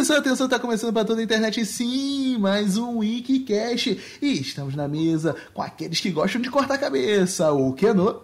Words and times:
Atenção, 0.00 0.16
atenção, 0.16 0.48
tá 0.48 0.58
começando 0.58 0.92
para 0.92 1.04
toda 1.04 1.20
a 1.20 1.24
internet 1.24 1.64
sim, 1.66 2.38
mais 2.38 2.78
um 2.78 2.98
Wikicast. 2.98 4.18
E 4.22 4.32
estamos 4.40 4.74
na 4.74 4.88
mesa 4.88 5.36
com 5.52 5.60
aqueles 5.60 6.00
que 6.00 6.10
gostam 6.10 6.40
de 6.40 6.50
cortar 6.50 6.74
a 6.74 6.78
cabeça, 6.78 7.52
o 7.52 7.72
Keno. 7.74 8.22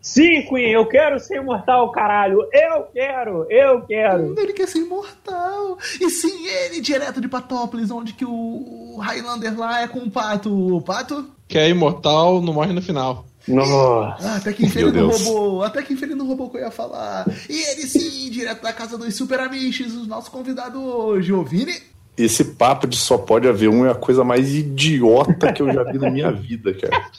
Sim, 0.00 0.42
Queen, 0.42 0.70
eu 0.70 0.86
quero 0.86 1.18
ser 1.18 1.38
imortal, 1.38 1.90
caralho. 1.90 2.38
Eu 2.52 2.84
quero, 2.94 3.46
eu 3.50 3.82
quero. 3.82 4.38
Ele 4.38 4.52
quer 4.52 4.68
ser 4.68 4.78
imortal. 4.78 5.76
E 6.00 6.08
sim, 6.08 6.46
ele, 6.46 6.80
direto 6.80 7.20
de 7.20 7.28
Patópolis, 7.28 7.90
onde 7.90 8.12
que 8.12 8.24
o 8.24 8.96
Highlander 9.00 9.58
lá 9.58 9.82
é 9.82 9.88
com 9.88 9.98
o 9.98 10.10
Pato. 10.10 10.76
O 10.76 10.80
Pato? 10.80 11.28
Que 11.48 11.58
é 11.58 11.68
imortal, 11.68 12.40
não 12.40 12.52
morre 12.52 12.72
no 12.72 12.80
final. 12.80 13.27
Nossa. 13.48 14.28
Ah, 14.28 14.36
até 14.36 14.52
que 14.52 14.66
enfim 14.66 14.80
ele 14.80 14.92
não 14.92 15.08
roubou. 15.08 15.62
Até 15.62 15.82
que 15.82 15.92
enfim 15.94 16.04
ele 16.04 16.14
não 16.14 16.26
roubou 16.26 16.46
o 16.46 16.50
que 16.50 16.58
eu 16.58 16.62
ia 16.62 16.70
falar. 16.70 17.26
E 17.48 17.62
ele 17.70 17.82
sim, 17.82 18.30
direto 18.30 18.62
da 18.62 18.72
casa 18.72 18.98
dos 18.98 19.14
Super 19.14 19.40
Amiches, 19.40 19.94
o 19.94 20.06
nosso 20.06 20.30
convidado 20.30 20.80
hoje, 20.80 21.32
o 21.32 21.42
Vini. 21.42 21.74
Esse 22.16 22.44
papo 22.44 22.86
de 22.86 22.96
só 22.96 23.16
pode 23.16 23.48
haver 23.48 23.68
um 23.68 23.86
é 23.86 23.90
a 23.90 23.94
coisa 23.94 24.24
mais 24.24 24.52
idiota 24.54 25.52
que 25.52 25.62
eu 25.62 25.72
já 25.72 25.84
vi 25.84 25.98
na 25.98 26.10
minha 26.10 26.32
vida, 26.32 26.74
cara. 26.74 27.10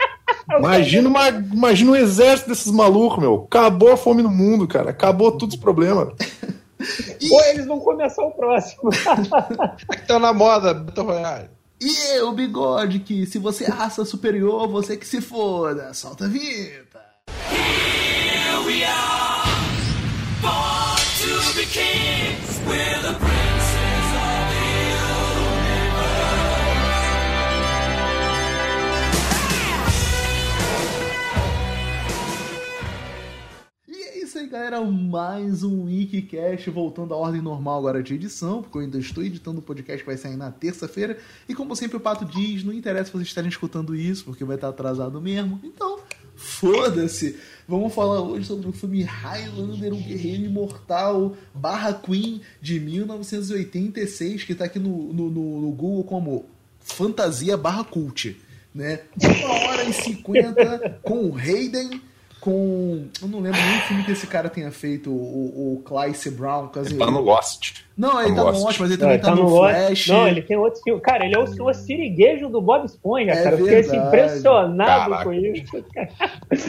Imagina, 0.57 1.07
uma, 1.07 1.29
imagina 1.29 1.91
um 1.91 1.95
exército 1.95 2.49
desses 2.49 2.71
malucos, 2.71 3.19
meu. 3.19 3.45
Acabou 3.47 3.91
a 3.91 3.97
fome 3.97 4.21
no 4.21 4.29
mundo, 4.29 4.67
cara. 4.67 4.89
Acabou 4.89 5.31
todos 5.31 5.55
os 5.55 5.61
problemas. 5.61 6.09
E... 7.19 7.31
Ou 7.31 7.43
eles 7.45 7.65
vão 7.65 7.79
começar 7.79 8.23
o 8.23 8.31
próximo. 8.31 8.89
é 9.91 9.95
que 9.95 10.07
tá 10.07 10.17
na 10.17 10.33
moda, 10.33 10.73
Battle 10.73 11.05
Royale. 11.05 11.58
E 11.81 12.17
eu, 12.17 12.33
bigode, 12.33 12.99
que 12.99 13.25
se 13.25 13.39
você 13.39 13.63
é 13.63 13.69
raça 13.69 14.03
superior, 14.03 14.67
você 14.67 14.97
que 14.97 15.07
se 15.07 15.21
foda. 15.21 15.93
Solta 15.93 16.25
a 16.25 16.27
vinheta. 16.27 16.99
Here 17.49 18.65
we 18.65 18.83
are, 18.83 19.45
born 20.41 20.99
to 21.21 21.55
be 21.55 21.65
kings, 21.65 22.59
galera. 34.49 34.81
Mais 34.81 35.63
um 35.63 35.83
Wikicast 35.83 36.71
voltando 36.71 37.13
à 37.13 37.17
ordem 37.17 37.39
normal 37.39 37.77
agora 37.77 38.01
de 38.01 38.15
edição, 38.15 38.63
porque 38.63 38.79
eu 38.79 38.81
ainda 38.81 38.97
estou 38.97 39.23
editando 39.23 39.59
o 39.59 39.61
podcast 39.61 39.99
que 39.99 40.05
vai 40.07 40.17
sair 40.17 40.35
na 40.35 40.51
terça-feira. 40.51 41.19
E 41.47 41.53
como 41.53 41.75
sempre 41.75 41.97
o 41.97 41.99
Pato 41.99 42.25
diz, 42.25 42.63
não 42.63 42.73
interessa 42.73 43.11
vocês 43.11 43.27
estarem 43.27 43.49
escutando 43.49 43.95
isso, 43.95 44.25
porque 44.25 44.43
vai 44.43 44.55
estar 44.55 44.69
atrasado 44.69 45.21
mesmo. 45.21 45.59
Então, 45.63 45.99
foda-se. 46.35 47.37
Vamos 47.67 47.93
falar 47.93 48.21
hoje 48.21 48.47
sobre 48.47 48.67
o 48.67 48.71
filme 48.71 49.03
Highlander, 49.03 49.93
um 49.93 50.01
guerreiro 50.01 50.45
imortal 50.45 51.37
barra 51.53 51.93
Queen 51.93 52.41
de 52.59 52.79
1986, 52.79 54.45
que 54.45 54.53
está 54.53 54.65
aqui 54.65 54.79
no, 54.79 55.13
no, 55.13 55.29
no, 55.29 55.61
no 55.61 55.71
Google 55.71 56.03
como 56.03 56.45
fantasia 56.79 57.55
barra 57.55 57.83
cult. 57.83 58.35
Né? 58.73 59.01
Uma 59.21 59.53
hora 59.67 59.83
e 59.83 59.93
cinquenta 59.93 60.99
com 61.03 61.29
o 61.29 61.37
Hayden 61.37 62.01
com. 62.39 63.05
Eu 63.21 63.27
não 63.27 63.39
lembro 63.39 63.59
nem 63.59 63.77
o 63.77 63.81
filme 63.81 64.03
que 64.03 64.11
esse 64.11 64.27
cara 64.27 64.49
tenha 64.49 64.71
feito, 64.71 65.09
o, 65.09 65.75
o 65.75 65.83
Clyce 65.83 66.31
Brown. 66.31 66.69
Ele 66.75 66.97
tá 66.97 67.11
no 67.11 67.21
Lost. 67.21 67.81
Não, 67.97 68.21
ele 68.21 68.33
tá, 68.33 68.43
no 68.43 68.51
Lost, 68.51 68.79
mas 68.79 68.89
ele 68.89 68.97
também 68.97 69.17
não, 69.17 69.23
tá, 69.23 69.29
tá, 69.29 69.35
no, 69.35 69.49
Flash. 69.49 70.07
Não, 70.07 70.27
ele 70.27 70.41
tem 70.41 70.55
outro 70.57 70.81
filme. 70.81 71.01
Cara, 71.01 71.25
ele 71.25 71.35
é 71.35 71.39
o, 71.39 71.43
o 71.43 71.73
siriguejo 71.73 72.47
do 72.47 72.61
Bob 72.61 72.85
Esponja, 72.85 73.31
é 73.31 73.43
cara. 73.43 73.55
Eu 73.55 73.65
fiquei 73.65 73.79
assim, 73.79 73.97
impressionado 73.97 75.11
Caraca. 75.11 75.23
com 75.25 75.33
isso. 75.33 75.85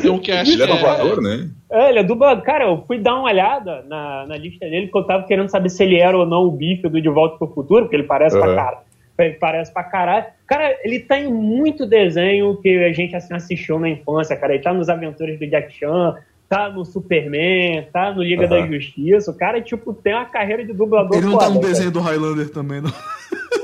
Tem 0.02 0.10
um 0.10 0.18
que 0.18 0.32
acha 0.32 0.50
Ele 0.50 0.62
é 0.62 0.66
que 0.66 0.72
dublador, 0.72 1.20
né? 1.20 1.50
É, 1.70 1.88
ele 1.90 1.98
é 2.00 2.02
dublador. 2.02 2.42
Cara, 2.42 2.64
eu 2.64 2.84
fui 2.86 2.98
dar 2.98 3.14
uma 3.14 3.30
olhada 3.30 3.84
na, 3.88 4.26
na 4.26 4.36
lista 4.36 4.66
dele, 4.66 4.88
porque 4.88 4.98
eu 4.98 5.06
tava 5.06 5.24
querendo 5.24 5.48
saber 5.48 5.68
se 5.68 5.82
ele 5.84 5.96
era 5.96 6.18
ou 6.18 6.26
não 6.26 6.42
o 6.42 6.50
bife 6.50 6.88
do 6.88 7.00
De 7.00 7.08
Volta 7.08 7.38
pro 7.38 7.46
Futuro, 7.54 7.84
porque 7.84 7.96
ele 7.96 8.04
parece 8.04 8.36
pra 8.36 8.48
Uhum. 8.48 8.56
cara. 8.56 8.89
Ele 9.24 9.34
parece 9.34 9.72
pra 9.72 9.84
caralho. 9.84 10.26
Cara, 10.46 10.76
ele 10.82 11.00
tá 11.00 11.18
em 11.18 11.32
muito 11.32 11.86
desenho 11.86 12.56
que 12.60 12.68
a 12.84 12.92
gente 12.92 13.14
assim, 13.16 13.34
assistiu 13.34 13.78
na 13.78 13.88
infância, 13.88 14.36
cara. 14.36 14.54
Ele 14.54 14.62
tá 14.62 14.72
nos 14.72 14.88
Aventuras 14.88 15.38
do 15.38 15.46
Jack 15.46 15.72
Chan, 15.76 16.16
tá 16.48 16.68
no 16.68 16.84
Superman, 16.84 17.86
tá 17.92 18.12
no 18.12 18.22
Liga 18.22 18.42
Uhum. 18.42 18.48
da 18.48 18.66
Justiça. 18.66 19.30
O 19.30 19.34
cara, 19.36 19.60
tipo, 19.60 19.92
tem 19.94 20.14
uma 20.14 20.24
carreira 20.24 20.64
de 20.64 20.72
dublador 20.72 21.16
Ele 21.16 21.26
não 21.26 21.38
tá 21.38 21.48
no 21.48 21.60
cara. 21.60 21.72
desenho 21.72 21.90
do 21.90 22.00
Highlander 22.00 22.50
também, 22.50 22.80
não. 22.80 22.92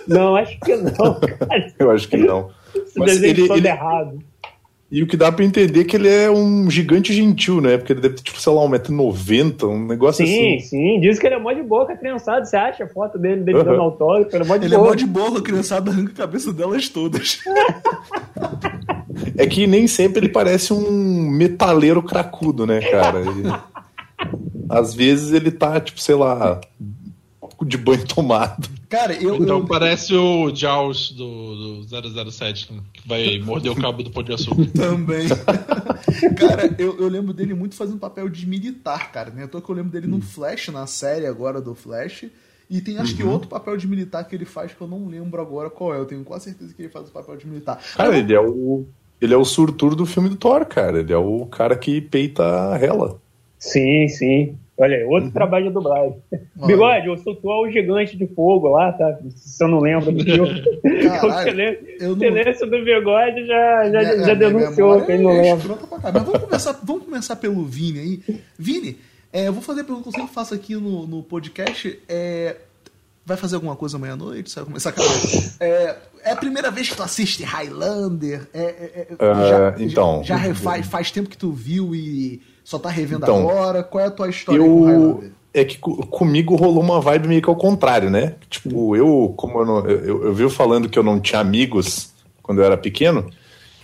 Não, 0.08 0.36
acho 0.36 0.58
que 0.60 0.76
não, 0.76 0.92
cara. 1.18 1.66
Eu 1.78 1.90
acho 1.90 2.08
que 2.08 2.16
não. 2.16 2.50
Esse 2.74 2.98
Mas 2.98 3.12
desenho 3.12 3.30
ele- 3.32 3.48
todo 3.48 3.58
ele- 3.58 3.68
errado. 3.68 4.18
E 4.88 5.02
o 5.02 5.06
que 5.06 5.16
dá 5.16 5.32
pra 5.32 5.44
entender 5.44 5.80
é 5.80 5.84
que 5.84 5.96
ele 5.96 6.08
é 6.08 6.30
um 6.30 6.70
gigante 6.70 7.12
gentil, 7.12 7.60
né? 7.60 7.76
Porque 7.76 7.92
ele 7.92 8.00
deve 8.00 8.14
ter, 8.14 8.22
tipo, 8.22 8.40
sei 8.40 8.52
lá, 8.52 8.60
1,90m, 8.62 9.64
um 9.68 9.84
negócio 9.84 10.24
Sim, 10.24 10.58
assim. 10.58 10.68
sim. 10.68 11.00
Diz 11.00 11.18
que 11.18 11.26
ele 11.26 11.34
é 11.34 11.38
mó 11.40 11.52
de 11.52 11.62
boca, 11.62 11.96
criançada. 11.96 12.44
Você 12.44 12.56
acha 12.56 12.84
a 12.84 12.88
foto 12.88 13.18
dele, 13.18 13.42
dele 13.42 13.58
Uhum. 13.58 13.64
dando 13.64 13.80
autógrafo? 13.82 14.36
Ele 14.36 14.44
é 14.44 14.46
mó 14.46 14.56
de 14.56 14.64
Ele 14.66 14.74
é 14.74 14.78
boa. 14.78 14.88
mó 14.90 14.94
de 14.94 15.06
boa, 15.06 15.38
a 15.38 15.42
criançada 15.42 15.90
arranca 15.90 16.12
a 16.12 16.16
cabeça 16.16 16.52
delas 16.52 16.88
todas. 16.88 17.40
É 19.36 19.46
que 19.46 19.66
nem 19.66 19.86
sempre 19.86 20.20
ele 20.20 20.28
parece 20.28 20.72
um 20.72 21.30
metaleiro 21.30 22.02
cracudo, 22.02 22.64
né, 22.66 22.80
cara? 22.80 23.20
Ele- 23.20 23.52
Às 24.68 24.94
vezes 24.94 25.32
ele 25.32 25.50
tá, 25.50 25.80
tipo, 25.80 26.00
sei 26.00 26.14
lá, 26.14 26.60
de 27.62 27.76
banho 27.76 28.04
tomado. 28.06 28.68
Cara, 28.88 29.14
eu. 29.14 29.36
Então 29.36 29.58
eu- 29.58 29.66
parece 29.66 30.14
o 30.14 30.54
Jaws 30.54 31.10
do, 31.12 31.82
do 31.84 32.30
007, 32.30 32.72
né? 32.72 32.80
que 32.92 33.08
vai 33.08 33.38
morder 33.40 33.72
o 33.72 33.76
cabo 33.76 34.02
do 34.02 34.10
pão 34.10 34.22
de 34.22 34.32
açúcar. 34.32 34.66
Também. 34.74 35.28
cara, 36.38 36.74
eu, 36.78 36.98
eu 36.98 37.08
lembro 37.08 37.32
dele 37.32 37.54
muito 37.54 37.74
fazendo 37.74 37.98
papel 37.98 38.28
de 38.28 38.46
militar, 38.46 39.10
cara. 39.12 39.30
Né? 39.30 39.42
Eu 39.42 39.48
tô 39.48 39.60
que 39.60 39.70
eu 39.70 39.74
lembro 39.74 39.90
dele 39.90 40.06
no 40.06 40.20
Flash, 40.20 40.68
na 40.68 40.86
série 40.86 41.26
agora 41.26 41.60
do 41.60 41.74
Flash. 41.74 42.26
E 42.68 42.80
tem 42.80 42.98
acho 42.98 43.14
que 43.14 43.22
outro 43.22 43.48
papel 43.48 43.76
de 43.76 43.86
militar 43.86 44.24
que 44.24 44.34
ele 44.34 44.44
faz 44.44 44.72
que 44.74 44.80
eu 44.80 44.88
não 44.88 45.06
lembro 45.06 45.40
agora 45.40 45.70
qual 45.70 45.94
é. 45.94 45.98
Eu 45.98 46.04
tenho 46.04 46.24
quase 46.24 46.46
certeza 46.46 46.74
que 46.74 46.82
ele 46.82 46.88
faz 46.88 47.08
o 47.08 47.12
papel 47.12 47.36
de 47.36 47.46
militar. 47.46 47.80
Cara, 47.96 48.16
ele 48.18 48.34
é 48.34 48.40
o. 48.40 48.84
Ele 49.20 49.32
é 49.32 49.36
o 49.36 49.44
surtur 49.44 49.94
do 49.94 50.04
filme 50.04 50.28
do 50.28 50.36
Thor, 50.36 50.66
cara. 50.66 50.98
Ele 50.98 51.12
é 51.12 51.16
o 51.16 51.46
cara 51.46 51.76
que 51.76 52.00
peita 52.00 52.72
a 52.72 52.76
Hela. 52.78 53.18
Sim, 53.58 54.08
sim. 54.08 54.58
Olha 54.78 54.96
aí, 54.96 55.04
Uhum. 55.04 55.10
outro 55.10 55.30
trabalho 55.30 55.68
de 55.68 55.72
dublagem. 55.72 56.16
Olha. 56.58 56.66
Bigode, 56.66 57.06
eu 57.06 57.16
sou 57.18 57.34
tu 57.34 57.50
é 57.50 57.54
o 57.66 57.70
gigante 57.70 58.16
de 58.16 58.26
fogo 58.26 58.68
lá, 58.68 58.92
tá? 58.92 59.18
Se 59.34 59.64
eu 59.64 59.68
não 59.68 59.80
lembro 59.80 60.12
do 60.12 60.22
filme. 60.22 60.62
o 60.84 61.08
Caralho, 61.08 61.50
silêncio, 61.50 61.86
eu 62.00 62.10
não- 62.10 62.18
silêncio 62.18 62.66
do 62.70 62.84
bigode 62.84 63.46
já, 63.46 63.90
já, 63.90 63.98
Minha- 64.00 64.24
já 64.24 64.34
denunciou 64.34 64.88
memória 64.90 65.06
que 65.06 65.12
ele 65.12 65.22
não 65.22 65.30
é 65.30 65.42
lembra. 65.42 65.78
Mas 66.02 66.12
vamos 66.24 66.38
começar, 66.40 66.80
vamos 66.82 67.04
começar 67.04 67.36
pelo 67.36 67.64
Vini 67.64 67.98
aí. 67.98 68.40
Vini, 68.58 68.98
é, 69.32 69.48
eu 69.48 69.52
vou 69.54 69.62
fazer 69.62 69.80
a 69.80 69.84
pergunta 69.84 70.02
que 70.04 70.08
eu 70.10 70.20
sempre 70.20 70.34
faço 70.34 70.52
aqui 70.54 70.74
no, 70.74 71.06
no 71.06 71.22
podcast. 71.22 71.98
É, 72.06 72.56
vai 73.24 73.36
fazer 73.38 73.54
alguma 73.56 73.76
coisa 73.76 73.96
amanhã 73.96 74.12
à 74.12 74.16
noite? 74.16 74.50
Você 74.50 74.60
vai 74.60 74.66
começar 74.66 74.90
a 74.90 75.64
é, 75.64 75.96
é 76.22 76.30
a 76.32 76.36
primeira 76.36 76.70
vez 76.70 76.88
que 76.90 76.96
tu 76.96 77.02
assiste 77.02 77.42
Highlander? 77.42 78.46
É, 78.52 78.60
é, 78.62 79.06
é, 79.10 79.16
Ah, 79.20 79.74
então. 79.78 80.22
Já, 80.22 80.36
refaz, 80.36 80.86
faz 80.86 81.10
tempo 81.10 81.30
que 81.30 81.38
tu 81.38 81.50
viu 81.50 81.94
e 81.94 82.42
só 82.66 82.80
tá 82.80 82.88
revendo 82.90 83.22
Então, 83.22 83.48
agora? 83.48 83.84
Qual 83.84 84.02
é 84.02 84.08
a 84.08 84.10
tua 84.10 84.28
história 84.28 84.60
com 84.60 84.66
Eu. 84.66 84.84
Highlander? 84.84 85.30
É 85.54 85.64
que 85.64 85.78
co- 85.78 86.04
comigo 86.08 86.56
rolou 86.56 86.82
uma 86.82 87.00
vibe 87.00 87.28
meio 87.28 87.40
que 87.40 87.48
ao 87.48 87.54
contrário, 87.54 88.10
né? 88.10 88.34
Tipo, 88.50 88.96
eu, 88.96 89.32
como 89.36 89.60
eu, 89.60 89.64
não, 89.64 89.86
eu, 89.86 90.24
eu 90.24 90.34
vivo 90.34 90.50
falando 90.50 90.88
que 90.88 90.98
eu 90.98 91.02
não 91.04 91.20
tinha 91.20 91.40
amigos 91.40 92.10
quando 92.42 92.58
eu 92.60 92.64
era 92.64 92.76
pequeno, 92.76 93.30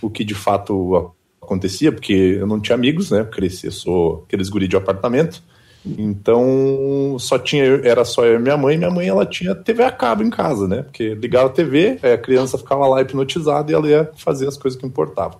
o 0.01 0.09
que 0.09 0.25
de 0.25 0.35
fato 0.35 1.13
acontecia, 1.41 1.91
porque 1.93 2.13
eu 2.13 2.45
não 2.45 2.59
tinha 2.59 2.75
amigos, 2.75 3.09
né? 3.09 3.21
Eu 3.21 3.25
cresci, 3.27 3.67
eu 3.67 3.71
sou 3.71 4.23
aqueles 4.27 4.49
guri 4.49 4.67
de 4.67 4.75
apartamento. 4.75 5.41
Então, 5.85 7.15
só 7.19 7.39
tinha 7.39 7.63
era 7.83 8.03
só 8.05 8.25
eu 8.25 8.35
e 8.35 8.39
minha 8.39 8.57
mãe. 8.57 8.77
Minha 8.77 8.91
mãe 8.91 9.07
ela 9.07 9.25
tinha 9.25 9.55
TV 9.55 9.83
a 9.83 9.91
cabo 9.91 10.23
em 10.23 10.29
casa, 10.29 10.67
né? 10.67 10.81
Porque 10.83 11.15
ligava 11.15 11.47
a 11.47 11.49
TV, 11.49 11.97
aí 12.03 12.13
a 12.13 12.17
criança 12.17 12.57
ficava 12.57 12.85
lá 12.87 13.01
hipnotizada 13.01 13.71
e 13.71 13.75
ela 13.75 13.87
ia 13.87 14.11
fazer 14.15 14.47
as 14.47 14.57
coisas 14.57 14.79
que 14.79 14.85
importavam. 14.85 15.39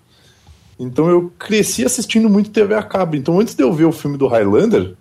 Então 0.79 1.09
eu 1.09 1.31
cresci 1.37 1.85
assistindo 1.85 2.29
muito 2.29 2.49
TV 2.49 2.73
a 2.75 2.83
cabo. 2.83 3.15
Então 3.15 3.39
antes 3.39 3.53
de 3.55 3.63
eu 3.63 3.71
ver 3.71 3.85
o 3.85 3.91
filme 3.91 4.17
do 4.17 4.27
Highlander, 4.27 4.95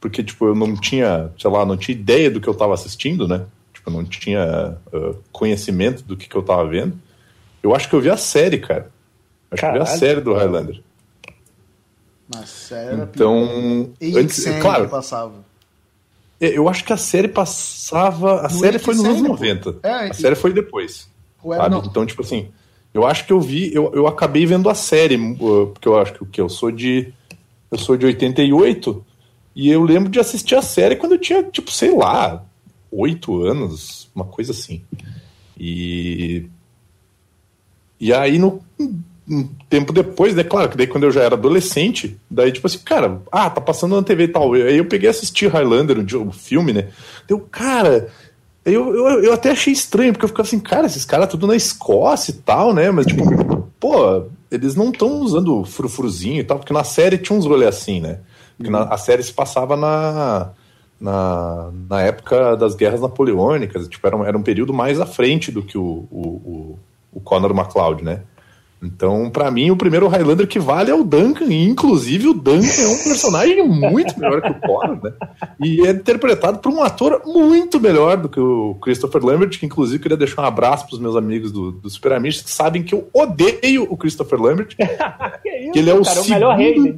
porque 0.00 0.22
tipo 0.22 0.46
eu 0.46 0.54
não 0.54 0.74
tinha, 0.76 1.30
sei 1.38 1.50
lá, 1.50 1.64
não 1.64 1.76
tinha 1.76 1.96
ideia 1.96 2.30
do 2.30 2.40
que 2.40 2.48
eu 2.48 2.54
tava 2.54 2.74
assistindo, 2.74 3.26
né? 3.28 3.44
Tipo, 3.72 3.90
eu 3.90 3.94
não 3.94 4.04
tinha 4.04 4.76
ah, 4.92 5.14
conhecimento 5.32 6.02
do 6.04 6.16
que, 6.16 6.28
que 6.28 6.36
eu 6.36 6.42
tava 6.42 6.66
vendo. 6.66 6.98
Eu 7.62 7.74
acho 7.74 7.88
que 7.88 7.94
eu 7.94 8.00
vi 8.00 8.10
a 8.10 8.16
série, 8.16 8.58
cara. 8.58 8.90
Acho 9.50 9.60
que 9.60 9.66
eu 9.66 9.72
vi 9.72 9.78
a 9.78 9.80
Caralho. 9.84 9.98
série 9.98 10.20
do 10.20 10.34
Highlander. 10.34 10.80
Na 12.28 12.44
série 12.46 13.02
Então, 13.02 13.90
antes, 14.02 14.46
AXN 14.46 14.60
claro, 14.60 14.84
que 14.86 14.90
passava. 14.90 15.32
é, 16.40 16.48
eu 16.58 16.68
acho 16.68 16.84
que 16.84 16.92
a 16.92 16.96
série 16.96 17.28
passava. 17.28 18.40
A 18.40 18.42
No 18.44 18.50
série 18.50 18.78
foi 18.78 18.94
nos 18.94 19.04
anos 19.04 19.16
AXN, 19.20 19.26
pô. 19.26 19.32
90. 19.32 19.76
É, 19.82 20.10
a 20.10 20.14
série 20.14 20.34
foi 20.34 20.52
depois. 20.52 21.08
Ué. 21.44 21.58
Então, 21.84 22.06
tipo 22.06 22.22
assim, 22.22 22.48
eu 22.94 23.04
acho 23.04 23.26
que 23.26 23.32
eu 23.32 23.40
vi, 23.40 23.74
eu, 23.74 23.90
eu 23.92 24.06
acabei 24.06 24.46
vendo 24.46 24.70
a 24.70 24.74
série, 24.74 25.16
uh, 25.16 25.66
porque 25.66 25.88
eu 25.88 25.98
acho 25.98 26.14
que 26.14 26.22
o 26.22 26.26
que 26.26 26.40
eu 26.40 26.48
sou 26.48 26.70
de 26.70 27.12
eu 27.70 27.76
sou 27.76 27.96
de 27.96 28.06
88 28.06 29.04
e 29.56 29.68
eu 29.68 29.82
lembro 29.82 30.08
de 30.08 30.20
assistir 30.20 30.54
a 30.54 30.62
série 30.62 30.94
quando 30.94 31.12
eu 31.12 31.18
tinha, 31.18 31.42
tipo, 31.42 31.72
sei 31.72 31.92
lá, 31.92 32.44
oito 32.90 33.42
anos, 33.42 34.08
uma 34.14 34.24
coisa 34.24 34.52
assim. 34.52 34.82
E 35.58 36.46
e 37.98 38.12
aí 38.12 38.38
no 38.38 38.62
um 39.26 39.48
tempo 39.70 39.92
depois, 39.92 40.34
né? 40.34 40.44
Claro 40.44 40.68
que 40.68 40.76
daí 40.76 40.86
quando 40.86 41.04
eu 41.04 41.10
já 41.10 41.22
era 41.22 41.34
adolescente, 41.34 42.18
daí 42.30 42.52
tipo 42.52 42.66
assim, 42.66 42.78
cara, 42.78 43.22
ah, 43.32 43.48
tá 43.48 43.60
passando 43.60 43.96
na 43.96 44.02
TV 44.02 44.24
e 44.24 44.28
tal. 44.28 44.52
Aí 44.52 44.76
eu 44.76 44.84
peguei 44.84 45.08
e 45.08 45.10
assisti 45.10 45.46
Highlander, 45.46 45.98
o 45.98 46.30
filme, 46.30 46.72
né? 46.72 46.88
Deu, 47.26 47.40
cara, 47.40 48.10
eu, 48.64 48.94
eu, 48.94 49.24
eu 49.24 49.32
até 49.32 49.50
achei 49.50 49.72
estranho, 49.72 50.12
porque 50.12 50.24
eu 50.24 50.28
ficava 50.28 50.46
assim, 50.46 50.58
cara, 50.58 50.86
esses 50.86 51.04
caras 51.04 51.28
tudo 51.28 51.46
na 51.46 51.54
Escócia 51.54 52.30
e 52.30 52.34
tal, 52.34 52.72
né? 52.72 52.90
Mas 52.90 53.06
tipo, 53.06 53.22
pô, 53.78 54.24
eles 54.50 54.74
não 54.74 54.90
estão 54.90 55.20
usando 55.20 55.64
frufruzinho 55.64 56.40
e 56.40 56.44
tal, 56.44 56.58
porque 56.58 56.72
na 56.72 56.84
série 56.84 57.18
tinha 57.18 57.38
uns 57.38 57.44
rolês 57.44 57.76
assim, 57.76 58.00
né? 58.00 58.20
Porque 58.56 58.70
na, 58.70 58.84
a 58.84 58.96
série 58.96 59.22
se 59.22 59.32
passava 59.32 59.76
na, 59.76 60.52
na, 61.00 61.70
na 61.88 62.00
época 62.02 62.56
das 62.56 62.74
guerras 62.74 63.00
napoleônicas, 63.00 63.86
tipo, 63.88 64.06
era 64.06 64.16
um, 64.16 64.24
era 64.24 64.38
um 64.38 64.42
período 64.42 64.72
mais 64.72 65.00
à 65.00 65.06
frente 65.06 65.50
do 65.50 65.62
que 65.62 65.76
o, 65.76 66.06
o, 66.10 66.20
o, 66.20 66.78
o 67.12 67.20
Conor 67.20 67.50
McLeod, 67.50 68.02
né? 68.02 68.22
Então, 68.84 69.30
para 69.30 69.50
mim, 69.50 69.70
o 69.70 69.76
primeiro 69.76 70.08
Highlander 70.08 70.46
que 70.46 70.58
vale 70.58 70.90
é 70.90 70.94
o 70.94 71.04
Duncan, 71.04 71.46
e 71.46 71.64
inclusive 71.64 72.28
o 72.28 72.34
Duncan 72.34 72.82
é 72.82 72.88
um 72.88 73.04
personagem 73.04 73.66
muito 73.66 74.18
melhor 74.18 74.42
que 74.42 74.50
o 74.50 74.60
Conor, 74.60 75.02
né? 75.02 75.12
E 75.60 75.86
é 75.86 75.90
interpretado 75.90 76.58
por 76.58 76.72
um 76.72 76.82
ator 76.82 77.22
muito 77.24 77.80
melhor 77.80 78.16
do 78.16 78.28
que 78.28 78.40
o 78.40 78.74
Christopher 78.82 79.24
Lambert, 79.24 79.58
que 79.58 79.66
inclusive 79.66 80.02
queria 80.02 80.16
deixar 80.16 80.42
um 80.42 80.46
abraço 80.46 80.86
pros 80.86 80.98
meus 80.98 81.16
amigos 81.16 81.50
do, 81.50 81.72
do 81.72 81.88
Super 81.88 82.12
Amigos, 82.12 82.42
que 82.42 82.50
sabem 82.50 82.82
que 82.82 82.94
eu 82.94 83.08
odeio 83.12 83.86
o 83.90 83.96
Christopher 83.96 84.40
Lambert. 84.40 84.76
que 84.76 84.84
isso, 84.84 85.72
que 85.72 85.78
ele 85.78 85.90
é 85.90 85.94
o, 85.94 86.02
cara, 86.02 86.16
segundo, 86.16 86.30
o 86.30 86.34
melhor 86.34 86.56
rei. 86.56 86.78
né? 86.78 86.94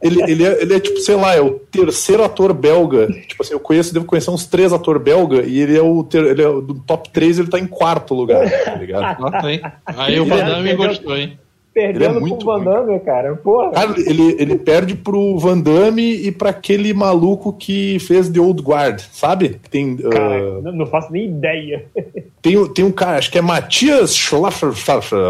Ele, 0.00 0.22
ele, 0.22 0.44
é, 0.44 0.62
ele 0.62 0.74
é 0.74 0.80
tipo, 0.80 0.98
sei 1.00 1.16
lá, 1.16 1.34
é 1.34 1.40
o 1.40 1.58
terceiro 1.58 2.24
ator 2.24 2.52
belga. 2.52 3.08
Tipo 3.26 3.42
assim, 3.42 3.52
eu 3.52 3.60
conheço, 3.60 3.92
devo 3.92 4.06
conhecer 4.06 4.30
uns 4.30 4.46
três 4.46 4.72
atores 4.72 5.02
belga 5.02 5.42
e 5.42 5.60
ele 5.60 5.76
é 5.76 5.82
o 5.82 6.02
ter, 6.02 6.24
ele 6.24 6.42
é 6.42 6.46
do 6.46 6.74
top 6.86 7.10
3, 7.10 7.38
ele 7.38 7.48
tá 7.48 7.58
em 7.58 7.66
quarto 7.66 8.14
lugar, 8.14 8.48
tá 8.64 8.74
ligado? 8.74 9.20
Nossa, 9.20 9.50
hein? 9.50 9.60
Aí 9.84 10.18
o 10.18 10.24
Van 10.24 10.38
Damme 10.38 10.74
gostou, 10.74 11.16
hein? 11.16 11.38
Perdendo 11.76 12.04
Ele 12.04 12.16
é 12.16 12.20
muito 12.20 12.38
pro 12.38 12.46
Van 12.46 12.64
Damme, 12.64 12.98
cara. 13.00 13.36
Porra. 13.36 13.70
Cara, 13.72 13.94
ele, 13.98 14.34
ele 14.38 14.56
perde 14.56 14.94
pro 14.94 15.36
Van 15.36 15.60
Damme 15.60 16.10
e 16.10 16.32
pra 16.32 16.48
aquele 16.48 16.94
maluco 16.94 17.52
que 17.52 17.98
fez 17.98 18.30
The 18.30 18.40
Old 18.40 18.62
Guard, 18.62 19.02
sabe? 19.12 19.60
Tem, 19.70 19.94
Cara, 19.94 20.58
uh, 20.58 20.72
não, 20.72 20.86
faço 20.86 21.12
nem 21.12 21.26
ideia. 21.26 21.84
tem, 22.40 22.66
tem 22.72 22.82
um 22.82 22.90
cara, 22.90 23.18
acho 23.18 23.30
que 23.30 23.36
é 23.36 23.42
Matias 23.42 24.16
Schlaffer, 24.16 24.72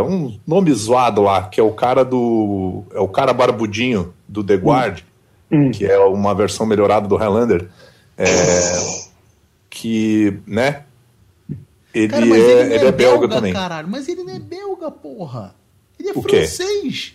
um 0.08 0.38
nome 0.46 0.72
zoado 0.72 1.20
lá, 1.20 1.48
que 1.48 1.58
é 1.58 1.64
o 1.64 1.72
cara 1.72 2.04
do. 2.04 2.84
É 2.94 3.00
o 3.00 3.08
cara 3.08 3.32
barbudinho 3.32 4.14
do 4.28 4.44
The 4.44 4.54
Guard, 4.54 5.00
Hum. 5.50 5.72
que 5.72 5.84
é 5.84 5.98
uma 5.98 6.32
versão 6.32 6.64
melhorada 6.64 7.08
do 7.08 7.16
Highlander. 7.16 7.68
É, 8.16 8.26
que, 9.68 10.38
né? 10.46 10.84
Ele, 11.92 12.08
Cara, 12.08 12.24
é, 12.24 12.28
ele, 12.28 12.68
não 12.68 12.76
ele 12.76 12.86
é 12.86 12.92
belga 12.92 13.28
também. 13.28 13.52
caralho. 13.52 13.88
Mas 13.88 14.08
ele 14.08 14.22
não 14.22 14.32
é 14.32 14.38
belga, 14.38 14.92
porra. 14.92 15.56
Ele 15.98 16.08
é 16.10 16.12
O 16.12 16.22
quê? 16.22 16.38
francês. 16.46 17.14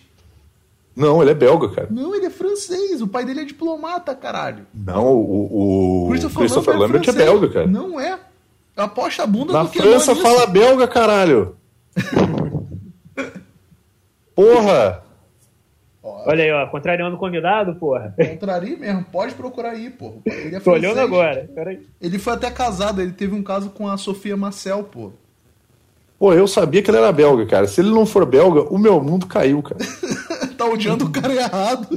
Não, 0.94 1.22
ele 1.22 1.30
é 1.30 1.34
belga, 1.34 1.68
cara. 1.70 1.88
Não, 1.90 2.14
ele 2.14 2.26
é 2.26 2.30
francês. 2.30 3.00
O 3.00 3.08
pai 3.08 3.24
dele 3.24 3.40
é 3.40 3.44
diplomata, 3.44 4.14
caralho. 4.14 4.66
Não, 4.74 5.06
o, 5.14 6.06
o 6.06 6.10
Christopher, 6.10 6.76
Lambert 6.78 7.00
é 7.00 7.04
francês. 7.04 7.16
belga, 7.26 7.48
cara. 7.48 7.66
Não 7.66 7.98
é. 7.98 8.18
Aposta 8.76 9.22
a 9.22 9.26
bunda 9.26 9.52
Na 9.52 9.62
do 9.64 9.70
que 9.70 9.80
França 9.80 10.14
fala 10.16 10.46
belga, 10.46 10.86
caralho. 10.88 11.56
Porra! 14.34 15.02
Olha 16.02 16.42
aí, 16.44 16.50
ó, 16.50 16.66
contrariando 16.66 17.14
o 17.14 17.18
convidado, 17.18 17.74
porra. 17.76 18.14
Contraria 18.30 18.76
mesmo, 18.76 19.04
pode 19.04 19.34
procurar 19.34 19.70
aí, 19.70 19.88
porra. 19.90 20.16
Ele 20.26 20.56
é 20.56 20.60
Tô 20.60 20.72
olhando 20.72 20.94
francês. 20.94 21.06
agora. 21.06 21.50
Peraí. 21.54 21.86
Ele 22.00 22.18
foi 22.18 22.32
até 22.32 22.50
casado, 22.50 23.00
ele 23.00 23.12
teve 23.12 23.34
um 23.34 23.42
caso 23.42 23.70
com 23.70 23.86
a 23.88 23.96
Sofia 23.96 24.36
Marcel, 24.36 24.84
pô. 24.84 25.12
Pô, 26.22 26.32
eu 26.32 26.46
sabia 26.46 26.80
que 26.80 26.88
ele 26.88 26.98
era 26.98 27.10
belga, 27.10 27.44
cara. 27.46 27.66
Se 27.66 27.80
ele 27.80 27.90
não 27.90 28.06
for 28.06 28.24
belga, 28.24 28.62
o 28.72 28.78
meu 28.78 29.02
mundo 29.02 29.26
caiu, 29.26 29.60
cara. 29.60 29.80
tá 30.56 30.64
odiando 30.66 31.06
o 31.06 31.10
cara 31.10 31.34
errado. 31.34 31.88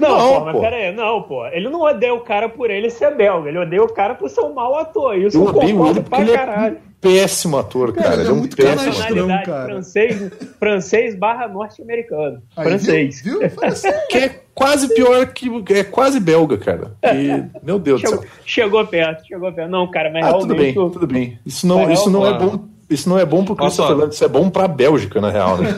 Não, 0.00 0.08
Não, 0.08 0.34
pô, 0.40 0.44
mas 0.46 0.54
pô. 0.56 0.60
pera 0.60 0.74
aí, 0.76 0.92
não, 0.92 1.22
pô. 1.22 1.46
Ele 1.46 1.68
não 1.68 1.82
odeia 1.82 2.12
o 2.12 2.18
cara 2.20 2.48
por 2.48 2.68
ele 2.68 2.90
ser 2.90 3.14
belga, 3.14 3.48
ele 3.48 3.58
odeia 3.58 3.84
o 3.84 3.92
cara 3.92 4.16
por 4.16 4.28
ser 4.28 4.40
um 4.40 4.52
mau 4.52 4.76
ator. 4.76 5.16
Isso 5.16 5.36
Eu 5.38 5.44
odeio 5.44 5.76
concordo 5.76 6.00
ele 6.00 6.00
porque 6.00 6.08
pra 6.10 6.20
ele 6.20 6.32
caralho. 6.32 6.76
é 6.78 6.89
péssimo 7.00 7.56
ator, 7.58 7.92
cara. 7.92 8.08
Cara, 8.10 8.20
Ele 8.22 8.28
é 8.30 8.32
um 8.32 8.36
muito 8.36 8.56
péssimo 8.56 8.92
canastrão. 8.92 9.28
cara. 9.44 9.64
francês, 9.66 10.30
francês 10.58 11.14
barra 11.14 11.48
norte-americano. 11.48 12.42
Francês. 12.54 13.22
Viu? 13.22 13.40
viu? 13.40 13.50
Francês. 13.50 13.94
Que 14.10 14.18
é 14.18 14.40
quase 14.54 14.92
pior 14.94 15.26
que. 15.28 15.48
É 15.72 15.84
quase 15.84 16.20
belga, 16.20 16.58
cara. 16.58 16.92
E, 17.04 17.44
meu 17.64 17.78
Deus 17.78 18.00
do 18.02 18.06
Chegou, 18.08 18.22
céu. 18.22 18.30
chegou 18.44 18.86
perto, 18.86 19.26
chegou 19.26 19.52
perto. 19.52 19.70
Não, 19.70 19.90
cara, 19.90 20.10
mas 20.12 20.26
Ah, 20.26 20.32
tudo 20.34 20.54
bem, 20.54 20.72
realmente. 20.72 20.92
tudo 20.92 21.06
bem. 21.06 21.38
Isso 21.46 21.66
não, 21.66 21.84
Mas 21.86 21.98
isso 22.00 22.10
não 22.10 22.26
é 22.26 22.30
realmente- 22.30 22.56
bom. 22.58 22.68
Isso 22.90 23.08
não 23.08 23.16
é 23.16 23.24
bom 23.24 23.44
pro 23.44 23.54
Christopher 23.54 24.08
isso 24.08 24.24
é 24.24 24.26
bom 24.28 24.50
pra 24.50 24.66
Bélgica, 24.66 25.20
na 25.20 25.30
real, 25.30 25.58
né? 25.58 25.68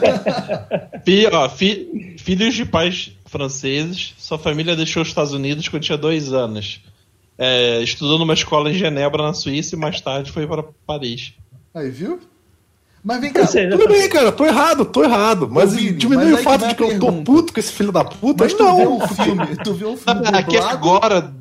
Fi, 1.05 1.27
ó, 1.31 1.47
fi- 1.47 2.15
filhos 2.17 2.55
de 2.55 2.65
pais 2.65 3.11
franceses, 3.27 4.15
sua 4.17 4.39
família 4.39 4.75
deixou 4.75 5.03
os 5.03 5.09
Estados 5.09 5.31
Unidos 5.31 5.67
quando 5.69 5.83
tinha 5.83 5.97
dois 5.97 6.33
anos. 6.33 6.81
É, 7.45 7.83
estudou 7.83 8.17
numa 8.17 8.33
escola 8.33 8.71
em 8.71 8.73
Genebra, 8.73 9.21
na 9.21 9.33
Suíça, 9.33 9.75
e 9.75 9.77
mais 9.77 9.99
tarde 9.99 10.31
foi 10.31 10.47
para 10.47 10.63
Paris. 10.87 11.33
Aí, 11.75 11.89
viu? 11.89 12.21
Mas 13.03 13.19
vem 13.19 13.33
cá. 13.33 13.41
Ou 13.41 13.47
seja, 13.47 13.77
Tudo 13.77 13.89
bem, 13.89 14.07
cara, 14.07 14.31
tô 14.31 14.45
errado, 14.45 14.85
tô 14.85 15.03
errado. 15.03 15.49
Mas 15.51 15.73
Ô, 15.73 15.75
Vini, 15.75 15.91
diminui 15.91 16.31
mas 16.31 16.39
o 16.39 16.43
fato 16.43 16.67
de 16.69 16.75
que 16.75 16.83
eu 16.83 16.97
tô 16.97 17.11
puto 17.11 17.51
com 17.51 17.59
esse 17.59 17.73
filho 17.73 17.91
da 17.91 18.05
puta. 18.05 18.45
Mas 18.45 18.53
tu 18.53 18.63
vê 18.63 18.85
não. 18.85 18.97
o 18.97 19.07
filme, 19.09 19.57
tu 19.61 19.73
vê 19.73 19.85
o 19.85 19.97
filme 19.97 20.21
Aqui 20.31 20.53
dublado? 20.53 20.69
agora, 20.69 21.33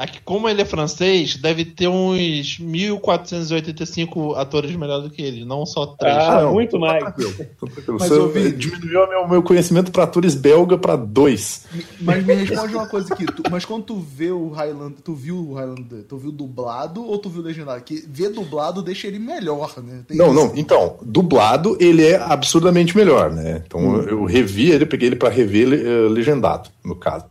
aqui, 0.00 0.18
como 0.24 0.48
ele 0.48 0.62
é 0.62 0.64
francês, 0.64 1.36
deve 1.36 1.64
ter 1.64 1.88
uns 1.88 2.58
1485 2.58 4.34
atores 4.34 4.74
melhor 4.74 5.00
do 5.02 5.10
que 5.10 5.22
ele, 5.22 5.44
não 5.44 5.64
só 5.66 5.86
três. 5.86 6.16
Ah, 6.16 6.42
não, 6.42 6.52
muito 6.54 6.78
mais. 6.78 7.02
tranquilo, 7.02 7.32
tranquilo. 7.34 7.96
Mas, 7.98 8.08
Você 8.08 8.14
ô, 8.18 8.28
Vini. 8.28 8.52
diminuiu 8.52 9.08
meu, 9.08 9.28
meu 9.28 9.42
conhecimento 9.42 9.90
pra 9.92 10.04
atores 10.04 10.34
belga 10.34 10.76
pra 10.78 10.96
dois. 10.96 11.66
Mas 12.00 12.24
me 12.24 12.34
responde 12.34 12.74
uma 12.74 12.86
coisa 12.88 13.12
aqui. 13.12 13.26
tu- 13.26 13.42
mas 13.50 13.64
quando 13.64 13.84
tu 13.84 13.96
vê 13.96 14.30
o 14.30 14.48
Highlander, 14.50 14.98
tu 15.04 15.14
viu 15.14 15.36
o 15.36 15.54
Highlander, 15.54 16.04
tu 16.08 16.16
viu 16.16 16.32
dublado 16.32 17.04
ou 17.04 17.18
tu 17.18 17.28
viu 17.28 17.42
legendado? 17.42 17.82
Que 17.82 18.04
ver 18.08 18.30
dublado 18.30 18.82
deixa 18.82 19.06
ele 19.06 19.18
melhor, 19.18 19.72
né? 19.82 20.02
Tem 20.06 20.16
Não, 20.16 20.26
isso. 20.26 20.34
não. 20.34 20.52
Então, 20.56 20.96
dublado 21.02 21.76
ele 21.80 22.06
é 22.06 22.16
absurdamente 22.16 22.96
melhor, 22.96 23.30
né? 23.32 23.62
Então 23.66 23.80
Hum. 23.80 23.96
eu, 24.02 24.08
eu 24.20 24.24
revi 24.24 24.70
ele, 24.70 24.86
peguei 24.86 25.08
ele 25.08 25.16
pra 25.16 25.28
rever 25.28 25.68
eh, 25.72 26.08
legendado, 26.08 26.68
no 26.84 26.94
caso. 26.96 27.24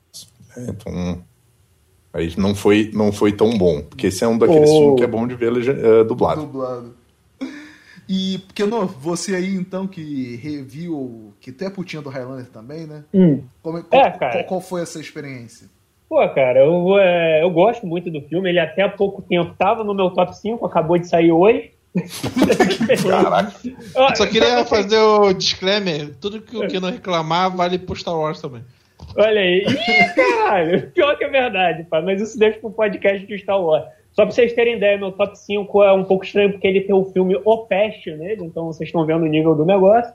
É, 0.57 0.62
Então 0.69 1.21
aí 2.19 2.33
não 2.38 2.54
foi 2.54 2.92
não 2.94 3.12
foi 3.12 3.31
tão 3.31 3.57
bom, 3.57 3.81
porque 3.81 4.07
esse 4.07 4.24
é 4.24 4.27
um 4.27 4.38
daqueles 4.38 4.69
Oh. 4.69 4.74
filmes 4.77 4.95
que 4.98 5.04
é 5.04 5.07
bom 5.07 5.25
de 5.27 5.36
ver 5.36 5.51
eh, 5.51 6.04
dublado. 6.04 6.42
dublado. 6.42 6.94
E, 8.12 8.39
porque 8.48 8.66
não, 8.66 8.88
você 8.88 9.36
aí 9.36 9.54
então 9.56 9.86
que 9.86 10.36
reviu, 10.38 11.31
que 11.39 11.51
tu 11.51 11.63
é 11.63 11.69
putinha 11.69 12.01
do 12.01 12.10
Highlander 12.10 12.48
também, 12.48 12.88
né? 12.88 13.04
Hum. 13.13 13.44
Como 13.62 13.77
é, 13.77 13.81
É, 13.81 13.83
qual, 13.83 14.18
cara. 14.19 14.31
qual- 14.31 14.44
qual 14.45 14.62
foi 14.62 14.81
essa 14.81 15.00
experiência? 15.00 15.68
Pô, 16.10 16.16
cara, 16.30 16.60
eu, 16.66 16.98
é, 16.98 17.44
eu 17.44 17.51
gosto 17.51 17.86
muito 17.86 18.10
do 18.10 18.19
filme. 18.21 18.50
Ele 18.50 18.60
até 18.60 18.81
há 18.81 18.89
pouco 18.89 19.21
tempo 19.21 19.54
tava 19.60 19.83
no 19.83 19.94
meu 19.94 20.09
top 20.09 20.35
5, 20.35 20.66
acabou 20.66 20.97
de 20.97 21.07
sair 21.07 21.31
hoje. 21.31 21.69
Caraca. 23.07 23.54
Só 24.16 24.26
queria 24.26 24.66
fazer 24.66 24.97
o 24.97 25.31
disclaimer: 25.33 26.14
tudo 26.19 26.42
que 26.42 26.57
o 26.57 26.68
que 26.68 26.80
não 26.80 26.90
reclamar 26.92 27.56
vale 27.56 27.78
pro 27.78 27.95
Star 27.95 28.16
Wars 28.18 28.42
também. 28.42 28.64
Olha 29.16 29.42
aí. 29.42 29.66
Ih, 29.66 30.16
caralho. 30.16 30.92
Pior 30.92 31.18
que 31.18 31.23
é 31.23 31.30
verdade, 31.30 31.83
pá. 31.83 32.01
Mas 32.01 32.21
isso 32.21 32.37
deixa 32.37 32.59
pro 32.59 32.71
podcast 32.71 33.25
do 33.25 33.37
Star 33.37 33.61
Wars. 33.61 33.85
Só 34.11 34.25
pra 34.25 34.31
vocês 34.31 34.54
terem 34.54 34.78
ideia, 34.78 34.97
meu 34.97 35.11
top 35.11 35.37
5 35.37 35.83
é 35.83 35.94
um 35.94 36.04
pouco 36.04 36.25
estranho 36.25 36.51
porque 36.51 36.68
ele 36.68 36.81
tem 36.81 36.95
o 36.95 37.06
filme 37.06 37.39
O 37.45 37.57
Peste 37.59 38.11
nele, 38.11 38.44
então 38.44 38.66
vocês 38.66 38.89
estão 38.89 39.06
vendo 39.06 39.23
o 39.23 39.28
nível 39.28 39.56
do 39.56 39.66
negócio. 39.66 40.13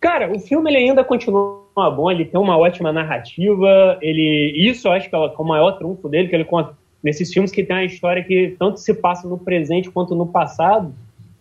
Cara, 0.00 0.32
o 0.32 0.40
filme 0.40 0.68
ele 0.70 0.78
ainda 0.78 1.04
continua 1.04 1.62
bom, 1.76 2.10
ele 2.10 2.24
tem 2.24 2.40
uma 2.40 2.58
ótima 2.58 2.92
narrativa, 2.92 3.96
ele 4.02 4.52
isso 4.56 4.88
eu 4.88 4.92
acho 4.92 5.08
que 5.08 5.14
é 5.14 5.18
o 5.18 5.44
maior 5.44 5.72
trunfo 5.78 6.08
dele, 6.08 6.28
que 6.28 6.34
ele 6.34 6.44
conta 6.44 6.76
nesses 7.02 7.32
filmes 7.32 7.52
que 7.52 7.62
tem 7.62 7.76
a 7.76 7.84
história 7.84 8.24
que 8.24 8.56
tanto 8.58 8.80
se 8.80 8.94
passa 8.94 9.28
no 9.28 9.38
presente 9.38 9.90
quanto 9.90 10.14
no 10.14 10.26
passado. 10.26 10.92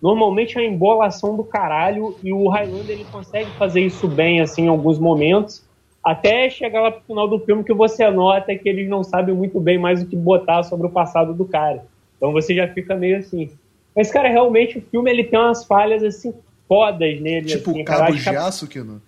Normalmente 0.02 0.58
é 0.58 0.62
a 0.62 0.66
embolação 0.66 1.36
do 1.36 1.44
caralho 1.44 2.16
e 2.24 2.34
o 2.34 2.48
Highlander 2.48 2.92
ele 2.92 3.06
consegue 3.12 3.50
fazer 3.52 3.82
isso 3.82 4.08
bem 4.08 4.42
assim 4.42 4.64
em 4.64 4.68
alguns 4.68 5.00
momentos, 5.00 5.68
até 6.04 6.50
chegar 6.50 6.82
lá 6.82 6.92
pro 6.92 7.02
final 7.02 7.28
do 7.28 7.40
filme 7.40 7.64
que 7.64 7.74
você 7.74 8.10
nota 8.10 8.56
que 8.56 8.68
eles 8.68 8.90
não 8.90 9.04
sabem 9.04 9.36
muito 9.36 9.60
bem 9.60 9.78
mais 9.78 10.02
o 10.02 10.08
que 10.08 10.16
botar 10.16 10.64
sobre 10.64 10.88
o 10.88 10.90
passado 10.90 11.34
do 11.34 11.46
cara. 11.46 11.86
Então 12.18 12.32
você 12.32 12.56
já 12.56 12.68
fica 12.68 12.96
meio 12.96 13.18
assim. 13.18 13.50
Mas 13.96 14.12
cara, 14.12 14.30
realmente 14.30 14.78
o 14.78 14.82
filme 14.82 15.12
ele 15.12 15.24
tem 15.24 15.40
umas 15.40 15.66
falhas 15.66 16.04
assim 16.04 16.34
fodas 16.68 17.20
nele, 17.20 17.48
Tipo 17.48 17.72
assim, 17.72 17.84
cara. 17.84 18.06
cabo 18.06 18.18
de 18.18 18.30
aço 18.30 18.68
que 18.68 18.80
não. 18.80 19.02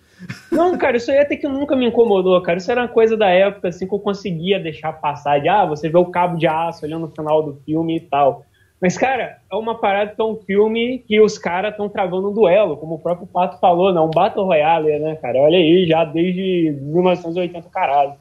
não, 0.52 0.76
cara, 0.76 0.98
isso 0.98 1.10
aí 1.10 1.18
até 1.18 1.34
que 1.34 1.48
nunca 1.48 1.74
me 1.74 1.86
incomodou, 1.86 2.38
cara. 2.42 2.58
Isso 2.58 2.70
era 2.70 2.82
uma 2.82 2.88
coisa 2.88 3.16
da 3.16 3.28
época, 3.28 3.68
assim, 3.68 3.86
que 3.86 3.94
eu 3.94 3.98
conseguia 3.98 4.60
deixar 4.60 4.92
passar. 4.92 5.40
De, 5.40 5.48
ah, 5.48 5.64
você 5.64 5.88
vê 5.88 5.96
o 5.96 6.04
cabo 6.04 6.36
de 6.36 6.46
aço 6.46 6.84
ali 6.84 6.94
no 6.94 7.08
final 7.08 7.42
do 7.42 7.58
filme 7.64 7.96
e 7.96 8.00
tal. 8.00 8.44
Mas, 8.84 8.98
cara, 8.98 9.38
é 9.50 9.56
uma 9.56 9.78
parada 9.78 10.14
um 10.22 10.36
filme 10.36 10.98
que 11.08 11.18
os 11.18 11.38
caras 11.38 11.70
estão 11.70 11.88
travando 11.88 12.28
um 12.28 12.34
duelo, 12.34 12.76
como 12.76 12.96
o 12.96 12.98
próprio 12.98 13.26
Pato 13.26 13.58
falou, 13.58 13.94
né? 13.94 13.98
Um 13.98 14.10
Battle 14.10 14.44
Royale, 14.44 14.98
né, 14.98 15.16
cara? 15.16 15.38
Olha 15.38 15.56
aí, 15.56 15.86
já 15.86 16.04
desde 16.04 16.76
1980, 16.82 17.66
caralho. 17.70 18.12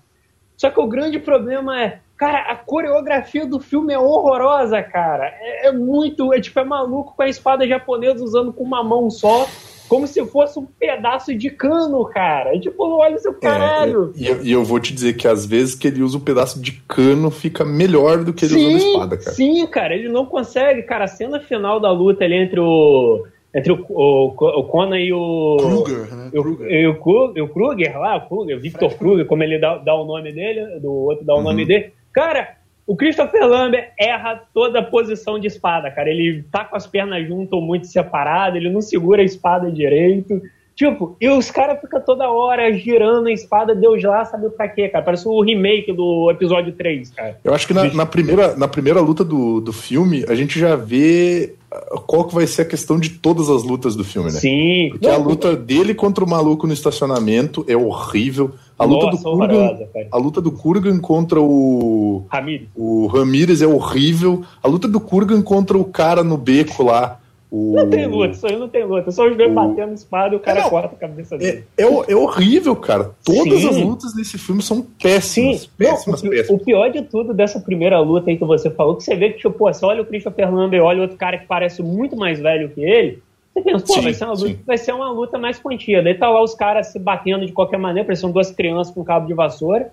Só 0.55 0.69
que 0.69 0.79
o 0.79 0.87
grande 0.87 1.19
problema 1.19 1.83
é, 1.83 1.99
cara, 2.15 2.49
a 2.49 2.55
coreografia 2.55 3.45
do 3.45 3.59
filme 3.59 3.93
é 3.93 3.99
horrorosa, 3.99 4.81
cara. 4.81 5.33
É, 5.37 5.67
é 5.67 5.71
muito, 5.73 6.33
é 6.33 6.39
tipo, 6.39 6.57
é 6.61 6.63
maluco 6.63 7.13
com 7.13 7.23
a 7.23 7.27
espada 7.27 7.67
japonesa 7.67 8.23
usando 8.23 8.53
com 8.53 8.63
uma 8.63 8.81
mão 8.81 9.09
só, 9.09 9.45
como 9.93 10.07
se 10.07 10.25
fosse 10.25 10.57
um 10.57 10.65
pedaço 10.65 11.35
de 11.35 11.51
cano, 11.51 12.03
cara. 12.05 12.59
Tipo, 12.59 12.83
olha 12.97 13.15
o 13.15 13.19
seu 13.19 13.31
caralho. 13.31 14.11
É, 14.17 14.19
e, 14.19 14.27
eu, 14.27 14.43
e, 14.43 14.51
eu, 14.51 14.63
vou 14.63 14.79
te 14.79 14.91
dizer 14.91 15.13
que 15.13 15.27
às 15.27 15.45
vezes 15.45 15.75
que 15.75 15.87
ele 15.87 16.01
usa 16.01 16.17
um 16.17 16.21
pedaço 16.21 16.59
de 16.59 16.71
cano 16.87 17.29
fica 17.29 17.63
melhor 17.63 18.23
do 18.23 18.33
que 18.33 18.45
ele 18.45 18.55
sim, 18.55 18.75
usando 18.75 18.87
espada, 18.87 19.17
cara. 19.17 19.35
Sim, 19.35 19.67
cara, 19.67 19.93
ele 19.93 20.09
não 20.09 20.25
consegue. 20.25 20.81
Cara, 20.81 21.05
a 21.05 21.07
cena 21.07 21.39
final 21.39 21.79
da 21.79 21.91
luta 21.91 22.23
ali 22.23 22.33
entre 22.33 22.59
o. 22.59 23.23
Entre 23.53 23.71
o, 23.71 23.85
o, 23.87 24.29
o 24.29 24.63
Conan 24.63 24.97
e 24.97 25.13
o. 25.13 25.57
Kruger, 25.59 26.15
né? 26.15 26.29
Kruger. 26.31 26.71
E 26.71 26.87
o, 26.87 26.99
o, 26.99 27.43
o 27.43 27.49
Kruger 27.49 27.99
lá, 27.99 28.17
o 28.17 28.27
Kruger, 28.27 28.59
Victor 28.59 28.89
Fred 28.89 28.97
Kruger, 28.97 29.25
como 29.27 29.43
ele 29.43 29.59
dá, 29.59 29.77
dá 29.77 29.93
o 29.93 30.05
nome 30.05 30.31
dele, 30.31 30.79
do 30.79 30.91
outro 30.91 31.23
dá 31.23 31.35
o 31.35 31.37
uhum. 31.37 31.43
nome 31.43 31.67
dele. 31.67 31.93
Cara, 32.11 32.57
o 32.85 32.95
Christopher 32.95 33.47
Lambert 33.47 33.91
erra 33.97 34.43
toda 34.53 34.79
a 34.79 34.83
posição 34.83 35.39
de 35.39 35.47
espada, 35.47 35.89
cara. 35.89 36.09
Ele 36.09 36.43
tá 36.51 36.65
com 36.65 36.75
as 36.75 36.85
pernas 36.85 37.25
juntas 37.27 37.53
ou 37.53 37.61
muito 37.61 37.87
separado, 37.87 38.57
ele 38.57 38.69
não 38.69 38.81
segura 38.81 39.21
a 39.21 39.25
espada 39.25 39.71
direito. 39.71 40.41
Tipo, 40.75 41.15
e 41.21 41.29
os 41.29 41.51
caras 41.51 41.79
ficam 41.79 42.01
toda 42.01 42.29
hora 42.29 42.73
girando 42.73 43.27
a 43.27 43.31
espada, 43.31 43.75
Deus 43.75 44.03
lá 44.03 44.25
sabe 44.25 44.49
pra 44.49 44.67
quê, 44.67 44.89
cara. 44.89 45.05
Parece 45.05 45.27
o 45.27 45.39
remake 45.41 45.93
do 45.93 46.31
episódio 46.31 46.73
3, 46.73 47.11
cara. 47.11 47.39
Eu 47.43 47.53
acho 47.53 47.67
que 47.67 47.73
na, 47.75 47.93
na 47.93 48.05
primeira, 48.07 48.55
na 48.55 48.67
primeira 48.67 48.99
luta 48.99 49.23
do, 49.23 49.61
do 49.61 49.71
filme, 49.71 50.25
a 50.27 50.33
gente 50.33 50.59
já 50.59 50.75
vê 50.75 51.53
qual 52.07 52.25
que 52.25 52.33
vai 52.33 52.47
ser 52.47 52.63
a 52.63 52.65
questão 52.65 52.99
de 52.99 53.11
todas 53.11 53.49
as 53.49 53.63
lutas 53.63 53.95
do 53.95 54.03
filme, 54.03 54.31
né? 54.31 54.39
Sim. 54.39 54.89
Porque 54.91 55.07
não, 55.07 55.13
a 55.13 55.17
luta 55.17 55.55
dele 55.55 55.93
contra 55.93 56.23
o 56.23 56.29
maluco 56.29 56.65
no 56.65 56.73
estacionamento 56.73 57.63
é 57.67 57.77
horrível. 57.77 58.51
A 58.83 58.85
luta 58.85 59.05
Nossa, 59.05 59.17
do 59.17 59.37
Kurgan, 59.37 59.77
a 60.11 60.17
luta 60.17 60.41
do 60.41 60.51
Kurgan 60.51 60.99
contra 60.99 61.41
o 61.41 62.25
Ramírez. 62.29 62.67
o 62.75 63.07
Ramírez 63.07 63.61
é 63.61 63.67
horrível. 63.67 64.43
A 64.61 64.67
luta 64.67 64.87
do 64.87 64.99
Kurgan 64.99 65.41
contra 65.41 65.77
o 65.77 65.85
cara 65.85 66.23
no 66.23 66.37
beco 66.37 66.83
lá 66.83 67.19
o... 67.55 67.75
Não 67.75 67.87
tem 67.87 68.07
luta, 68.07 68.33
isso 68.33 68.47
aí 68.47 68.57
não 68.57 68.67
tem 68.67 68.83
luta. 68.83 69.11
Só 69.11 69.29
os 69.29 69.37
dois 69.37 69.51
o... 69.51 69.53
batendo 69.53 69.93
espada 69.93 70.33
e 70.33 70.37
o 70.37 70.39
cara 70.39 70.61
é, 70.61 70.69
corta 70.71 70.95
a 70.95 70.97
cabeça 70.97 71.37
dele. 71.37 71.63
É, 71.77 71.83
é, 71.83 71.85
é 71.85 72.15
horrível, 72.15 72.75
cara. 72.75 73.11
Todas 73.23 73.59
Sim. 73.59 73.69
as 73.69 73.77
lutas 73.77 74.11
desse 74.11 74.39
filme 74.39 74.63
são 74.63 74.81
péssimas. 74.81 75.61
Sim. 75.61 75.69
Péssimas, 75.77 76.23
não, 76.23 76.31
péssimas. 76.31 76.59
O, 76.59 76.65
pior 76.65 76.89
de 76.89 77.03
tudo 77.03 77.31
dessa 77.31 77.59
primeira 77.59 77.99
luta 77.99 78.31
aí 78.31 78.37
que 78.37 78.43
você 78.43 78.71
falou, 78.71 78.95
que 78.95 79.03
você 79.03 79.15
vê 79.15 79.29
que, 79.29 79.37
tipo, 79.37 79.51
pô, 79.51 79.71
você 79.71 79.85
olha 79.85 80.01
o 80.01 80.05
Christopher 80.05 80.51
Lambert 80.51 80.79
e 80.79 80.81
olha 80.81 81.01
outro 81.03 81.15
cara 81.15 81.37
que 81.37 81.45
parece 81.45 81.83
muito 81.83 82.17
mais 82.17 82.39
velho 82.39 82.69
que 82.69 82.81
ele, 82.81 83.21
você 83.53 83.61
pensa, 83.61 83.85
pô, 83.85 83.93
sim, 83.93 84.01
vai, 84.01 84.13
ser 84.13 84.23
uma 84.25 84.33
luta, 84.33 84.59
vai 84.65 84.77
ser 84.77 84.91
uma 84.93 85.11
luta 85.11 85.37
mais 85.37 85.59
contida. 85.59 86.01
Daí 86.01 86.15
tá 86.15 86.29
lá 86.29 86.41
os 86.41 86.55
caras 86.55 86.87
se 86.87 86.99
batendo 86.99 87.45
de 87.45 87.51
qualquer 87.51 87.77
maneira, 87.77 88.05
parecendo 88.05 88.33
duas 88.33 88.51
crianças 88.51 88.93
com 88.93 89.03
cabo 89.03 89.27
de 89.27 89.33
vassoura. 89.33 89.91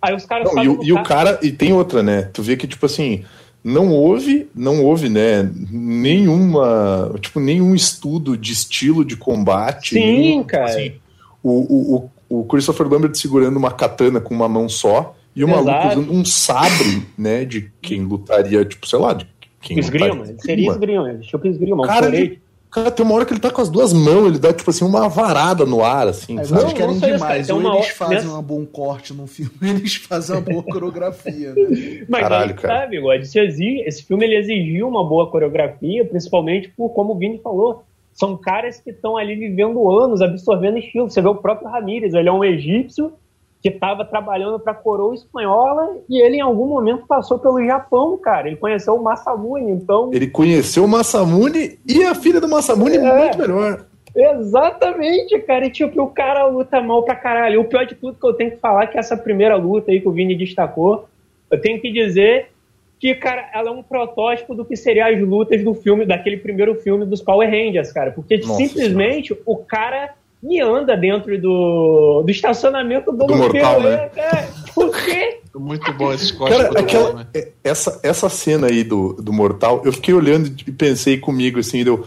Aí 0.00 0.14
os 0.14 0.26
caras. 0.26 0.52
Não, 0.52 0.62
e, 0.62 0.68
o, 0.68 0.84
e 0.84 0.92
o 0.92 1.02
cara. 1.02 1.38
E 1.42 1.50
tem 1.50 1.72
outra, 1.72 2.02
né? 2.02 2.22
Tu 2.32 2.42
vê 2.42 2.56
que, 2.56 2.66
tipo 2.66 2.84
assim 2.86 3.24
não 3.62 3.90
houve, 3.90 4.48
não 4.54 4.84
houve, 4.84 5.08
né, 5.08 5.50
nenhuma, 5.70 7.12
tipo, 7.20 7.40
nenhum 7.40 7.74
estudo 7.74 8.36
de 8.36 8.52
estilo 8.52 9.04
de 9.04 9.16
combate. 9.16 9.94
Sim, 9.94 10.00
nenhum, 10.00 10.44
cara. 10.44 10.66
Assim, 10.66 10.94
o, 11.42 12.06
o, 12.28 12.40
o 12.40 12.44
Christopher 12.44 12.88
Lambert 12.88 13.14
segurando 13.14 13.56
uma 13.56 13.70
katana 13.70 14.20
com 14.20 14.34
uma 14.34 14.48
mão 14.48 14.68
só 14.68 15.14
e 15.34 15.44
uma 15.44 15.60
luta 15.60 15.88
usando 15.88 16.12
um 16.12 16.24
sabre, 16.24 17.02
né, 17.16 17.44
de 17.44 17.70
quem 17.80 18.04
lutaria, 18.04 18.64
tipo, 18.64 18.86
sei 18.86 18.98
lá, 18.98 19.12
de 19.12 19.26
quem 19.60 19.78
esgrima, 19.78 20.24
seria 20.38 20.70
esgrima, 20.70 21.18
tipo 21.18 21.46
esgrima, 21.46 21.82
um 21.82 21.86
cara, 21.86 22.06
ele, 22.14 22.40
Cara, 22.70 22.90
tem 22.90 23.04
uma 23.04 23.14
hora 23.14 23.24
que 23.24 23.32
ele 23.32 23.40
tá 23.40 23.50
com 23.50 23.62
as 23.62 23.70
duas 23.70 23.92
mãos, 23.92 24.26
ele 24.26 24.38
dá, 24.38 24.52
tipo 24.52 24.68
assim, 24.70 24.84
uma 24.84 25.08
varada 25.08 25.64
no 25.64 25.82
ar, 25.82 26.06
assim. 26.06 26.34
Mas 26.34 26.52
eles 26.52 26.72
querem 26.72 26.98
demais. 26.98 27.48
Ou 27.48 27.60
eles 27.74 27.88
fazem 27.88 28.30
um 28.30 28.42
bom 28.42 28.66
corte 28.66 29.14
no 29.14 29.26
filme, 29.26 29.52
eles 29.62 29.96
fazem 29.96 30.36
uma 30.36 30.42
boa 30.42 30.62
coreografia, 30.62 31.54
né? 31.54 32.06
Mas 32.08 32.20
Caralho, 32.20 32.54
cara. 32.54 32.80
tá, 32.80 32.86
bigode, 32.86 33.26
esse 33.26 34.02
filme 34.02 34.24
ele 34.24 34.36
exigiu 34.36 34.86
uma 34.86 35.06
boa 35.06 35.30
coreografia, 35.30 36.04
principalmente 36.04 36.68
por, 36.76 36.90
como 36.90 37.14
o 37.14 37.18
Vini 37.18 37.38
falou, 37.38 37.84
são 38.12 38.36
caras 38.36 38.80
que 38.80 38.90
estão 38.90 39.16
ali 39.16 39.36
vivendo 39.36 39.88
anos, 39.90 40.20
absorvendo 40.20 40.78
estilo. 40.78 41.08
Você 41.08 41.22
vê 41.22 41.28
o 41.28 41.36
próprio 41.36 41.68
Ramírez, 41.68 42.14
ele 42.14 42.28
é 42.28 42.32
um 42.32 42.44
egípcio 42.44 43.12
que 43.60 43.68
estava 43.68 44.04
trabalhando 44.04 44.58
para 44.60 44.72
a 44.72 44.74
coroa 44.74 45.14
espanhola 45.14 45.96
e 46.08 46.20
ele 46.20 46.36
em 46.36 46.40
algum 46.40 46.66
momento 46.66 47.06
passou 47.06 47.38
pelo 47.38 47.64
Japão, 47.64 48.16
cara. 48.16 48.46
Ele 48.46 48.56
conheceu 48.56 48.94
o 48.94 49.02
Masamune, 49.02 49.72
então. 49.72 50.10
Ele 50.12 50.28
conheceu 50.28 50.84
o 50.84 50.88
Masamune 50.88 51.78
e 51.86 52.04
a 52.04 52.14
filha 52.14 52.40
do 52.40 52.48
Masamune 52.48 52.96
é, 52.96 53.00
muito 53.00 53.38
melhor. 53.38 53.86
Exatamente, 54.14 55.38
cara. 55.40 55.66
E 55.66 55.70
tipo, 55.70 56.02
o 56.02 56.08
cara 56.08 56.46
luta 56.46 56.80
mal 56.80 57.02
pra 57.02 57.16
caralho. 57.16 57.60
O 57.60 57.64
pior 57.64 57.84
de 57.84 57.96
tudo 57.96 58.18
que 58.18 58.26
eu 58.26 58.34
tenho 58.34 58.52
que 58.52 58.58
falar 58.58 58.84
é 58.84 58.86
que 58.86 58.98
essa 58.98 59.16
primeira 59.16 59.56
luta 59.56 59.90
aí 59.90 60.00
que 60.00 60.08
o 60.08 60.12
Vini 60.12 60.36
destacou, 60.36 61.08
eu 61.50 61.60
tenho 61.60 61.80
que 61.80 61.90
dizer 61.90 62.50
que, 62.98 63.14
cara, 63.14 63.48
ela 63.54 63.70
é 63.70 63.72
um 63.72 63.82
protótipo 63.82 64.54
do 64.54 64.64
que 64.64 64.76
seriam 64.76 65.08
as 65.08 65.20
lutas 65.20 65.62
do 65.62 65.72
filme, 65.72 66.04
daquele 66.04 66.36
primeiro 66.36 66.74
filme 66.76 67.04
dos 67.04 67.22
Power 67.22 67.48
Rangers, 67.48 67.92
cara. 67.92 68.10
Porque 68.10 68.38
Nossa 68.38 68.54
simplesmente 68.54 69.28
senhora. 69.28 69.44
o 69.46 69.56
cara 69.56 70.14
me 70.42 70.60
anda 70.60 70.96
dentro 70.96 71.40
do, 71.40 72.22
do 72.24 72.30
estacionamento 72.30 73.10
do, 73.10 73.26
do 73.26 73.36
mortal, 73.36 73.80
né? 73.80 74.10
É, 74.16 74.48
por 74.74 74.96
quê? 74.96 75.40
Muito 75.54 75.92
bom 75.92 76.12
esse 76.12 76.32
corte. 76.36 76.56
Cara, 76.56 76.80
aquela, 76.80 77.14
né? 77.14 77.26
é, 77.34 77.48
essa, 77.64 78.00
essa 78.02 78.28
cena 78.28 78.68
aí 78.68 78.84
do, 78.84 79.14
do 79.14 79.32
mortal, 79.32 79.82
eu 79.84 79.92
fiquei 79.92 80.14
olhando 80.14 80.46
e 80.46 80.72
pensei 80.72 81.18
comigo 81.18 81.58
assim, 81.58 81.82
deu. 81.82 82.06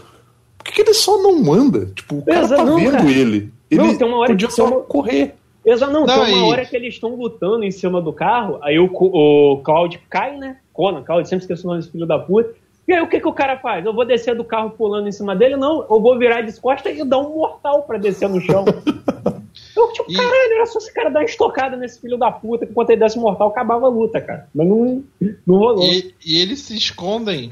Por 0.56 0.64
que, 0.64 0.72
que 0.72 0.80
ele 0.82 0.94
só 0.94 1.20
não 1.20 1.52
anda? 1.52 1.86
Tipo, 1.86 2.18
o 2.18 2.24
cara 2.24 2.48
tá 2.48 2.64
não, 2.64 2.76
vendo 2.76 2.92
cara. 2.92 3.10
ele. 3.10 3.52
Ele 3.70 3.82
não, 3.82 3.98
tem 3.98 4.06
uma 4.06 4.18
hora 4.18 4.30
podia 4.30 4.48
que 4.48 4.54
só 4.54 4.66
uma... 4.66 4.80
correr. 4.80 5.34
Exato, 5.64 5.92
não, 5.92 6.06
não, 6.06 6.24
tem 6.24 6.34
uma 6.34 6.46
hora 6.46 6.64
que 6.64 6.74
eles 6.74 6.94
estão 6.94 7.14
lutando 7.14 7.64
em 7.64 7.70
cima 7.70 8.00
do 8.00 8.12
carro, 8.12 8.58
aí 8.62 8.80
o, 8.80 8.90
o 8.92 9.60
Cloud 9.62 10.00
cai, 10.10 10.36
né? 10.36 10.56
Conan, 10.72 11.02
Cloud, 11.04 11.28
sempre 11.28 11.44
esqueço 11.44 11.64
o 11.64 11.70
nome 11.70 11.80
desse 11.80 11.92
filho 11.92 12.06
da 12.06 12.18
puta. 12.18 12.52
E 12.86 12.92
aí 12.92 13.00
o 13.00 13.08
que, 13.08 13.20
que 13.20 13.28
o 13.28 13.32
cara 13.32 13.58
faz? 13.58 13.84
Eu 13.84 13.94
vou 13.94 14.04
descer 14.04 14.34
do 14.34 14.44
carro 14.44 14.70
pulando 14.70 15.08
em 15.08 15.12
cima 15.12 15.36
dele? 15.36 15.56
Não, 15.56 15.86
eu 15.88 16.00
vou 16.00 16.18
virar 16.18 16.42
de 16.42 16.60
costas 16.60 16.98
e 16.98 17.04
dar 17.04 17.18
um 17.18 17.34
mortal 17.34 17.82
para 17.82 17.98
descer 17.98 18.28
no 18.28 18.40
chão. 18.40 18.64
eu, 19.76 19.92
tipo, 19.92 20.10
e... 20.10 20.16
caralho, 20.16 20.52
era 20.54 20.66
só 20.66 20.78
esse 20.78 20.92
cara 20.92 21.08
dar 21.08 21.20
uma 21.20 21.24
estocada 21.24 21.76
nesse 21.76 22.00
filho 22.00 22.18
da 22.18 22.30
puta 22.32 22.66
que 22.66 22.72
enquanto 22.72 22.90
ele 22.90 23.00
desse 23.00 23.18
mortal 23.18 23.48
acabava 23.48 23.86
a 23.86 23.90
luta, 23.90 24.20
cara. 24.20 24.48
Mas 24.52 24.66
não, 24.66 25.04
não 25.46 25.56
rolou. 25.58 25.84
E, 25.84 26.12
e 26.26 26.38
eles 26.38 26.60
se 26.60 26.76
escondem 26.76 27.50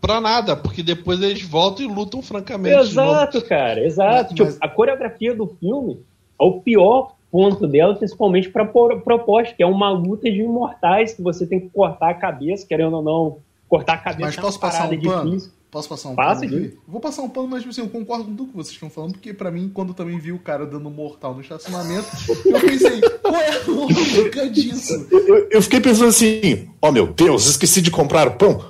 pra 0.00 0.20
nada, 0.20 0.54
porque 0.54 0.82
depois 0.82 1.22
eles 1.22 1.42
voltam 1.42 1.86
e 1.86 1.88
lutam 1.88 2.20
francamente. 2.20 2.76
Exato, 2.76 3.42
cara, 3.42 3.84
exato. 3.84 4.34
Mas... 4.38 4.54
Tipo, 4.54 4.64
a 4.64 4.68
coreografia 4.68 5.34
do 5.34 5.46
filme 5.46 5.98
é 6.38 6.44
o 6.44 6.60
pior 6.60 7.16
ponto 7.30 7.66
dela, 7.66 7.94
principalmente 7.94 8.50
pra 8.50 8.64
proposta, 8.64 9.54
que 9.54 9.62
é 9.62 9.66
uma 9.66 9.90
luta 9.90 10.30
de 10.30 10.40
imortais 10.42 11.14
que 11.14 11.22
você 11.22 11.46
tem 11.46 11.60
que 11.60 11.68
cortar 11.70 12.10
a 12.10 12.14
cabeça, 12.14 12.66
querendo 12.66 12.96
ou 12.96 13.02
não 13.02 13.38
cortar 13.68 13.94
a 13.94 13.98
cabeça. 13.98 14.26
Mas 14.26 14.36
posso 14.36 14.58
passar 14.58 14.90
um 14.90 15.00
pano? 15.00 15.30
Difícil. 15.30 15.56
Posso 15.70 15.88
passar 15.88 16.08
um 16.08 16.14
Passa 16.14 16.40
pano? 16.40 16.56
Aqui? 16.56 16.78
Vou 16.86 17.00
passar 17.00 17.22
um 17.22 17.28
pano, 17.28 17.48
mas 17.48 17.60
tipo 17.60 17.70
assim, 17.70 17.80
eu 17.82 17.88
concordo 17.88 18.24
com 18.24 18.34
tudo 18.34 18.50
que 18.50 18.56
vocês 18.56 18.72
estão 18.72 18.88
falando, 18.88 19.12
porque 19.12 19.34
pra 19.34 19.50
mim, 19.50 19.70
quando 19.72 19.88
eu 19.88 19.94
também 19.94 20.18
vi 20.18 20.32
o 20.32 20.38
cara 20.38 20.64
dando 20.64 20.88
mortal 20.88 21.34
no 21.34 21.40
estacionamento, 21.40 22.06
eu 22.46 22.60
pensei, 22.60 23.00
qual 23.20 23.34
é 23.34 23.50
a 23.50 23.62
lógica 23.66 24.48
disso? 24.48 25.06
Eu, 25.10 25.48
eu, 25.50 25.62
fiquei 25.62 25.80
pensando 25.80 26.08
assim, 26.08 26.68
ó 26.80 26.88
oh, 26.88 26.92
meu 26.92 27.06
Deus, 27.08 27.46
esqueci 27.46 27.82
de 27.82 27.90
comprar 27.90 28.30
pão. 28.38 28.64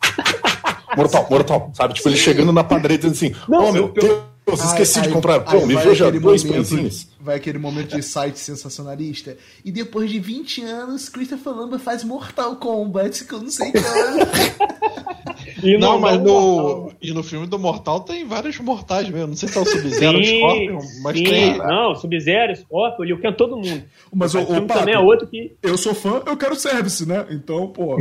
mortal, 0.96 1.26
mortal, 1.28 1.70
sabe? 1.74 1.94
Tipo, 1.94 2.08
ele 2.08 2.16
chegando 2.16 2.52
na 2.52 2.64
padaria 2.64 2.96
dizendo 2.96 3.12
assim, 3.12 3.34
ó 3.52 3.68
oh, 3.68 3.72
meu 3.72 3.88
Deus, 3.88 4.64
esqueci 4.64 5.02
de 5.02 5.10
comprar 5.10 5.40
pão, 5.40 5.66
me 5.66 5.76
veja 5.76 6.10
dois 6.12 6.44
pãezinhos 6.44 7.08
vai 7.20 7.36
aquele 7.36 7.58
momento 7.58 7.96
de 7.96 8.02
site 8.02 8.38
sensacionalista. 8.38 9.36
E 9.64 9.72
depois 9.72 10.10
de 10.10 10.18
20 10.18 10.62
anos, 10.62 11.08
Christopher 11.08 11.52
Lambert 11.52 11.80
faz 11.80 12.04
Mortal 12.04 12.56
Kombat, 12.56 13.24
que 13.24 13.32
eu 13.32 13.40
não 13.40 13.50
sei 13.50 13.72
e 15.62 15.76
não, 15.76 15.92
não, 15.92 16.00
mas 16.00 16.20
no, 16.20 16.92
e 17.00 17.12
no 17.12 17.22
filme 17.22 17.46
do 17.46 17.58
Mortal 17.58 18.00
tem 18.00 18.24
vários 18.24 18.58
mortais 18.60 19.08
mesmo. 19.08 19.28
Não 19.28 19.36
sei 19.36 19.48
se 19.48 19.58
é 19.58 19.60
o 19.60 19.64
Sub-Zero, 19.64 20.24
Scorpion, 20.24 20.78
mas 21.02 21.16
sim. 21.16 21.24
tem. 21.24 21.58
Não, 21.58 21.94
Sub-Zero, 21.94 22.56
Scorpion, 22.56 23.04
Liu 23.04 23.20
Kang, 23.20 23.36
todo 23.36 23.56
mundo. 23.56 23.82
Mas, 24.12 24.34
mas 24.34 24.48
o, 24.48 24.52
o 24.52 24.66
também 24.66 24.94
é 24.94 24.98
outro 24.98 25.26
que. 25.26 25.56
Eu 25.62 25.76
sou 25.76 25.94
fã, 25.94 26.22
eu 26.26 26.36
quero 26.36 26.54
service, 26.54 27.06
né? 27.06 27.26
Então, 27.30 27.68
pô. 27.68 27.96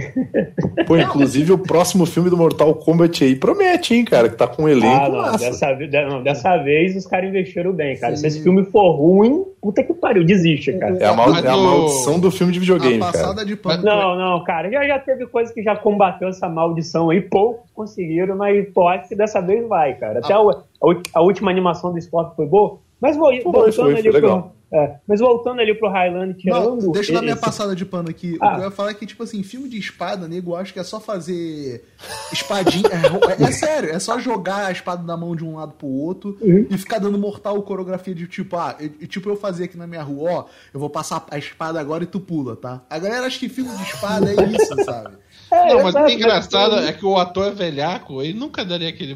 pô, 0.85 0.97
inclusive 0.97 1.51
o 1.51 1.57
próximo 1.57 2.05
filme 2.05 2.29
do 2.29 2.37
Mortal 2.37 2.73
Kombat 2.75 3.23
aí 3.23 3.35
promete, 3.35 3.95
hein, 3.95 4.05
cara, 4.05 4.29
que 4.29 4.35
tá 4.35 4.47
com 4.47 4.63
um 4.63 4.69
elenco. 4.69 4.87
Ah, 4.87 5.09
não, 5.09 5.37
dessa, 5.37 5.77
não, 6.09 6.23
dessa 6.23 6.57
vez 6.57 6.95
os 6.95 7.05
caras 7.05 7.29
investiram 7.29 7.73
bem, 7.73 7.97
cara. 7.97 8.15
Sim. 8.15 8.21
Se 8.21 8.27
esse 8.27 8.43
filme 8.43 8.65
for 8.65 8.95
ruim, 9.07 9.45
puta 9.61 9.83
que 9.83 9.93
pariu, 9.93 10.25
desiste, 10.25 10.73
cara. 10.73 10.97
É 10.97 11.05
a, 11.05 11.13
mal, 11.13 11.33
é 11.33 11.47
a 11.47 11.55
maldição 11.55 12.19
do 12.19 12.29
filme 12.29 12.51
de 12.51 12.59
videogame, 12.59 12.99
cara. 12.99 13.45
De 13.45 13.55
pano, 13.55 13.83
não, 13.83 14.15
não, 14.15 14.43
cara, 14.43 14.69
já, 14.69 14.85
já 14.85 14.99
teve 14.99 15.25
coisa 15.27 15.53
que 15.53 15.63
já 15.63 15.75
combateu 15.75 16.27
essa 16.27 16.49
maldição 16.49 17.09
aí, 17.09 17.21
poucos 17.21 17.69
conseguiram, 17.73 18.35
mas 18.35 18.67
pode 18.73 19.07
que 19.07 19.15
dessa 19.15 19.41
vez 19.41 19.67
vai, 19.67 19.95
cara. 19.95 20.19
Até 20.19 20.33
ah. 20.33 20.37
a, 20.37 20.89
a, 20.91 20.95
a, 21.15 21.21
última 21.21 21.49
animação 21.49 21.91
do 21.91 21.97
esporte 21.97 22.35
foi 22.35 22.45
boa, 22.45 22.79
mas 22.99 23.15
vou, 23.15 23.31
voltando 23.43 23.73
foi, 23.73 23.95
ali 23.95 24.11
foi 24.11 24.21
pro, 24.21 24.51
é, 24.71 24.97
mas 25.07 25.21
voltando 25.21 25.61
ali 25.61 25.73
pro 25.73 25.89
Highland, 25.89 26.33
tirando. 26.37 26.81
Não, 26.81 26.91
deixa 26.91 27.11
eu 27.11 27.15
dar 27.15 27.21
minha 27.21 27.37
passada 27.37 27.73
de 27.73 27.85
pano 27.85 28.09
aqui. 28.09 28.37
Ah. 28.41 28.47
O 28.47 28.55
que 28.55 28.59
eu 28.61 28.65
ia 28.65 28.71
falar 28.71 28.91
é 28.91 28.93
que, 28.93 29.05
tipo 29.05 29.23
assim, 29.23 29.41
filme 29.41 29.69
de 29.69 29.77
espada, 29.77 30.27
nego, 30.27 30.55
acho 30.55 30.73
que 30.73 30.79
é 30.79 30.83
só 30.83 30.99
fazer 30.99 31.85
espadinha. 32.33 32.89
é, 32.91 33.43
é, 33.43 33.47
é, 33.47 33.51
sério, 33.51 33.89
é 33.89 33.99
só 33.99 34.19
jogar 34.19 34.65
a 34.65 34.71
espada 34.71 35.03
da 35.03 35.15
mão 35.15 35.35
de 35.35 35.45
um 35.45 35.55
lado 35.55 35.73
pro 35.73 35.87
outro 35.87 36.37
uhum. 36.41 36.67
e 36.69 36.77
ficar 36.77 36.99
dando 36.99 37.17
mortal 37.17 37.61
coreografia 37.63 38.13
de 38.13 38.27
tipo, 38.27 38.57
ah, 38.57 38.75
e, 38.79 39.07
tipo 39.07 39.29
eu 39.29 39.37
fazer 39.37 39.65
aqui 39.65 39.77
na 39.77 39.87
minha 39.87 40.03
rua, 40.03 40.31
ó, 40.31 40.45
eu 40.73 40.79
vou 40.79 40.89
passar 40.89 41.25
a 41.31 41.37
espada 41.37 41.79
agora 41.79 42.03
e 42.03 42.07
tu 42.07 42.19
pula, 42.19 42.57
tá? 42.57 42.81
A 42.89 42.99
galera 42.99 43.25
acha 43.25 43.39
que 43.39 43.47
filme 43.47 43.73
de 43.77 43.83
espada 43.83 44.29
é 44.29 44.45
isso, 44.49 44.75
sabe? 44.83 45.15
É, 45.49 45.73
não, 45.73 45.83
mas 45.83 45.95
o 45.95 46.09
engraçado 46.09 46.75
é 46.79 46.91
que 46.91 47.05
o 47.05 47.15
ator 47.17 47.47
é 47.47 47.51
velhaco, 47.51 48.21
ele 48.21 48.37
nunca 48.37 48.65
daria 48.65 48.89
aquele 48.89 49.15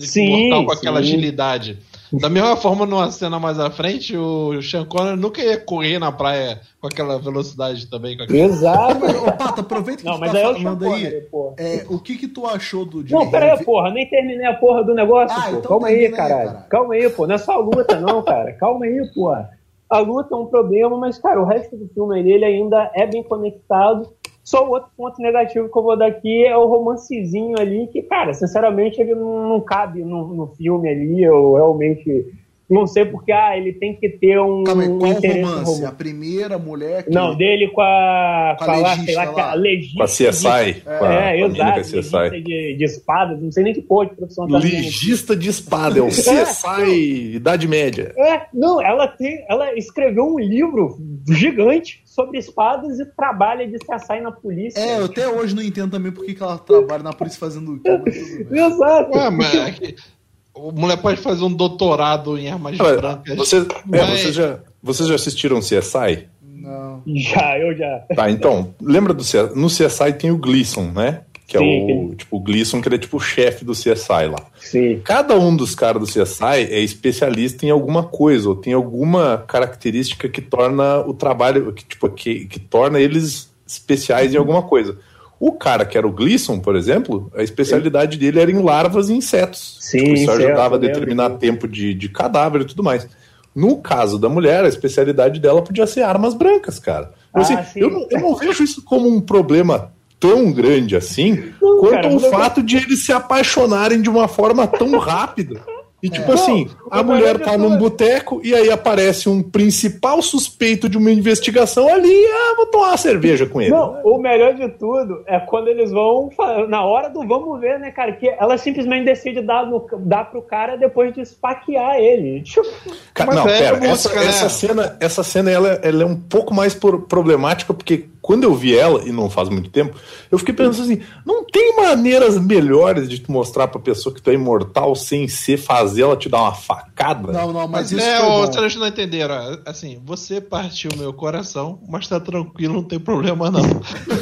sim, 0.00 0.28
mortal 0.28 0.66
com 0.66 0.72
aquela 0.72 1.02
sim. 1.02 1.08
agilidade. 1.08 1.78
Da 2.12 2.28
mesma 2.28 2.56
forma, 2.56 2.84
numa 2.86 3.10
cena 3.10 3.38
mais 3.38 3.58
à 3.58 3.70
frente, 3.70 4.16
o 4.16 4.60
Sean 4.62 4.84
Connery 4.84 5.16
nunca 5.16 5.40
ia 5.40 5.58
correr 5.58 5.98
na 5.98 6.10
praia 6.10 6.60
com 6.80 6.86
aquela 6.88 7.18
velocidade 7.18 7.88
também. 7.88 8.16
Com 8.16 8.24
aquela... 8.24 8.38
Exato. 8.38 9.00
Mas, 9.00 9.16
ô, 9.16 9.32
Pato, 9.32 9.60
aproveita 9.60 10.02
que 10.02 10.08
não, 10.08 10.14
tu 10.14 10.20
mas 10.20 10.32
tá 10.32 10.38
é 10.38 10.42
falando 10.42 10.92
aí. 10.92 11.26
É, 11.56 11.86
o 11.88 11.98
que 11.98 12.16
que 12.16 12.26
tu 12.26 12.46
achou 12.46 12.84
do 12.84 13.06
Jimmy 13.06 13.24
Não, 13.24 13.30
pera 13.30 13.54
aí, 13.54 13.64
porra. 13.64 13.90
Nem 13.90 14.08
terminei 14.08 14.46
a 14.46 14.54
porra 14.54 14.82
do 14.82 14.94
negócio, 14.94 15.36
ah, 15.38 15.42
pô. 15.42 15.56
Então 15.56 15.62
Calma 15.62 15.88
aí, 15.88 16.10
caralho. 16.10 16.46
caralho. 16.46 16.68
Calma 16.68 16.94
aí, 16.94 17.10
pô. 17.10 17.26
Não 17.26 17.34
é 17.34 17.38
só 17.38 17.58
luta, 17.58 18.00
não, 18.00 18.22
cara. 18.22 18.52
Calma 18.54 18.86
aí, 18.86 19.10
porra. 19.14 19.50
A 19.88 19.98
luta 19.98 20.34
é 20.34 20.38
um 20.38 20.46
problema, 20.46 20.96
mas, 20.96 21.18
cara, 21.18 21.40
o 21.40 21.44
resto 21.44 21.76
do 21.76 21.88
filme 21.88 22.20
ele 22.20 22.44
ainda 22.44 22.90
é 22.94 23.06
bem 23.06 23.22
conectado 23.22 24.08
só 24.50 24.66
o 24.66 24.70
outro 24.70 24.90
ponto 24.96 25.22
negativo 25.22 25.70
que 25.70 25.78
eu 25.78 25.82
vou 25.82 25.96
dar 25.96 26.06
aqui 26.06 26.44
é 26.44 26.56
o 26.56 26.66
romancezinho 26.66 27.54
ali, 27.56 27.86
que, 27.86 28.02
cara, 28.02 28.34
sinceramente, 28.34 29.00
ele 29.00 29.14
não, 29.14 29.48
não 29.48 29.60
cabe 29.60 30.02
no, 30.02 30.34
no 30.34 30.48
filme 30.48 30.88
ali. 30.88 31.22
Eu 31.22 31.54
realmente 31.54 32.34
não 32.70 32.86
sei 32.86 33.04
porque, 33.04 33.32
ah, 33.32 33.56
ele 33.56 33.72
tem 33.72 33.96
que 33.96 34.08
ter 34.08 34.38
um, 34.38 34.62
Calma, 34.62 34.84
um 34.84 34.98
qual 35.00 35.12
interesse 35.12 35.40
romance? 35.42 35.64
romance? 35.64 35.84
A 35.84 35.92
primeira 35.92 36.56
mulher 36.56 37.04
que... 37.04 37.10
Não, 37.10 37.36
dele 37.36 37.68
com 37.68 37.80
a... 37.80 38.56
Com 38.56 38.70
a, 38.70 38.76
lá, 38.76 38.96
sei 38.96 39.14
lá, 39.16 39.24
lá. 39.24 39.50
a 39.50 39.54
legista. 39.54 39.96
Com 39.96 40.02
a 40.04 40.06
CSI. 40.06 40.72
De, 40.72 40.80
com 40.80 41.04
a, 41.04 41.12
é, 41.12 41.40
com 41.40 41.46
exato. 41.46 41.78
Legista 41.78 42.30
de, 42.30 42.76
de 42.76 42.84
espadas, 42.84 43.42
não 43.42 43.50
sei 43.50 43.64
nem 43.64 43.74
que 43.74 43.82
porra 43.82 44.06
de 44.06 44.14
profissão 44.14 44.46
tá 44.46 44.58
Legista 44.58 45.34
de 45.34 45.48
espada, 45.48 45.98
é 45.98 46.02
o 46.02 46.08
CSI 46.08 47.34
Idade 47.34 47.66
Média. 47.66 48.14
É, 48.16 48.42
não, 48.54 48.80
ela 48.80 49.08
tem... 49.08 49.44
Ela 49.48 49.76
escreveu 49.76 50.24
um 50.24 50.38
livro 50.38 50.96
gigante 51.28 52.00
sobre 52.04 52.38
espadas 52.38 53.00
e 53.00 53.04
trabalha 53.04 53.66
de 53.66 53.78
CSI 53.78 54.20
na 54.20 54.30
polícia. 54.30 54.78
É, 54.78 55.00
eu 55.00 55.06
até 55.06 55.26
hoje 55.26 55.56
não 55.56 55.62
entendo 55.62 55.90
também 55.90 56.12
por 56.12 56.24
que 56.24 56.40
ela 56.40 56.58
trabalha 56.58 57.02
na 57.02 57.12
polícia 57.12 57.40
fazendo 57.40 57.74
o 57.74 57.80
quê. 57.80 58.46
Exato. 58.50 59.16
Ué, 59.16 59.30
mas... 59.30 60.19
É 60.54 60.58
o 60.58 60.72
mulher 60.72 60.96
pode 60.98 61.20
fazer 61.20 61.44
um 61.44 61.52
doutorado 61.52 62.38
em 62.38 62.48
armas 62.48 62.78
ah, 62.80 62.94
brancas. 62.96 63.36
Vocês, 63.36 63.66
mas... 63.86 64.00
é, 64.00 64.16
vocês, 64.16 64.34
já, 64.34 64.58
vocês 64.82 65.08
já 65.08 65.14
assistiram 65.14 65.60
CSI? 65.60 66.28
Não. 66.42 67.02
Já, 67.06 67.58
eu 67.58 67.76
já. 67.76 68.04
Tá, 68.14 68.30
então, 68.30 68.74
lembra 68.80 69.14
do 69.14 69.22
CSI? 69.22 69.54
No 69.54 69.68
CSI 69.68 70.12
tem 70.18 70.30
o 70.30 70.36
Gleason, 70.36 70.90
né? 70.90 71.22
Que 71.46 71.56
é 71.56 71.60
Sim, 71.60 71.92
o, 71.92 72.14
tipo, 72.14 72.36
o 72.36 72.40
Gleason, 72.40 72.80
que 72.80 72.86
ele 72.86 72.94
é 72.94 72.98
tipo 72.98 73.16
o 73.16 73.20
chefe 73.20 73.64
do 73.64 73.72
CSI 73.72 74.28
lá. 74.30 74.46
Sim. 74.60 75.00
Cada 75.02 75.36
um 75.36 75.56
dos 75.56 75.74
caras 75.74 76.00
do 76.00 76.06
CSI 76.06 76.68
é 76.70 76.78
especialista 76.78 77.66
em 77.66 77.70
alguma 77.70 78.04
coisa, 78.04 78.48
ou 78.48 78.54
tem 78.54 78.72
alguma 78.72 79.38
característica 79.48 80.28
que 80.28 80.40
torna 80.40 81.00
o 81.00 81.12
trabalho, 81.12 81.72
que, 81.72 81.84
tipo, 81.84 82.08
que, 82.10 82.46
que 82.46 82.60
torna 82.60 83.00
eles 83.00 83.50
especiais 83.66 84.32
em 84.32 84.36
alguma 84.36 84.62
coisa. 84.62 84.98
O 85.40 85.52
cara 85.52 85.86
que 85.86 85.96
era 85.96 86.06
o 86.06 86.12
Gleason, 86.12 86.60
por 86.60 86.76
exemplo, 86.76 87.32
a 87.34 87.42
especialidade 87.42 88.18
dele 88.18 88.40
era 88.40 88.50
em 88.50 88.62
larvas 88.62 89.08
e 89.08 89.14
insetos. 89.14 89.78
Sim, 89.80 90.12
Isso 90.12 90.30
ajudava 90.30 90.74
a 90.74 90.78
determinar 90.78 91.30
tempo 91.38 91.66
de, 91.66 91.94
de 91.94 92.10
cadáver 92.10 92.60
e 92.60 92.64
tudo 92.66 92.82
mais. 92.82 93.08
No 93.54 93.78
caso 93.78 94.18
da 94.18 94.28
mulher, 94.28 94.64
a 94.64 94.68
especialidade 94.68 95.40
dela 95.40 95.62
podia 95.62 95.86
ser 95.86 96.02
armas 96.02 96.34
brancas, 96.34 96.78
cara. 96.78 97.12
Ah, 97.32 97.40
assim, 97.40 97.56
eu, 97.74 97.90
não, 97.90 98.06
eu, 98.10 98.20
não, 98.20 98.36
vejo 98.36 98.62
isso 98.62 98.84
como 98.84 99.08
um 99.08 99.18
problema 99.18 99.92
tão 100.20 100.52
grande 100.52 100.94
assim, 100.94 101.52
não, 101.60 101.78
quanto 101.78 102.02
cara, 102.02 102.14
o 102.14 102.20
fato 102.20 102.62
de 102.62 102.76
eles 102.76 103.06
se 103.06 103.12
apaixonarem 103.12 104.02
de 104.02 104.10
uma 104.10 104.28
forma 104.28 104.66
tão 104.66 104.98
rápida. 104.98 105.62
E 106.02 106.08
tipo 106.08 106.30
é. 106.30 106.34
assim, 106.34 106.68
a 106.90 107.02
mulher 107.02 107.38
tá 107.38 107.58
num 107.58 107.76
boteco 107.76 108.40
e 108.42 108.54
aí 108.54 108.70
aparece 108.70 109.28
um 109.28 109.42
principal 109.42 110.22
suspeito 110.22 110.88
de 110.88 110.96
uma 110.96 111.10
investigação 111.10 111.92
ali, 111.92 112.24
ah, 112.26 112.54
vou 112.56 112.66
tomar 112.66 112.88
uma 112.88 112.96
cerveja 112.96 113.46
com 113.46 113.60
ele. 113.60 113.70
Não, 113.70 114.00
o 114.02 114.18
melhor 114.18 114.54
de 114.54 114.68
tudo 114.70 115.22
é 115.26 115.38
quando 115.38 115.68
eles 115.68 115.90
vão, 115.90 116.30
na 116.68 116.84
hora 116.84 117.08
do 117.08 117.26
vamos 117.26 117.60
ver, 117.60 117.78
né, 117.78 117.90
cara, 117.90 118.12
que 118.12 118.28
ela 118.28 118.56
simplesmente 118.56 119.04
decide 119.04 119.42
dar, 119.42 119.66
no, 119.66 119.86
dar 120.00 120.30
pro 120.30 120.42
cara 120.42 120.76
depois 120.76 121.12
de 121.12 121.20
esfaquear 121.20 121.96
ele. 121.96 122.40
Tipo, 122.42 122.66
cara, 123.14 123.34
não, 123.34 123.48
é 123.48 123.58
pera, 123.58 123.76
essa, 123.76 123.88
música, 123.88 124.20
essa, 124.20 124.42
né? 124.44 124.48
cena, 124.48 124.96
essa 125.00 125.22
cena 125.22 125.50
ela, 125.50 125.80
ela 125.82 126.02
é 126.02 126.06
um 126.06 126.16
pouco 126.16 126.52
mais 126.54 126.74
problemática 126.74 127.72
porque 127.74 128.06
quando 128.30 128.44
eu 128.44 128.54
vi 128.54 128.78
ela, 128.78 129.02
e 129.02 129.10
não 129.10 129.28
faz 129.28 129.48
muito 129.48 129.70
tempo, 129.70 129.98
eu 130.30 130.38
fiquei 130.38 130.54
pensando 130.54 130.84
assim: 130.84 131.02
não 131.26 131.44
tem 131.44 131.74
maneiras 131.74 132.38
melhores 132.38 133.08
de 133.08 133.18
te 133.18 133.28
mostrar 133.28 133.66
pra 133.66 133.80
pessoa 133.80 134.14
que 134.14 134.22
tu 134.22 134.30
é 134.30 134.34
imortal 134.34 134.94
sem 134.94 135.26
ser 135.26 135.56
fazer 135.56 136.02
ela 136.02 136.16
te 136.16 136.28
dar 136.28 136.42
uma 136.42 136.54
facada? 136.54 137.32
Não, 137.32 137.52
não, 137.52 137.66
mas, 137.66 137.90
mas 137.90 137.92
isso. 137.92 138.00
É, 138.00 138.22
ô, 138.22 138.46
vocês 138.46 138.76
não 138.76 138.86
entenderam. 138.86 139.34
Assim, 139.66 140.00
você 140.04 140.40
partiu 140.40 140.92
meu 140.96 141.12
coração, 141.12 141.80
mas 141.88 142.06
tá 142.06 142.20
tranquilo, 142.20 142.74
não 142.74 142.84
tem 142.84 143.00
problema 143.00 143.50
não. 143.50 143.62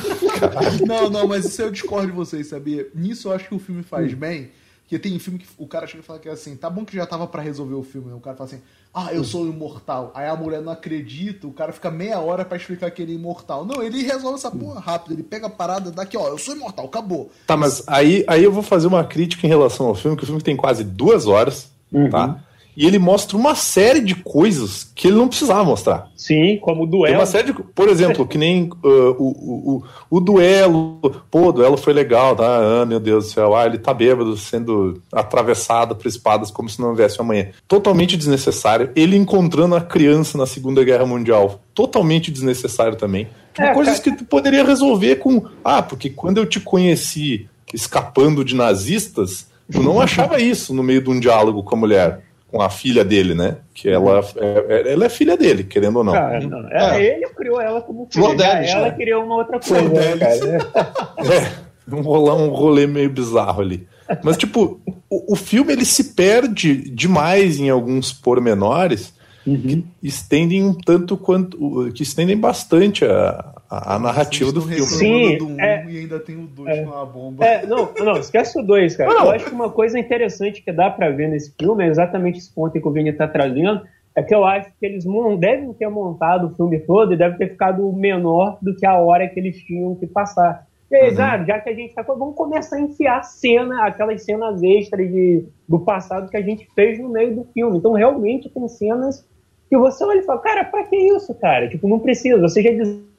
não, 0.88 1.10
não, 1.10 1.28
mas 1.28 1.44
isso 1.44 1.60
eu 1.60 1.70
discordo 1.70 2.06
de 2.06 2.14
vocês, 2.14 2.46
sabia? 2.46 2.88
Nisso 2.94 3.28
eu 3.28 3.32
acho 3.34 3.46
que 3.46 3.54
o 3.54 3.58
filme 3.58 3.82
faz 3.82 4.10
hum. 4.14 4.16
bem. 4.16 4.50
Porque 4.84 4.98
tem 4.98 5.18
filme 5.18 5.38
que 5.38 5.46
o 5.58 5.66
cara 5.66 5.86
chega 5.86 6.02
e 6.02 6.06
fala 6.06 6.18
que 6.18 6.30
é 6.30 6.32
assim, 6.32 6.56
tá 6.56 6.70
bom 6.70 6.82
que 6.82 6.96
já 6.96 7.04
tava 7.04 7.26
para 7.26 7.42
resolver 7.42 7.74
o 7.74 7.82
filme, 7.82 8.08
né? 8.08 8.14
O 8.14 8.20
cara 8.20 8.34
fala 8.34 8.48
assim, 8.48 8.62
ah, 8.98 9.14
eu 9.14 9.22
sou 9.22 9.46
imortal. 9.46 10.10
Aí 10.12 10.28
a 10.28 10.34
mulher 10.34 10.60
não 10.60 10.72
acredita, 10.72 11.46
o 11.46 11.52
cara 11.52 11.72
fica 11.72 11.88
meia 11.88 12.18
hora 12.18 12.44
para 12.44 12.56
explicar 12.56 12.90
que 12.90 13.00
ele 13.00 13.12
é 13.12 13.14
imortal. 13.14 13.64
Não, 13.64 13.80
ele 13.80 14.02
resolve 14.02 14.38
essa 14.38 14.50
porra 14.50 14.80
rápido, 14.80 15.12
ele 15.12 15.22
pega 15.22 15.46
a 15.46 15.50
parada 15.50 15.92
daqui, 15.92 16.16
ó, 16.16 16.26
eu 16.26 16.38
sou 16.38 16.56
imortal, 16.56 16.86
acabou. 16.86 17.30
Tá, 17.46 17.56
mas 17.56 17.84
aí, 17.86 18.24
aí 18.26 18.42
eu 18.42 18.50
vou 18.50 18.62
fazer 18.62 18.88
uma 18.88 19.04
crítica 19.04 19.46
em 19.46 19.48
relação 19.48 19.86
ao 19.86 19.94
filme, 19.94 20.16
que 20.16 20.24
o 20.24 20.26
filme 20.26 20.42
tem 20.42 20.56
quase 20.56 20.82
duas 20.82 21.26
horas, 21.28 21.70
uhum. 21.92 22.10
tá? 22.10 22.40
E 22.78 22.86
ele 22.86 23.00
mostra 23.00 23.36
uma 23.36 23.56
série 23.56 23.98
de 23.98 24.14
coisas 24.14 24.88
que 24.94 25.08
ele 25.08 25.16
não 25.16 25.26
precisava 25.26 25.64
mostrar. 25.64 26.08
Sim, 26.14 26.58
como 26.62 26.84
o 26.84 26.86
duelo. 26.86 27.06
Tem 27.06 27.16
uma 27.16 27.26
série 27.26 27.48
de, 27.48 27.52
por 27.52 27.88
exemplo, 27.88 28.24
que 28.24 28.38
nem 28.38 28.70
uh, 28.84 29.16
o, 29.18 29.82
o, 29.82 29.82
o, 30.08 30.20
duelo. 30.20 31.00
Pô, 31.28 31.48
o 31.48 31.52
duelo 31.52 31.76
foi 31.76 31.92
legal, 31.92 32.36
tá? 32.36 32.46
Ah, 32.46 32.86
meu 32.86 33.00
Deus 33.00 33.24
do 33.24 33.30
céu. 33.32 33.56
Ah, 33.56 33.66
ele 33.66 33.78
tá 33.78 33.92
bêbado 33.92 34.36
sendo 34.36 35.02
atravessado 35.12 35.96
por 35.96 36.06
espadas 36.06 36.52
como 36.52 36.68
se 36.68 36.80
não 36.80 36.90
houvesse 36.90 37.20
amanhã. 37.20 37.48
Totalmente 37.66 38.16
desnecessário. 38.16 38.92
Ele 38.94 39.16
encontrando 39.16 39.74
a 39.74 39.80
criança 39.80 40.38
na 40.38 40.46
Segunda 40.46 40.84
Guerra 40.84 41.04
Mundial. 41.04 41.60
Totalmente 41.74 42.30
desnecessário 42.30 42.94
também. 42.94 43.26
Tipo, 43.54 43.66
é, 43.66 43.74
coisas 43.74 43.98
cara... 43.98 44.16
que 44.16 44.22
tu 44.22 44.28
poderia 44.28 44.62
resolver 44.62 45.16
com. 45.16 45.42
Ah, 45.64 45.82
porque 45.82 46.10
quando 46.10 46.38
eu 46.38 46.46
te 46.46 46.60
conheci 46.60 47.48
escapando 47.74 48.44
de 48.44 48.54
nazistas, 48.54 49.48
tu 49.68 49.82
não 49.82 49.98
achava 50.00 50.40
isso 50.40 50.72
no 50.72 50.84
meio 50.84 51.02
de 51.02 51.10
um 51.10 51.18
diálogo 51.18 51.64
com 51.64 51.74
a 51.74 51.78
mulher 51.78 52.27
com 52.48 52.62
a 52.62 52.70
filha 52.70 53.04
dele, 53.04 53.34
né? 53.34 53.58
Que 53.74 53.88
ela 53.88 54.20
é, 54.36 54.64
é, 54.68 54.92
ela 54.92 55.04
é 55.04 55.08
filha 55.08 55.36
dele, 55.36 55.64
querendo 55.64 55.96
ou 55.96 56.04
não. 56.04 56.14
Ah, 56.14 56.40
não. 56.40 56.68
É, 56.70 56.98
é. 56.98 57.16
Ele 57.16 57.28
criou 57.28 57.60
ela 57.60 57.80
como 57.82 58.08
filha. 58.10 58.34
Deles, 58.34 58.70
ela 58.70 58.88
né? 58.88 58.90
criou 58.92 59.24
uma 59.24 59.36
outra 59.36 59.60
coisa, 59.60 59.88
né, 59.88 60.16
cara? 60.16 60.96
é, 61.36 61.94
um 61.94 62.00
rolê, 62.00 62.30
um 62.32 62.48
rolê 62.48 62.86
meio 62.86 63.10
bizarro 63.10 63.60
ali. 63.60 63.86
Mas, 64.22 64.38
tipo, 64.38 64.80
o, 65.10 65.34
o 65.34 65.36
filme 65.36 65.72
ele 65.72 65.84
se 65.84 66.14
perde 66.14 66.90
demais 66.90 67.60
em 67.60 67.68
alguns 67.68 68.10
pormenores 68.12 69.12
uhum. 69.46 69.58
que 69.60 69.84
estendem 70.02 70.64
um 70.64 70.72
tanto 70.72 71.16
quanto. 71.18 71.92
que 71.92 72.02
estendem 72.02 72.36
bastante 72.36 73.04
a, 73.04 73.57
a, 73.70 73.96
a 73.96 73.98
narrativa 73.98 74.50
do 74.50 74.62
filme. 74.62 74.86
Sim, 74.86 75.38
do 75.38 75.60
é, 75.60 75.84
e 75.88 75.98
ainda 75.98 76.18
tem 76.18 76.36
o 76.36 76.46
2 76.46 76.68
é, 76.68 76.84
com 76.84 76.92
a 76.92 77.04
bomba. 77.04 77.44
É, 77.44 77.66
não, 77.66 77.92
não, 77.98 78.16
esquece 78.16 78.58
o 78.58 78.62
2, 78.62 78.96
cara. 78.96 79.12
Não. 79.12 79.26
Eu 79.26 79.30
acho 79.32 79.44
que 79.44 79.52
uma 79.52 79.70
coisa 79.70 79.98
interessante 79.98 80.62
que 80.62 80.72
dá 80.72 80.90
para 80.90 81.10
ver 81.10 81.28
nesse 81.28 81.54
filme 81.58 81.84
é 81.84 81.88
exatamente 81.88 82.38
esse 82.38 82.52
ponto 82.52 82.72
que 82.72 82.88
o 82.88 82.90
Vini 82.90 83.12
tá 83.12 83.28
trazendo. 83.28 83.82
É 84.14 84.22
que 84.22 84.34
eu 84.34 84.44
acho 84.44 84.70
que 84.80 84.86
eles 84.86 85.04
devem 85.38 85.72
ter 85.74 85.88
montado 85.88 86.48
o 86.48 86.54
filme 86.54 86.80
todo 86.80 87.12
e 87.12 87.16
deve 87.16 87.36
ter 87.36 87.50
ficado 87.50 87.92
menor 87.92 88.58
do 88.60 88.74
que 88.74 88.84
a 88.84 88.98
hora 88.98 89.28
que 89.28 89.38
eles 89.38 89.56
tinham 89.58 89.94
que 89.94 90.06
passar. 90.06 90.66
E 90.90 90.96
aí, 90.96 91.14
uhum. 91.14 91.20
ah, 91.20 91.44
já 91.44 91.60
que 91.60 91.68
a 91.68 91.74
gente 91.74 91.94
tá. 91.94 92.02
Vamos 92.02 92.34
começar 92.34 92.76
a 92.76 92.80
enfiar 92.80 93.22
cena, 93.22 93.84
aquelas 93.84 94.24
cenas 94.24 94.62
extras 94.62 95.08
de, 95.08 95.44
do 95.68 95.78
passado 95.80 96.30
que 96.30 96.36
a 96.36 96.42
gente 96.42 96.66
fez 96.74 96.98
no 96.98 97.10
meio 97.10 97.36
do 97.36 97.44
filme. 97.52 97.76
Então, 97.76 97.92
realmente, 97.92 98.48
tem 98.48 98.66
cenas 98.66 99.24
que 99.68 99.76
você 99.76 100.02
olha 100.02 100.20
e 100.20 100.24
fala, 100.24 100.40
cara, 100.40 100.64
pra 100.64 100.84
que 100.84 100.96
isso, 100.96 101.34
cara? 101.34 101.68
Tipo, 101.68 101.86
não 101.86 101.98
precisa. 101.98 102.40
Você 102.40 102.62
já 102.62 102.72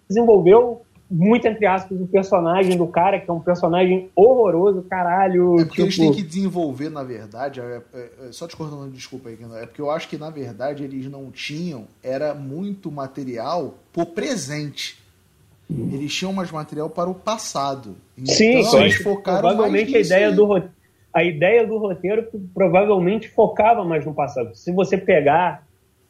desenvolveu 0.10 0.82
muito, 1.10 1.48
entre 1.48 1.66
aspas, 1.66 2.00
o 2.00 2.06
personagem 2.06 2.78
do 2.78 2.86
cara, 2.86 3.20
que 3.20 3.30
é 3.30 3.34
um 3.34 3.40
personagem 3.40 4.10
horroroso, 4.16 4.84
caralho. 4.84 5.60
É 5.60 5.66
porque 5.66 5.82
tipo... 5.82 5.82
eles 5.82 5.98
têm 5.98 6.14
que 6.14 6.22
desenvolver, 6.22 6.90
na 6.90 7.04
verdade, 7.04 7.60
é, 7.60 7.82
é, 7.94 8.10
é, 8.28 8.32
só 8.32 8.48
te 8.48 8.56
cortando, 8.56 8.92
desculpa 8.92 9.30
aí, 9.30 9.38
é 9.56 9.66
porque 9.66 9.82
eu 9.82 9.90
acho 9.90 10.08
que, 10.08 10.18
na 10.18 10.30
verdade, 10.30 10.84
eles 10.84 11.10
não 11.10 11.32
tinham, 11.32 11.86
era 12.04 12.36
muito 12.36 12.92
material 12.92 13.76
por 13.92 14.08
presente. 14.08 15.00
Eles 15.70 16.14
tinham 16.14 16.34
mais 16.34 16.52
material 16.52 16.90
para 16.90 17.10
o 17.10 17.14
passado. 17.14 17.96
Então, 18.18 18.34
sim, 18.34 18.64
sim. 18.64 18.78
eles 18.78 18.96
focaram 18.96 19.50
provavelmente 19.50 19.96
a 19.96 20.00
ideia 20.00 20.32
do 20.32 20.70
a 21.14 21.24
ideia 21.24 21.66
do 21.66 21.78
roteiro 21.78 22.28
provavelmente 22.54 23.30
focava 23.30 23.84
mais 23.84 24.06
no 24.06 24.14
passado. 24.14 24.56
Se 24.56 24.72
você 24.72 24.98
pegar 24.98 25.64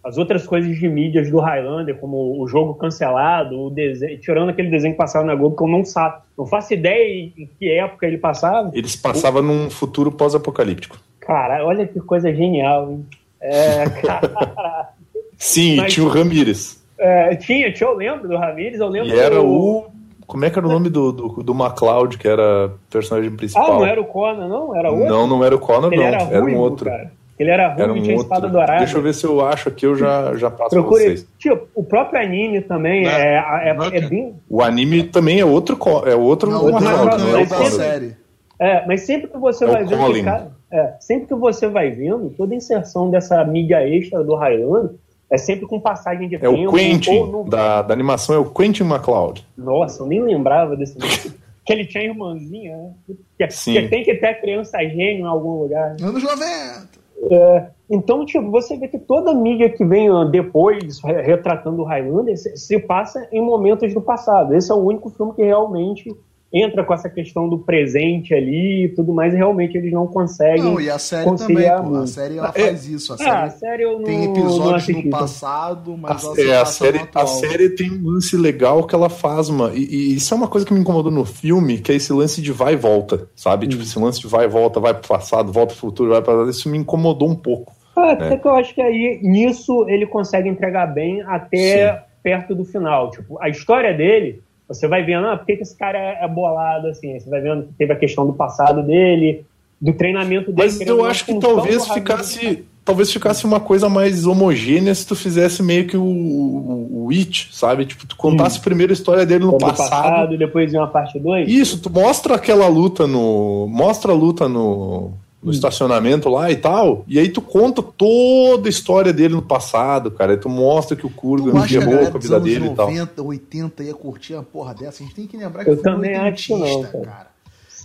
as 0.04 0.18
outras 0.18 0.48
coisas 0.48 0.78
de 0.78 0.88
mídias 0.88 1.30
do 1.30 1.40
Highlander, 1.40 1.98
como 1.98 2.42
o 2.42 2.48
jogo 2.48 2.74
cancelado, 2.76 3.60
o 3.60 3.70
desenho, 3.70 4.18
tirando 4.20 4.50
aquele 4.50 4.70
desenho 4.70 4.94
que 4.94 4.98
passava 4.98 5.26
na 5.26 5.36
Globo, 5.36 5.58
que 5.58 5.64
eu 5.64 5.68
não 5.68 5.84
sabe, 5.84 6.22
não 6.38 6.46
faço 6.46 6.74
ideia 6.74 7.32
em 7.38 7.50
que 7.60 7.70
época 7.70 8.08
ele 8.08 8.18
passava. 8.18 8.72
Eles 8.74 8.96
passavam 8.96 9.42
o... 9.42 9.46
num 9.46 9.70
futuro 9.70 10.12
pós-apocalíptico. 10.12 10.98
Cara, 11.20 11.66
olha 11.66 11.86
que 11.86 12.00
coisa 12.00 12.34
genial, 12.34 12.92
hein? 12.92 13.06
É, 13.42 13.90
cara. 14.02 14.90
Sim, 15.38 15.78
Mas, 15.78 15.94
tinha 15.94 16.06
o 16.06 16.10
Ramírez. 16.10 16.82
É, 16.98 17.36
tinha, 17.36 17.72
tinha, 17.72 17.90
eu 17.90 17.96
lembro 17.96 18.28
do 18.28 18.38
Ramírez, 18.38 18.80
eu 18.80 18.88
lembro 18.88 19.10
E 19.10 19.20
era 19.20 19.36
do... 19.36 19.46
o 19.46 19.86
Como 20.26 20.44
é 20.46 20.50
que 20.50 20.60
era 20.60 20.68
o 20.68 20.72
nome 20.72 20.90
do, 20.90 21.12
do, 21.12 21.44
do 21.44 21.54
MacLeod, 21.54 22.18
que 22.18 22.28
era 22.28 22.72
personagem 22.90 23.32
principal? 23.36 23.66
Ah, 23.66 23.74
não 23.76 23.86
era 23.86 24.02
o 24.02 24.06
Conan, 24.06 24.48
não? 24.48 24.76
Era 24.76 24.92
outro? 24.92 25.08
Não, 25.08 25.28
não 25.28 25.44
era 25.44 25.56
o 25.56 25.60
Conan, 25.60 25.88
Ele 25.88 25.98
não. 25.98 26.04
era, 26.06 26.44
um 26.44 26.58
outro. 26.58 26.90
Cara. 26.90 27.12
Ele 27.40 27.50
era 27.50 27.70
ruim 27.74 27.82
Era 27.82 27.92
e 27.94 28.00
um 28.00 28.04
tinha 28.04 28.16
outro. 28.18 28.24
espada 28.34 28.50
dourada. 28.50 28.80
Deixa 28.80 28.98
eu 28.98 29.02
ver 29.02 29.14
se 29.14 29.26
eu 29.26 29.40
acho 29.46 29.70
aqui, 29.70 29.86
eu 29.86 29.96
já, 29.96 30.36
já 30.36 30.52
passo 30.52 30.72
pra 30.72 30.82
Procure. 30.82 31.04
vocês. 31.06 31.28
Tipo, 31.38 31.68
o 31.74 31.84
próprio 31.84 32.22
anime 32.22 32.60
também 32.62 33.04
Não, 33.06 33.12
é, 33.12 33.70
é, 33.70 33.74
não, 33.74 33.86
é 33.86 33.92
cara. 33.92 34.10
bem. 34.10 34.36
O 34.50 34.62
anime 34.62 35.04
também 35.04 35.40
é 35.40 35.46
outro, 35.46 35.78
é 36.06 36.14
outro 36.16 36.52
Não, 36.52 36.64
não, 36.66 36.72
mas- 36.74 36.84
não, 36.84 36.92
é 37.40 37.42
o 37.44 37.48
da 37.48 37.56
sempre- 37.56 37.72
série. 37.72 38.16
É, 38.60 38.86
mas 38.86 39.02
sempre 39.06 39.30
que 39.30 39.38
você 39.38 39.64
É 39.64 39.68
vai 39.70 39.86
vendo. 39.86 39.98
Colin. 40.00 40.24
cara, 40.26 40.52
é, 40.70 40.94
sempre 41.00 41.28
que 41.28 41.36
você 41.36 41.68
vai 41.70 41.90
vendo, 41.92 42.30
toda 42.38 42.54
inserção 42.54 43.10
dessa 43.10 43.42
mídia 43.46 43.88
extra 43.88 44.22
do 44.22 44.36
Highlander 44.36 44.92
é 45.32 45.38
sempre 45.38 45.66
com 45.66 45.80
passagem 45.80 46.28
de 46.28 46.36
É 46.36 46.40
tempo. 46.40 46.70
o 46.70 46.74
Quentin, 46.74 47.20
ou 47.20 47.28
no- 47.28 47.44
da, 47.50 47.82
da 47.82 47.94
animação 47.94 48.36
é 48.36 48.38
o 48.38 48.46
Quentin 48.50 48.84
MacLeod. 48.84 49.48
Nossa, 49.58 50.04
eu 50.04 50.08
nem 50.08 50.22
lembrava 50.22 50.76
desse 50.76 51.00
nome. 51.00 51.10
que 51.66 51.72
ele 51.72 51.86
tinha 51.86 52.04
irmãzinha, 52.04 52.76
né? 52.76 52.90
Que, 53.38 53.50
Sim. 53.52 53.74
que 53.76 53.88
tem 53.88 54.04
que 54.04 54.16
ter 54.16 54.42
criança 54.42 54.80
gênio 54.80 55.20
em 55.22 55.26
algum 55.28 55.62
lugar. 55.62 55.92
né? 55.92 56.06
Anos 56.06 56.22
90. 56.24 56.99
É, 57.32 57.70
então, 57.90 58.26
tipo, 58.26 58.50
você 58.50 58.78
vê 58.78 58.88
que 58.88 59.00
toda 59.00 59.34
mídia 59.34 59.70
que 59.70 59.84
vem 59.84 60.10
depois 60.32 61.02
re- 61.02 61.22
retratando 61.22 61.82
o 61.82 61.86
Highlander 61.86 62.38
se, 62.38 62.56
se 62.56 62.80
passa 62.80 63.28
em 63.32 63.42
momentos 63.42 63.94
do 63.94 64.02
passado. 64.02 64.54
Esse 64.54 64.72
é 64.72 64.76
o 64.76 64.84
único 64.84 65.10
filme 65.10 65.34
que 65.34 65.44
realmente 65.44 66.16
entra 66.52 66.84
com 66.84 66.94
essa 66.94 67.08
questão 67.10 67.48
do 67.48 67.60
presente 67.60 68.34
ali 68.34 68.86
e 68.86 68.90
tudo 68.90 69.14
mais, 69.14 69.34
e 69.34 69.38
realmente 69.38 69.78
eles 69.78 69.92
não 69.94 70.08
conseguem. 70.08 70.64
Não, 70.64 70.82
e 70.82 70.90
a 70.90 70.98
série 70.98 71.24
também, 71.26 71.38
conciliar 71.38 71.84
pô. 71.84 71.96
A 71.96 72.08
série 72.08 72.38
ela 72.38 72.52
É. 72.56 72.62
faz 72.62 72.88
isso. 72.88 73.14
A 73.14 73.18
série 73.18 73.30
Ah, 73.30 73.44
a 73.44 73.50
série 73.50 73.84
eu 73.84 73.94
não, 74.00 74.04
tem 74.04 74.24
episódios 74.32 74.88
no 75.04 75.10
tá? 75.12 75.18
passado, 75.20 75.96
mas 75.98 76.24
ela 76.24 76.36
se 76.36 76.50
É, 76.50 76.56
a 76.58 76.66
série, 76.66 77.00
no 77.00 77.08
a 77.14 77.28
série 77.28 77.70
tem 77.70 77.92
um 77.92 78.10
lance 78.10 78.36
legal 78.36 78.84
que 78.88 78.96
ela 78.96 79.10
faz, 79.10 79.50
mano. 79.50 79.76
E, 79.76 79.84
e 79.84 80.16
isso 80.16 80.34
é 80.34 80.38
uma 80.38 80.48
coisa 80.48 80.66
que 80.66 80.74
me 80.74 80.80
incomodou 80.80 81.12
no 81.12 81.24
filme, 81.24 81.78
que 81.78 81.92
é 81.92 81.96
esse 81.96 82.12
lance 82.12 82.42
de 82.42 82.52
vai 82.52 82.74
e 82.74 82.78
volta, 82.78 83.28
sabe? 83.36 83.66
Hum. 83.66 83.70
Tipo, 83.70 83.84
esse 83.84 84.00
lance 84.00 84.20
de 84.20 84.28
vai 84.28 84.46
e 84.46 84.50
volta, 84.50 84.80
vai 84.80 84.94
pro 84.94 85.08
passado, 85.08 85.52
volta 85.52 85.74
pro 85.74 85.82
futuro, 85.82 86.10
vai 86.12 86.22
pra 86.22 86.50
Isso 86.50 86.68
me 86.68 86.78
incomodou 86.80 87.30
um 87.30 87.36
pouco. 87.36 87.74
Ah, 87.96 88.16
né? 88.16 88.26
Até 88.28 88.38
que 88.38 88.48
eu 88.48 88.56
acho 88.56 88.74
que 88.74 88.82
aí, 88.82 89.20
nisso, 89.22 89.86
ele 89.88 90.08
consegue 90.08 90.48
entregar 90.50 90.88
bem 90.88 91.22
até 91.22 92.04
perto 92.24 92.56
do 92.56 92.64
final. 92.66 93.12
Tipo, 93.12 93.38
a 93.42 93.50
história 93.50 93.94
dele, 93.94 94.42
você 94.70 94.88
vai 94.88 95.04
vendo, 95.04 95.26
ah, 95.26 95.36
por 95.36 95.48
que, 95.48 95.58
que 95.58 95.64
esse 95.64 95.76
cara 95.76 95.98
é 95.98 96.24
é 96.24 96.28
bolado 96.28 96.88
assim? 96.88 97.20
Você 97.20 97.28
vai 97.28 97.42
vendo 97.42 97.64
que 97.64 97.74
teve 97.74 97.92
a 97.92 97.96
questão 97.96 98.26
do 98.26 98.34
passado 98.34 98.84
dele, 98.84 99.44
do 99.82 99.94
treinamento 99.94 100.52
dele. 100.52 100.68
Mas 100.68 100.78
querendo 100.78 101.00
eu 101.00 101.06
acho 101.06 101.26
que 101.26 101.40
talvez 101.40 101.88
ficasse. 101.88 102.66
Talvez 102.86 103.12
ficasse 103.12 103.46
uma 103.46 103.60
coisa 103.60 103.88
mais 103.88 104.26
homogênea 104.26 104.96
se 104.96 105.06
tu 105.06 105.16
fizesse 105.16 105.62
meio 105.62 105.86
que 105.86 105.96
o, 105.96 106.04
o, 106.04 107.06
o 107.06 107.10
It, 107.12 107.50
sabe? 107.52 107.86
Tipo, 107.86 108.08
tu 108.08 108.16
contasse 108.16 108.60
primeiro 108.60 108.92
a 108.92 108.96
história 108.96 109.28
dele 109.28 109.46
no 109.46 109.52
do 109.52 109.58
passado. 109.60 109.90
passado, 109.90 110.38
depois 110.38 110.72
de 110.72 110.78
uma 110.78 110.88
parte 110.88 111.20
2. 111.20 111.48
Isso, 111.48 111.80
tu 111.80 111.90
mostra 111.92 112.34
aquela 112.34 112.68
luta 112.68 113.06
no. 113.06 113.68
Mostra 113.68 114.12
a 114.12 114.16
luta 114.16 114.50
no, 114.50 115.12
no 115.42 115.52
estacionamento 115.52 116.30
lá 116.30 116.52
e 116.52 116.56
tal. 116.56 117.06
E 117.08 117.18
aí 117.18 117.30
tu 117.30 117.42
conta 117.42 117.82
toda 117.82 118.68
a 118.68 118.70
história 118.70 119.14
dele 119.14 119.36
no 119.36 119.42
passado, 119.42 120.12
cara. 120.12 120.34
Aí 120.34 120.38
tu 120.38 120.50
mostra 120.50 120.98
que 120.98 121.06
o 121.06 121.10
Kurgan 121.10 121.52
galera 121.66 122.12
com 122.12 122.18
a 122.18 122.20
vida 122.22 122.40
dele 122.40 122.68
e 122.68 122.76
tal. 122.76 122.88
90, 122.88 123.24
80 123.24 123.84
ia 123.84 123.94
curtir 123.94 124.36
a 124.36 124.44
porra 124.44 124.74
dessa? 124.74 125.02
A 125.02 125.06
gente 125.06 125.16
tem 125.16 125.28
que 125.28 125.38
lembrar 125.38 125.64
que 125.64 125.70
Eu 125.70 125.76
o 125.76 125.78
filme 125.78 125.96
também 125.96 126.12
é 126.12 126.30
acho 126.30 126.58
não, 126.58 126.62
oitentista, 126.62 126.98
cara. 127.00 127.30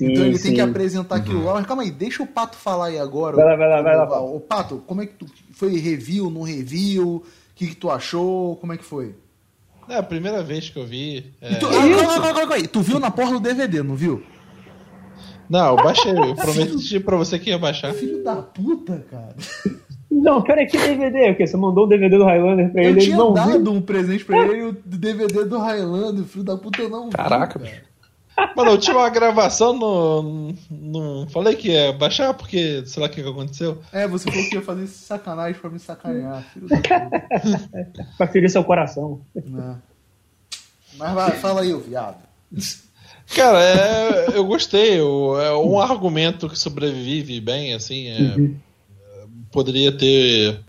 Então 0.01 0.25
ele 0.25 0.38
tem 0.38 0.53
que 0.55 0.57
sim. 0.57 0.61
apresentar 0.61 1.17
aquilo 1.17 1.45
lá. 1.45 1.55
Mas 1.55 1.67
calma 1.67 1.83
aí, 1.85 1.90
deixa 1.93 2.23
o 2.23 2.27
Pato 2.27 2.57
falar 2.57 2.87
aí 2.87 2.99
agora. 2.99 3.37
Vai 3.37 3.45
lá, 3.45 3.57
vai 3.57 3.69
lá, 3.69 3.83
vai 3.83 3.97
lá, 3.97 4.05
Ô, 4.05 4.09
Pato. 4.09 4.35
ô, 4.35 4.40
Pato, 4.40 4.83
como 4.87 5.03
é 5.03 5.07
que 5.07 5.14
tu. 5.14 5.27
Foi 5.53 5.79
review, 5.79 6.31
não 6.31 6.43
review? 6.43 7.17
O 7.17 7.23
que, 7.55 7.69
que 7.69 7.77
tu 7.77 7.88
achou? 7.88 8.57
Como 8.57 8.73
é 8.73 8.77
que 8.77 8.85
foi? 8.85 9.14
É 9.88 9.97
a 9.97 10.03
primeira 10.03 10.43
vez 10.43 10.69
que 10.69 10.79
eu 10.79 10.85
vi. 10.87 11.33
é, 11.40 11.53
E 11.53 11.57
tu, 11.61 11.67
ah, 11.67 11.71
calma, 11.71 11.88
calma, 11.97 12.07
calma, 12.21 12.35
calma 12.35 12.55
aí. 12.57 12.67
Tu 12.67 12.81
viu 12.81 12.99
na 12.99 13.11
porra 13.11 13.33
do 13.33 13.40
DVD, 13.40 13.83
não 13.83 13.95
viu? 13.95 14.23
Não, 15.48 15.70
eu 15.70 15.76
baixei. 15.76 16.12
Eu 16.12 16.35
prometi 16.37 17.00
pra 17.00 17.16
você 17.16 17.38
que 17.38 17.50
ia 17.50 17.59
baixar. 17.59 17.92
Filho 17.94 18.22
da 18.22 18.37
puta, 18.37 19.04
cara. 19.11 19.35
Não, 20.11 20.42
peraí, 20.42 20.66
que 20.66 20.78
DVD? 20.78 21.30
O 21.33 21.37
quê? 21.37 21.46
Você 21.46 21.57
mandou 21.57 21.85
o 21.85 21.88
DVD 21.88 22.16
do 22.16 22.24
Highlander 22.24 22.70
pra 22.70 22.83
Eu 22.83 22.90
ele, 22.90 22.98
ele 22.98 23.07
tinha 23.07 23.16
não 23.16 23.35
viu? 23.35 23.44
dado 23.44 23.72
um 23.72 23.80
presente 23.83 24.24
pra 24.24 24.38
ele, 24.46 24.62
o 24.62 24.72
DVD 24.85 25.44
do 25.44 25.59
Highlander, 25.59 26.24
filho 26.24 26.44
da 26.44 26.57
puta, 26.57 26.83
eu 26.83 26.88
não 26.88 27.07
vi, 27.07 27.16
Caraca, 27.16 27.59
cara. 27.59 27.70
bicho. 27.70 27.94
Mano, 28.57 28.72
eu 28.72 28.78
tinha 28.78 28.96
uma 28.96 29.09
gravação 29.09 29.72
no. 29.72 30.54
Não 30.68 31.26
falei 31.28 31.54
que 31.54 31.68
ia 31.70 31.92
baixar 31.92 32.35
porque 32.35 32.83
sei 32.85 33.00
lá 33.00 33.09
o 33.09 33.11
que, 33.11 33.20
aconteceu. 33.20 33.78
É, 33.92 34.09
você 34.09 34.28
falou 34.28 34.48
que 34.48 34.57
ia 34.57 34.62
fazer 34.62 34.85
esse 34.85 34.98
sacanagem 35.04 35.61
pra 35.61 35.70
me 35.70 35.78
sacanear, 35.78 36.42
filho 36.52 36.66
da 36.68 36.76
puta. 36.78 37.11
Pra 38.18 38.26
ferir 38.26 38.50
seu 38.50 38.64
coração. 38.64 39.20
Né? 39.35 39.76
Mas 40.96 41.14
vai, 41.14 41.30
fala 41.33 41.61
aí, 41.62 41.72
ô 41.72 41.78
viado. 41.78 42.18
Cara, 43.28 43.62
é, 43.62 44.37
eu 44.37 44.44
gostei. 44.44 44.98
É 44.98 45.52
um 45.54 45.78
argumento 45.80 46.48
que 46.48 46.58
sobrevive 46.58 47.40
bem, 47.40 47.74
assim. 47.74 48.08
é, 48.08 48.54
poderia 49.50 49.92
ter 49.92 50.60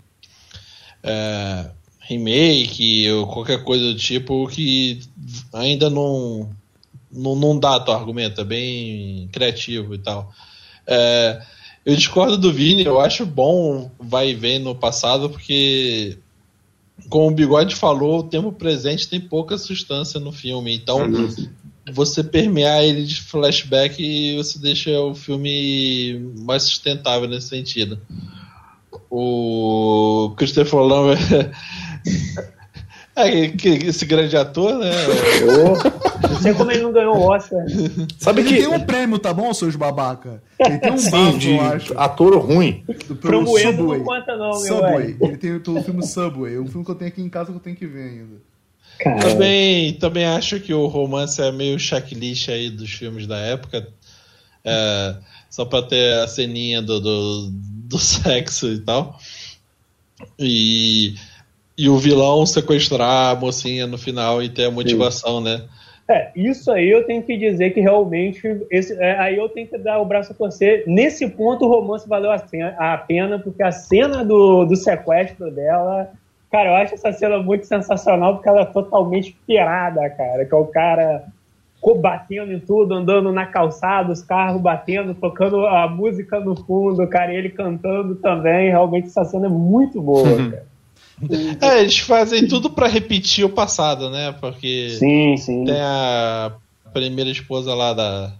é, 1.02 1.70
remake 2.00 3.10
ou 3.10 3.26
qualquer 3.26 3.64
coisa 3.64 3.92
do 3.92 3.98
tipo 3.98 4.46
que 4.48 5.00
ainda 5.52 5.90
não, 5.90 6.50
não, 7.10 7.34
não 7.34 7.58
dá 7.58 7.80
teu 7.80 7.94
argumento. 7.94 8.40
É 8.40 8.44
bem 8.44 9.28
criativo 9.32 9.94
e 9.94 9.98
tal. 9.98 10.32
É, 10.86 11.42
eu 11.84 11.94
discordo 11.94 12.36
do 12.36 12.52
Vini. 12.52 12.84
Eu 12.84 13.00
acho 13.00 13.26
bom 13.26 13.90
vai 13.98 14.30
e 14.30 14.34
vem 14.34 14.58
no 14.58 14.74
passado 14.74 15.30
porque. 15.30 16.18
Como 17.10 17.28
o 17.28 17.30
Bigode 17.30 17.76
falou, 17.76 18.20
o 18.20 18.22
tempo 18.22 18.50
presente 18.50 19.06
tem 19.06 19.20
pouca 19.20 19.58
substância 19.58 20.18
no 20.18 20.32
filme. 20.32 20.74
Então, 20.74 21.06
você 21.92 22.22
permear 22.24 22.82
ele 22.82 23.04
de 23.04 23.20
flashback 23.22 24.02
e 24.02 24.36
você 24.36 24.58
deixa 24.58 24.90
o 25.00 25.14
filme 25.14 26.32
mais 26.38 26.64
sustentável 26.64 27.28
nesse 27.28 27.48
sentido. 27.48 27.98
O 29.10 30.34
Christopher 30.36 30.80
Lambert 30.80 31.20
é 33.14 33.48
que- 33.48 33.68
esse 33.68 34.04
grande 34.04 34.36
ator, 34.36 34.78
né? 34.78 34.90
Não 36.28 36.40
sei 36.40 36.54
como 36.54 36.70
ele 36.70 36.82
não 36.82 36.92
ganhou 36.92 37.16
o 37.16 37.22
Oscar. 37.30 37.64
Sabe 38.18 38.40
Ele 38.40 38.48
que. 38.48 38.56
tem 38.56 38.66
um 38.68 38.80
prêmio, 38.80 39.18
tá 39.18 39.32
bom, 39.32 39.52
seus 39.54 39.76
babaca? 39.76 40.42
Ele 40.58 40.78
tem 40.78 40.92
um 40.92 40.98
Sim, 40.98 41.10
bafo, 41.10 41.38
de 41.38 41.50
eu 41.52 41.60
acho. 41.60 41.98
ator 41.98 42.36
ruim. 42.38 42.84
do- 43.08 43.14
não 43.98 44.04
conta 44.04 44.36
não, 44.36 44.50
meu 44.50 44.54
Subway. 44.58 44.96
velho. 45.12 45.16
Ele 45.20 45.36
tem 45.36 45.58
pelo 45.60 45.82
filme 45.82 46.04
Subway. 46.06 46.56
É 46.56 46.60
um 46.60 46.66
filme 46.66 46.84
que 46.84 46.90
eu 46.90 46.94
tenho 46.96 47.08
aqui 47.10 47.22
em 47.22 47.28
casa 47.28 47.50
que 47.52 47.56
eu 47.56 47.62
tenho 47.62 47.76
que 47.76 47.86
ver 47.86 48.08
ainda. 48.10 48.36
Cara, 48.98 49.22
Também, 49.30 49.92
também 49.94 50.24
acho 50.24 50.58
que 50.60 50.72
o 50.72 50.86
romance 50.86 51.40
é 51.40 51.52
meio 51.52 51.78
checklist 51.78 52.48
aí 52.48 52.70
dos 52.70 52.90
filmes 52.90 53.26
da 53.26 53.38
época. 53.38 53.86
É, 54.64 55.16
só 55.50 55.64
pra 55.64 55.82
ter 55.82 56.14
a 56.14 56.26
ceninha 56.26 56.82
do, 56.82 57.00
do, 57.00 57.48
do 57.50 57.98
sexo 57.98 58.68
e 58.68 58.78
tal. 58.80 59.18
E, 60.38 61.14
e 61.76 61.88
o 61.88 61.98
vilão 61.98 62.44
sequestrar 62.46 63.36
a 63.36 63.38
mocinha 63.38 63.86
no 63.86 63.98
final 63.98 64.42
e 64.42 64.48
ter 64.48 64.64
a 64.64 64.70
motivação, 64.70 65.40
né? 65.40 65.62
É, 66.08 66.30
isso 66.36 66.70
aí 66.70 66.88
eu 66.88 67.04
tenho 67.04 67.22
que 67.22 67.36
dizer 67.36 67.70
que 67.70 67.80
realmente. 67.80 68.42
Esse, 68.70 68.94
é, 68.94 69.18
aí 69.18 69.36
eu 69.36 69.48
tenho 69.48 69.66
que 69.66 69.76
dar 69.76 69.98
o 70.00 70.04
braço 70.04 70.32
a 70.32 70.34
torcer. 70.34 70.84
Nesse 70.86 71.28
ponto, 71.28 71.64
o 71.64 71.68
romance 71.68 72.08
valeu 72.08 72.30
a, 72.30 72.38
cena- 72.38 72.76
a 72.78 72.96
pena, 72.96 73.38
porque 73.38 73.62
a 73.62 73.72
cena 73.72 74.24
do, 74.24 74.64
do 74.64 74.76
sequestro 74.76 75.50
dela. 75.50 76.10
Cara, 76.50 76.70
eu 76.70 76.76
acho 76.76 76.94
essa 76.94 77.12
cena 77.12 77.38
muito 77.38 77.66
sensacional, 77.66 78.34
porque 78.34 78.48
ela 78.48 78.62
é 78.62 78.66
totalmente 78.66 79.36
pirada, 79.46 80.08
cara. 80.10 80.44
Que 80.44 80.54
é 80.54 80.56
o 80.56 80.66
cara 80.66 81.24
batendo 82.00 82.52
em 82.52 82.58
tudo, 82.58 82.94
andando 82.94 83.30
na 83.30 83.46
calçada, 83.46 84.12
os 84.12 84.22
carros 84.22 84.60
batendo, 84.60 85.14
tocando 85.14 85.64
a 85.66 85.86
música 85.86 86.40
no 86.40 86.56
fundo, 86.56 87.06
cara, 87.06 87.32
e 87.32 87.36
ele 87.36 87.50
cantando 87.50 88.16
também. 88.16 88.70
Realmente 88.70 89.06
essa 89.08 89.24
cena 89.24 89.46
é 89.46 89.50
muito 89.50 90.00
boa, 90.00 90.36
cara. 90.50 90.66
É, 91.62 91.80
eles 91.80 91.98
fazem 91.98 92.46
tudo 92.46 92.68
pra 92.68 92.86
repetir 92.86 93.44
o 93.44 93.48
passado, 93.48 94.10
né? 94.10 94.34
Porque 94.40 94.90
Sim, 94.90 95.36
sim. 95.36 95.64
tem 95.64 95.80
a 95.80 96.52
primeira 96.92 97.30
esposa 97.30 97.74
lá 97.74 97.92
da, 97.94 98.32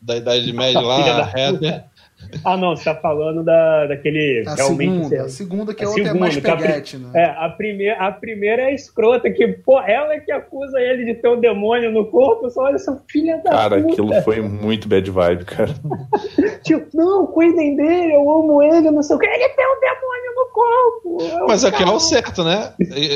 da 0.00 0.16
Idade 0.16 0.52
Média 0.52 0.80
lá, 0.80 1.00
da 1.00 1.24
a 1.24 1.38
Heather. 1.38 1.84
Ah, 2.44 2.56
não, 2.56 2.76
você 2.76 2.84
tá 2.84 2.94
falando 2.94 3.42
da, 3.42 3.86
daquele. 3.86 4.44
A 4.46 4.54
realmente. 4.54 4.92
segunda, 5.04 5.22
a 5.24 5.28
segunda 5.28 5.74
que 5.74 5.82
a, 5.84 5.86
a 5.86 5.90
outra 5.90 6.08
é 6.08 6.12
mais 6.14 6.34
segunda, 6.34 6.40
que 6.40 6.50
a 6.50 6.56
pri- 6.56 6.66
peguete, 6.74 6.96
né? 6.98 7.10
É, 7.14 7.24
a 7.24 7.48
primeira, 7.48 7.96
a 8.06 8.12
primeira 8.12 8.62
é 8.62 8.66
a 8.66 8.72
escrota, 8.74 9.30
que, 9.30 9.46
pô, 9.48 9.80
ela 9.80 10.14
é 10.14 10.20
que 10.20 10.30
acusa 10.32 10.78
ele 10.80 11.04
de 11.06 11.14
ter 11.14 11.28
um 11.28 11.40
demônio 11.40 11.90
no 11.90 12.06
corpo, 12.06 12.50
só 12.50 12.62
olha 12.64 12.74
essa 12.76 13.00
filha 13.10 13.38
da 13.44 13.50
Cara, 13.50 13.80
puta. 13.80 13.92
aquilo 13.92 14.22
foi 14.22 14.40
muito 14.40 14.88
bad 14.88 15.10
vibe, 15.10 15.44
cara. 15.44 15.74
Tipo, 16.64 16.86
não, 16.94 17.26
cuidem 17.26 17.76
dele, 17.76 18.14
eu 18.14 18.30
amo 18.30 18.62
ele, 18.62 18.90
não 18.90 19.02
sei 19.02 19.16
o 19.16 19.18
que. 19.18 19.26
Ele 19.26 19.48
tem 19.50 19.66
um 19.66 19.80
demônio 19.80 20.34
no 20.34 20.46
corpo. 20.52 21.38
eu- 21.40 21.46
Mas 21.46 21.64
aqui 21.64 21.82
é 21.82 21.86
o 21.86 22.00
certo, 22.00 22.42
né? 22.42 22.72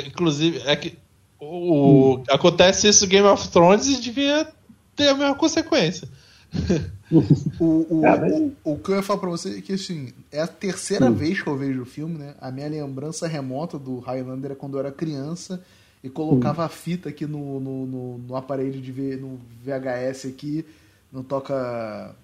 Inclusive, 0.06 0.62
é 0.66 0.76
que 0.76 0.98
o, 1.40 2.20
acontece 2.28 2.88
isso 2.88 3.04
no 3.04 3.10
Game 3.10 3.26
of 3.26 3.48
Thrones 3.48 3.86
e 3.88 4.00
devia 4.00 4.46
ter 4.96 5.08
a 5.08 5.14
mesma 5.14 5.34
consequência. 5.34 6.06
O, 7.58 8.00
o, 8.00 8.06
Ah, 8.06 8.18
mas- 8.18 8.32
o, 8.64 8.72
o 8.72 8.78
que 8.78 8.90
eu 8.90 8.96
ia 8.96 9.02
falar 9.02 9.20
pra 9.20 9.30
você 9.30 9.58
é 9.58 9.60
que, 9.62 9.72
assim, 9.72 10.12
é 10.30 10.40
a 10.40 10.46
terceira 10.46 11.10
vez 11.10 11.40
que 11.42 11.48
eu 11.48 11.56
vejo 11.56 11.82
o 11.82 11.86
filme, 11.86 12.18
né? 12.18 12.34
A 12.40 12.50
minha 12.50 12.68
lembrança 12.68 13.26
remota 13.26 13.78
do 13.78 13.98
Highlander 13.98 14.52
é 14.52 14.54
quando 14.54 14.74
eu 14.74 14.80
era 14.80 14.92
criança 14.92 15.62
e 16.04 16.10
colocava 16.10 16.64
a 16.64 16.68
fita 16.68 17.08
aqui 17.08 17.26
no, 17.26 17.58
no, 17.58 17.86
no, 17.86 18.18
no 18.18 18.36
aparelho 18.36 18.78
de 18.80 18.92
ver 18.92 19.18
no 19.18 19.38
VHS 19.64 20.26
aqui, 20.26 20.64
não 21.12 21.22
toca. 21.22 22.14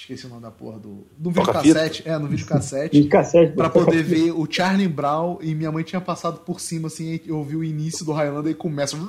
Esqueci 0.00 0.24
o 0.24 0.30
nome 0.30 0.40
da 0.40 0.50
porra 0.50 0.78
do. 0.78 1.06
No 1.18 1.30
videocassete. 1.30 2.08
É, 2.08 2.16
no 2.16 2.26
videocassete. 2.26 2.96
Videocassete. 2.96 3.52
pra 3.52 3.68
poder 3.68 4.02
ver 4.02 4.32
o 4.32 4.50
Charlie 4.50 4.88
Brown 4.88 5.38
e 5.42 5.54
minha 5.54 5.70
mãe 5.70 5.84
tinha 5.84 6.00
passado 6.00 6.40
por 6.40 6.58
cima, 6.58 6.86
assim, 6.86 7.20
eu 7.26 7.36
ouvi 7.36 7.54
o 7.54 7.62
início 7.62 8.02
do 8.02 8.12
Highlander 8.12 8.50
e 8.50 8.54
começa. 8.54 8.96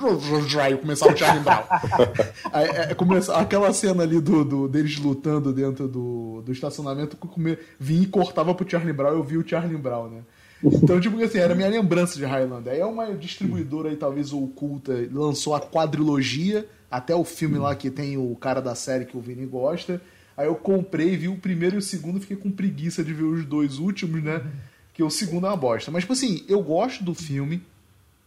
E 0.72 0.76
começava 0.76 1.12
o 1.12 1.16
Charlie 1.16 1.42
Brown. 1.42 1.62
Aí, 2.52 2.68
é, 2.68 2.94
começa, 2.94 3.34
aquela 3.34 3.72
cena 3.72 4.02
ali 4.02 4.20
do, 4.20 4.44
do, 4.44 4.68
deles 4.68 4.98
lutando 4.98 5.50
dentro 5.50 5.88
do, 5.88 6.42
do 6.42 6.52
estacionamento, 6.52 7.16
come, 7.16 7.58
vinha 7.78 8.02
e 8.02 8.06
cortava 8.06 8.54
pro 8.54 8.68
Charlie 8.68 8.92
Brown, 8.92 9.12
eu 9.12 9.22
vi 9.22 9.38
o 9.38 9.48
Charlie 9.48 9.78
Brown, 9.78 10.08
né? 10.08 10.20
Então, 10.62 11.00
tipo 11.00 11.20
assim, 11.22 11.38
era 11.38 11.54
a 11.54 11.56
minha 11.56 11.68
lembrança 11.68 12.16
de 12.18 12.24
Highlander. 12.24 12.74
Aí 12.74 12.80
é 12.80 12.86
uma 12.86 13.14
distribuidora 13.14 13.88
aí, 13.88 13.96
talvez 13.96 14.32
oculta, 14.32 14.92
lançou 15.10 15.54
a 15.54 15.60
quadrilogia, 15.60 16.68
até 16.90 17.14
o 17.14 17.24
filme 17.24 17.58
lá 17.58 17.74
que 17.74 17.90
tem 17.90 18.18
o 18.18 18.36
cara 18.36 18.60
da 18.60 18.74
série 18.74 19.06
que 19.06 19.16
o 19.16 19.20
Vini 19.20 19.46
gosta. 19.46 20.00
Aí 20.42 20.48
eu 20.48 20.56
comprei, 20.56 21.16
vi 21.16 21.28
o 21.28 21.36
primeiro 21.36 21.76
e 21.76 21.78
o 21.78 21.82
segundo, 21.82 22.20
fiquei 22.20 22.36
com 22.36 22.50
preguiça 22.50 23.04
de 23.04 23.14
ver 23.14 23.22
os 23.22 23.44
dois 23.44 23.78
últimos, 23.78 24.20
né? 24.20 24.44
Que 24.92 25.00
o 25.00 25.08
segundo 25.08 25.46
é 25.46 25.50
uma 25.50 25.56
bosta. 25.56 25.88
Mas, 25.92 26.02
tipo 26.02 26.14
assim, 26.14 26.44
eu 26.48 26.60
gosto 26.60 27.04
do 27.04 27.14
filme. 27.14 27.62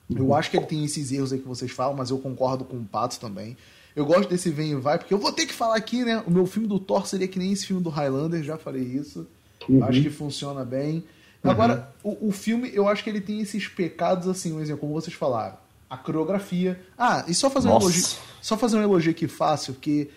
Eu 0.09 0.33
acho 0.33 0.49
que 0.49 0.55
ele 0.55 0.65
tem 0.65 0.85
esses 0.85 1.11
erros 1.11 1.33
aí 1.33 1.39
que 1.39 1.47
vocês 1.47 1.71
falam, 1.71 1.93
mas 1.93 2.11
eu 2.11 2.17
concordo 2.17 2.63
com 2.63 2.77
o 2.77 2.85
Pato 2.85 3.19
também. 3.19 3.57
Eu 3.93 4.05
gosto 4.05 4.29
desse 4.29 4.49
vem 4.49 4.71
e 4.71 4.75
vai, 4.75 4.97
porque 4.97 5.13
eu 5.13 5.17
vou 5.17 5.33
ter 5.33 5.45
que 5.45 5.53
falar 5.53 5.75
aqui, 5.75 6.05
né? 6.05 6.23
O 6.25 6.31
meu 6.31 6.45
filme 6.45 6.69
do 6.69 6.79
Thor 6.79 7.05
seria 7.05 7.27
que 7.27 7.37
nem 7.37 7.51
esse 7.51 7.65
filme 7.65 7.83
do 7.83 7.89
Highlander, 7.89 8.41
já 8.43 8.57
falei 8.57 8.83
isso. 8.83 9.27
Uhum. 9.67 9.83
Acho 9.83 10.01
que 10.01 10.09
funciona 10.09 10.63
bem. 10.63 11.03
Agora, 11.43 11.93
uhum. 12.01 12.17
o, 12.21 12.29
o, 12.29 12.31
filme, 12.31 12.71
eu 12.73 12.87
acho 12.87 13.03
que 13.03 13.09
ele 13.09 13.19
tem 13.19 13.41
esses 13.41 13.67
pecados, 13.67 14.25
assim, 14.29 14.53
um 14.53 14.61
exemplo, 14.61 14.81
como 14.81 14.93
vocês 14.93 15.13
falaram. 15.13 15.57
A 15.89 15.97
coreografia. 15.97 16.81
Ah, 16.97 17.25
e 17.27 17.33
só 17.33 17.49
fazer 17.49 17.67
Nossa. 17.67 17.85
um 17.85 17.89
elogio. 17.89 18.17
Só 18.41 18.57
fazer 18.57 18.77
um 18.77 18.83
elogio 18.83 19.11
aqui 19.11 19.27
fácil, 19.27 19.73
porque 19.73 20.09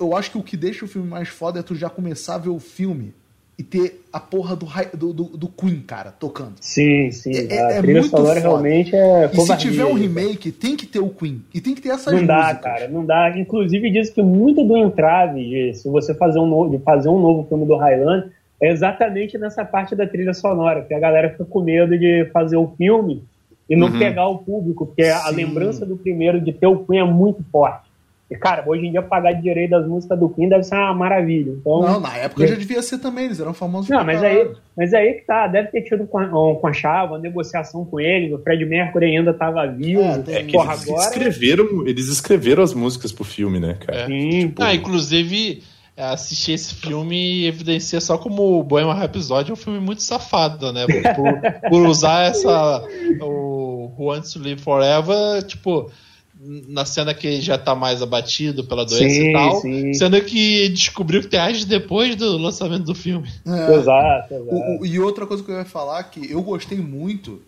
eu 0.00 0.16
acho 0.16 0.30
que 0.30 0.38
o 0.38 0.42
que 0.42 0.56
deixa 0.56 0.84
o 0.84 0.88
filme 0.88 1.08
mais 1.08 1.28
foda 1.28 1.60
é 1.60 1.62
tu 1.62 1.74
já 1.74 1.88
começar 1.88 2.36
a 2.36 2.38
ver 2.38 2.48
o 2.48 2.58
filme 2.58 3.14
e 3.58 3.62
ter 3.62 4.02
a 4.12 4.20
porra 4.20 4.54
do, 4.54 4.66
do, 4.94 5.12
do, 5.12 5.24
do 5.36 5.48
Queen, 5.48 5.80
cara, 5.80 6.10
tocando. 6.10 6.54
Sim, 6.60 7.10
sim. 7.10 7.32
É, 7.50 7.58
a 7.58 7.70
é 7.72 7.80
trilha 7.80 8.02
sonora 8.02 8.38
realmente 8.38 8.94
é 8.94 9.30
E 9.32 9.40
se 9.40 9.56
tiver 9.56 9.84
um 9.86 9.94
remake, 9.94 10.52
tem 10.52 10.76
que 10.76 10.86
ter 10.86 10.98
o 10.98 11.08
Queen. 11.08 11.42
E 11.54 11.60
tem 11.60 11.74
que 11.74 11.80
ter 11.80 11.88
essas 11.88 12.12
Não 12.12 12.20
músicas. 12.20 12.36
dá, 12.36 12.54
cara, 12.54 12.88
não 12.88 13.04
dá. 13.04 13.32
Inclusive 13.38 13.90
diz 13.90 14.10
que 14.10 14.22
muito 14.22 14.62
do 14.62 14.76
entrave 14.76 15.42
de 15.42 15.74
se 15.74 15.88
você 15.88 16.14
fazer 16.14 16.38
um 16.38 16.46
novo, 16.46 16.70
de 16.70 16.82
fazer 16.82 17.08
um 17.08 17.18
novo 17.18 17.48
filme 17.48 17.64
do 17.64 17.76
Highland 17.76 18.30
é 18.60 18.70
exatamente 18.70 19.38
nessa 19.38 19.64
parte 19.64 19.94
da 19.94 20.06
trilha 20.06 20.34
sonora, 20.34 20.82
que 20.82 20.92
a 20.92 20.98
galera 20.98 21.30
fica 21.30 21.44
com 21.44 21.60
medo 21.62 21.98
de 21.98 22.28
fazer 22.32 22.56
o 22.56 22.74
filme 22.76 23.24
e 23.68 23.74
não 23.74 23.88
uhum. 23.88 23.98
pegar 23.98 24.28
o 24.28 24.38
público, 24.38 24.86
porque 24.86 25.04
Sim. 25.04 25.10
a 25.10 25.30
lembrança 25.30 25.84
do 25.84 25.96
primeiro 25.96 26.40
de 26.40 26.52
ter 26.52 26.66
o 26.66 26.84
Queen 26.84 27.00
é 27.00 27.04
muito 27.04 27.42
forte. 27.50 27.85
E, 28.28 28.34
cara, 28.34 28.64
hoje 28.66 28.84
em 28.84 28.90
dia 28.90 29.02
pagar 29.02 29.32
de 29.32 29.42
direito 29.42 29.70
das 29.70 29.86
músicas 29.86 30.18
do 30.18 30.28
Queen 30.28 30.48
deve 30.48 30.64
ser 30.64 30.74
uma 30.74 30.92
maravilha. 30.92 31.52
Então, 31.52 31.80
não, 31.80 32.00
na 32.00 32.16
época 32.16 32.44
já 32.44 32.56
devia 32.56 32.82
ser 32.82 32.98
também, 32.98 33.26
eles 33.26 33.38
eram 33.38 33.54
famosos 33.54 33.88
Não, 33.88 34.04
mas 34.04 34.20
aí, 34.20 34.50
mas 34.76 34.92
aí 34.92 35.14
que 35.14 35.26
tá, 35.26 35.46
deve 35.46 35.68
ter 35.68 35.82
tido 35.82 36.08
com 36.08 36.18
a, 36.18 36.26
com 36.28 36.66
a 36.66 36.72
Chava, 36.72 37.12
uma 37.12 37.18
negociação 37.20 37.84
com 37.84 38.00
ele, 38.00 38.34
o 38.34 38.38
Fred 38.42 38.64
Mercury 38.64 39.16
ainda 39.16 39.32
tava 39.32 39.64
vivo. 39.68 40.02
É, 40.02 40.38
é 40.38 40.42
que 40.42 40.52
porra, 40.52 40.72
eles, 40.72 40.88
agora... 40.88 41.08
escreveram, 41.08 41.86
eles 41.86 42.08
escreveram 42.08 42.64
as 42.64 42.74
músicas 42.74 43.12
pro 43.12 43.22
filme, 43.22 43.60
né, 43.60 43.74
cara? 43.78 44.00
É. 44.00 44.06
Sim, 44.06 44.48
tipo... 44.48 44.60
Ah, 44.60 44.74
inclusive, 44.74 45.62
assistir 45.96 46.52
esse 46.52 46.74
filme 46.74 47.46
evidencia 47.46 48.00
só 48.00 48.18
como 48.18 48.58
o 48.58 48.64
Bohemian 48.64 48.94
Rhapsody 48.94 49.50
é 49.50 49.52
um 49.52 49.56
filme 49.56 49.78
muito 49.78 50.02
safado, 50.02 50.72
né? 50.72 50.84
Por, 50.84 51.70
por 51.70 51.86
usar 51.86 52.24
essa 52.24 52.84
o 53.20 53.92
Who 53.96 54.06
Wants 54.06 54.32
to 54.32 54.40
Live 54.40 54.60
Forever, 54.60 55.44
tipo 55.44 55.90
na 56.38 56.84
cena 56.84 57.14
que 57.14 57.40
já 57.40 57.56
tá 57.56 57.74
mais 57.74 58.02
abatido 58.02 58.64
pela 58.64 58.84
doença 58.84 59.14
sim, 59.14 59.30
e 59.30 59.32
tal, 59.32 59.60
sim. 59.60 59.94
sendo 59.94 60.20
que 60.20 60.68
descobriu 60.68 61.22
que 61.22 61.28
tem 61.28 61.40
anos 61.40 61.64
depois 61.64 62.14
do 62.14 62.36
lançamento 62.36 62.84
do 62.84 62.94
filme. 62.94 63.28
É. 63.46 63.74
Exato, 63.74 64.34
exato. 64.34 64.54
O, 64.54 64.80
o, 64.80 64.86
e 64.86 64.98
outra 65.00 65.26
coisa 65.26 65.42
que 65.42 65.50
eu 65.50 65.56
ia 65.56 65.64
falar 65.64 66.02
que 66.04 66.30
eu 66.30 66.42
gostei 66.42 66.78
muito 66.78 67.40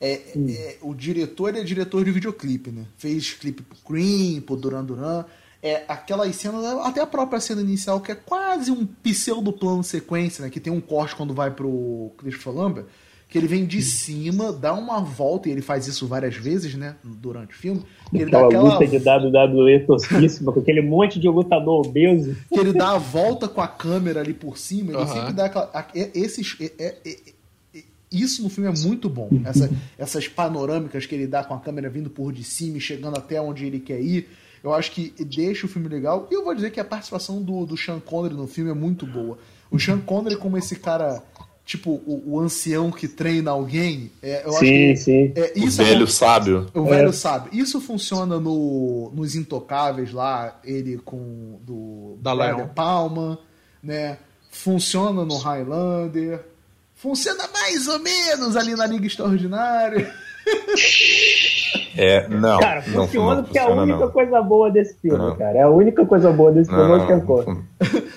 é, 0.00 0.20
hum. 0.36 0.46
é 0.48 0.76
o 0.80 0.94
diretor 0.94 1.48
ele 1.48 1.60
é 1.60 1.64
diretor 1.64 2.04
de 2.04 2.10
videoclipe, 2.10 2.70
né? 2.70 2.84
Fez 2.96 3.32
clipe 3.32 3.62
pro 3.62 3.78
Cream, 3.84 4.40
pro 4.40 4.56
Duran 4.56 4.84
Duran. 4.84 5.24
É 5.62 5.84
aquelas 5.88 6.36
cenas, 6.36 6.64
até 6.64 7.00
a 7.00 7.06
própria 7.06 7.40
cena 7.40 7.60
inicial, 7.60 8.00
que 8.00 8.12
é 8.12 8.14
quase 8.14 8.70
um 8.70 8.86
pseudo 9.02 9.52
plano 9.52 9.82
sequência, 9.82 10.44
né? 10.44 10.50
Que 10.50 10.60
tem 10.60 10.72
um 10.72 10.80
corte 10.80 11.16
quando 11.16 11.34
vai 11.34 11.50
pro 11.50 12.12
Christopher 12.18 12.52
Lambert 12.52 12.86
que 13.28 13.36
ele 13.36 13.48
vem 13.48 13.66
de 13.66 13.82
cima, 13.82 14.52
dá 14.52 14.72
uma 14.72 15.00
volta, 15.00 15.48
e 15.48 15.52
ele 15.52 15.62
faz 15.62 15.86
isso 15.86 16.06
várias 16.06 16.36
vezes, 16.36 16.74
né, 16.74 16.96
durante 17.02 17.54
o 17.54 17.56
filme. 17.56 17.82
Que 18.10 18.18
ele 18.18 18.24
aquela, 18.24 18.42
dá 18.42 18.46
aquela 18.46 18.74
luta 18.74 18.86
de 18.86 18.96
WWE 18.96 19.80
tosquíssima, 19.80 20.52
com 20.52 20.60
aquele 20.60 20.80
monte 20.80 21.18
de 21.18 21.28
lutador 21.28 21.86
obeso. 21.86 22.36
Que 22.52 22.60
ele 22.60 22.72
dá 22.72 22.92
a 22.92 22.98
volta 22.98 23.48
com 23.48 23.60
a 23.60 23.66
câmera 23.66 24.20
ali 24.20 24.32
por 24.32 24.56
cima, 24.56 24.92
ele 24.92 24.98
uhum. 24.98 25.06
sempre 25.06 25.32
dá 25.32 25.46
aquela... 25.46 25.70
Esses, 26.14 26.56
é, 26.60 26.72
é, 26.78 26.96
é, 27.04 27.16
isso 28.10 28.42
no 28.42 28.48
filme 28.48 28.70
é 28.70 28.86
muito 28.86 29.08
bom. 29.08 29.28
Essa, 29.44 29.70
essas 29.98 30.28
panorâmicas 30.28 31.06
que 31.06 31.14
ele 31.14 31.26
dá 31.26 31.42
com 31.42 31.54
a 31.54 31.58
câmera 31.58 31.90
vindo 31.90 32.08
por 32.08 32.32
de 32.32 32.44
cima 32.44 32.78
e 32.78 32.80
chegando 32.80 33.16
até 33.16 33.40
onde 33.40 33.66
ele 33.66 33.80
quer 33.80 34.00
ir. 34.00 34.28
Eu 34.62 34.72
acho 34.72 34.92
que 34.92 35.12
deixa 35.24 35.66
o 35.66 35.68
filme 35.68 35.88
legal. 35.88 36.28
E 36.30 36.34
eu 36.34 36.44
vou 36.44 36.54
dizer 36.54 36.70
que 36.70 36.80
a 36.80 36.84
participação 36.84 37.42
do, 37.42 37.66
do 37.66 37.76
Sean 37.76 38.00
Connery 38.00 38.34
no 38.34 38.46
filme 38.46 38.70
é 38.70 38.74
muito 38.74 39.06
boa. 39.06 39.38
O 39.70 39.78
Sean 39.78 39.98
Connery 39.98 40.36
como 40.36 40.56
esse 40.56 40.76
cara 40.76 41.22
tipo 41.66 41.90
o, 42.06 42.22
o, 42.24 42.40
ancião 42.40 42.92
que 42.92 43.08
treina 43.08 43.50
alguém. 43.50 44.12
É, 44.22 44.46
eu 44.46 44.52
sim, 44.52 44.54
acho 44.54 44.64
que, 44.64 44.96
sim. 44.96 45.32
É, 45.34 45.52
isso 45.58 45.82
o 45.82 45.84
velho 45.84 46.04
é, 46.04 46.06
sábio. 46.06 46.66
O 46.72 46.84
velho 46.84 47.08
é. 47.08 47.12
sábio. 47.12 47.50
Isso 47.52 47.80
funciona 47.80 48.38
no, 48.38 49.10
nos 49.12 49.34
Intocáveis 49.34 50.12
lá, 50.12 50.58
ele 50.64 50.96
com 50.98 51.58
do 51.62 52.16
da 52.22 52.34
Brian 52.34 52.68
Palma, 52.68 53.38
né? 53.82 54.16
Funciona 54.48 55.24
no 55.24 55.36
Highlander. 55.36 56.40
Funciona 56.94 57.44
mais 57.52 57.88
ou 57.88 57.98
menos 57.98 58.56
ali 58.56 58.74
na 58.74 58.86
Liga 58.86 59.06
Extraordinária. 59.06 60.10
É, 61.96 62.28
não. 62.28 62.60
Cara, 62.60 62.82
funciona 62.82 63.36
não, 63.36 63.42
porque 63.42 63.58
é 63.58 63.62
a 63.62 63.68
única 63.68 63.98
não. 63.98 64.10
coisa 64.10 64.42
boa 64.42 64.70
desse 64.70 64.94
filme, 65.00 65.18
não. 65.18 65.36
cara. 65.36 65.58
É 65.58 65.62
a 65.62 65.68
única 65.70 66.04
coisa 66.04 66.30
boa 66.30 66.52
desse 66.52 66.70
filme, 66.70 66.84
não, 66.84 66.98
não, 66.98 67.64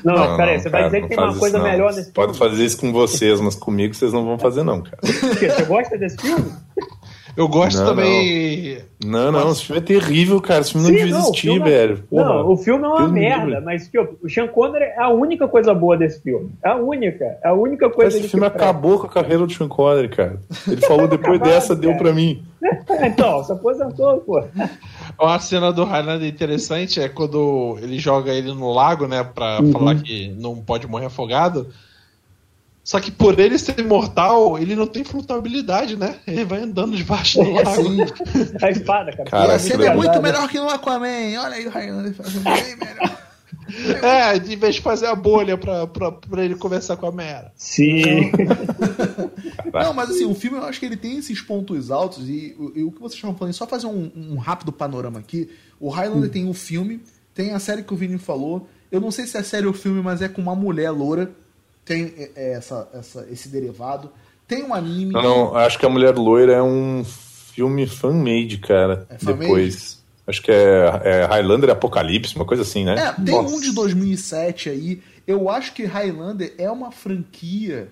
não, 0.03 0.15
não, 0.15 0.29
não, 0.29 0.37
peraí, 0.37 0.59
você 0.59 0.69
vai 0.69 0.85
dizer 0.85 1.01
que 1.01 1.07
tem 1.09 1.17
uma 1.17 1.37
coisa 1.37 1.59
melhor 1.59 1.87
nesse 1.87 2.11
filme? 2.11 2.13
Pode 2.13 2.37
fazer 2.37 2.65
isso 2.65 2.77
com 2.77 2.91
vocês, 2.91 3.39
mas 3.41 3.55
comigo 3.55 3.93
vocês 3.93 4.13
não 4.13 4.25
vão 4.25 4.39
fazer, 4.39 4.63
não, 4.63 4.81
cara. 4.81 4.99
Você 5.03 5.65
gosta 5.65 5.97
desse 5.97 6.17
filme? 6.17 6.51
Eu 7.39 7.47
gosto 7.47 7.77
não, 7.79 7.85
também. 7.85 8.79
Não, 9.01 9.31
não, 9.31 9.49
esse 9.49 9.63
filme 9.63 9.81
é 9.81 9.85
terrível, 9.85 10.41
cara. 10.41 10.59
Esse 10.59 10.73
filme 10.73 10.87
Sim, 10.87 10.91
não 10.91 10.99
devia 10.99 11.17
existir, 11.19 11.61
é- 11.61 11.63
velho. 11.63 12.03
Porra. 12.09 12.25
Não, 12.25 12.51
o 12.51 12.57
filme 12.57 12.83
é 12.83 12.87
uma 12.89 13.07
merda, 13.07 13.45
livre. 13.45 13.61
mas 13.63 13.87
tipo, 13.87 14.17
o 14.21 14.29
Sean 14.29 14.47
Connery 14.49 14.83
é 14.83 14.99
a 14.99 15.07
única 15.07 15.47
coisa 15.47 15.73
boa 15.73 15.95
desse 15.95 16.21
filme. 16.21 16.51
É 16.61 16.67
a 16.67 16.75
única. 16.75 17.23
É 17.41 17.47
a 17.47 17.53
única 17.53 17.89
coisa 17.89 18.17
Esse 18.17 18.27
filme 18.27 18.45
acabou 18.45 18.99
com 18.99 19.07
a 19.07 19.09
carreira 19.09 19.47
do 19.47 19.53
Sean 19.53 19.69
Connery, 19.69 20.09
cara. 20.09 20.41
Ele 20.67 20.81
falou 20.81 21.07
depois 21.07 21.39
dessa, 21.39 21.73
deu 21.73 21.95
pra 21.95 22.11
mim. 22.11 22.43
então, 23.05 23.41
se 23.45 23.53
aposentou, 23.53 24.17
pô. 24.17 24.43
Uma 25.17 25.39
cena 25.39 25.71
do 25.71 25.85
Highlander 25.85 26.27
interessante 26.27 26.99
é 26.99 27.07
quando 27.07 27.77
ele 27.81 27.97
joga 27.97 28.33
ele 28.33 28.53
no 28.53 28.69
lago, 28.69 29.07
né, 29.07 29.23
pra 29.23 29.61
uhum. 29.61 29.71
falar 29.71 29.95
que 29.95 30.27
não 30.37 30.57
pode 30.57 30.85
morrer 30.87 31.05
afogado. 31.05 31.67
Só 32.89 32.99
que 32.99 33.11
por 33.11 33.39
ele 33.39 33.59
ser 33.59 33.79
imortal, 33.79 34.57
ele 34.57 34.75
não 34.75 34.87
tem 34.87 35.03
flutuabilidade, 35.03 35.95
né? 35.95 36.15
Ele 36.25 36.43
vai 36.43 36.63
andando 36.63 36.97
debaixo 36.97 37.37
do 37.37 37.51
lago. 37.51 37.69
a 38.63 38.71
espada, 38.71 39.11
cara. 39.11 39.29
cara 39.29 39.59
Você 39.59 39.73
é 39.73 39.93
muito 39.93 40.19
melhor 40.19 40.49
que 40.49 40.59
no 40.59 40.67
Aquaman. 40.67 41.39
Olha 41.39 41.53
aí 41.53 41.67
o 41.67 41.69
Highlander 41.69 42.15
fazendo 42.15 42.43
bem 42.45 42.75
melhor. 42.77 43.19
É, 44.01 44.39
de 44.39 44.55
vez 44.55 44.73
de 44.73 44.81
fazer 44.81 45.05
a 45.05 45.13
bolha 45.13 45.55
pra, 45.55 45.85
pra, 45.85 46.11
pra 46.11 46.43
ele 46.43 46.55
conversar 46.55 46.97
com 46.97 47.05
a 47.05 47.11
Mera. 47.11 47.51
Sim. 47.55 48.31
Não, 49.71 49.93
mas 49.93 50.09
assim, 50.09 50.25
o 50.25 50.33
filme 50.33 50.57
eu 50.57 50.63
acho 50.63 50.79
que 50.79 50.87
ele 50.87 50.97
tem 50.97 51.19
esses 51.19 51.39
pontos 51.39 51.91
altos 51.91 52.27
e, 52.27 52.57
e 52.73 52.81
o 52.81 52.91
que 52.91 52.99
vocês 52.99 53.13
estavam 53.13 53.37
falando, 53.37 53.53
só 53.53 53.67
fazer 53.67 53.85
um, 53.85 54.11
um, 54.15 54.37
rápido 54.37 54.71
panorama 54.71 55.19
aqui. 55.19 55.47
O 55.79 55.89
Highlander 55.89 56.27
hum. 56.27 56.33
tem 56.33 56.49
o 56.49 56.55
filme, 56.55 57.03
tem 57.35 57.51
a 57.51 57.59
série 57.59 57.83
que 57.83 57.93
o 57.93 57.95
Vini 57.97 58.17
falou. 58.17 58.67
Eu 58.91 58.99
não 58.99 59.11
sei 59.11 59.27
se 59.27 59.37
é 59.37 59.43
série 59.43 59.67
ou 59.67 59.73
filme, 59.73 60.01
mas 60.01 60.23
é 60.23 60.27
com 60.27 60.41
uma 60.41 60.55
mulher 60.55 60.89
loura 60.89 61.31
tem 61.85 62.13
é, 62.17 62.31
é, 62.35 62.53
essa, 62.53 62.87
essa, 62.93 63.27
esse 63.31 63.49
derivado. 63.49 64.11
Tem 64.47 64.63
um 64.63 64.73
anime. 64.73 65.13
Não, 65.13 65.21
não, 65.21 65.55
acho 65.55 65.77
que 65.77 65.85
a 65.85 65.89
Mulher 65.89 66.15
Loira 66.15 66.53
é 66.53 66.63
um 66.63 67.03
filme 67.05 67.85
fan-made, 67.87 68.57
cara. 68.57 69.05
É 69.09 69.17
fan 69.17 69.33
depois. 69.33 69.99
Acho 70.25 70.43
que 70.43 70.51
é, 70.51 71.01
é, 71.03 71.25
Highlander 71.25 71.71
Apocalipse, 71.71 72.35
uma 72.35 72.45
coisa 72.45 72.61
assim, 72.61 72.85
né? 72.85 72.95
É, 72.95 73.23
tem 73.23 73.33
Nossa. 73.33 73.55
um 73.55 73.59
de 73.59 73.73
2007 73.73 74.69
aí. 74.69 75.01
Eu 75.25 75.49
acho 75.49 75.73
que 75.73 75.85
Highlander 75.85 76.53
é 76.57 76.69
uma 76.69 76.91
franquia 76.91 77.89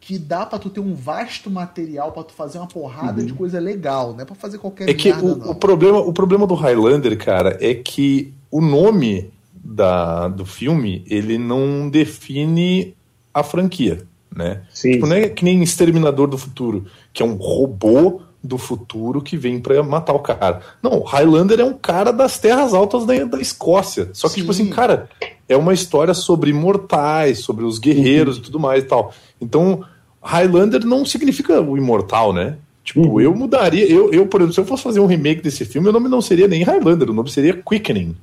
que 0.00 0.18
dá 0.18 0.44
para 0.44 0.58
tu 0.58 0.68
ter 0.68 0.80
um 0.80 0.94
vasto 0.94 1.50
material 1.50 2.12
para 2.12 2.24
tu 2.24 2.32
fazer 2.32 2.58
uma 2.58 2.66
porrada 2.66 3.20
uhum. 3.20 3.26
de 3.26 3.32
coisa 3.32 3.58
legal, 3.58 4.12
não 4.12 4.20
é 4.20 4.24
para 4.24 4.36
fazer 4.36 4.58
qualquer 4.58 4.88
É 4.88 4.94
que 4.94 5.12
merda, 5.12 5.26
o, 5.26 5.50
o, 5.50 5.54
problema, 5.54 5.98
o 5.98 6.12
problema 6.12 6.46
do 6.46 6.54
Highlander, 6.54 7.18
cara, 7.18 7.56
é 7.60 7.74
que 7.74 8.32
o 8.50 8.60
nome 8.60 9.32
da, 9.52 10.28
do 10.28 10.46
filme, 10.46 11.04
ele 11.08 11.38
não 11.38 11.88
define 11.88 12.95
a 13.40 13.42
franquia, 13.42 14.02
né? 14.34 14.62
Sim. 14.72 14.92
Tipo, 14.92 15.06
não 15.06 15.16
é 15.16 15.28
que 15.28 15.44
nem 15.44 15.62
Exterminador 15.62 16.26
do 16.28 16.38
Futuro, 16.38 16.86
que 17.12 17.22
é 17.22 17.26
um 17.26 17.34
robô 17.34 18.20
do 18.42 18.58
futuro 18.58 19.20
que 19.20 19.36
vem 19.36 19.58
pra 19.58 19.82
matar 19.82 20.12
o 20.12 20.20
cara. 20.20 20.60
Não, 20.80 21.00
Highlander 21.02 21.58
é 21.58 21.64
um 21.64 21.72
cara 21.74 22.12
das 22.12 22.38
terras 22.38 22.72
altas 22.72 23.04
da, 23.04 23.24
da 23.24 23.40
Escócia. 23.40 24.08
Só 24.12 24.28
que, 24.28 24.34
Sim. 24.34 24.40
tipo 24.42 24.52
assim, 24.52 24.70
cara, 24.70 25.08
é 25.48 25.56
uma 25.56 25.74
história 25.74 26.14
sobre 26.14 26.50
imortais, 26.50 27.40
sobre 27.40 27.64
os 27.64 27.78
guerreiros 27.80 28.36
e 28.36 28.40
tudo 28.42 28.60
mais 28.60 28.84
e 28.84 28.86
tal. 28.86 29.12
Então, 29.40 29.82
Highlander 30.22 30.84
não 30.86 31.04
significa 31.04 31.60
o 31.60 31.76
imortal, 31.76 32.32
né? 32.32 32.56
Tipo, 32.84 33.00
Uhum. 33.00 33.20
eu 33.20 33.34
mudaria. 33.34 33.84
Eu, 33.90 34.12
eu, 34.12 34.26
por 34.28 34.40
exemplo, 34.40 34.54
se 34.54 34.60
eu 34.60 34.64
fosse 34.66 34.82
fazer 34.84 35.00
um 35.00 35.06
remake 35.06 35.42
desse 35.42 35.64
filme, 35.64 35.88
o 35.88 35.92
nome 35.92 36.08
não 36.08 36.20
seria 36.20 36.46
nem 36.46 36.62
Highlander, 36.62 37.10
o 37.10 37.14
nome 37.14 37.28
seria 37.30 37.52
Quickening. 37.68 38.14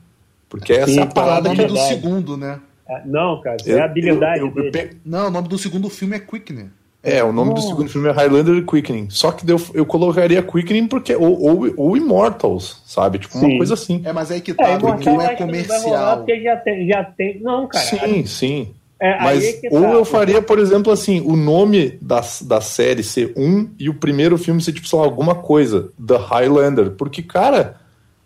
Porque 0.47 0.71
essa 0.71 0.85
Sim, 0.91 0.99
é 0.99 1.01
a 1.01 1.05
então, 1.05 1.21
É 1.23 1.25
o 1.25 1.27
parada 1.29 1.49
que 1.49 1.55
do 1.55 1.61
verdade. 1.73 1.87
segundo, 1.89 2.37
né? 2.37 2.59
Ah, 2.89 3.01
Não, 3.05 3.39
cara, 3.41 3.57
isso 3.59 3.71
é 3.71 3.79
a 3.81 3.85
habilidade 3.85 4.39
eu- 4.41 4.51
eu- 4.55 4.63
eu 4.65 4.71
pe- 4.71 4.97
Não, 5.05 5.27
o 5.27 5.31
nome 5.31 5.47
do 5.47 5.57
segundo 5.57 5.89
filme 5.89 6.15
é 6.15 6.19
Quickener. 6.19 6.67
É, 7.05 7.21
o 7.21 7.33
nome 7.33 7.49
do 7.51 7.55
Nossa. 7.55 7.67
segundo 7.67 7.89
filme 7.89 8.07
é 8.07 8.11
Highlander 8.11 8.65
Quickening. 8.65 9.09
Só 9.09 9.31
que 9.31 9.49
eu, 9.51 9.59
eu 9.73 9.85
colocaria 9.85 10.41
Quickening 10.41 10.87
porque. 10.87 11.13
Ou, 11.13 11.37
ou, 11.41 11.73
ou 11.75 11.97
Immortals, 11.97 12.81
sabe? 12.85 13.19
Tipo, 13.19 13.37
uma 13.39 13.49
Sim. 13.49 13.57
coisa 13.57 13.73
assim. 13.73 14.01
É, 14.05 14.13
mas 14.13 14.31
aí 14.31 14.39
que 14.39 14.51
É, 14.51 14.53
tá, 14.53 14.77
porque 14.79 15.09
não 15.09 15.21
é 15.21 15.25
acho 15.27 15.35
que 15.35 15.43
não 15.43 15.49
rolar 15.49 15.65
comercial. 15.67 16.17
porque 16.17 16.41
já 16.41 16.55
tem, 16.57 16.87
já 16.87 17.03
tem. 17.03 17.39
Não, 17.41 17.67
cara. 17.67 17.83
Sim, 17.83 18.25
sim. 18.25 18.69
É, 19.01 19.15
aí 19.15 19.19
Mas 19.21 19.43
é 19.43 19.51
que 19.53 19.67
ou 19.69 19.81
tá. 19.81 19.89
eu 19.91 20.05
faria, 20.05 20.41
por 20.41 20.59
exemplo, 20.59 20.93
assim, 20.93 21.19
o 21.25 21.35
nome 21.35 21.97
da, 22.01 22.21
da 22.43 22.61
série 22.61 23.03
ser 23.03 23.33
um 23.35 23.67
e 23.77 23.89
o 23.89 23.93
primeiro 23.95 24.37
filme 24.37 24.61
ser, 24.61 24.71
tipo, 24.71 24.87
sei 24.87 24.97
lá, 24.97 25.03
alguma 25.03 25.35
coisa. 25.35 25.89
The 26.07 26.15
Highlander. 26.15 26.91
Porque, 26.91 27.21
cara, 27.21 27.75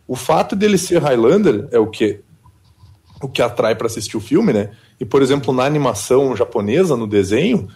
o 0.07 0.15
fato 0.15 0.55
dele 0.55 0.77
ser 0.77 1.01
Highlander 1.01 1.67
é 1.71 1.79
o 1.79 1.87
que 1.87 2.19
o 3.21 3.27
que 3.27 3.41
atrai 3.41 3.75
pra 3.75 3.87
assistir 3.87 4.17
o 4.17 4.21
filme, 4.21 4.53
né? 4.53 4.71
E, 4.99 5.05
por 5.05 5.21
exemplo, 5.21 5.53
na 5.53 5.63
animação 5.63 6.35
japonesa, 6.35 6.95
no 6.95 7.07
desenho, 7.07 7.67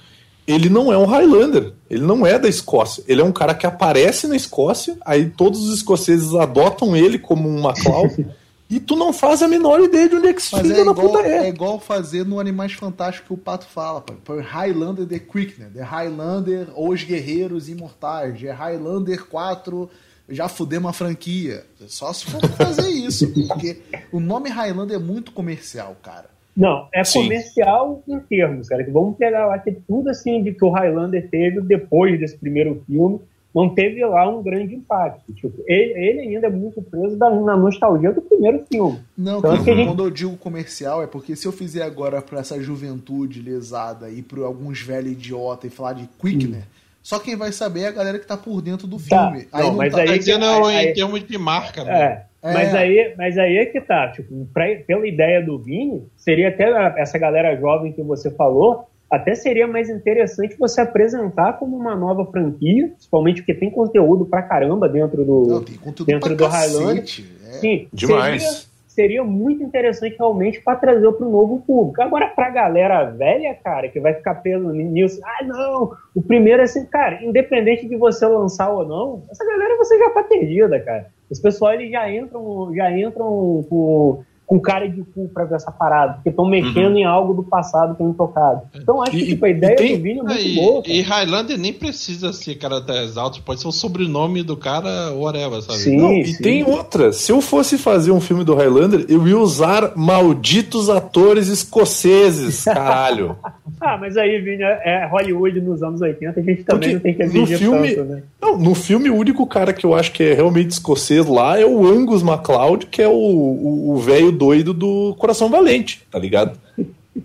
ele 0.47 0.69
não 0.69 0.91
é 0.91 0.97
um 0.97 1.05
Highlander. 1.05 1.73
Ele 1.89 2.03
não 2.03 2.25
é 2.25 2.37
da 2.37 2.49
Escócia. 2.49 3.03
Ele 3.07 3.21
é 3.21 3.23
um 3.23 3.31
cara 3.31 3.53
que 3.53 3.65
aparece 3.65 4.27
na 4.27 4.35
Escócia, 4.35 4.97
aí 5.05 5.29
todos 5.29 5.67
os 5.67 5.75
escoceses 5.75 6.33
adotam 6.33 6.95
ele 6.95 7.19
como 7.19 7.47
um 7.47 7.61
MacLeod, 7.61 8.27
e 8.69 8.79
tu 8.79 8.95
não 8.95 9.11
faz 9.11 9.41
a 9.41 9.47
menor 9.47 9.81
ideia 9.81 10.07
de 10.07 10.15
onde 10.15 10.27
é 10.27 10.33
que 10.33 10.41
esse 10.41 10.49
filho 10.49 10.73
é 10.73 10.85
da 10.85 10.91
igual, 10.91 10.95
puta 10.95 11.19
é 11.19 11.45
é. 11.45 11.49
igual 11.49 11.79
fazer 11.79 12.25
no 12.25 12.39
Animais 12.39 12.73
Fantásticos 12.73 13.27
que 13.27 13.33
o 13.33 13.37
Pato 13.37 13.65
fala, 13.65 14.01
pô. 14.01 14.13
Highlander 14.39 15.05
The 15.05 15.19
Quickener, 15.19 15.71
The 15.71 15.83
Highlander 15.83 16.67
Os 16.75 17.03
Guerreiros 17.03 17.69
Imortais, 17.69 18.39
The 18.39 18.51
Highlander 18.51 19.25
4, 19.25 19.89
já 20.31 20.47
fudemos 20.47 20.89
a 20.89 20.93
franquia. 20.93 21.63
Só 21.87 22.11
se 22.13 22.25
for 22.25 22.41
fazer 22.51 22.89
isso, 22.89 23.31
porque 23.47 23.77
o 24.11 24.19
nome 24.19 24.49
Highlander 24.49 24.95
é 24.95 24.99
muito 24.99 25.31
comercial, 25.31 25.95
cara. 26.01 26.29
Não, 26.55 26.87
é 26.93 27.03
Sim. 27.03 27.23
comercial 27.23 28.03
em 28.07 28.19
termos, 28.19 28.67
cara. 28.67 28.83
Que 28.83 28.91
vamos 28.91 29.15
pegar 29.17 29.45
lá 29.47 29.57
que 29.59 29.71
tudo 29.71 30.09
assim 30.09 30.43
de 30.43 30.53
que 30.53 30.65
o 30.65 30.69
Highlander 30.69 31.29
teve 31.29 31.61
depois 31.61 32.19
desse 32.19 32.37
primeiro 32.37 32.83
filme, 32.85 33.19
não 33.55 33.69
teve 33.73 34.03
lá 34.05 34.29
um 34.29 34.41
grande 34.41 34.75
impacto. 34.75 35.31
Tipo, 35.33 35.53
ele, 35.67 35.93
ele 35.93 36.19
ainda 36.35 36.47
é 36.47 36.49
muito 36.49 36.81
preso 36.81 37.17
da- 37.17 37.29
na 37.29 37.55
nostalgia 37.57 38.11
do 38.13 38.21
primeiro 38.21 38.63
filme. 38.71 38.99
Não, 39.17 39.39
Então, 39.39 39.51
cara, 39.57 39.63
gente- 39.63 39.87
quando 39.87 40.03
eu 40.05 40.09
digo 40.09 40.37
comercial 40.37 41.03
é 41.03 41.07
porque 41.07 41.35
se 41.35 41.45
eu 41.45 41.51
fizer 41.51 41.83
agora 41.83 42.21
pra 42.21 42.39
essa 42.39 42.61
juventude 42.61 43.41
lesada 43.41 44.09
e 44.09 44.21
pra 44.21 44.41
alguns 44.45 44.81
velhos 44.81 45.11
idiota 45.13 45.67
e 45.67 45.69
falar 45.69 45.93
de 45.93 46.07
Quickener, 46.19 46.63
só 47.01 47.19
quem 47.19 47.35
vai 47.35 47.51
saber 47.51 47.81
é 47.81 47.87
a 47.87 47.91
galera 47.91 48.19
que 48.19 48.27
tá 48.27 48.37
por 48.37 48.61
dentro 48.61 48.87
do 48.87 48.97
Tá. 48.97 49.31
filme. 49.31 49.47
Não, 49.53 49.73
mas 49.73 49.93
tá- 49.93 50.01
aí- 50.01 50.07
Tá 50.07 50.17
dizendo 50.17 50.45
aí- 50.65 50.87
em 50.87 50.93
termos 50.93 51.25
de 51.27 51.37
marca, 51.37 51.83
né? 51.83 52.01
É. 52.01 52.31
É. 52.43 52.53
Mas, 52.55 52.73
aí, 52.73 53.13
mas 53.17 53.37
aí 53.37 53.57
é 53.57 53.65
que 53.67 53.79
tá, 53.79 54.07
tipo, 54.11 54.47
pra- 54.51 54.65
pela 54.87 55.07
ideia 55.07 55.45
do 55.45 55.59
Vini, 55.59 56.03
seria 56.17 56.49
até 56.49 56.65
a- 56.71 56.95
essa 56.97 57.17
galera 57.19 57.55
jovem 57.55 57.91
que 57.93 58.01
você 58.01 58.31
falou, 58.31 58.87
até 59.11 59.35
seria 59.35 59.67
mais 59.67 59.89
interessante 59.91 60.55
você 60.57 60.81
apresentar 60.81 61.53
como 61.59 61.77
uma 61.77 61.95
nova 61.95 62.25
franquia, 62.31 62.87
principalmente 62.87 63.41
porque 63.41 63.53
tem 63.53 63.69
conteúdo 63.69 64.25
pra 64.25 64.41
caramba 64.41 64.89
dentro 64.89 65.23
do. 65.23 65.45
Não, 65.47 65.63
tem 65.63 65.75
conteúdo 65.75 66.07
dentro 66.07 66.35
pra 66.35 66.47
do 66.47 66.51
Highlander. 66.51 67.01
cacete. 67.01 67.25
É. 67.47 67.51
Sim, 67.59 67.87
Demais. 67.93 68.41
Seria, 68.43 68.70
seria 68.93 69.23
muito 69.23 69.63
interessante 69.63 70.17
realmente 70.17 70.61
para 70.61 70.77
trazer 70.77 71.11
para 71.13 71.25
o 71.25 71.31
novo 71.31 71.61
público. 71.61 72.01
Agora, 72.01 72.27
pra 72.27 72.49
galera 72.49 73.05
velha, 73.05 73.53
cara, 73.55 73.87
que 73.87 73.99
vai 73.99 74.13
ficar 74.13 74.35
preso 74.35 74.69
nisso, 74.71 75.21
ah, 75.23 75.43
não, 75.45 75.91
o 76.13 76.21
primeiro 76.21 76.61
é 76.61 76.65
assim, 76.65 76.85
cara, 76.85 77.23
independente 77.23 77.87
de 77.87 77.95
você 77.95 78.25
lançar 78.25 78.69
ou 78.69 78.85
não, 78.85 79.23
essa 79.31 79.45
galera 79.45 79.77
você 79.77 79.97
já 79.97 80.09
tá 80.09 80.23
perdida, 80.23 80.79
cara. 80.79 81.07
Os 81.29 81.39
pessoal 81.39 81.73
eles 81.73 81.91
já 81.91 82.11
entram, 82.11 82.73
já 82.75 82.91
entram 82.91 83.65
com, 83.69 84.23
com 84.51 84.59
cara 84.59 84.85
de 84.89 85.01
cu 85.01 85.29
pra 85.33 85.45
ver 85.45 85.55
essa 85.55 85.71
parada, 85.71 86.15
porque 86.15 86.27
estão 86.27 86.45
mexendo 86.45 86.97
em 86.97 87.05
algo 87.05 87.33
do 87.33 87.41
passado 87.41 87.95
que 87.95 88.03
é 88.03 88.05
intocado. 88.05 88.63
Então 88.75 89.01
acho 89.01 89.15
E- 89.15 89.19
que 89.21 89.25
tipo, 89.27 89.45
a 89.45 89.49
ideia 89.49 89.77
tem- 89.77 89.95
do 89.95 90.03
Vini 90.03 90.19
é 90.19 90.23
muito 90.23 90.41
e, 90.41 90.55
boa. 90.55 90.81
cara. 90.83 90.93
e 90.93 91.01
Highlander 91.01 91.57
nem 91.57 91.71
precisa 91.71 92.33
ser 92.33 92.55
caracteres 92.55 93.15
altos, 93.15 93.39
pode 93.39 93.61
ser 93.61 93.69
o 93.69 93.71
sobrenome 93.71 94.43
do 94.43 94.57
cara, 94.57 95.13
whatever, 95.13 95.61
sabe? 95.61 95.77
Sim. 95.79 95.95
Não, 95.95 96.11
e 96.11 96.37
tem 96.37 96.65
outra. 96.65 97.13
Se 97.13 97.31
eu 97.31 97.39
fosse 97.39 97.77
fazer 97.77 98.11
um 98.11 98.19
filme 98.19 98.43
do 98.43 98.53
Highlander, 98.53 99.05
eu 99.07 99.25
ia 99.25 99.37
usar 99.39 99.93
malditos 99.95 100.89
atores 100.89 101.47
escoceses, 101.47 102.65
caralho. 102.65 103.37
Ah, 103.79 103.97
mas 103.97 104.17
aí, 104.17 104.37
Vini, 104.41 104.63
é 104.63 105.07
Hollywood 105.09 105.61
nos 105.61 105.81
anos 105.81 106.01
80, 106.01 106.39
a 106.39 106.43
gente 106.43 106.63
também 106.65 106.89
Porque 106.89 106.93
não 106.93 106.99
tem 106.99 107.13
que 107.13 107.23
no 107.23 107.43
exigir 107.43 107.57
filme- 107.57 107.95
tanto, 107.95 108.09
né? 108.09 108.23
Não, 108.41 108.57
no 108.57 108.75
filme, 108.75 109.09
o 109.09 109.15
único 109.15 109.47
cara 109.47 109.71
que 109.71 109.85
eu 109.85 109.95
acho 109.95 110.11
que 110.11 110.21
é 110.23 110.33
realmente 110.33 110.71
escocês 110.71 111.25
lá 111.25 111.57
é 111.59 111.65
o 111.65 111.87
Angus 111.87 112.21
MacLeod, 112.21 112.87
que 112.87 113.01
é 113.01 113.07
o 113.07 113.95
velho 113.97 114.31
doido 114.41 114.73
do 114.73 115.15
Coração 115.19 115.49
Valente, 115.49 116.01
tá 116.09 116.17
ligado? 116.17 116.57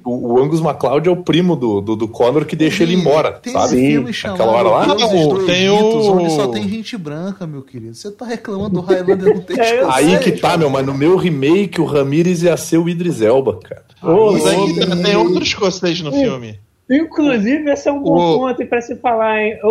O, 0.05 0.35
o 0.35 0.43
Angus 0.43 0.61
MacLeod 0.61 1.09
é 1.09 1.13
o 1.13 1.17
primo 1.23 1.55
do, 1.57 1.81
do, 1.81 1.97
do 1.97 2.09
Connor 2.09 2.45
que 2.45 2.55
deixa 2.57 2.83
ele 2.83 2.95
embora, 2.95 3.33
tem 3.33 3.53
sabe? 3.53 3.67
esse 3.77 3.87
filme 3.87 4.07
Sim. 4.09 4.13
chamado 4.13 4.43
Aquela 4.43 4.57
hora 4.59 4.69
lá? 4.69 4.95
Do 4.95 5.47
Tem 5.47 5.71
o- 5.71 6.13
onde 6.13 6.31
só 6.33 6.49
tem 6.49 6.69
gente 6.69 6.97
branca, 6.99 7.47
meu 7.47 7.63
querido. 7.63 7.95
Você 7.95 8.11
tá 8.11 8.27
reclamando 8.27 8.71
do 8.71 8.81
Highlander 8.81 9.35
não 9.35 9.41
ter 9.43 9.59
É? 9.61 9.85
Aí 9.91 10.19
que 10.19 10.33
tá, 10.33 10.57
meu, 10.59 10.69
mas 10.69 10.85
no 10.85 10.93
meu 10.93 11.17
remake 11.17 11.81
o 11.81 11.85
Ramirez 11.85 12.43
ia 12.43 12.57
ser 12.57 12.79
o 12.79 12.89
Idris 12.89 13.23
Elba, 13.23 13.59
cara. 13.63 13.85
Ô, 14.03 14.33
Mas 14.33 14.45
aí 14.47 15.03
tem 15.03 15.17
outros 15.17 15.49
escocês 15.49 16.01
no 16.03 16.13
filme. 16.13 16.59
Inclusive, 16.91 17.71
esse 17.71 17.89
é 17.89 17.93
um 17.93 18.01
bom 18.03 18.35
O- 18.37 18.39
ponto 18.39 18.67
para 18.67 18.81
se 18.81 18.95
falar, 18.97 19.41
hein? 19.43 19.59
O, 19.63 19.69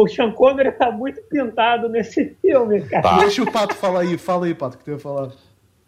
o, 0.00 0.04
o 0.04 0.08
Sean 0.08 0.30
Connery 0.32 0.72
tá 0.72 0.90
muito 0.90 1.20
pintado 1.30 1.88
nesse 1.88 2.34
filme, 2.40 2.80
cara. 2.82 3.02
Tá. 3.02 3.18
Deixa 3.18 3.42
o 3.42 3.50
Pato 3.50 3.74
falar 3.74 4.00
aí. 4.00 4.16
Fala 4.16 4.46
aí, 4.46 4.54
Pato, 4.54 4.76
o 4.76 4.78
que 4.78 4.84
tu 4.84 4.90
ia 4.92 4.98
falar. 4.98 5.28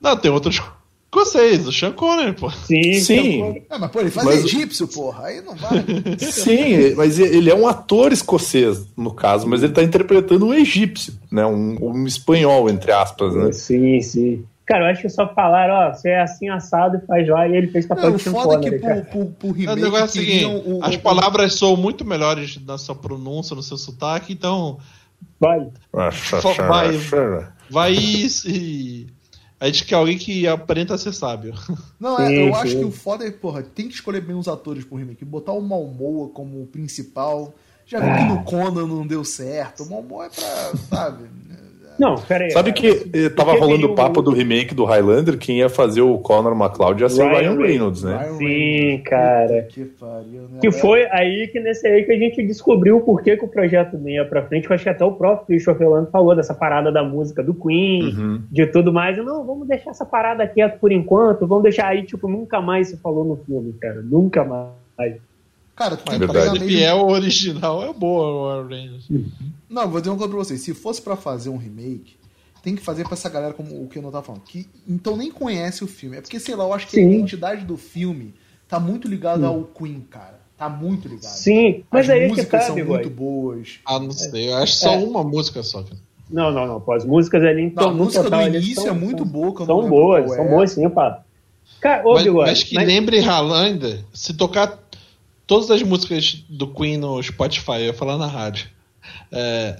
Não, 0.01 0.17
tem 0.17 0.31
outros 0.31 0.55
escocês, 0.57 0.77
o 1.15 1.73
Sean 1.73 1.93
Connery, 1.93 2.33
pô. 2.35 2.51
Sim, 2.51 2.95
Sim. 2.95 3.63
Ah, 3.71 3.79
mas 3.79 3.91
pô, 3.91 4.01
ele 4.01 4.11
faz 4.11 4.27
Mas- 4.27 4.45
egípcio, 4.45 4.87
porra. 4.89 5.27
Aí 5.27 5.41
não 5.41 5.55
vai. 5.57 5.85
Sim, 6.19 6.95
mas 6.95 7.19
ele 7.19 7.51
é 7.51 7.55
um 7.55 7.67
ator 7.67 8.13
escocês, 8.13 8.87
no 8.97 9.13
caso, 9.13 9.47
mas 9.49 9.63
ele 9.63 9.73
tá 9.73 9.83
interpretando 9.83 10.47
um 10.47 10.53
egípcio, 10.55 11.15
né? 11.31 11.47
Um, 11.47 11.77
um 11.81 12.07
espanhol, 12.07 12.69
entre 12.69 12.93
aspas, 12.93 13.35
né? 13.35 13.51
Sim, 13.53 14.01
sim. 14.03 14.45
Cara, 14.67 14.87
eu 14.87 14.91
acho 14.91 15.03
que 15.03 15.09
só 15.09 15.33
falaram, 15.33 15.75
ó, 15.75 15.95
você 15.95 16.09
é 16.11 16.21
assim 16.23 16.49
assado 16.49 16.97
e 17.01 17.07
faz 17.07 17.27
lá, 17.29 17.47
e 17.47 17.57
ele 17.57 17.69
fez 17.69 17.87
papel 17.87 18.11
o 18.13 18.17
de 18.17 18.23
Sean 18.25 18.33
foda 18.33 18.55
é 18.55 18.59
que 18.59 18.65
Connery, 18.65 18.81
pro, 18.81 18.89
cara. 18.89 19.03
pro, 19.11 19.27
pro 19.27 19.49
O 19.49 19.53
remake 19.53 19.81
negócio 19.81 20.03
é 20.03 20.05
o 20.05 20.09
seguinte, 20.09 20.31
queriam 20.33 20.57
o- 20.79 20.81
as 20.85 20.95
o- 20.97 21.01
palavras 21.01 21.55
são 21.55 21.77
muito 21.77 22.05
melhores 22.05 22.59
na 22.67 22.77
sua 22.77 22.97
pronúncia, 22.97 23.55
no 23.55 23.63
seu 23.63 23.77
sotaque, 23.79 24.33
então 24.33 24.79
Vai. 25.41 25.69
vai, 26.69 26.99
vai 27.71 27.95
e, 27.95 29.07
e 29.61 29.65
a 29.65 29.67
gente 29.67 29.85
quer 29.85 29.95
alguém 29.97 30.19
que 30.19 30.47
aparenta 30.47 30.97
ser 30.99 31.13
sábio. 31.13 31.55
Não, 31.99 32.19
é, 32.19 32.27
Sim, 32.29 32.35
eu 32.49 32.55
acho 32.55 32.73
sim. 32.73 32.79
que 32.81 32.85
o 32.85 32.91
foda 32.93 33.27
é, 33.27 33.31
porra, 33.31 33.63
tem 33.63 33.89
que 33.89 33.95
escolher 33.95 34.21
bem 34.21 34.37
os 34.37 34.49
atores 34.49 34.85
pro 34.85 34.97
remake. 34.99 35.25
Botar 35.25 35.53
o 35.53 35.61
Malmoa 35.63 36.29
como 36.31 36.67
principal. 36.67 37.55
Já 37.87 38.01
vi 38.01 38.07
que 38.07 38.11
Ah. 38.11 38.25
no 38.35 38.43
Conan 38.45 38.87
não 38.87 39.07
deu 39.07 39.25
certo. 39.25 39.85
O 39.85 39.91
Malmoa 39.91 40.27
é 40.27 40.29
pra, 40.29 40.73
sabe? 40.91 41.25
Não, 41.99 42.15
pera 42.17 42.45
aí. 42.45 42.51
Sabe 42.51 42.73
cara. 42.73 42.95
que 42.95 43.11
eh, 43.13 43.29
tava 43.31 43.53
rolando 43.53 43.87
o 43.87 43.95
papo 43.95 44.21
do 44.21 44.31
remake 44.31 44.75
do 44.75 44.85
Highlander, 44.85 45.39
quem 45.39 45.59
ia 45.59 45.69
fazer 45.69 46.03
o 46.03 46.19
Connor 46.19 46.55
MacLeod 46.55 47.03
ia 47.03 47.09
ser 47.09 47.23
o 47.23 47.29
Ryan 47.29 47.57
Reynolds, 47.57 48.03
né? 48.03 48.17
Ryan 48.19 48.35
Sim, 48.37 49.03
cara. 49.05 49.63
Que 49.69 49.85
pariu, 49.85 50.43
né? 50.43 50.59
Que 50.61 50.71
foi 50.71 51.07
aí 51.11 51.49
que 51.49 51.61
nesse 51.61 51.87
aí 51.87 52.05
que 52.05 52.13
a 52.13 52.19
gente 52.19 52.43
descobriu 52.47 52.99
o 52.99 53.01
porquê 53.01 53.37
que 53.37 53.45
o 53.45 53.49
projeto 53.49 53.97
não 53.99 54.09
ia 54.09 54.25
pra 54.25 54.43
frente. 54.43 54.69
Eu 54.69 54.75
acho 54.75 54.85
que 54.85 54.91
até 54.91 55.05
o 55.05 55.13
próprio 55.13 55.47
Christopher 55.47 55.87
Nolan 55.89 56.07
falou 56.07 56.35
dessa 56.37 56.55
parada 56.55 56.91
da 56.93 57.03
música 57.03 57.43
do 57.43 57.55
Queen, 57.55 58.05
Uhum. 58.17 58.43
de 58.51 58.67
tudo 58.67 58.93
mais. 58.93 59.17
E, 59.17 59.23
não, 59.23 59.45
vamos 59.45 59.67
deixar 59.67 59.91
essa 59.91 60.05
parada 60.05 60.47
quieta 60.47 60.77
por 60.79 60.93
enquanto, 60.93 61.47
vamos 61.47 61.63
deixar 61.63 61.89
aí, 61.89 62.03
tipo, 62.03 62.29
nunca 62.29 62.61
mais 62.61 62.89
se 62.89 62.97
falou 62.99 63.25
no 63.25 63.37
filme, 63.45 63.73
cara. 63.81 64.03
Nunca 64.03 64.45
mais. 64.45 65.17
Cara, 65.77 65.97
tu 65.97 66.11
É 66.11 66.13
que 66.15 66.19
verdade. 66.27 66.59
Se 66.59 66.65
fiel 66.67 66.99
ao 66.99 67.11
original, 67.11 67.85
é 67.85 67.93
boa 67.93 68.27
o 68.29 68.47
Warren 68.65 68.69
Reynolds. 68.99 69.07
Não, 69.69 69.89
vou 69.91 70.01
dizer 70.01 70.11
uma 70.11 70.17
coisa 70.17 70.33
pra 70.35 70.43
vocês. 70.45 70.61
Se 70.63 70.73
fosse 70.75 71.03
pra 71.03 71.17
fazer 71.17 71.51
um 71.51 71.59
remake, 71.59 72.17
tem 72.63 72.75
que 72.75 72.83
fazer 72.83 73.05
pra 73.05 73.13
essa 73.13 73.29
galera 73.29 73.53
como 73.53 73.83
o 73.83 73.87
que 73.87 73.99
eu 73.99 74.03
não 74.03 74.11
tava 74.11 74.25
falando. 74.25 74.41
Que 74.43 74.67
então 74.89 75.17
nem 75.17 75.31
conhece 75.31 75.85
o 75.85 75.87
filme. 75.87 76.17
É 76.17 76.21
porque, 76.23 76.41
sei 76.41 76.55
lá, 76.57 76.65
eu 76.65 76.73
acho 76.73 76.87
que 76.89 76.99
a 76.99 77.03
Sim. 77.03 77.11
identidade 77.13 77.65
do 77.67 77.77
filme 77.77 78.35
tá 78.67 78.81
muito 78.81 79.07
ligada 79.07 79.47
ao 79.47 79.65
Queen, 79.65 80.01
cara. 80.11 80.41
Tá 80.57 80.69
muito 80.71 81.07
ligado. 81.07 81.31
Sim, 81.35 81.85
mas 81.91 82.07
As 82.07 82.11
aí 82.17 82.21
é 82.21 82.23
que 82.23 82.29
músicas 82.31 82.61
tá, 82.63 82.67
são 82.69 82.77
muito 82.85 83.11
boas. 83.11 83.79
Ah, 83.85 83.99
não 84.01 84.11
sei. 84.11 84.49
Eu 84.49 84.57
acho 84.57 84.73
só 84.77 84.95
É. 84.95 84.97
uma 84.97 85.23
música 85.23 85.63
só. 85.63 85.83
cara. 85.83 85.97
Não, 86.31 86.51
não, 86.51 86.67
não. 86.67 86.81
Pô, 86.81 86.95
as 86.95 87.05
músicas 87.05 87.43
ali, 87.45 87.61
Não, 87.61 87.69
então, 87.69 87.89
a 87.91 87.93
música 87.93 88.25
total, 88.25 88.43
do 88.51 88.57
início 88.57 88.75
são- 88.77 88.89
é 88.89 88.93
muito 88.93 89.25
boa. 89.27 89.53
que 89.55 89.67
São 89.67 89.89
boas, 89.89 90.33
são 90.35 90.45
é. 90.45 90.49
boas 90.49 90.71
sim, 90.73 90.89
pá. 90.89 91.23
Cara, 91.81 92.09
ô, 92.09 92.15
Mas, 92.15 92.23
Bigode, 92.25 92.51
mas 92.51 92.63
que 92.63 92.75
mas- 92.75 92.87
lembre 92.87 93.21
Highlander, 93.21 94.01
se 94.15 94.33
tocar 94.35 94.67
todas 95.47 95.71
as 95.71 95.83
músicas 95.83 96.45
do 96.49 96.67
Queen 96.69 96.97
no 96.99 97.23
Spotify, 97.23 97.73
eu 97.81 97.87
ia 97.87 97.95
falar 97.95 98.17
na 98.19 98.27
rádio. 98.27 98.69
É, 99.31 99.77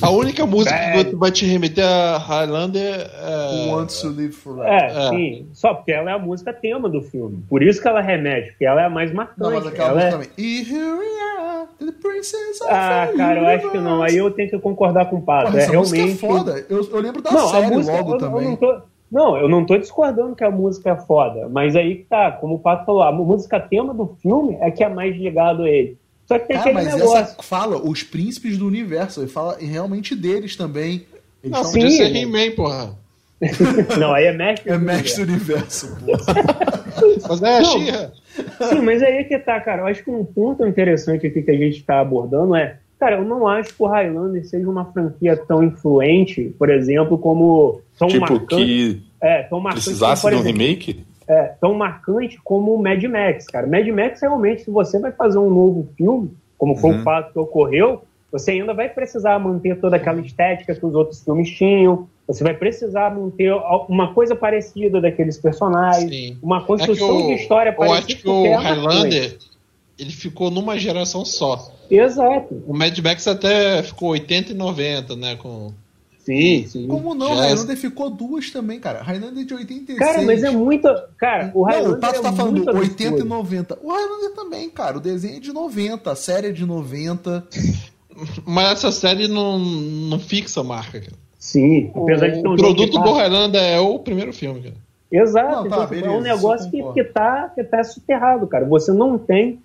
a 0.00 0.10
única 0.10 0.46
música 0.46 0.76
que 1.04 1.16
vai 1.16 1.30
te 1.32 1.44
remeter 1.44 1.84
a 1.84 2.18
Highlander 2.18 3.10
é. 3.18 3.66
Who 3.66 3.76
Wants 3.76 4.00
to 4.00 4.08
Live 4.10 4.32
Forever. 4.32 4.66
É, 4.72 4.86
É. 5.06 5.08
sim. 5.10 5.46
Só 5.52 5.74
porque 5.74 5.92
ela 5.92 6.10
é 6.10 6.14
a 6.14 6.18
música 6.18 6.52
tema 6.52 6.88
do 6.88 7.00
filme. 7.02 7.42
Por 7.48 7.62
isso 7.62 7.80
que 7.82 7.88
ela 7.88 8.00
remete, 8.00 8.50
porque 8.50 8.64
ela 8.64 8.82
é 8.82 8.84
a 8.86 8.90
mais 8.90 9.12
marcante. 9.12 9.40
Não, 9.40 9.50
mas 9.52 9.66
aquela 9.66 9.88
ela 9.90 9.94
música 9.96 10.08
é... 10.08 10.10
também. 10.12 10.28
E 10.38 10.60
here 10.62 10.92
we 10.92 11.20
are, 11.38 11.66
the 11.84 11.92
princess 12.00 12.60
of 12.60 12.70
Ah, 12.70 13.08
the 13.10 13.16
cara, 13.16 13.40
eu 13.40 13.46
acho 13.46 13.70
que 13.70 13.78
não. 13.78 14.02
Aí 14.02 14.16
eu 14.16 14.30
tenho 14.30 14.50
que 14.50 14.58
concordar 14.58 15.06
com 15.10 15.16
o 15.16 15.22
Pato. 15.22 15.56
É 15.56 15.62
é 15.62 15.66
realmente. 15.66 16.16
foda. 16.18 16.64
Eu, 16.68 16.88
eu 16.88 17.00
lembro 17.00 17.22
da 17.22 17.30
Não, 17.32 17.46
a 17.46 17.50
série 17.50 17.66
música. 17.74 17.96
logo 17.96 18.10
eu, 18.10 18.14
eu 18.14 18.18
também. 18.18 18.44
não 18.48 18.56
tô. 18.56 18.82
Não, 19.10 19.36
eu 19.36 19.48
não 19.48 19.66
tô 19.66 19.76
discordando 19.76 20.36
que 20.36 20.44
a 20.44 20.50
música 20.50 20.90
é 20.90 20.96
foda, 20.96 21.48
mas 21.48 21.74
aí 21.74 21.96
que 21.96 22.04
tá, 22.04 22.30
como 22.30 22.54
o 22.54 22.58
Pato 22.60 22.86
falou, 22.86 23.02
a 23.02 23.10
música 23.10 23.58
tema 23.58 23.92
do 23.92 24.16
filme 24.22 24.56
é 24.60 24.70
que 24.70 24.84
é 24.84 24.88
mais 24.88 25.16
ligado 25.16 25.64
a 25.64 25.68
ele. 25.68 25.98
Só 26.26 26.38
que 26.38 26.46
tem 26.46 26.56
Cara, 26.56 26.70
aquele 26.70 26.84
mas 26.84 26.94
negócio. 26.94 27.18
essa 27.18 27.42
fala 27.42 27.76
os 27.76 28.04
príncipes 28.04 28.56
do 28.56 28.64
universo. 28.64 29.20
Ele 29.20 29.28
fala 29.28 29.56
realmente 29.58 30.14
deles 30.14 30.54
também. 30.54 31.04
Eles 31.42 31.56
Não, 31.56 31.64
sim, 31.64 31.90
ser? 31.90 32.14
He-Man, 32.14 32.52
porra. 32.54 32.96
Não, 33.98 34.12
aí 34.14 34.26
é 34.26 34.32
mestre. 34.32 34.70
é 34.70 34.78
do 34.78 34.84
mestre 34.84 35.22
universo. 35.24 35.86
do 35.96 36.02
universo. 36.02 36.34
pô. 36.34 37.26
Mas 37.28 37.42
é 37.42 37.58
a. 37.58 37.64
Xirra. 37.64 38.12
Sim, 38.68 38.80
mas 38.82 39.02
aí 39.02 39.24
que 39.24 39.38
tá, 39.38 39.58
cara. 39.60 39.82
Eu 39.82 39.86
acho 39.86 40.04
que 40.04 40.10
um 40.10 40.24
ponto 40.24 40.64
interessante 40.66 41.26
aqui 41.26 41.42
que 41.42 41.50
a 41.50 41.56
gente 41.56 41.82
tá 41.82 42.00
abordando 42.00 42.54
é, 42.54 42.78
cara, 43.00 43.16
eu 43.16 43.24
não 43.24 43.48
acho 43.48 43.74
que 43.74 43.82
o 43.82 43.86
Highlander 43.86 44.46
seja 44.46 44.68
uma 44.68 44.84
franquia 44.84 45.36
tão 45.36 45.62
influente, 45.64 46.54
por 46.58 46.68
exemplo, 46.70 47.18
como 47.18 47.80
tão 47.98 48.06
Tipo, 48.08 48.20
marcante. 48.20 48.46
que 48.56 49.02
É, 49.20 49.42
tão 49.44 49.58
marcante 49.58 49.84
precisasse 49.84 50.22
como, 50.22 50.34
de 50.34 50.36
um 50.36 50.40
exemplo, 50.44 50.60
remake? 50.62 51.04
é, 51.26 51.42
tão 51.60 51.74
marcante 51.74 52.38
como 52.44 52.74
o 52.74 52.82
Mad 52.82 53.02
Max, 53.04 53.46
cara. 53.46 53.66
Mad 53.66 53.86
Max, 53.88 54.20
realmente, 54.20 54.62
se 54.62 54.70
você 54.70 54.98
vai 54.98 55.10
fazer 55.12 55.38
um 55.38 55.48
novo 55.50 55.88
filme, 55.96 56.30
como 56.58 56.76
foi 56.76 56.90
Uhum. 56.90 57.00
o 57.00 57.02
fato 57.02 57.32
que 57.32 57.38
ocorreu, 57.38 58.02
você 58.30 58.52
ainda 58.52 58.72
vai 58.74 58.88
precisar 58.88 59.38
manter 59.40 59.80
toda 59.80 59.96
aquela 59.96 60.20
estética 60.20 60.74
que 60.74 60.86
os 60.86 60.94
outros 60.94 61.24
filmes 61.24 61.50
tinham, 61.50 62.06
você 62.28 62.44
vai 62.44 62.54
precisar 62.54 63.12
manter 63.12 63.52
uma 63.88 64.14
coisa 64.14 64.36
parecida 64.36 65.00
daqueles 65.00 65.36
personagens, 65.36 66.08
Sim. 66.10 66.38
uma 66.40 66.58
É 66.58 66.60
construção 66.60 67.16
o, 67.16 67.26
de 67.26 67.32
história 67.34 67.70
eu 67.70 67.74
parecida. 67.74 68.06
acho 68.06 68.22
que 68.22 68.28
o 68.28 68.46
é 68.46 68.56
marcante. 68.56 69.38
Ele 70.00 70.10
ficou 70.10 70.50
numa 70.50 70.78
geração 70.78 71.24
só. 71.24 71.70
Exato. 71.90 72.62
O 72.66 72.72
Mad 72.72 72.96
Max 73.00 73.26
até 73.28 73.82
ficou 73.82 74.10
80 74.10 74.52
e 74.52 74.54
90, 74.54 75.14
né? 75.16 75.36
Com... 75.36 75.72
Sim, 76.24 76.66
sim. 76.66 76.86
Como 76.86 77.14
não? 77.14 77.36
Já- 77.36 77.42
Highlander 77.42 77.76
ficou 77.76 78.08
duas 78.10 78.50
também, 78.50 78.78
cara. 78.78 79.02
Highlander 79.02 79.44
de 79.44 79.52
86. 79.54 79.98
Cara, 79.98 80.22
mas 80.22 80.42
é 80.44 80.50
muito. 80.50 80.88
Cara, 81.18 81.50
o 81.54 81.60
Não, 81.60 81.66
Highlander 81.66 81.96
o 81.96 82.00
Pato 82.00 82.18
é 82.18 82.22
tá 82.22 82.32
falando 82.32 82.56
muito 82.56 82.76
80 82.76 83.02
e 83.02 83.06
absurdo. 83.06 83.24
90. 83.28 83.78
O 83.82 83.92
Highlander 83.92 84.34
também, 84.34 84.70
cara. 84.70 84.96
O 84.98 85.00
desenho 85.00 85.36
é 85.36 85.40
de 85.40 85.52
90, 85.52 86.10
a 86.10 86.14
série 86.16 86.48
é 86.48 86.52
de 86.52 86.64
90. 86.64 87.46
Mas 88.46 88.72
essa 88.72 88.92
série 88.92 89.28
não, 89.28 89.58
não 89.58 90.18
fixa 90.18 90.60
a 90.60 90.64
marca, 90.64 91.00
cara. 91.00 91.12
Sim, 91.38 91.90
apesar 91.94 92.28
de 92.28 92.42
ter 92.42 92.48
um 92.48 92.52
o 92.52 92.56
produto 92.56 92.92
tá- 92.92 93.02
do 93.02 93.12
Highlander 93.12 93.62
é 93.62 93.80
o 93.80 93.98
primeiro 93.98 94.32
filme, 94.32 94.60
cara. 94.62 94.74
Exato, 95.10 95.48
Não, 95.48 95.62
tá, 95.62 95.66
então, 95.66 95.80
tipo, 95.80 95.94
é 95.94 96.00
beleza, 96.02 96.16
um 96.16 96.20
negócio 96.20 96.70
que, 96.70 96.82
que, 96.92 97.02
tá, 97.04 97.50
que 97.54 97.64
tá 97.64 97.82
soterrado, 97.82 98.46
cara. 98.46 98.64
Você 98.66 98.92
não 98.92 99.18
tem 99.18 99.58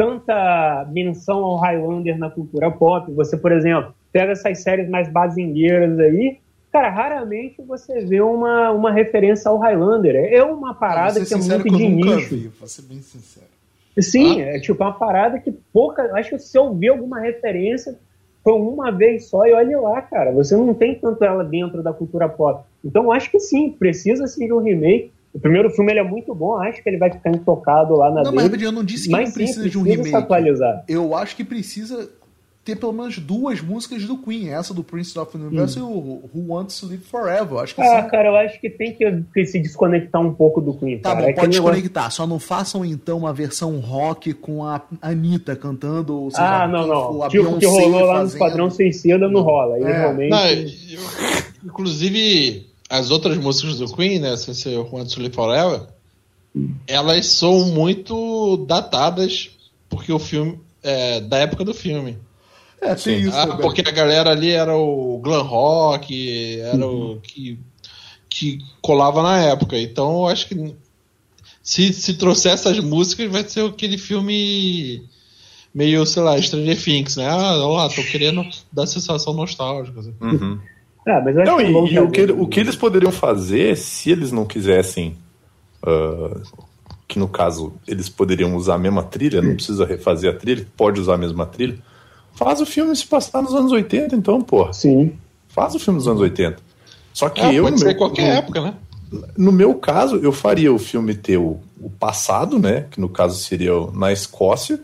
tanta 0.00 0.86
menção 0.90 1.44
ao 1.44 1.56
Highlander 1.58 2.16
na 2.18 2.30
cultura 2.30 2.70
pop. 2.70 3.12
Você, 3.12 3.36
por 3.36 3.52
exemplo, 3.52 3.92
pega 4.10 4.32
essas 4.32 4.62
séries 4.62 4.88
mais 4.88 5.10
bazingueiras 5.12 5.98
aí, 5.98 6.38
cara, 6.72 6.88
raramente 6.88 7.60
você 7.60 8.00
vê 8.00 8.22
uma, 8.22 8.70
uma 8.70 8.90
referência 8.90 9.50
ao 9.50 9.58
Highlander. 9.58 10.16
É 10.32 10.42
uma 10.42 10.72
parada 10.74 11.22
ser 11.22 11.26
que 11.26 11.34
é 11.34 11.36
muito 11.36 11.62
que 11.64 11.76
de 11.76 11.88
nicho. 11.88 12.34
vi, 12.34 12.50
vou 12.58 12.66
ser 12.66 12.82
bem 12.82 13.02
sincero. 13.02 13.46
Sim, 14.00 14.40
Ah. 14.40 14.56
é 14.56 14.60
tipo 14.60 14.82
uma 14.82 14.92
parada 14.92 15.38
que 15.38 15.52
pouca. 15.70 16.02
Acho 16.14 16.30
que 16.30 16.38
se 16.38 16.56
eu 16.56 16.72
ver 16.74 16.88
alguma 16.88 17.20
referência, 17.20 17.98
foi 18.42 18.54
uma 18.54 18.90
vez 18.90 19.26
só 19.28 19.46
e 19.46 19.52
olha 19.52 19.78
lá, 19.78 20.00
cara. 20.00 20.32
Você 20.32 20.56
não 20.56 20.72
tem 20.72 20.94
tanto 20.94 21.22
ela 21.22 21.44
dentro 21.44 21.82
da 21.82 21.92
cultura 21.92 22.26
pop. 22.26 22.64
Então 22.82 23.12
acho 23.12 23.30
que 23.30 23.38
sim, 23.38 23.70
precisa 23.70 24.26
sim 24.26 24.46
de 24.46 24.52
um 24.54 24.60
remake. 24.60 25.12
O 25.32 25.38
primeiro 25.38 25.70
filme 25.70 25.92
ele 25.92 26.00
é 26.00 26.04
muito 26.04 26.34
bom, 26.34 26.56
acho 26.56 26.82
que 26.82 26.88
ele 26.88 26.98
vai 26.98 27.10
ficar 27.12 27.30
intocado 27.30 27.94
lá 27.94 28.10
na 28.10 28.22
Não, 28.24 28.32
mas 28.32 28.48
dele. 28.48 28.66
eu 28.66 28.72
não 28.72 28.82
disse 28.84 29.04
que 29.06 29.12
Mas 29.12 29.20
não 29.20 29.26
sim, 29.28 29.32
precisa 29.34 29.68
de 29.70 29.78
um 29.78 29.82
precisa 29.82 30.02
remake. 30.04 30.24
atualizar. 30.24 30.84
Eu 30.88 31.14
acho 31.14 31.36
que 31.36 31.44
precisa 31.44 32.10
ter 32.64 32.76
pelo 32.76 32.92
menos 32.92 33.18
duas 33.18 33.60
músicas 33.62 34.04
do 34.04 34.18
Queen. 34.18 34.50
Essa 34.50 34.74
do 34.74 34.82
Prince 34.84 35.18
of 35.18 35.32
the 35.32 35.38
Universe 35.38 35.78
e 35.78 35.82
o 35.82 35.86
Who 35.88 36.30
Wants 36.48 36.78
to 36.80 36.86
Live 36.86 37.04
Forever. 37.04 37.58
Acho 37.60 37.74
que 37.74 37.80
Ah, 37.80 38.02
sim. 38.02 38.08
cara, 38.10 38.28
eu 38.28 38.36
acho 38.36 38.60
que 38.60 38.68
tem 38.68 38.92
que, 38.92 39.22
que 39.32 39.46
se 39.46 39.58
desconectar 39.60 40.20
um 40.20 40.34
pouco 40.34 40.60
do 40.60 40.74
Queen. 40.74 40.98
Tá 40.98 41.10
cara. 41.10 41.22
bom, 41.22 41.28
É 41.28 41.32
pode 41.32 41.46
negócio- 41.48 41.62
desconectar. 41.74 42.10
Só 42.10 42.26
não 42.26 42.38
façam 42.40 42.84
então 42.84 43.16
uma 43.18 43.32
versão 43.32 43.78
rock 43.80 44.34
com 44.34 44.64
a 44.64 44.82
Anitta 45.00 45.54
cantando. 45.56 46.20
ou 46.24 46.30
seja, 46.30 46.64
Ah, 46.64 46.68
não, 46.68 46.86
não. 46.86 47.28
Tipo 47.28 47.56
que 47.56 47.66
rolou 47.66 48.00
lá 48.04 48.14
no 48.14 48.20
fazendo. 48.20 48.38
Padrão 48.40 48.68
Suicida 48.70 49.26
não 49.28 49.40
rola. 49.42 49.76
Aí 49.76 49.82
É. 49.84 49.98
realmente. 49.98 50.30
Não, 50.30 50.46
eu- 50.46 51.40
inclusive, 51.64 52.66
as 52.90 53.10
outras 53.10 53.36
músicas 53.38 53.78
do 53.78 53.94
Queen, 53.94 54.18
né? 54.18 54.36
Sem 54.36 54.52
ser 54.52 54.76
o 54.76 54.88
Want 54.92 55.08
to 55.14 55.20
Live 55.20 55.34
Forever, 55.34 55.86
elas 56.86 57.26
são 57.26 57.66
muito 57.66 58.56
datadas 58.66 59.50
porque 59.88 60.12
o 60.12 60.18
filme. 60.18 60.58
É, 60.82 61.20
da 61.20 61.38
época 61.38 61.62
do 61.64 61.72
filme. 61.74 62.18
É, 62.80 62.94
tem 62.94 63.20
Sim. 63.20 63.28
isso 63.28 63.36
Ah, 63.36 63.46
também. 63.46 63.60
porque 63.60 63.82
a 63.82 63.90
galera 63.92 64.30
ali 64.30 64.50
era 64.50 64.74
o 64.76 65.18
glam 65.22 65.42
rock, 65.42 66.58
era 66.60 66.86
o 66.86 67.20
que, 67.20 67.58
que 68.28 68.58
colava 68.80 69.22
na 69.22 69.38
época. 69.42 69.78
Então 69.78 70.20
eu 70.22 70.26
acho 70.28 70.48
que 70.48 70.74
se, 71.62 71.92
se 71.92 72.14
trouxer 72.14 72.52
essas 72.54 72.80
músicas 72.80 73.30
vai 73.30 73.46
ser 73.46 73.66
aquele 73.66 73.98
filme 73.98 75.02
meio, 75.74 76.06
sei 76.06 76.22
lá, 76.22 76.40
Stranger 76.40 76.82
Things, 76.82 77.16
né? 77.16 77.28
Ah, 77.28 77.52
olha 77.58 77.66
lá, 77.82 77.88
tô 77.90 78.02
querendo 78.04 78.42
dar 78.72 78.86
sensação 78.86 79.34
nostálgica. 79.34 80.00
assim. 80.00 80.14
Uhum. 80.18 80.58
Ah, 81.06 81.20
mas 81.24 81.34
eu 81.34 81.42
acho 81.42 81.50
Não, 81.50 81.58
que 81.58 81.64
e, 81.64 81.72
vão 81.72 81.86
e 81.88 81.98
o, 81.98 82.10
que, 82.10 82.22
o 82.32 82.46
que 82.46 82.60
eles 82.60 82.76
poderiam 82.76 83.10
fazer, 83.12 83.76
se 83.76 84.10
eles 84.10 84.30
não 84.32 84.44
quisessem, 84.44 85.16
ah, 85.82 86.40
que 87.08 87.18
no 87.18 87.26
caso 87.28 87.72
eles 87.88 88.08
poderiam 88.08 88.54
usar 88.54 88.74
a 88.74 88.78
mesma 88.78 89.02
trilha, 89.02 89.42
não 89.42 89.54
precisa 89.54 89.84
refazer 89.84 90.32
a 90.32 90.36
trilha, 90.36 90.66
pode 90.76 91.00
usar 91.00 91.14
a 91.14 91.18
mesma 91.18 91.46
trilha, 91.46 91.78
faz 92.34 92.60
o 92.60 92.66
filme 92.66 92.94
se 92.94 93.06
passar 93.06 93.42
nos 93.42 93.54
anos 93.54 93.72
80, 93.72 94.14
então, 94.14 94.40
pô. 94.40 94.72
Sim. 94.72 95.12
Faz 95.48 95.74
o 95.74 95.78
filme 95.80 95.98
dos 95.98 96.06
anos 96.06 96.20
80. 96.20 96.58
Só 97.12 97.28
que 97.28 97.40
Ah, 97.40 97.52
eu, 97.52 97.64
pode 97.64 97.72
no 97.74 97.78
ser 97.78 97.86
meu, 97.86 97.96
qualquer 97.96 98.28
no, 98.28 98.38
época, 98.38 98.60
né? 98.60 98.74
no 99.36 99.50
meu 99.50 99.74
caso, 99.74 100.16
eu 100.16 100.30
faria 100.30 100.72
o 100.72 100.78
filme 100.78 101.14
ter 101.14 101.38
o, 101.38 101.58
o 101.80 101.90
passado, 101.90 102.56
né? 102.58 102.86
Que 102.90 103.00
no 103.00 103.08
caso 103.08 103.36
seria 103.40 103.74
o- 103.76 103.90
na 103.90 104.12
Escócia. 104.12 104.78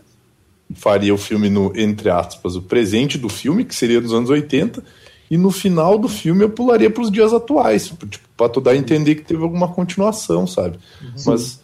Faria 0.75 1.13
o 1.13 1.17
filme 1.17 1.49
no, 1.49 1.71
entre 1.79 2.09
aspas, 2.09 2.57
o 2.57 2.61
presente 2.61 3.17
do 3.17 3.29
filme, 3.29 3.63
que 3.63 3.73
seria 3.73 4.01
dos 4.01 4.13
anos 4.13 4.29
80. 4.29 4.83
E 5.29 5.37
no 5.37 5.51
final 5.51 5.97
do 5.97 6.07
filme 6.07 6.43
eu 6.43 6.49
pularia 6.49 6.89
para 6.89 7.03
os 7.03 7.11
dias 7.11 7.33
atuais, 7.33 7.87
tipo, 7.87 8.07
para 8.35 8.49
tu 8.49 8.61
dar 8.61 8.71
a 8.71 8.77
entender 8.77 9.15
que 9.15 9.23
teve 9.23 9.43
alguma 9.43 9.67
continuação, 9.67 10.47
sabe? 10.47 10.79
Mas 11.25 11.59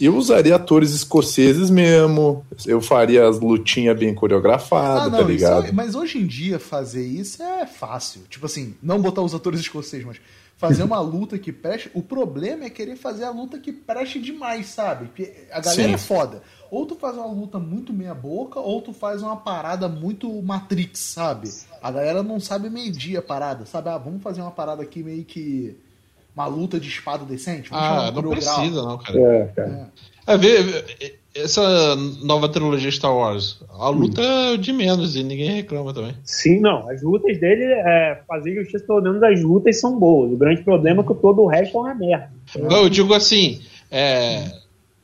eu 0.00 0.16
usaria 0.16 0.56
atores 0.56 0.90
escoceses 0.92 1.70
mesmo, 1.70 2.44
eu 2.66 2.80
faria 2.80 3.28
as 3.28 3.38
lutinhas 3.38 3.96
bem 3.96 4.12
coreografadas, 4.12 5.02
Ah, 5.06 5.10
tá 5.10 5.10
não, 5.10 5.20
isso 5.20 5.28
ligado? 5.30 5.66
é- 5.66 5.72
mas 5.72 5.94
hoje 5.94 6.18
em 6.18 6.26
dia 6.26 6.58
fazer 6.58 7.06
isso 7.06 7.40
é 7.42 7.64
fácil. 7.66 8.22
Tipo 8.28 8.46
assim, 8.46 8.74
não 8.82 9.00
botar 9.00 9.22
os 9.22 9.34
atores 9.34 9.60
escoceses, 9.60 10.04
mas 10.04 10.16
fazer 10.68 10.82
uma 10.82 11.00
luta 11.00 11.38
que 11.38 11.52
preste. 11.52 11.90
O 11.94 12.02
problema 12.02 12.64
é 12.64 12.70
querer 12.70 12.96
fazer 12.96 13.24
a 13.24 13.30
luta 13.30 13.58
que 13.58 13.72
preste 13.72 14.20
demais, 14.20 14.66
sabe? 14.66 15.06
Porque 15.06 15.46
a 15.50 15.60
galera 15.60 15.88
Sim. 15.88 15.94
é 15.94 15.98
foda. 15.98 16.42
Ou 16.70 16.86
tu 16.86 16.94
faz 16.94 17.16
uma 17.16 17.26
luta 17.26 17.58
muito 17.58 17.92
meia-boca, 17.92 18.58
ou 18.58 18.80
tu 18.82 18.92
faz 18.92 19.22
uma 19.22 19.36
parada 19.36 19.88
muito 19.88 20.30
Matrix, 20.42 20.98
sabe? 20.98 21.50
A 21.82 21.90
galera 21.90 22.22
não 22.22 22.40
sabe 22.40 22.70
medir 22.70 23.16
a 23.16 23.22
parada, 23.22 23.66
sabe? 23.66 23.88
Ah, 23.90 23.98
vamos 23.98 24.22
fazer 24.22 24.40
uma 24.40 24.50
parada 24.50 24.82
aqui 24.82 25.02
meio 25.02 25.24
que. 25.24 25.76
Uma 26.34 26.46
luta 26.46 26.80
de 26.80 26.88
espada 26.88 27.24
decente? 27.24 27.70
Vamos 27.70 27.86
chamar 27.86 28.08
Ah, 28.08 28.10
não 28.10 28.22
precisa, 28.30 28.82
não, 28.82 28.98
cara. 28.98 29.20
É, 29.20 29.46
cara. 29.54 29.92
É, 30.26 30.36
vê, 30.36 30.62
vê, 30.62 31.18
essa 31.34 31.96
nova 32.22 32.48
trilogia 32.48 32.90
Star 32.90 33.14
Wars, 33.14 33.60
a 33.70 33.88
luta 33.88 34.22
é 34.22 34.56
de 34.56 34.72
menos 34.72 35.16
e 35.16 35.22
ninguém 35.22 35.50
reclama 35.50 35.92
também. 35.92 36.14
Sim, 36.24 36.60
não. 36.60 36.88
As 36.88 37.02
lutas 37.02 37.38
dele, 37.40 37.64
é, 37.64 38.20
fazer 38.28 38.54
justiça, 38.54 38.84
pelo 38.86 39.02
menos 39.02 39.22
as 39.22 39.42
lutas 39.42 39.80
são 39.80 39.98
boas. 39.98 40.32
O 40.32 40.36
grande 40.36 40.62
problema 40.62 41.02
é 41.02 41.06
que 41.06 41.14
todo 41.14 41.42
o 41.42 41.46
resto 41.46 41.76
é 41.76 41.80
uma 41.80 41.94
merda. 41.94 42.30
Não, 42.58 42.82
eu 42.84 42.88
digo 42.88 43.12
assim, 43.14 43.60
é, 43.90 44.44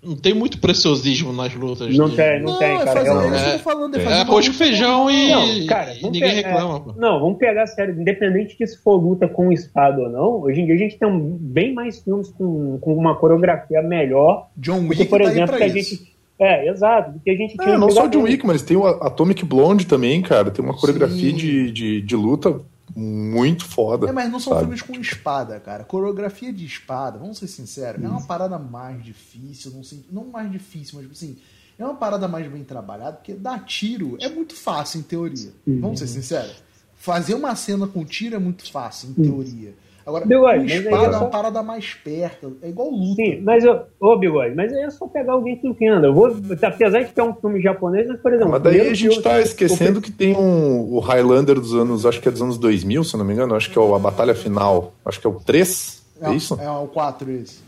não 0.02 0.14
tem 0.16 0.32
muito 0.32 0.58
preciosismo 0.60 1.32
nas 1.32 1.52
lutas. 1.54 1.94
Não 1.96 2.08
de- 2.08 2.16
tem, 2.16 2.40
não, 2.42 2.58
tem, 2.58 2.68
é 2.68 2.84
cara. 2.84 2.92
fazer, 2.92 3.00
é 3.00 3.02
que 3.02 3.48
eu 3.48 3.52
tô 3.52 3.58
falando, 3.58 3.96
é 3.96 4.00
É 4.00 4.04
fazer 4.04 4.16
arroz 4.20 4.48
com 4.48 4.54
feijão 4.54 5.10
e, 5.10 5.30
Não, 5.30 5.66
cara, 5.66 5.94
e 5.94 6.02
ninguém 6.04 6.20
pegar- 6.22 6.48
reclama. 6.50 6.80
pô. 6.80 6.92
Não, 6.96 7.18
vamos 7.20 7.38
pegar 7.38 7.66
sério, 7.66 8.00
independente 8.00 8.56
de 8.56 8.66
se 8.68 8.78
for 8.78 8.96
luta 8.96 9.26
com 9.28 9.50
espada 9.52 10.00
ou 10.00 10.08
não, 10.08 10.40
hoje 10.42 10.60
em 10.60 10.66
dia 10.66 10.74
a 10.76 10.78
gente 10.78 10.96
tem 10.96 11.08
bem 11.40 11.74
mais 11.74 11.98
filmes 12.00 12.30
com, 12.30 12.78
com 12.80 12.94
uma 12.94 13.16
coreografia 13.16 13.82
melhor 13.82 14.48
John 14.56 14.80
do 14.84 14.88
Wick 14.90 15.02
que, 15.02 15.04
por 15.06 15.18
tá 15.20 15.26
aí 15.26 15.32
exemplo, 15.32 15.48
pra 15.50 15.58
que 15.58 15.64
a 15.64 15.68
gente. 15.68 16.09
É, 16.40 16.68
exato, 16.68 17.12
do 17.12 17.20
que 17.20 17.30
a 17.30 17.36
gente 17.36 17.54
tinha 17.56 17.74
É, 17.74 17.78
não 17.78 17.90
só 17.90 18.06
o 18.06 18.08
John. 18.08 18.22
Wick, 18.22 18.46
mas 18.46 18.62
tem 18.62 18.74
o 18.74 18.86
Atomic 18.86 19.44
Blonde 19.44 19.86
também, 19.86 20.22
cara. 20.22 20.50
Tem 20.50 20.64
uma 20.64 20.74
coreografia 20.74 21.32
de, 21.34 21.70
de, 21.70 22.00
de 22.00 22.16
luta 22.16 22.60
muito 22.96 23.66
foda. 23.66 24.08
É, 24.08 24.12
mas 24.12 24.30
não 24.30 24.40
são 24.40 24.54
sabe? 24.54 24.64
filmes 24.64 24.82
com 24.82 24.94
espada, 24.94 25.60
cara. 25.60 25.84
Coreografia 25.84 26.50
de 26.50 26.64
espada, 26.64 27.18
vamos 27.18 27.38
ser 27.38 27.46
sinceros, 27.46 28.02
é 28.02 28.08
uma 28.08 28.22
parada 28.22 28.58
mais 28.58 29.04
difícil, 29.04 29.70
não, 29.72 29.84
sei, 29.84 30.02
não 30.10 30.24
mais 30.24 30.50
difícil, 30.50 30.98
mas 31.00 31.10
assim, 31.10 31.36
é 31.78 31.84
uma 31.84 31.94
parada 31.94 32.26
mais 32.26 32.50
bem 32.50 32.64
trabalhada, 32.64 33.18
porque 33.18 33.34
dar 33.34 33.64
tiro 33.64 34.16
é 34.20 34.28
muito 34.28 34.54
fácil 34.54 35.00
em 35.00 35.02
teoria. 35.02 35.52
Vamos 35.66 35.98
ser 35.98 36.06
sinceros. 36.06 36.62
Fazer 36.94 37.34
uma 37.34 37.54
cena 37.54 37.86
com 37.86 38.04
tiro 38.04 38.34
é 38.34 38.38
muito 38.38 38.70
fácil 38.70 39.10
em 39.10 39.14
teoria. 39.14 39.74
Agora, 40.10 40.26
Bigode, 40.26 40.66
espada 40.66 41.04
é 41.04 41.08
é 41.08 41.12
só- 41.12 41.18
uma 41.20 41.26
parada 41.30 41.62
mais 41.62 41.94
perto. 41.94 42.56
É 42.62 42.68
igual 42.68 42.90
luta. 42.90 43.14
Sim, 43.22 43.40
mas 43.42 43.64
eu, 43.64 43.80
ô 44.00 44.16
Bigode, 44.18 44.54
mas 44.54 44.72
aí 44.72 44.82
é 44.82 44.90
só 44.90 45.06
pegar 45.06 45.32
alguém 45.32 45.56
que 45.56 45.66
entenda. 45.66 46.06
Eu 46.08 46.14
vou, 46.14 46.26
apesar 46.62 47.02
de 47.02 47.12
ter 47.12 47.22
um 47.22 47.32
filme 47.34 47.60
japonês, 47.62 48.06
mas, 48.08 48.20
por 48.20 48.32
exemplo, 48.32 48.50
Mas 48.52 48.62
daí 48.62 48.80
a 48.80 48.94
gente 48.94 49.22
tá 49.22 49.40
esquecendo 49.40 50.00
que 50.00 50.10
tem 50.10 50.36
um, 50.36 50.92
o 50.94 50.98
Highlander 51.00 51.54
dos 51.58 51.74
anos, 51.74 52.04
acho 52.04 52.20
que 52.20 52.28
é 52.28 52.30
dos 52.30 52.42
anos 52.42 52.58
2000, 52.58 53.02
se 53.04 53.14
eu 53.14 53.18
não 53.18 53.24
me 53.24 53.32
engano, 53.32 53.54
acho 53.54 53.70
que 53.70 53.78
é 53.78 53.80
o- 53.80 53.94
a 53.94 53.98
batalha 53.98 54.34
final, 54.34 54.92
acho 55.04 55.20
que 55.20 55.26
é 55.26 55.30
o 55.30 55.34
3, 55.34 56.02
é, 56.20 56.32
isso? 56.34 56.58
É 56.60 56.70
o 56.70 56.86
4 56.88 57.30
esse. 57.30 57.58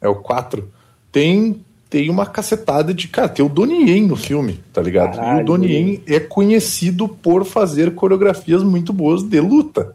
É 0.00 0.08
o 0.08 0.16
4. 0.16 0.68
Tem, 1.10 1.60
tem 1.88 2.10
uma 2.10 2.26
cacetada 2.26 2.92
de. 2.92 3.08
Cara, 3.08 3.28
tem 3.28 3.44
o 3.44 3.48
Donnie 3.48 3.88
Yen 3.90 4.02
no 4.06 4.16
filme, 4.16 4.60
tá 4.72 4.82
ligado? 4.82 5.14
e 5.14 5.16
Caralho. 5.16 5.40
o 5.42 5.44
Donnie 5.44 5.72
Yen 5.72 6.02
é 6.06 6.20
conhecido 6.20 7.08
por 7.08 7.44
fazer 7.44 7.94
coreografias 7.94 8.62
muito 8.62 8.92
boas 8.92 9.22
de 9.22 9.40
luta, 9.40 9.92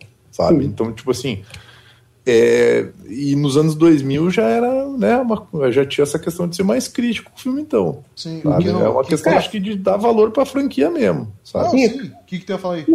sabe? 0.47 0.63
Sim. 0.63 0.69
Então, 0.69 0.91
tipo 0.91 1.11
assim. 1.11 1.41
é, 2.25 2.87
e 3.09 3.35
nos 3.35 3.57
anos 3.57 3.73
2000 3.75 4.29
já 4.29 4.43
era, 4.43 4.85
né, 4.89 5.17
uma, 5.17 5.71
já 5.71 5.83
tinha 5.85 6.03
essa 6.03 6.19
questão 6.19 6.47
de 6.47 6.55
ser 6.55 6.63
mais 6.63 6.87
crítico 6.87 7.31
com 7.31 7.37
o 7.37 7.39
filme, 7.41 7.61
então. 7.61 8.03
Sim, 8.15 8.41
Sabe? 8.43 8.63
que 8.63 8.69
não- 8.71 8.85
é 8.85 8.89
uma 8.89 9.03
que- 9.03 9.09
questão, 9.09 9.31
cara- 9.31 9.39
acho 9.39 9.49
que, 9.49 9.59
de 9.59 9.75
dar 9.75 9.97
valor 9.97 10.29
pra 10.31 10.45
franquia 10.45 10.89
mesmo, 10.91 11.21
Não, 11.21 11.27
sabe? 11.43 11.69
Sim. 11.71 11.89
sim. 11.89 12.07
O 12.21 12.25
que, 12.27 12.39
que 12.39 12.45
tu 12.45 12.51
ia 12.51 12.57
falar 12.59 12.75
aí? 12.75 12.85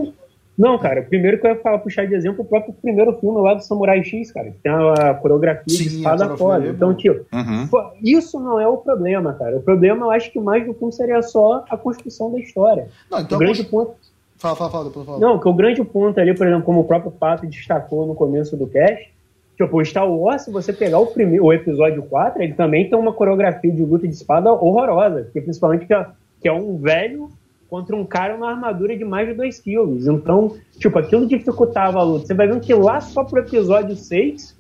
Não, 0.57 0.79
cara, 0.79 1.03
primeiro 1.03 1.39
que 1.39 1.47
eu 1.47 1.51
ia 1.51 1.61
falar, 1.61 1.79
puxar 1.81 2.07
de 2.07 2.15
exemplo 2.15 2.43
o 2.43 2.45
próprio 2.47 2.73
primeiro 2.73 3.13
filme 3.19 3.39
lá 3.43 3.53
do 3.55 3.63
Samurai 3.63 4.03
X, 4.03 4.31
cara. 4.33 4.53
que 4.53 4.59
Tem 4.63 4.73
a 4.73 5.13
coreografia 5.15 5.77
Sim, 5.77 5.83
de 5.83 5.97
espada 5.97 6.35
foda. 6.37 6.65
é 6.67 6.71
Então, 6.71 6.95
tipo, 6.95 7.27
Uhum. 7.35 7.69
isso 8.03 8.39
não 8.41 8.59
é 8.59 8.67
o 8.67 8.77
problema, 8.79 9.35
cara. 9.35 9.57
O 9.57 9.61
problema, 9.61 10.07
eu 10.07 10.11
acho 10.13 10.33
que 10.33 10.39
mais 10.41 10.65
do 10.65 10.73
filme 10.73 10.93
seria 10.95 11.21
só 11.21 11.63
a 11.69 11.77
construção 11.77 12.33
da 12.33 12.39
história. 12.39 12.89
Não, 13.11 13.21
então. 13.21 13.37
o 13.37 13.39
grande 13.41 13.65
ponto. 13.65 13.97
Fala, 14.39 14.55
fala, 14.55 14.71
fala, 14.71 14.85
depois 14.85 15.07
fala. 15.07 15.19
Não, 15.19 15.39
que 15.39 15.49
o 15.49 15.55
grande 15.55 15.83
ponto 15.83 16.21
ali, 16.21 16.35
por 16.35 16.47
exemplo, 16.47 16.65
como 16.65 16.81
o 16.81 16.85
próprio 16.85 17.11
Pato 17.11 17.47
destacou 17.47 18.07
no 18.07 18.15
começo 18.15 18.57
do 18.57 18.67
cast, 18.67 19.13
tipo, 19.57 19.79
o 19.81 19.85
Star 19.85 20.11
Wars, 20.11 20.43
se 20.43 20.51
você 20.51 20.73
pegar 20.73 20.99
o, 20.99 21.07
primeiro, 21.07 21.45
o 21.45 21.53
episódio 21.53 22.03
4, 22.03 22.43
ele 22.43 22.55
também 22.55 22.89
tem 22.89 22.99
uma 22.99 23.13
coreografia 23.13 23.73
de 23.73 23.83
luta 23.83 24.07
de 24.07 24.15
espada 24.15 24.53
horrorosa, 24.53 25.23
porque 25.23 25.41
principalmente 25.41 25.87
que 25.87 25.95
é, 25.95 26.07
que 26.41 26.49
é 26.49 26.53
um 26.53 26.77
velho 26.77 27.31
contra 27.69 27.97
um 27.97 28.05
cara 28.05 28.35
numa 28.35 28.51
armadura 28.51 28.97
de 28.97 29.05
mais 29.05 29.27
de 29.27 29.35
2 29.35 29.59
quilos. 29.61 30.07
Então, 30.07 30.57
tipo, 30.79 30.99
aquilo 30.99 31.27
dificultava 31.27 31.99
a 31.99 32.03
luta. 32.03 32.27
Você 32.27 32.35
vai 32.35 32.47
vendo 32.47 32.61
que 32.61 32.75
lá 32.75 33.01
só 33.01 33.25
pro 33.25 33.41
episódio 33.41 33.97
6 33.97 34.57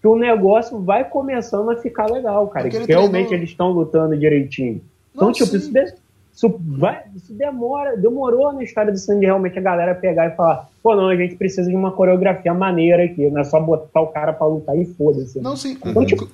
que 0.00 0.08
o 0.08 0.16
negócio 0.16 0.78
vai 0.80 1.04
começando 1.04 1.70
a 1.70 1.76
ficar 1.76 2.06
legal, 2.06 2.46
cara. 2.48 2.68
Que 2.68 2.78
realmente 2.78 3.34
eles 3.34 3.50
estão 3.50 3.72
lutando 3.72 4.16
direitinho. 4.16 4.80
Então, 5.14 5.28
Não, 5.28 5.32
tipo, 5.32 5.50
sim. 5.50 5.56
isso, 5.56 5.94
isso, 6.36 6.54
vai, 6.60 7.02
isso 7.16 7.32
demora, 7.32 7.96
demorou 7.96 8.52
na 8.52 8.62
história 8.62 8.92
do 8.92 8.98
Sandy 8.98 9.24
realmente 9.24 9.58
a 9.58 9.62
galera 9.62 9.94
pegar 9.94 10.26
e 10.26 10.36
falar, 10.36 10.68
pô, 10.82 10.94
não, 10.94 11.08
a 11.08 11.16
gente 11.16 11.34
precisa 11.34 11.68
de 11.68 11.74
uma 11.74 11.90
coreografia 11.90 12.52
maneira 12.52 13.04
aqui, 13.04 13.28
não 13.30 13.40
é 13.40 13.44
só 13.44 13.58
botar 13.58 14.02
o 14.02 14.08
cara 14.08 14.32
pra 14.34 14.46
lutar 14.46 14.78
e 14.78 14.84
foda-se. 14.84 15.40
Não, 15.40 15.56
sim. 15.56 15.78
O, 15.82 15.88
Então, 15.88 16.02
o- 16.02 16.06
tipo, 16.06 16.28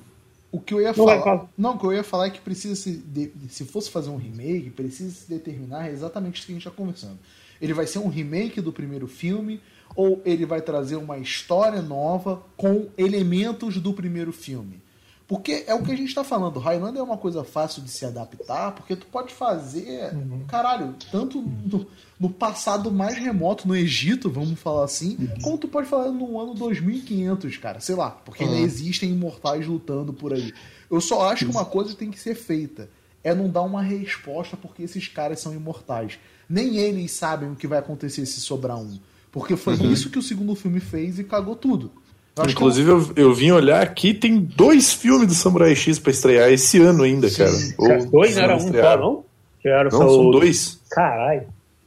o 0.51 0.59
que 0.59 0.73
eu 0.73 0.81
ia 0.81 0.89
não 0.89 0.93
falar. 0.93 1.21
falar. 1.21 1.45
Não, 1.57 1.75
o 1.75 1.79
que 1.79 1.85
eu 1.85 1.93
ia 1.93 2.03
falar 2.03 2.27
é 2.27 2.29
que 2.29 2.41
precisa 2.41 2.75
se. 2.75 2.91
de- 2.97 3.31
se 3.49 3.63
fosse 3.63 3.89
fazer 3.89 4.09
um 4.09 4.17
remake, 4.17 4.69
precisa 4.69 5.09
se 5.09 5.29
determinar 5.29 5.89
exatamente 5.89 6.35
isso 6.37 6.45
que 6.47 6.51
a 6.51 6.55
gente 6.55 6.67
está 6.67 6.77
conversando. 6.77 7.17
Ele 7.61 7.73
vai 7.73 7.87
ser 7.87 7.99
um 7.99 8.09
remake 8.09 8.59
do 8.59 8.73
primeiro 8.73 9.07
filme, 9.07 9.61
ou 9.95 10.21
ele 10.25 10.45
vai 10.45 10.59
trazer 10.61 10.97
uma 10.97 11.17
história 11.17 11.81
nova 11.81 12.41
com 12.57 12.87
elementos 12.97 13.77
do 13.79 13.93
primeiro 13.93 14.33
filme. 14.33 14.82
Porque 15.27 15.63
é 15.67 15.73
o 15.73 15.81
que 15.83 15.91
a 15.91 15.95
gente 15.95 16.09
está 16.09 16.23
falando. 16.23 16.59
Highlander 16.59 16.99
é 16.99 17.03
uma 17.03 17.17
coisa 17.17 17.43
fácil 17.43 17.81
de 17.81 17.89
se 17.89 18.05
adaptar, 18.05 18.73
porque 18.73 18.95
tu 18.95 19.05
pode 19.07 19.33
fazer, 19.33 20.11
caralho, 20.47 20.93
tanto 21.11 21.41
no, 21.41 21.87
no 22.19 22.29
passado 22.29 22.91
mais 22.91 23.17
remoto, 23.17 23.67
no 23.67 23.75
Egito, 23.75 24.29
vamos 24.29 24.59
falar 24.59 24.83
assim, 24.83 25.17
como 25.41 25.57
tu 25.57 25.67
pode 25.67 25.87
falar 25.87 26.11
no 26.11 26.39
ano 26.39 26.53
2500, 26.53 27.57
cara, 27.57 27.79
sei 27.79 27.95
lá, 27.95 28.11
porque 28.11 28.43
ainda 28.43 28.57
Uhum. 28.57 28.63
existem 28.65 29.09
imortais 29.11 29.65
lutando 29.65 30.11
por 30.13 30.33
aí. 30.33 30.53
Eu 30.91 30.99
só 31.01 31.29
acho 31.31 31.45
que 31.45 31.51
uma 31.51 31.65
coisa 31.65 31.95
tem 31.95 32.11
que 32.11 32.19
ser 32.19 32.35
feita, 32.35 32.89
é 33.23 33.33
não 33.33 33.49
dar 33.49 33.61
uma 33.61 33.81
resposta 33.81 34.57
porque 34.57 34.83
esses 34.83 35.07
caras 35.07 35.39
são 35.39 35.53
imortais. 35.53 36.19
Nem 36.49 36.75
eles 36.77 37.11
sabem 37.11 37.49
o 37.49 37.55
que 37.55 37.65
vai 37.65 37.79
acontecer 37.79 38.25
se 38.25 38.41
sobrar 38.41 38.77
um. 38.77 38.99
Porque 39.31 39.55
foi 39.55 39.75
isso 39.85 40.09
que 40.09 40.19
o 40.19 40.21
segundo 40.21 40.53
filme 40.53 40.79
fez 40.81 41.17
e 41.17 41.23
cagou 41.23 41.55
tudo. 41.55 41.91
Eu 42.35 42.49
Inclusive, 42.49 42.89
eu, 42.89 43.11
eu 43.15 43.33
vim 43.33 43.51
olhar 43.51 43.81
aqui, 43.81 44.13
tem 44.13 44.39
dois 44.39 44.91
filmes 44.91 45.27
do 45.27 45.33
Samurai 45.35 45.75
X 45.75 45.99
pra 45.99 46.11
estrear 46.11 46.49
esse 46.51 46.79
ano 46.81 47.03
ainda, 47.03 47.29
Sim, 47.29 47.37
cara. 47.37 47.51
Cara, 47.87 47.99
Ou- 48.03 48.09
dois 48.09 48.37
era 48.37 48.55
um 48.55 48.59
só, 48.59 48.97
não? 48.97 49.23
Era 49.63 49.83
Não, 49.85 49.91
são 49.91 50.07
o- 50.27 50.31
dois. 50.31 50.79
Caralho. 50.89 51.43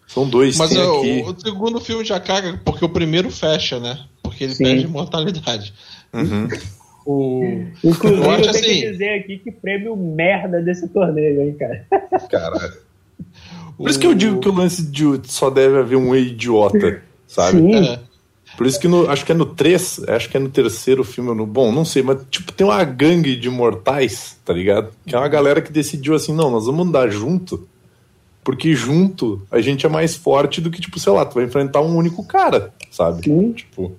São 0.07 0.29
dois. 0.29 0.57
Mas 0.57 0.71
tem 0.71 0.79
o, 0.79 0.99
aqui. 1.01 1.25
o 1.27 1.41
segundo 1.41 1.81
filme 1.81 2.05
já 2.05 2.21
caga, 2.21 2.61
porque 2.65 2.85
o 2.85 2.89
primeiro 2.89 3.29
fecha, 3.31 3.81
né? 3.81 3.99
Porque 4.23 4.45
ele 4.45 4.55
Sim. 4.55 4.65
perde 4.65 4.85
imortalidade. 4.85 5.75
Uhum. 6.15 6.49
O... 7.05 7.43
Inclusive, 7.85 8.23
Eu 8.25 8.31
eu, 8.33 8.37
tenho 8.39 8.51
assim- 8.51 8.63
que 8.63 8.91
dizer 8.93 9.09
aqui 9.21 9.39
que 9.39 9.51
prêmio 9.51 9.97
merda 9.97 10.61
desse 10.63 10.89
torneio, 10.89 11.43
hein, 11.43 11.57
cara. 11.59 11.87
Caralho. 12.31 12.75
Por 13.77 13.91
isso 13.91 13.99
que 13.99 14.07
eu 14.07 14.15
digo 14.15 14.41
que 14.41 14.49
o 14.49 14.53
lance 14.55 14.83
de 14.83 15.05
só 15.25 15.51
deve 15.51 15.77
haver 15.79 15.97
um 15.97 16.15
idiota, 16.15 17.03
sabe? 17.27 17.59
Sim. 17.59 17.75
É. 17.77 17.99
Por 18.57 18.67
isso 18.67 18.81
que 18.81 18.89
no, 18.89 19.09
acho 19.11 19.25
que 19.25 19.33
é 19.33 19.35
no 19.35 19.47
3, 19.47 20.09
acho 20.09 20.29
que 20.31 20.37
é 20.37 20.41
no 20.41 20.49
terceiro 20.49 21.05
filme, 21.05 21.35
no, 21.35 21.47
bom, 21.47 21.71
não 21.71 21.85
sei, 21.85 22.03
mas 22.03 22.19
tipo, 22.31 22.53
tem 22.53 22.67
uma 22.67 22.83
gangue 22.85 23.37
de 23.37 23.51
mortais, 23.51 24.39
tá 24.45 24.53
ligado? 24.53 24.91
Que 25.07 25.15
é 25.15 25.19
uma 25.19 25.29
galera 25.29 25.61
que 25.61 25.71
decidiu 25.71 26.15
assim, 26.15 26.35
não, 26.35 26.51
nós 26.51 26.67
vamos 26.67 26.87
andar 26.87 27.11
junto, 27.11 27.69
porque 28.43 28.75
junto 28.75 29.43
a 29.51 29.61
gente 29.61 29.85
é 29.85 29.89
mais 29.89 30.15
forte 30.15 30.61
do 30.61 30.71
que, 30.71 30.81
tipo, 30.81 30.99
sei 30.99 31.13
lá, 31.13 31.27
tu 31.27 31.35
vai 31.35 31.45
enfrentar 31.45 31.83
um 31.83 31.95
único 31.97 32.25
cara, 32.25 32.73
sabe? 32.91 33.25
Sim. 33.25 33.53
Tipo, 33.53 33.93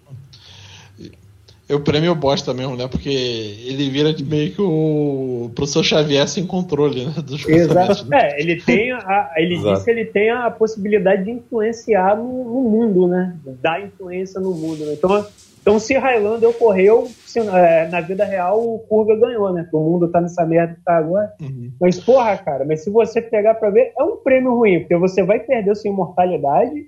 O 1.70 1.80
prêmio 1.82 2.16
bosta 2.16 2.54
mesmo, 2.54 2.78
né? 2.78 2.88
Porque 2.88 3.10
ele 3.10 3.90
vira 3.90 4.14
de 4.14 4.24
meio 4.24 4.54
que 4.54 4.62
o 4.62 5.52
professor 5.54 5.84
Xavier 5.84 6.28
sem 6.28 6.48
controle 6.48 7.06
né? 7.06 7.14
dos. 7.24 7.46
Exato. 7.46 8.14
É, 8.14 8.42
ele 8.42 8.62
tem 8.62 8.94
a, 8.94 9.34
ele 9.36 9.56
Exato. 9.56 9.74
disse 9.74 9.86
que 9.86 9.92
ele 9.92 10.06
tem 10.06 10.30
a 10.30 10.50
possibilidade 10.50 11.26
de 11.26 11.32
influenciar 11.32 12.16
no, 12.16 12.24
no 12.24 12.70
mundo, 12.70 13.08
né? 13.08 13.36
Dar 13.62 13.84
influência 13.84 14.40
no 14.40 14.52
mundo. 14.52 14.86
Né? 14.86 14.94
Então, 14.94 15.26
então, 15.68 15.80
se 15.80 15.98
Highlander 15.98 16.48
ocorreu, 16.48 17.10
se, 17.26 17.40
é, 17.40 17.90
na 17.90 18.00
vida 18.00 18.24
real 18.24 18.58
o 18.58 18.80
Kurga 18.80 19.18
ganhou, 19.18 19.52
né? 19.52 19.68
O 19.74 19.80
mundo 19.80 20.08
tá 20.08 20.22
nessa 20.22 20.46
merda 20.46 20.76
que 20.76 20.82
tá 20.82 20.96
agora. 20.96 21.34
Uhum. 21.42 21.74
Mas, 21.82 22.00
porra, 22.00 22.38
cara, 22.38 22.64
mas 22.64 22.86
se 22.86 22.90
você 22.90 23.22
pegar 23.22 23.56
pra 23.56 23.70
ver, 23.70 23.92
é 24.00 24.02
um 24.02 24.16
prêmio 24.16 24.56
ruim, 24.56 24.80
porque 24.80 24.96
você 24.96 25.22
vai 25.22 25.42
perder 25.42 25.76
sua 25.76 25.92
imortalidade 25.92 26.88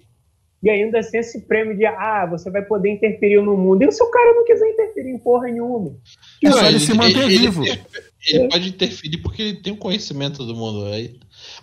e 0.61 0.69
ainda 0.69 0.99
assim 0.99 1.17
esse 1.17 1.41
prêmio 1.41 1.75
de, 1.77 1.85
ah, 1.85 2.25
você 2.29 2.49
vai 2.49 2.61
poder 2.61 2.89
interferir 2.91 3.41
no 3.41 3.55
mundo. 3.57 3.83
E 3.83 3.91
se 3.91 4.03
o 4.03 4.11
cara 4.11 4.33
não 4.33 4.43
quiser 4.45 4.67
interferir 4.69 5.11
em 5.11 5.17
porra 5.19 5.45
nenhuma? 5.47 5.95
É 6.43 6.51
só 6.51 6.61
Não, 6.61 6.67
ele 6.67 6.79
se 6.79 6.93
manter 6.93 7.17
ele- 7.23 7.37
vivo. 7.37 7.63
Ele, 7.65 7.79
ele 8.27 8.49
pode 8.49 8.69
interferir 8.69 9.17
porque 9.19 9.41
ele 9.41 9.53
tem 9.61 9.71
o 9.73 9.77
conhecimento 9.77 10.43
do 10.45 10.53
mundo. 10.55 10.85
Aí. 10.87 11.15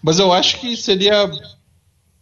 Mas 0.02 0.18
eu 0.18 0.32
acho 0.32 0.60
que 0.60 0.76
seria. 0.76 1.30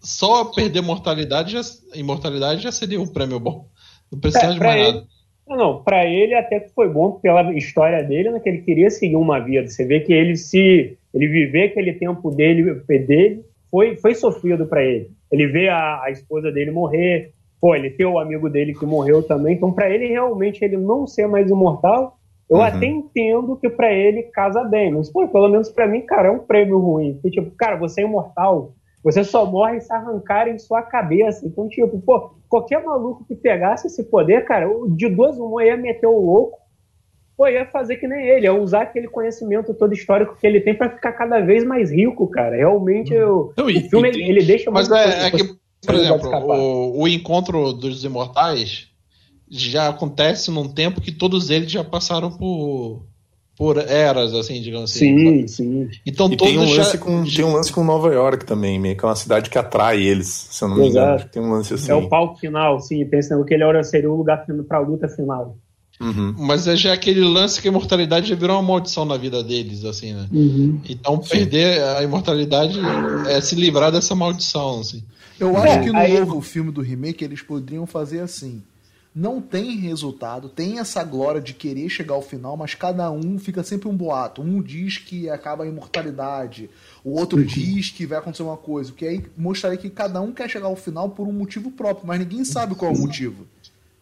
Só 0.00 0.44
perder 0.44 0.82
mortalidade 0.82 1.52
já, 1.52 1.60
imortalidade 1.94 2.62
já 2.62 2.70
seria 2.70 3.00
um 3.00 3.06
prêmio 3.06 3.40
bom. 3.40 3.66
Não 4.12 4.20
precisa 4.20 4.46
É, 4.46 4.52
de 4.52 4.58
pra 4.58 4.68
mais 4.68 4.80
ele- 4.82 4.92
nada. 4.96 5.06
Não, 5.46 5.56
não, 5.56 5.82
pra 5.82 6.06
ele 6.06 6.34
até 6.34 6.60
que 6.60 6.70
foi 6.74 6.88
bom 6.88 7.12
pela 7.12 7.52
história 7.54 8.02
dele, 8.02 8.30
né, 8.30 8.40
que 8.40 8.48
ele 8.48 8.62
queria 8.62 8.88
seguir 8.90 9.16
uma 9.16 9.38
vida. 9.40 9.68
Você 9.68 9.84
vê 9.84 10.00
que 10.00 10.12
ele 10.12 10.36
se 10.36 10.96
ele 11.12 11.28
viver 11.28 11.64
aquele 11.64 11.92
tempo 11.94 12.30
dele, 12.30 12.74
dele 13.06 13.44
foi, 13.70 13.96
foi 13.96 14.14
sofrido 14.14 14.66
pra 14.66 14.82
ele. 14.84 15.10
Ele 15.34 15.46
vê 15.48 15.68
a, 15.68 16.02
a 16.04 16.10
esposa 16.10 16.52
dele 16.52 16.70
morrer, 16.70 17.32
pô, 17.60 17.74
ele 17.74 17.90
tem 17.90 18.06
o 18.06 18.18
amigo 18.18 18.48
dele 18.48 18.72
que 18.72 18.86
morreu 18.86 19.22
também. 19.22 19.56
Então, 19.56 19.72
pra 19.72 19.90
ele 19.90 20.06
realmente 20.06 20.64
ele 20.64 20.76
não 20.76 21.06
ser 21.06 21.26
mais 21.26 21.50
imortal, 21.50 22.16
eu 22.48 22.58
Uhum. 22.58 22.62
até 22.62 22.86
entendo 22.86 23.56
que 23.56 23.68
pra 23.68 23.92
ele 23.92 24.22
casa 24.24 24.62
bem. 24.64 24.92
Mas, 24.92 25.10
pô, 25.10 25.26
pelo 25.26 25.48
menos 25.48 25.70
pra 25.70 25.88
mim, 25.88 26.02
cara, 26.02 26.28
é 26.28 26.30
um 26.30 26.38
prêmio 26.38 26.78
ruim. 26.78 27.14
Porque, 27.14 27.30
tipo, 27.30 27.50
cara, 27.56 27.76
você 27.76 28.02
é 28.02 28.04
imortal. 28.04 28.74
Você 29.02 29.24
só 29.24 29.44
morre 29.44 29.80
se 29.80 29.92
arrancarem 29.92 30.58
sua 30.58 30.82
cabeça. 30.82 31.46
Então, 31.46 31.68
tipo, 31.68 32.00
pô, 32.00 32.30
qualquer 32.48 32.82
maluco 32.84 33.24
que 33.26 33.34
pegasse 33.34 33.86
esse 33.88 34.04
poder, 34.04 34.44
cara, 34.44 34.68
de 34.90 35.08
duas 35.08 35.36
uma 35.38 35.64
ia 35.64 35.76
meter 35.76 36.06
o 36.06 36.20
louco, 36.20 36.58
pô, 37.36 37.46
ia 37.48 37.66
fazer 37.66 37.96
que 37.96 38.06
nem 38.06 38.26
ele, 38.28 38.46
ia 38.46 38.54
usar 38.54 38.82
aquele 38.82 39.08
conhecimento 39.08 39.74
todo 39.74 39.92
histórico 39.92 40.36
que 40.40 40.46
ele 40.46 40.60
tem 40.60 40.74
pra 40.74 40.90
ficar 40.90 41.12
cada 41.12 41.40
vez 41.40 41.64
mais 41.64 41.90
rico, 41.90 42.26
cara. 42.28 42.56
Realmente, 42.56 43.12
eu, 43.12 43.52
Não, 43.56 43.68
e- 43.70 43.78
o 43.78 43.88
filme, 43.90 44.08
e 44.08 44.12
tem- 44.12 44.28
ele 44.28 44.42
deixa 44.44 44.70
Mas 44.70 44.88
muito 44.88 45.00
é, 45.00 45.26
é 45.26 45.30
que, 45.30 45.44
por 45.84 45.94
exemplo, 45.94 46.30
o, 46.30 47.02
o 47.02 47.08
encontro 47.08 47.72
dos 47.72 48.04
imortais 48.04 48.88
já 49.50 49.88
acontece 49.88 50.50
num 50.50 50.68
tempo 50.68 51.00
que 51.00 51.12
todos 51.12 51.50
eles 51.50 51.70
já 51.70 51.84
passaram 51.84 52.30
por, 52.30 53.04
por 53.56 53.78
eras, 53.78 54.32
assim, 54.34 54.60
digamos 54.60 54.90
assim. 54.90 55.16
Sim, 55.18 55.46
sim. 55.46 55.88
Então 56.06 56.28
e 56.32 56.36
tem 56.36 56.58
um, 56.58 56.66
já- 56.66 56.78
lance 56.82 56.98
com, 56.98 57.24
tem 57.24 57.44
um 57.44 57.52
lance 57.52 57.72
com 57.72 57.84
Nova 57.84 58.12
York 58.12 58.44
também, 58.46 58.80
meio 58.80 58.96
que 58.96 59.04
é 59.04 59.08
uma 59.08 59.14
cidade 59.14 59.50
que 59.50 59.58
atrai 59.58 60.00
eles, 60.02 60.26
se 60.50 60.64
eu 60.64 60.68
não 60.68 60.76
me 60.76 60.88
engano. 60.88 61.06
Exato. 61.06 61.14
Acho 61.16 61.26
que 61.26 61.32
Tem 61.32 61.42
um 61.42 61.50
lance 61.52 61.74
assim. 61.74 61.90
É 61.90 61.94
o 61.94 62.08
palco 62.08 62.38
final, 62.38 62.80
sim. 62.80 63.04
Pensa 63.06 63.40
que 63.44 63.54
ele 63.54 63.62
era, 63.62 63.82
seria 63.84 64.10
o 64.10 64.16
lugar 64.16 64.44
fin- 64.46 64.62
pra 64.62 64.78
luta 64.80 65.08
final. 65.08 65.56
Uhum. 66.00 66.34
Mas 66.38 66.66
é 66.66 66.76
já 66.76 66.92
aquele 66.92 67.20
lance 67.20 67.60
que 67.60 67.68
a 67.68 67.70
imortalidade 67.70 68.28
já 68.28 68.34
virou 68.34 68.56
uma 68.56 68.62
maldição 68.62 69.04
na 69.04 69.16
vida 69.16 69.42
deles, 69.42 69.84
assim, 69.84 70.12
né? 70.12 70.28
Uhum. 70.32 70.80
Então 70.88 71.18
perder 71.18 71.82
a 71.82 72.02
imortalidade 72.02 72.78
é 73.28 73.40
se 73.40 73.54
livrar 73.54 73.92
dessa 73.92 74.14
maldição, 74.14 74.80
assim. 74.80 75.02
Eu 75.38 75.56
acho 75.56 75.74
é, 75.74 75.82
que 75.84 75.90
no 75.90 75.98
aí... 75.98 76.18
novo 76.18 76.40
filme 76.40 76.70
do 76.70 76.80
remake 76.80 77.24
eles 77.24 77.42
poderiam 77.42 77.86
fazer 77.86 78.20
assim. 78.20 78.62
Não 79.14 79.40
tem 79.40 79.76
resultado, 79.76 80.48
tem 80.48 80.80
essa 80.80 81.04
glória 81.04 81.40
de 81.40 81.54
querer 81.54 81.88
chegar 81.88 82.14
ao 82.14 82.22
final, 82.22 82.56
mas 82.56 82.74
cada 82.74 83.12
um 83.12 83.38
fica 83.38 83.62
sempre 83.62 83.88
um 83.88 83.96
boato. 83.96 84.42
Um 84.42 84.60
diz 84.60 84.98
que 84.98 85.30
acaba 85.30 85.62
a 85.62 85.68
imortalidade, 85.68 86.68
o 87.04 87.16
outro 87.16 87.38
uhum. 87.38 87.46
diz 87.46 87.90
que 87.90 88.06
vai 88.06 88.18
acontecer 88.18 88.42
uma 88.42 88.56
coisa. 88.56 88.90
Que 88.90 89.06
aí 89.06 89.24
mostraria 89.36 89.78
que 89.78 89.88
cada 89.88 90.20
um 90.20 90.32
quer 90.32 90.50
chegar 90.50 90.66
ao 90.66 90.74
final 90.74 91.10
por 91.10 91.28
um 91.28 91.32
motivo 91.32 91.70
próprio, 91.70 92.08
mas 92.08 92.18
ninguém 92.18 92.44
sabe 92.44 92.74
qual 92.74 92.90
é 92.90 92.94
o 92.96 92.98
motivo. 92.98 93.46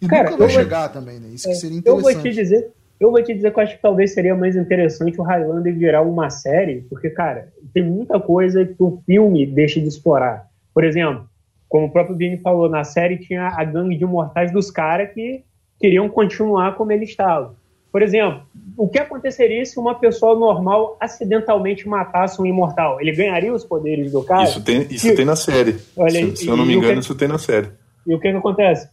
E 0.02 0.08
Cara, 0.08 0.30
nunca 0.30 0.36
vai 0.36 0.48
chegar 0.48 0.88
vou... 0.88 1.00
também, 1.00 1.20
né? 1.20 1.28
Isso 1.28 1.44
que 1.44 1.52
é, 1.52 1.54
seria 1.54 1.78
interessante. 1.78 2.08
Eu 2.08 2.14
vou 2.14 2.22
te 2.22 2.30
dizer, 2.34 2.72
eu 2.98 3.10
vou 3.12 3.22
te 3.22 3.32
dizer 3.32 3.52
que 3.52 3.58
eu 3.58 3.62
acho 3.62 3.76
que 3.76 3.82
talvez 3.82 4.12
seria 4.12 4.34
mais 4.34 4.56
interessante 4.56 5.20
o 5.20 5.22
Highlander 5.22 5.74
virar 5.74 6.02
uma 6.02 6.28
série, 6.28 6.82
porque, 6.90 7.08
cara, 7.08 7.52
tem 7.72 7.84
muita 7.84 8.18
coisa 8.18 8.66
que 8.66 8.82
o 8.82 9.00
filme 9.06 9.46
deixa 9.46 9.80
de 9.80 9.86
explorar. 9.86 10.48
Por 10.74 10.82
exemplo, 10.82 11.28
como 11.68 11.86
o 11.86 11.90
próprio 11.90 12.16
Vini 12.16 12.36
falou, 12.38 12.68
na 12.68 12.82
série 12.82 13.16
tinha 13.16 13.46
a 13.46 13.64
gangue 13.64 13.96
de 13.96 14.02
imortais 14.02 14.52
dos 14.52 14.70
caras 14.70 15.12
que 15.14 15.44
queriam 15.80 16.08
continuar 16.08 16.74
como 16.74 16.90
ele 16.90 17.04
estava. 17.04 17.54
Por 17.92 18.02
exemplo, 18.02 18.42
o 18.76 18.88
que 18.88 18.98
aconteceria 18.98 19.64
se 19.64 19.78
uma 19.78 19.94
pessoa 19.94 20.38
normal 20.38 20.96
acidentalmente 20.98 21.86
matasse 21.86 22.40
um 22.40 22.46
imortal? 22.46 23.00
Ele 23.00 23.12
ganharia 23.12 23.52
os 23.52 23.64
poderes 23.64 24.10
do 24.10 24.24
cara? 24.24 24.44
Isso 24.44 24.64
tem, 24.64 24.86
isso 24.90 25.14
tem 25.14 25.24
na 25.24 25.36
série. 25.36 25.76
Olha, 25.96 26.10
se, 26.10 26.36
se 26.36 26.48
eu 26.48 26.56
não 26.56 26.64
me 26.64 26.74
engano, 26.74 26.94
que... 26.94 27.00
isso 27.00 27.14
tem 27.14 27.28
na 27.28 27.38
série. 27.38 27.68
E 28.06 28.14
o 28.14 28.18
que, 28.18 28.30
que 28.30 28.36
acontece? 28.36 28.88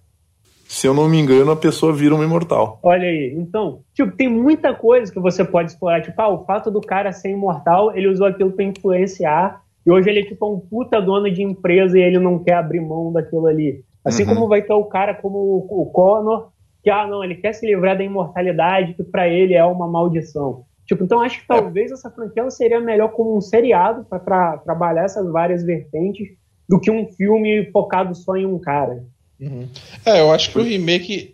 Se 0.69 0.85
eu 0.85 0.93
não 0.93 1.09
me 1.09 1.17
engano, 1.19 1.49
a 1.49 1.55
pessoa 1.55 1.91
vira 1.91 2.13
um 2.13 2.23
imortal. 2.23 2.79
Olha 2.83 3.07
aí, 3.07 3.33
então, 3.35 3.79
tipo, 3.91 4.15
tem 4.15 4.29
muita 4.29 4.71
coisa 4.71 5.11
que 5.11 5.19
você 5.19 5.43
pode 5.43 5.71
explorar. 5.71 5.99
Tipo, 5.99 6.21
ah, 6.21 6.29
o 6.29 6.45
fato 6.45 6.69
do 6.69 6.79
cara 6.79 7.11
ser 7.11 7.31
imortal, 7.31 7.91
ele 7.97 8.07
usou 8.07 8.27
aquilo 8.27 8.51
para 8.51 8.65
influenciar, 8.65 9.63
e 9.83 9.89
hoje 9.89 10.07
ele 10.07 10.19
é 10.19 10.25
tipo 10.25 10.47
um 10.47 10.59
puta 10.59 11.01
dono 11.01 11.29
de 11.31 11.41
empresa 11.41 11.97
e 11.97 12.03
ele 12.03 12.19
não 12.19 12.37
quer 12.37 12.53
abrir 12.53 12.81
mão 12.81 13.11
daquilo 13.11 13.47
ali. 13.47 13.83
Assim 14.05 14.21
uhum. 14.25 14.35
como 14.35 14.47
vai 14.47 14.61
ter 14.61 14.71
o 14.71 14.83
cara 14.83 15.15
como 15.15 15.65
o 15.67 15.85
Connor, 15.87 16.51
que, 16.83 16.91
ah, 16.91 17.07
não, 17.07 17.23
ele 17.23 17.35
quer 17.35 17.53
se 17.53 17.65
livrar 17.65 17.97
da 17.97 18.03
imortalidade, 18.03 18.93
que 18.93 19.03
para 19.03 19.27
ele 19.27 19.55
é 19.55 19.65
uma 19.65 19.87
maldição. 19.87 20.65
Tipo, 20.85 21.03
então 21.03 21.19
acho 21.19 21.41
que 21.41 21.47
talvez 21.47 21.91
essa 21.91 22.11
franquia 22.11 22.47
seria 22.51 22.79
melhor 22.79 23.09
como 23.09 23.35
um 23.35 23.41
seriado 23.41 24.05
para 24.05 24.57
trabalhar 24.59 25.05
essas 25.05 25.27
várias 25.31 25.63
vertentes 25.63 26.27
do 26.69 26.79
que 26.79 26.91
um 26.91 27.07
filme 27.07 27.65
focado 27.71 28.13
só 28.13 28.37
em 28.37 28.45
um 28.45 28.59
cara. 28.59 29.03
Uhum. 29.39 29.67
É, 30.05 30.19
eu 30.19 30.31
acho 30.31 30.51
que 30.51 30.59
o 30.59 30.63
remake 30.63 31.33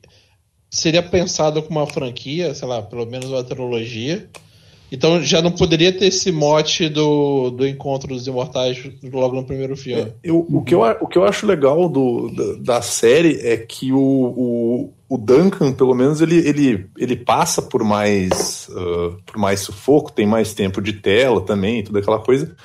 seria 0.69 1.01
pensado 1.01 1.61
como 1.63 1.79
uma 1.79 1.87
franquia, 1.87 2.53
sei 2.53 2.67
lá, 2.67 2.81
pelo 2.81 3.05
menos 3.05 3.29
uma 3.29 3.43
trilogia. 3.43 4.29
Então 4.91 5.21
já 5.21 5.41
não 5.41 5.51
poderia 5.51 5.91
ter 5.91 6.05
esse 6.05 6.31
mote 6.31 6.87
do, 6.87 7.49
do 7.49 7.67
encontro 7.67 8.07
dos 8.07 8.27
imortais 8.27 8.81
logo 9.11 9.35
no 9.35 9.43
primeiro 9.43 9.75
filme. 9.75 10.03
É, 10.03 10.13
eu, 10.23 10.45
o, 10.47 10.63
que 10.63 10.75
eu, 10.75 10.81
o 10.81 11.07
que 11.07 11.17
eu 11.17 11.25
acho 11.25 11.47
legal 11.47 11.89
do, 11.89 12.29
da, 12.29 12.75
da 12.75 12.81
série 12.81 13.39
é 13.41 13.57
que 13.57 13.91
o, 13.91 13.97
o, 13.99 14.93
o, 15.09 15.17
Duncan, 15.17 15.73
pelo 15.73 15.95
menos, 15.95 16.21
ele, 16.21 16.37
ele, 16.47 16.85
ele 16.97 17.15
passa 17.15 17.61
por 17.63 17.83
mais, 17.83 18.69
uh, 18.69 19.17
por 19.25 19.37
mais 19.37 19.61
sufoco, 19.61 20.11
tem 20.11 20.27
mais 20.27 20.53
tempo 20.53 20.81
de 20.81 20.93
tela 20.93 21.41
também, 21.41 21.83
toda 21.83 21.99
aquela 21.99 22.19
coisa. 22.19 22.55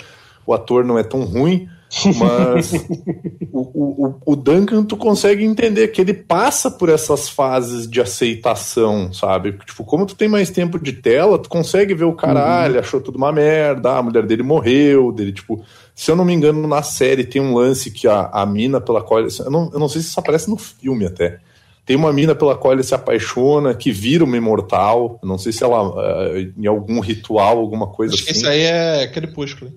O 0.46 0.52
ator 0.52 0.84
não 0.84 0.98
é 0.98 1.02
tão 1.02 1.22
ruim, 1.22 1.68
mas 2.16 2.72
o, 3.52 3.60
o, 3.60 4.14
o 4.24 4.36
Duncan, 4.36 4.84
tu 4.84 4.96
consegue 4.96 5.44
entender 5.44 5.88
que 5.88 6.00
ele 6.00 6.14
passa 6.14 6.70
por 6.70 6.88
essas 6.88 7.28
fases 7.28 7.88
de 7.88 8.00
aceitação, 8.00 9.12
sabe? 9.12 9.52
Tipo, 9.66 9.84
como 9.84 10.06
tu 10.06 10.14
tem 10.14 10.28
mais 10.28 10.50
tempo 10.50 10.78
de 10.78 10.92
tela, 10.92 11.38
tu 11.38 11.48
consegue 11.48 11.92
ver 11.94 12.04
o 12.04 12.14
caralho, 12.14 12.74
uhum. 12.74 12.80
achou 12.80 13.00
tudo 13.00 13.16
uma 13.16 13.32
merda, 13.32 13.96
a 13.96 14.02
mulher 14.02 14.24
dele 14.24 14.42
morreu, 14.42 15.10
dele, 15.10 15.32
tipo. 15.32 15.64
Se 15.94 16.10
eu 16.10 16.16
não 16.16 16.24
me 16.24 16.32
engano, 16.32 16.66
na 16.66 16.82
série 16.82 17.24
tem 17.24 17.42
um 17.42 17.54
lance 17.54 17.90
que 17.90 18.08
a, 18.08 18.30
a 18.32 18.46
mina 18.46 18.80
pela 18.80 19.02
qual. 19.02 19.20
Eu 19.20 19.50
não, 19.50 19.70
eu 19.72 19.78
não 19.78 19.88
sei 19.88 20.00
se 20.00 20.08
isso 20.08 20.20
aparece 20.20 20.48
no 20.48 20.56
filme 20.56 21.04
até. 21.04 21.40
Tem 21.84 21.96
uma 21.96 22.12
mina 22.12 22.34
pela 22.34 22.56
qual 22.56 22.72
ele 22.72 22.84
se 22.84 22.94
apaixona, 22.94 23.74
que 23.74 23.90
vira 23.90 24.24
uma 24.24 24.36
imortal. 24.36 25.18
Eu 25.22 25.28
não 25.28 25.36
sei 25.36 25.52
se 25.52 25.64
ela. 25.64 25.90
Uh, 25.90 26.52
em 26.56 26.66
algum 26.66 27.00
ritual, 27.00 27.58
alguma 27.58 27.88
coisa 27.88 28.14
Acho 28.14 28.22
assim. 28.22 28.32
Que 28.32 28.38
isso 28.38 28.48
aí 28.48 28.62
é 28.62 29.08
crepúsculo. 29.08 29.72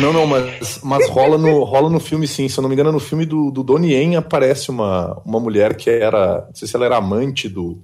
Não, 0.00 0.12
não, 0.12 0.26
mas, 0.26 0.80
mas 0.82 1.08
rola, 1.08 1.36
no, 1.36 1.64
rola 1.64 1.90
no 1.90 2.00
filme 2.00 2.26
sim. 2.26 2.48
Se 2.48 2.58
eu 2.58 2.62
não 2.62 2.68
me 2.68 2.74
engano, 2.74 2.92
no 2.92 3.00
filme 3.00 3.26
do, 3.26 3.50
do 3.50 3.62
Donnie 3.62 3.92
Yen 3.92 4.16
aparece 4.16 4.70
uma, 4.70 5.20
uma 5.24 5.40
mulher 5.40 5.76
que 5.76 5.90
era. 5.90 6.44
Não 6.46 6.54
sei 6.54 6.68
se 6.68 6.76
ela 6.76 6.84
era 6.84 6.96
amante 6.96 7.48
do, 7.48 7.78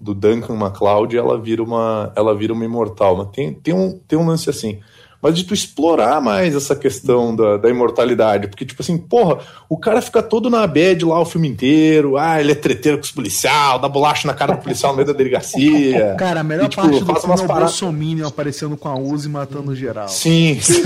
do 0.00 0.14
Duncan 0.14 0.54
MacLeod 0.54 1.14
e 1.14 1.18
ela 1.18 1.38
vira 1.38 1.62
uma, 1.62 2.12
ela 2.14 2.34
vira 2.34 2.52
uma 2.52 2.64
imortal. 2.64 3.16
Mas 3.16 3.28
tem, 3.30 3.52
tem, 3.52 3.74
um, 3.74 3.98
tem 4.06 4.18
um 4.18 4.26
lance 4.26 4.50
assim 4.50 4.80
mas 5.26 5.34
de 5.34 5.42
tu 5.42 5.52
explorar 5.52 6.20
mais 6.20 6.54
essa 6.54 6.76
questão 6.76 7.34
da, 7.34 7.56
da 7.56 7.68
imortalidade. 7.68 8.46
Porque, 8.46 8.64
tipo 8.64 8.80
assim, 8.80 8.96
porra, 8.96 9.38
o 9.68 9.76
cara 9.76 10.00
fica 10.00 10.22
todo 10.22 10.48
na 10.48 10.64
bad 10.68 11.04
lá 11.04 11.20
o 11.20 11.24
filme 11.24 11.48
inteiro. 11.48 12.16
Ah, 12.16 12.40
ele 12.40 12.52
é 12.52 12.54
treteiro 12.54 12.98
com 12.98 13.02
os 13.02 13.10
policial, 13.10 13.80
dá 13.80 13.88
bolacha 13.88 14.28
na 14.28 14.34
cara 14.34 14.54
do 14.54 14.62
policial 14.62 14.92
no 14.92 14.98
meio 14.98 15.08
da 15.08 15.12
delegacia. 15.12 16.14
Cara, 16.16 16.40
a 16.40 16.44
melhor 16.44 16.66
e, 16.66 16.68
tipo, 16.68 16.80
parte 16.80 17.00
do 17.00 17.06
filme 17.06 17.40
é 17.40 17.44
o 17.44 17.46
Bolsominion 17.48 18.28
aparecendo 18.28 18.76
com 18.76 18.88
a 18.88 18.96
Uzi 18.96 19.28
matando 19.28 19.74
geral. 19.74 20.08
Sim, 20.08 20.58
sim. 20.62 20.82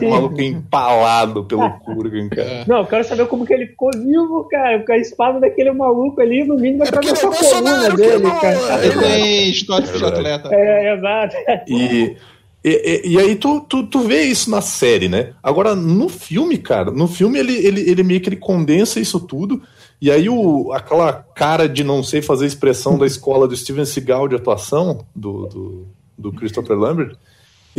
o, 0.00 0.06
o 0.06 0.10
maluco 0.10 0.40
é 0.40 0.44
empalado 0.44 1.44
pelo 1.44 1.70
Kurgan, 1.80 2.30
cara. 2.30 2.64
Não, 2.66 2.78
eu 2.78 2.86
quero 2.86 3.04
saber 3.04 3.26
como 3.26 3.44
que 3.44 3.52
ele 3.52 3.66
ficou 3.66 3.90
vivo, 3.92 4.48
cara. 4.50 4.82
Com 4.86 4.92
a 4.92 4.96
espada 4.96 5.38
daquele 5.38 5.72
maluco 5.72 6.18
ali, 6.22 6.44
no 6.44 6.56
mínimo, 6.56 6.82
atravessou 6.82 7.30
é 7.34 7.36
a 7.36 7.50
coluna 7.50 7.90
dele, 7.90 8.30
cara. 8.40 8.86
Ele 8.86 8.98
tem 8.98 9.50
história 9.50 9.86
de 9.86 10.02
atleta. 10.02 10.48
É, 10.50 10.94
exato. 10.94 11.36
E 11.68 12.16
e, 12.62 13.02
e, 13.04 13.12
e, 13.12 13.18
aí 13.18 13.36
tu, 13.36 13.60
tu, 13.62 13.86
tu 13.86 14.00
vê 14.00 14.24
isso 14.24 14.50
na 14.50 14.60
série, 14.60 15.08
né? 15.08 15.32
Agora, 15.42 15.74
no 15.74 16.08
filme, 16.08 16.58
cara, 16.58 16.90
no 16.90 17.08
filme 17.08 17.38
ele, 17.38 17.54
ele, 17.54 17.80
ele 17.90 18.02
meio 18.02 18.20
que 18.20 18.28
ele 18.28 18.36
condensa 18.36 19.00
isso 19.00 19.18
tudo. 19.18 19.62
E 20.00 20.10
aí 20.10 20.28
o, 20.28 20.72
aquela 20.72 21.12
cara 21.12 21.68
de 21.68 21.82
não 21.82 22.02
sei 22.02 22.20
fazer 22.20 22.46
expressão 22.46 22.98
da 22.98 23.06
escola 23.06 23.48
do 23.48 23.56
Steven 23.56 23.84
Seagal 23.84 24.28
de 24.28 24.36
atuação, 24.36 25.06
do, 25.14 25.46
do, 25.46 25.86
do 26.18 26.32
Christopher 26.32 26.76
Lambert, 26.76 27.16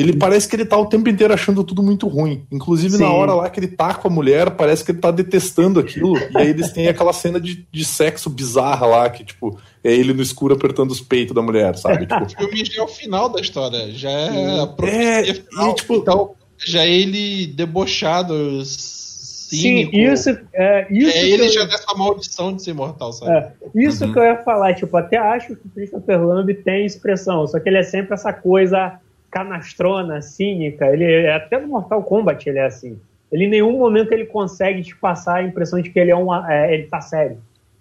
ele 0.02 0.18
parece 0.18 0.48
que 0.48 0.56
ele 0.56 0.66
tá 0.66 0.78
o 0.78 0.86
tempo 0.86 1.10
inteiro 1.10 1.34
achando 1.34 1.64
tudo 1.64 1.84
muito 1.84 2.08
ruim. 2.08 2.46
Inclusive, 2.52 2.98
Sim. 2.98 3.04
na 3.04 3.12
hora 3.12 3.34
lá 3.34 3.50
que 3.50 3.60
ele 3.60 3.68
tá 3.68 3.94
com 3.94 4.08
a 4.08 4.12
mulher, 4.12 4.52
parece 4.52 4.84
que 4.84 4.92
ele 4.92 5.00
tá 5.00 5.12
detestando 5.12 5.80
aquilo. 5.80 6.18
e 6.18 6.38
aí 6.38 6.50
eles 6.50 6.72
têm 6.72 6.88
aquela 6.88 7.14
cena 7.14 7.40
de, 7.40 7.66
de 7.72 7.86
sexo 7.86 8.30
bizarra 8.30 8.86
lá, 8.86 9.10
que, 9.10 9.24
tipo, 9.24 9.60
é 9.84 9.94
ele 9.94 10.14
no 10.14 10.22
escuro 10.22 10.54
apertando 10.54 10.92
os 10.92 11.02
peitos 11.02 11.36
da 11.36 11.42
mulher, 11.42 11.78
sabe? 11.78 12.06
Tipo... 12.06 12.24
o 12.26 12.30
filme 12.30 12.66
já 12.66 12.82
é 12.82 12.84
o 12.84 12.88
final 12.88 13.30
da 13.30 13.40
história. 13.40 13.92
Já 13.92 14.10
é 14.10 14.60
a 14.60 14.88
é, 14.88 15.34
final, 15.34 15.72
e, 15.72 15.76
tipo, 15.76 15.96
então, 15.96 16.32
já 16.66 16.84
é 16.84 16.92
ele 16.92 17.48
debochado. 17.48 18.34
Cínico. 18.66 19.92
Sim, 19.92 20.02
isso, 20.02 20.30
é, 20.54 20.88
isso 20.90 21.18
é 21.18 21.30
ele 21.30 21.46
eu... 21.46 21.50
já 21.50 21.66
dessa 21.66 21.94
maldição 21.98 22.56
de 22.56 22.64
ser 22.64 22.74
mortal, 22.74 23.12
sabe? 23.12 23.32
É, 23.32 23.52
isso 23.76 24.06
uhum. 24.06 24.14
que 24.14 24.20
eu 24.20 24.24
ia 24.24 24.38
falar, 24.38 24.74
tipo, 24.74 24.96
até 24.96 25.18
acho 25.18 25.48
que 25.48 25.68
o 25.68 25.70
Christopher 25.76 26.26
Lambert 26.26 26.64
tem 26.64 26.86
expressão, 26.86 27.46
só 27.46 27.60
que 27.60 27.68
ele 27.68 27.78
é 27.78 27.84
sempre 27.84 28.14
essa 28.14 28.32
coisa 28.32 28.98
canastrona, 29.32 30.22
cínica. 30.22 30.86
Ele 30.88 31.06
é, 31.06 31.34
até 31.34 31.60
no 31.60 31.70
Mortal 31.70 32.04
Kombat 32.04 32.48
ele 32.48 32.60
é 32.60 32.66
assim. 32.66 33.00
Ele 33.32 33.46
em 33.46 33.50
nenhum 33.50 33.78
momento 33.78 34.12
ele 34.12 34.26
consegue 34.26 34.84
te 34.84 34.96
passar 34.96 35.38
a 35.38 35.44
impressão 35.44 35.82
de 35.82 35.90
que 35.90 35.98
ele 35.98 36.12
é 36.12 36.16
um, 36.16 36.34
é, 36.46 36.74
ele 36.74 36.88
tá 36.88 37.00
sério. 37.00 37.38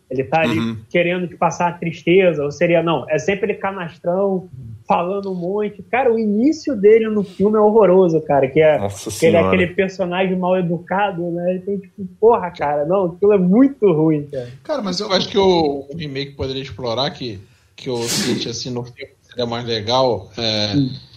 Ele 0.08 0.24
tá 0.24 0.40
ali 0.40 0.58
uhum. 0.58 0.76
querendo 0.88 1.28
te 1.28 1.36
passar 1.36 1.68
a 1.68 1.72
tristeza, 1.72 2.42
ou 2.42 2.50
seria 2.50 2.82
não, 2.82 3.08
é 3.08 3.16
sempre 3.16 3.52
ele 3.52 3.58
canastrão, 3.58 4.48
falando 4.86 5.30
um 5.30 5.36
monte. 5.36 5.84
Cara, 5.84 6.12
o 6.12 6.18
início 6.18 6.74
dele 6.74 7.08
no 7.08 7.22
filme 7.22 7.56
é 7.56 7.60
horroroso, 7.60 8.20
cara, 8.22 8.48
que 8.48 8.60
é, 8.60 8.76
que 9.18 9.26
ele 9.26 9.36
é 9.36 9.40
aquele 9.40 9.68
personagem 9.68 10.36
mal 10.36 10.58
educado, 10.58 11.30
né? 11.30 11.56
Então, 11.56 11.78
tipo, 11.78 12.04
porra, 12.18 12.50
cara, 12.50 12.84
não, 12.84 13.06
aquilo 13.06 13.32
é 13.32 13.38
muito 13.38 13.92
ruim, 13.92 14.26
cara. 14.26 14.48
Cara, 14.64 14.82
mas 14.82 14.98
eu 14.98 15.12
acho 15.12 15.28
que 15.28 15.38
o, 15.38 15.86
o 15.88 15.96
remake 15.96 16.32
poderia 16.32 16.62
explorar 16.62 17.10
que 17.10 17.38
que 17.76 17.88
eu 17.88 17.96
senti 17.96 18.46
assim 18.46 18.68
no 18.68 18.84
filme 18.84 19.12
seria 19.22 19.46
mais 19.46 19.64
legal. 19.64 20.28
É, 20.36 20.76
hum 20.76 21.09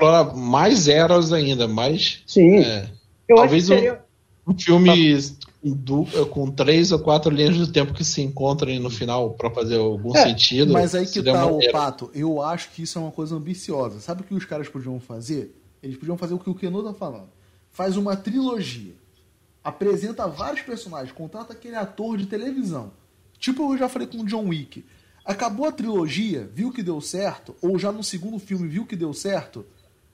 explora 0.00 0.24
mais 0.34 0.88
eras 0.88 1.32
ainda, 1.32 1.68
mais. 1.68 2.22
Sim. 2.26 2.58
É, 2.58 2.88
talvez 3.28 3.66
seria... 3.66 4.02
um, 4.46 4.52
um, 4.52 4.58
filme 4.58 5.18
do, 5.62 6.04
com 6.30 6.50
três 6.50 6.90
ou 6.90 6.98
quatro 6.98 7.30
linhas 7.34 7.56
do 7.58 7.70
tempo 7.70 7.92
que 7.92 8.04
se 8.04 8.22
encontrem 8.22 8.78
no 8.80 8.88
final 8.88 9.30
para 9.32 9.50
fazer 9.50 9.76
algum 9.76 10.16
é, 10.16 10.24
sentido. 10.24 10.72
Mas 10.72 10.94
aí 10.94 11.06
que 11.06 11.22
tá 11.22 11.46
o 11.46 11.60
pato. 11.70 12.10
Eu 12.14 12.42
acho 12.42 12.70
que 12.70 12.82
isso 12.82 12.98
é 12.98 13.02
uma 13.02 13.12
coisa 13.12 13.36
ambiciosa. 13.36 14.00
Sabe 14.00 14.22
o 14.22 14.24
que 14.24 14.34
os 14.34 14.44
caras 14.44 14.68
podiam 14.68 14.98
fazer? 14.98 15.54
Eles 15.82 15.96
podiam 15.96 16.16
fazer 16.16 16.34
o 16.34 16.38
que 16.38 16.50
o 16.50 16.54
Keno 16.54 16.82
tá 16.82 16.94
falando. 16.94 17.28
Faz 17.70 17.96
uma 17.96 18.16
trilogia. 18.16 18.94
Apresenta 19.62 20.26
vários 20.26 20.62
personagens, 20.62 21.12
contrata 21.12 21.52
aquele 21.52 21.76
ator 21.76 22.16
de 22.16 22.26
televisão. 22.26 22.92
Tipo 23.38 23.72
eu 23.72 23.78
já 23.78 23.88
falei 23.88 24.08
com 24.08 24.18
o 24.18 24.24
John 24.24 24.48
Wick. 24.48 24.84
Acabou 25.24 25.66
a 25.66 25.72
trilogia, 25.72 26.50
viu 26.54 26.72
que 26.72 26.82
deu 26.82 27.00
certo, 27.00 27.54
ou 27.60 27.78
já 27.78 27.92
no 27.92 28.02
segundo 28.02 28.38
filme 28.38 28.66
viu 28.66 28.86
que 28.86 28.96
deu 28.96 29.12
certo, 29.12 29.66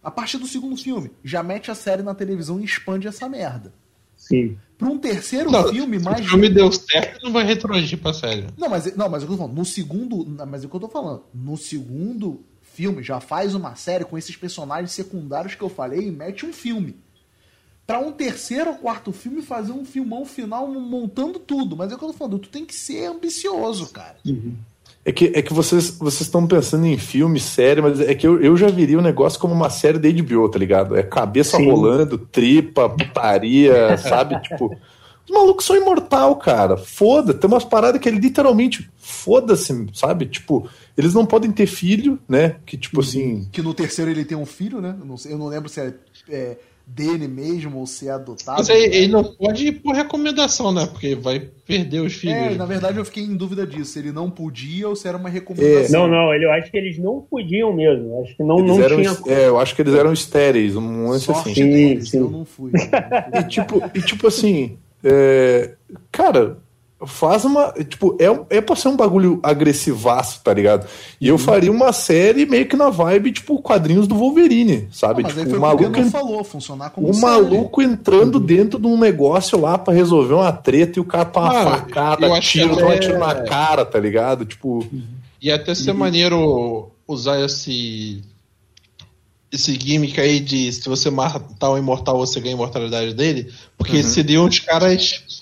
a 0.03 0.11
partir 0.11 0.39
do 0.39 0.47
segundo 0.47 0.77
filme, 0.77 1.11
já 1.25 1.43
mete 1.43 1.71
a 1.71 1.75
série 1.75 2.03
na 2.03 2.15
televisão 2.15 2.61
e 2.61 2.65
expande 2.65 3.09
essa 3.09 3.29
merda. 3.29 3.73
Sim. 4.17 4.57
Pra 4.79 4.89
um 4.89 4.99
terceiro 4.99 5.51
Não, 5.51 5.69
filme, 5.69 5.99
Se 5.99 6.05
mais. 6.05 6.27
o 6.27 6.29
filme 6.31 6.49
deu 6.49 6.71
certo, 6.73 7.23
não 7.25 7.33
vai 7.33 7.45
retroagir 7.45 7.99
pra 7.99 8.13
série. 8.13 8.47
Não, 8.57 8.69
mas, 8.69 8.95
não, 8.97 9.09
mas 9.09 9.23
é 9.23 9.25
o 9.25 9.29
que 9.29 9.35
eu 9.35 9.37
tô 9.37 9.43
falando. 9.43 9.57
No 9.57 9.65
segundo. 9.65 10.27
Mas 10.47 10.63
é 10.63 10.67
o 10.67 10.71
que 10.71 10.77
eu 10.77 10.81
tô 10.81 10.89
falando. 10.89 11.23
No 11.35 11.57
segundo 11.57 12.41
filme, 12.63 13.03
já 13.03 13.21
faz 13.21 13.55
uma 13.55 13.75
série 13.75 14.05
com 14.05 14.19
esses 14.19 14.37
personagens 14.37 14.93
secundários 14.93 15.55
que 15.55 15.63
eu 15.63 15.69
falei 15.69 16.09
e 16.09 16.11
mete 16.11 16.45
um 16.45 16.53
filme. 16.53 16.97
Pra 17.87 17.99
um 18.01 18.11
terceiro 18.11 18.71
ou 18.71 18.77
quarto 18.77 19.13
filme 19.13 19.41
fazer 19.43 19.73
um 19.73 19.85
filmão 19.85 20.25
final 20.27 20.67
montando 20.69 21.39
tudo. 21.39 21.77
Mas 21.77 21.93
é 21.93 21.95
o 21.95 21.99
que 21.99 22.05
eu 22.05 22.09
tô 22.09 22.15
falando. 22.15 22.39
Tu 22.39 22.49
tem 22.49 22.65
que 22.67 22.75
ser 22.75 23.07
ambicioso, 23.07 23.89
cara. 23.91 24.17
É 25.07 25.13
que, 25.13 25.31
é 25.33 25.41
que 25.41 25.53
vocês 25.53 25.91
vocês 25.91 26.23
estão 26.23 26.45
pensando 26.49 26.85
em 26.85 26.99
filme, 26.99 27.39
série, 27.39 27.81
mas 27.81 28.01
é 28.01 28.13
que 28.13 28.27
eu, 28.27 28.43
eu 28.43 28.57
já 28.57 28.67
viria 28.67 28.99
o 28.99 29.03
negócio 29.03 29.39
como 29.39 29.55
uma 29.55 29.71
série 29.71 30.01
da 30.01 30.11
HBO, 30.11 30.49
tá 30.49 30.59
ligado? 30.59 30.97
É 30.97 31.03
cabeça 31.05 31.59
Sim. 31.59 31.71
rolando, 31.71 32.19
tripa, 32.19 32.89
putaria, 32.89 33.97
sabe? 34.03 34.37
Tipo, 34.43 34.77
os 35.25 35.31
malucos 35.31 35.65
são 35.65 35.77
imortal, 35.77 36.35
cara. 36.35 36.77
Foda, 36.77 37.33
tem 37.33 37.49
umas 37.49 37.65
paradas 37.65 38.01
que 38.01 38.09
é 38.09 38.13
literalmente 38.13 38.91
foda-se, 38.99 39.87
sabe? 39.95 40.27
Tipo, 40.27 40.69
eles 40.99 41.15
não 41.15 41.25
podem 41.25 41.53
ter 41.53 41.67
filho, 41.67 42.19
né? 42.29 42.57
Que 42.67 42.77
tipo 42.77 42.99
assim. 42.99 43.49
Que 43.53 43.63
no 43.63 43.73
terceiro 43.73 44.11
ele 44.11 44.25
tem 44.25 44.37
um 44.37 44.45
filho, 44.45 44.81
né? 44.81 44.97
Eu 44.99 45.07
não, 45.07 45.17
sei, 45.17 45.33
eu 45.33 45.39
não 45.39 45.47
lembro 45.47 45.69
se 45.69 45.81
é, 45.81 45.95
é 46.29 46.57
dele 46.87 47.27
mesmo 47.27 47.79
ou 47.79 47.87
se 47.87 48.07
é 48.07 48.13
adotado. 48.13 48.59
Mas 48.59 48.71
aí 48.71 48.85
ele 48.85 49.09
não 49.09 49.25
pode 49.25 49.67
ir 49.67 49.73
por 49.73 49.95
recomendação, 49.95 50.73
né? 50.73 50.87
Porque 50.87 51.17
vai 51.17 51.41
perder 51.67 52.01
os 52.01 52.15
filhos. 52.15 52.37
É, 52.37 52.55
na 52.55 52.65
verdade 52.65 52.99
eu 52.99 53.05
fiquei 53.05 53.25
em 53.25 53.37
dúvida 53.37 53.67
disso. 53.67 53.93
Se 53.93 53.99
ele 53.99 54.13
não 54.13 54.31
podia 54.31 54.89
ou 54.89 54.95
se 54.95 55.09
era 55.09 55.17
uma 55.17 55.29
recomendação. 55.29 56.03
Não, 56.03 56.09
não, 56.09 56.35
eu 56.35 56.53
acho 56.53 56.71
que 56.71 56.77
eles 56.77 56.97
não 56.97 57.21
podiam 57.21 57.73
mesmo. 57.73 58.23
Acho 58.23 58.37
que 58.37 58.43
não, 58.45 58.59
Eles 58.59 58.71
não 58.71 58.83
eram, 58.83 58.97
tinha. 58.97 59.35
é, 59.35 59.49
eu 59.49 59.59
acho 59.59 59.75
que 59.75 59.83
eles 59.83 59.95
eram 59.95 60.13
estéreis, 60.13 60.77
um 60.77 61.09
lance 61.09 61.31
assim. 61.31 61.55
Sim, 61.55 61.71
deles, 61.71 62.11
sim. 62.11 62.19
eu 62.19 62.31
não 62.31 62.45
fui. 62.45 62.71
Eu 62.71 62.79
não 62.79 63.31
fui. 63.31 63.41
E 63.41 63.45
tipo, 63.49 63.83
e 63.95 64.03
tipo 64.03 64.27
assim, 64.29 64.79
é, 65.03 65.75
cara, 66.13 66.59
faz 67.05 67.45
uma. 67.45 67.73
Tipo, 67.73 68.17
é, 68.19 68.57
é 68.57 68.61
pra 68.61 68.75
ser 68.75 68.89
um 68.89 68.97
bagulho 68.97 69.39
agressivaço, 69.43 70.41
tá 70.43 70.55
ligado? 70.55 70.87
E 71.21 71.27
Uhum. 71.31 71.35
eu 71.35 71.39
faria 71.39 71.71
uma 71.71 71.93
série 71.93 72.47
meio 72.47 72.67
que 72.67 72.77
na 72.77 72.89
vibe, 72.89 73.33
tipo, 73.33 73.61
quadrinhos 73.61 74.07
do 74.09 74.15
Wolverine, 74.15 74.89
sabe? 74.91 75.23
Não, 75.23 75.29
mas 75.29 75.39
aí 75.39 75.45
tipo, 75.45 75.51
foi 75.51 75.59
o 75.59 75.63
maluco, 75.63 76.05
falou, 76.11 76.43
funcionar 76.45 76.91
como 76.91 77.11
o 77.11 77.13
série. 77.15 77.27
maluco 77.27 77.83
entrando 77.83 78.41
dentro 78.41 78.79
de 78.79 78.87
um 78.87 78.97
negócio 78.99 79.61
lá 79.61 79.77
pra 79.77 79.93
resolver 79.93 80.35
uma 80.35 80.53
treta 80.53 80.99
e 80.99 81.03
o 81.03 81.05
cara 81.05 81.27
pra 81.27 81.43
uma 81.43 81.61
Ah, 81.61 81.65
facada, 81.79 82.41
tiro, 82.41 82.75
um 82.87 82.91
é- 82.93 82.99
tiro 82.99 83.19
na 83.19 83.35
cara, 83.43 83.85
tá 83.85 83.99
ligado? 84.01 84.45
Tipo, 84.47 84.87
E 85.43 85.51
até 85.51 85.75
ser 85.75 85.91
Uhum. 85.91 85.99
maneiro 85.99 86.91
usar 87.07 87.39
esse. 87.45 88.23
Esse 89.53 89.75
gimmick 89.79 90.21
aí 90.21 90.41
de 90.41 90.73
se 90.73 90.89
você 90.89 91.09
matar 91.09 91.71
o 91.71 91.79
imortal, 91.79 92.19
você 92.19 92.41
ganha 92.41 92.55
a 92.55 92.57
imortalidade 92.59 93.15
dele. 93.15 93.53
Porque 93.79 93.99
Uhum. 93.99 94.03
seriam 94.03 94.45
uns 94.47 94.59
caras 94.59 95.36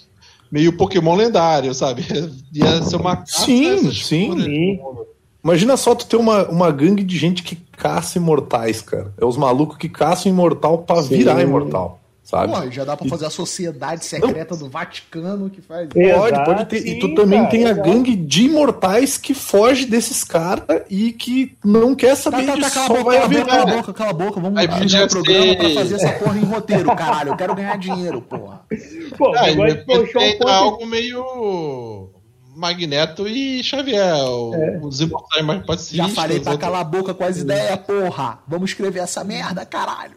meio 0.54 0.72
Pokémon 0.72 1.16
lendário, 1.16 1.74
sabe? 1.74 2.04
Ia 2.54 2.80
ser 2.80 2.94
uma 2.94 3.24
Sim. 3.26 3.90
Sim. 3.90 4.78
imagina 5.42 5.76
só 5.76 5.96
tu 5.96 6.06
ter 6.06 6.16
uma, 6.16 6.48
uma 6.48 6.70
gangue 6.70 7.02
de 7.02 7.18
gente 7.18 7.42
que 7.42 7.56
caça 7.76 8.18
imortais, 8.18 8.80
cara. 8.80 9.12
É 9.20 9.24
os 9.24 9.36
malucos 9.36 9.76
que 9.76 9.88
caçam 9.88 10.30
imortal 10.30 10.78
pra 10.78 11.02
Sim. 11.02 11.16
virar 11.16 11.42
imortal, 11.42 11.98
sabe? 12.24 12.52
Pô, 12.52 12.70
já 12.70 12.84
dá 12.84 12.96
pra 12.96 13.06
fazer 13.08 13.26
a 13.26 13.30
sociedade 13.30 14.04
secreta 14.04 14.56
do 14.56 14.68
Vaticano 14.68 15.48
que 15.50 15.60
faz. 15.60 15.88
É. 15.94 16.14
Pode, 16.14 16.32
Exato, 16.34 16.44
pode 16.50 16.64
ter. 16.66 16.86
e 16.86 16.98
tu 16.98 17.06
sim, 17.08 17.14
também 17.14 17.38
cara, 17.40 17.50
tem 17.50 17.66
a 17.66 17.70
exato. 17.70 17.88
gangue 17.88 18.16
de 18.16 18.42
imortais 18.46 19.16
que 19.18 19.34
foge 19.34 19.84
desses 19.86 20.24
caras 20.24 20.64
e 20.90 21.12
que 21.12 21.56
não 21.64 21.94
quer 21.94 22.10
Tá, 22.10 22.16
saber 22.16 22.46
tá, 22.46 22.52
tá, 22.52 22.58
disso, 22.58 22.72
cala 22.74 22.84
a 22.84 22.88
só 22.88 22.94
boca, 22.94 23.04
vai 23.04 23.18
cala 23.18 23.22
a 23.24 23.28
boca, 23.28 23.44
cala 23.44 23.62
a 23.62 23.76
boca, 23.76 23.92
cala 23.92 24.10
a 24.10 24.12
boca. 24.12 24.40
Vamos 24.40 24.66
podia 24.66 25.04
o 25.04 25.08
programa 25.08 25.56
pra 25.56 25.70
fazer 25.70 25.94
essa 25.96 26.12
porra 26.14 26.38
em 26.38 26.44
roteiro, 26.44 26.96
caralho. 26.96 27.28
Eu 27.32 27.36
quero 27.36 27.54
ganhar 27.54 27.76
dinheiro, 27.78 28.22
porra. 28.22 28.62
Pô, 29.18 29.34
Ah, 29.36 29.44
depois 29.50 30.10
puxou 30.10 30.22
um 30.44 30.48
algo 30.48 30.86
meio 30.86 32.10
Magneto 32.56 33.26
e 33.26 33.62
Xavier, 33.64 34.14
o- 34.24 34.86
os 34.86 35.00
imortais 35.00 35.44
mais 35.44 35.66
pacíficos. 35.66 36.08
Já 36.08 36.14
falei 36.14 36.38
pra 36.40 36.52
outros- 36.52 36.68
calar 36.68 36.80
a 36.80 36.84
boca 36.84 37.12
com 37.12 37.24
as 37.24 37.38
ideias, 37.38 37.76
porra. 37.80 38.38
Vamos 38.46 38.70
escrever 38.70 39.00
essa 39.00 39.24
merda, 39.24 39.66
caralho. 39.66 40.16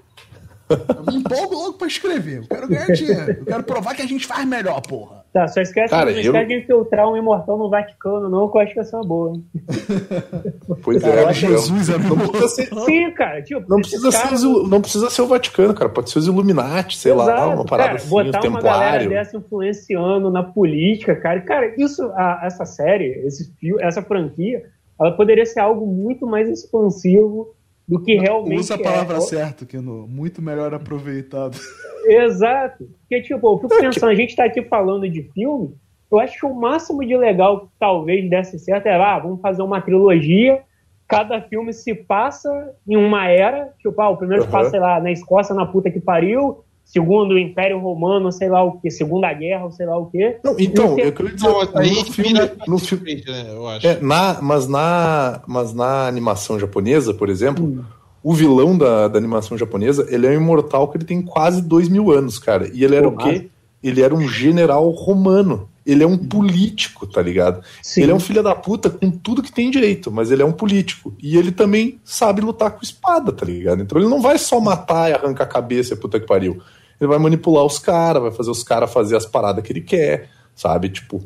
Eu 0.70 1.12
me 1.14 1.20
empolgo 1.20 1.56
logo 1.56 1.74
pra 1.74 1.88
escrever. 1.88 2.38
Eu 2.40 2.48
quero 2.48 2.68
ganhar 2.68 2.88
dinheiro. 2.88 3.32
Eu 3.40 3.46
quero 3.46 3.64
provar 3.64 3.96
que 3.96 4.02
a 4.02 4.06
gente 4.08 4.26
faz 4.28 4.46
melhor, 4.46 4.82
porra. 4.82 5.26
Tá, 5.34 5.48
só 5.48 5.62
esquece, 5.62 5.90
Cara, 5.92 6.06
não 6.12 6.18
eu- 6.18 6.24
esquece 6.24 6.48
de 6.48 6.56
infiltrar 6.58 7.08
um 7.10 7.16
imortal 7.16 7.58
no 7.58 7.70
Vaticano, 7.70 8.28
não, 8.30 8.50
que 8.50 8.58
eu 8.58 8.62
acho 8.62 8.74
que 8.74 8.80
essa 8.80 8.96
é 8.96 9.00
uma 9.00 9.08
boa. 9.08 9.34
hein? 9.34 9.46
Pois 10.84 11.02
Cara, 11.02 11.22
é, 11.22 11.24
eu 11.26 11.34
Jesus 11.34 11.90
era 11.90 12.00
não 12.00 12.18
precisa 12.18 12.48
ser, 12.50 12.66
Sim, 12.86 13.12
cara, 13.12 13.42
tipo, 13.42 13.64
não 13.70 13.78
precisa 13.80 14.12
ser, 14.12 14.34
os 14.34 14.44
ilu- 14.44 14.68
não 14.68 14.82
precisa 14.82 15.10
ser 15.10 15.22
o 15.22 15.28
Vaticano, 15.28 15.74
cara. 15.74 15.90
Pode 15.90 16.10
ser 16.10 16.20
os 16.20 16.28
Illuminati, 16.28 16.98
sei 16.98 17.14
lá, 17.14 17.24
Exato, 17.24 17.50
uma 17.56 17.66
parada 17.66 17.90
cara, 17.90 18.00
assim, 18.00 18.10
botar 18.10 18.44
o 18.44 18.48
uma 18.48 18.62
galera 18.62 19.08
dessa 19.08 19.38
influenciando 19.38 20.30
na 20.32 20.44
política, 20.44 21.16
cara. 21.16 21.42
Cara, 21.42 21.74
isso, 21.82 22.04
a- 22.16 22.42
essa 22.44 22.66
série, 22.66 23.06
esse 23.26 23.54
fio, 23.60 23.80
essa 23.80 24.02
franquia, 24.02 24.64
ela 25.00 25.12
poderia 25.12 25.46
ser 25.46 25.60
algo 25.60 25.86
muito 25.86 26.26
mais 26.26 26.50
expansivo 26.50 27.54
do 27.88 28.02
que 28.02 28.16
realmente 28.16 28.60
Usa 28.60 28.76
a 28.76 28.80
palavra 28.80 29.18
é. 29.18 29.22
certa, 29.22 29.66
Keno. 29.66 30.08
Muito 30.08 30.42
melhor 30.42 30.74
aproveitado. 30.74 31.58
Exato. 32.06 32.90
Porque, 33.02 33.22
tipo, 33.22 33.48
eu 33.48 33.58
fico 33.60 33.80
pensando, 33.80 34.10
a 34.10 34.16
gente 34.16 34.36
tá 34.36 34.46
aqui 34.46 34.62
falando 34.64 35.10
de 35.10 35.24
filme, 35.34 35.74
eu 36.12 36.20
acho 36.20 36.40
que 36.40 36.46
o 36.46 36.54
máximo 36.54 37.06
de 37.06 37.16
legal 37.16 37.62
que 37.62 37.68
talvez 37.80 38.30
desse 38.30 38.60
certo 38.60 38.88
era, 38.88 39.16
ah, 39.16 39.20
vamos 39.20 39.42
fazer 39.42 39.62
uma 39.62 39.82
trilogia, 39.82 40.62
cada 41.08 41.42
filme 41.42 41.72
se 41.74 41.96
passa 41.96 42.74
em 42.88 42.98
uma 42.98 43.28
era, 43.28 43.74
tipo, 43.80 44.02
ah, 44.02 44.10
o 44.10 44.18
primeiro 44.18 44.44
se 44.44 44.48
Uhum. 44.50 44.52
passa, 44.52 44.70
sei 44.72 44.80
lá, 44.80 45.00
na 45.00 45.12
Escócia, 45.12 45.56
na 45.56 45.66
puta 45.66 45.90
que 45.90 46.00
pariu, 46.00 46.64
segundo 46.88 47.34
o 47.34 47.38
Império 47.38 47.80
Romano, 47.80 48.32
sei 48.32 48.50
lá 48.50 48.64
o 48.64 48.80
quê, 48.80 48.90
Segunda 48.90 49.32
Guerra, 49.34 49.70
sei 49.72 49.86
lá 49.86 49.98
o 49.98 50.06
quê. 50.08 50.38
Não, 50.44 50.56
então, 50.58 50.98
eu 50.98 51.12
queria 51.12 51.34
dizer, 51.34 51.48
Não, 51.48 51.58
mas 51.58 51.76
aí 51.76 51.94
no 51.94 52.06
filme, 52.06 52.52
no 52.66 52.80
filme, 52.80 53.24
né, 53.28 53.46
eu 53.50 53.68
acho. 53.68 53.86
É, 53.86 54.00
na, 54.02 54.40
mas, 54.42 54.68
na, 54.68 55.42
mas 55.46 55.74
na 55.74 56.08
animação 56.08 56.58
japonesa, 56.58 57.14
por 57.14 57.30
exemplo, 57.30 57.66
Hum. 57.66 57.84
o 58.24 58.34
vilão 58.34 58.78
da, 58.78 59.10
da 59.10 59.18
animação 59.18 59.58
japonesa, 59.58 60.08
ele 60.10 60.26
é 60.26 60.30
um 60.30 60.42
imortal 60.42 60.88
que 60.88 60.98
ele 60.98 61.06
tem 61.06 61.22
quase 61.22 61.62
dois 61.62 61.90
mil 61.90 62.10
anos, 62.10 62.40
cara. 62.40 62.70
E 62.74 62.84
ele 62.84 62.96
era 62.96 63.12
Pô, 63.12 63.16
o 63.16 63.24
quê? 63.24 63.50
Ele 63.84 64.02
era 64.02 64.16
um 64.16 64.28
general 64.28 64.90
romano. 64.90 65.70
Ele 65.88 66.04
é 66.04 66.08
um 66.08 66.18
político, 66.18 67.08
tá 67.08 67.22
ligado? 67.22 67.64
Sim. 67.82 68.04
Ele 68.04 68.12
é 68.12 68.16
um 68.16 68.20
filho 68.20 68.44
da 68.44 68.54
puta 68.54 68.90
com 68.90 69.10
tudo 69.10 69.42
que 69.42 69.52
tem 69.52 69.72
direito, 69.72 70.12
mas 70.12 70.30
ele 70.30 70.42
é 70.42 70.46
um 70.46 70.52
político. 70.52 71.16
E 71.24 71.38
ele 71.38 71.52
também 71.52 71.98
sabe 72.04 72.42
lutar 72.42 72.72
com 72.72 72.84
espada, 72.84 73.32
tá 73.32 73.46
ligado? 73.46 73.82
Então 73.82 73.98
ele 73.98 74.10
não 74.10 74.22
vai 74.22 74.38
só 74.38 74.60
matar 74.60 75.10
e 75.10 75.14
arrancar 75.14 75.46
a 75.46 75.48
cabeça 75.48 75.94
e 75.94 75.98
puta 75.98 76.20
que 76.20 76.28
pariu. 76.28 76.62
Ele 77.00 77.08
vai 77.08 77.18
manipular 77.18 77.64
os 77.64 77.80
caras, 77.80 78.22
vai 78.22 78.32
fazer 78.32 78.52
os 78.52 78.64
caras 78.64 78.92
fazer 78.92 79.16
as 79.16 79.26
paradas 79.26 79.64
que 79.64 79.72
ele 79.72 79.82
quer, 79.82 80.30
sabe? 80.56 80.90
Tipo, 80.90 81.24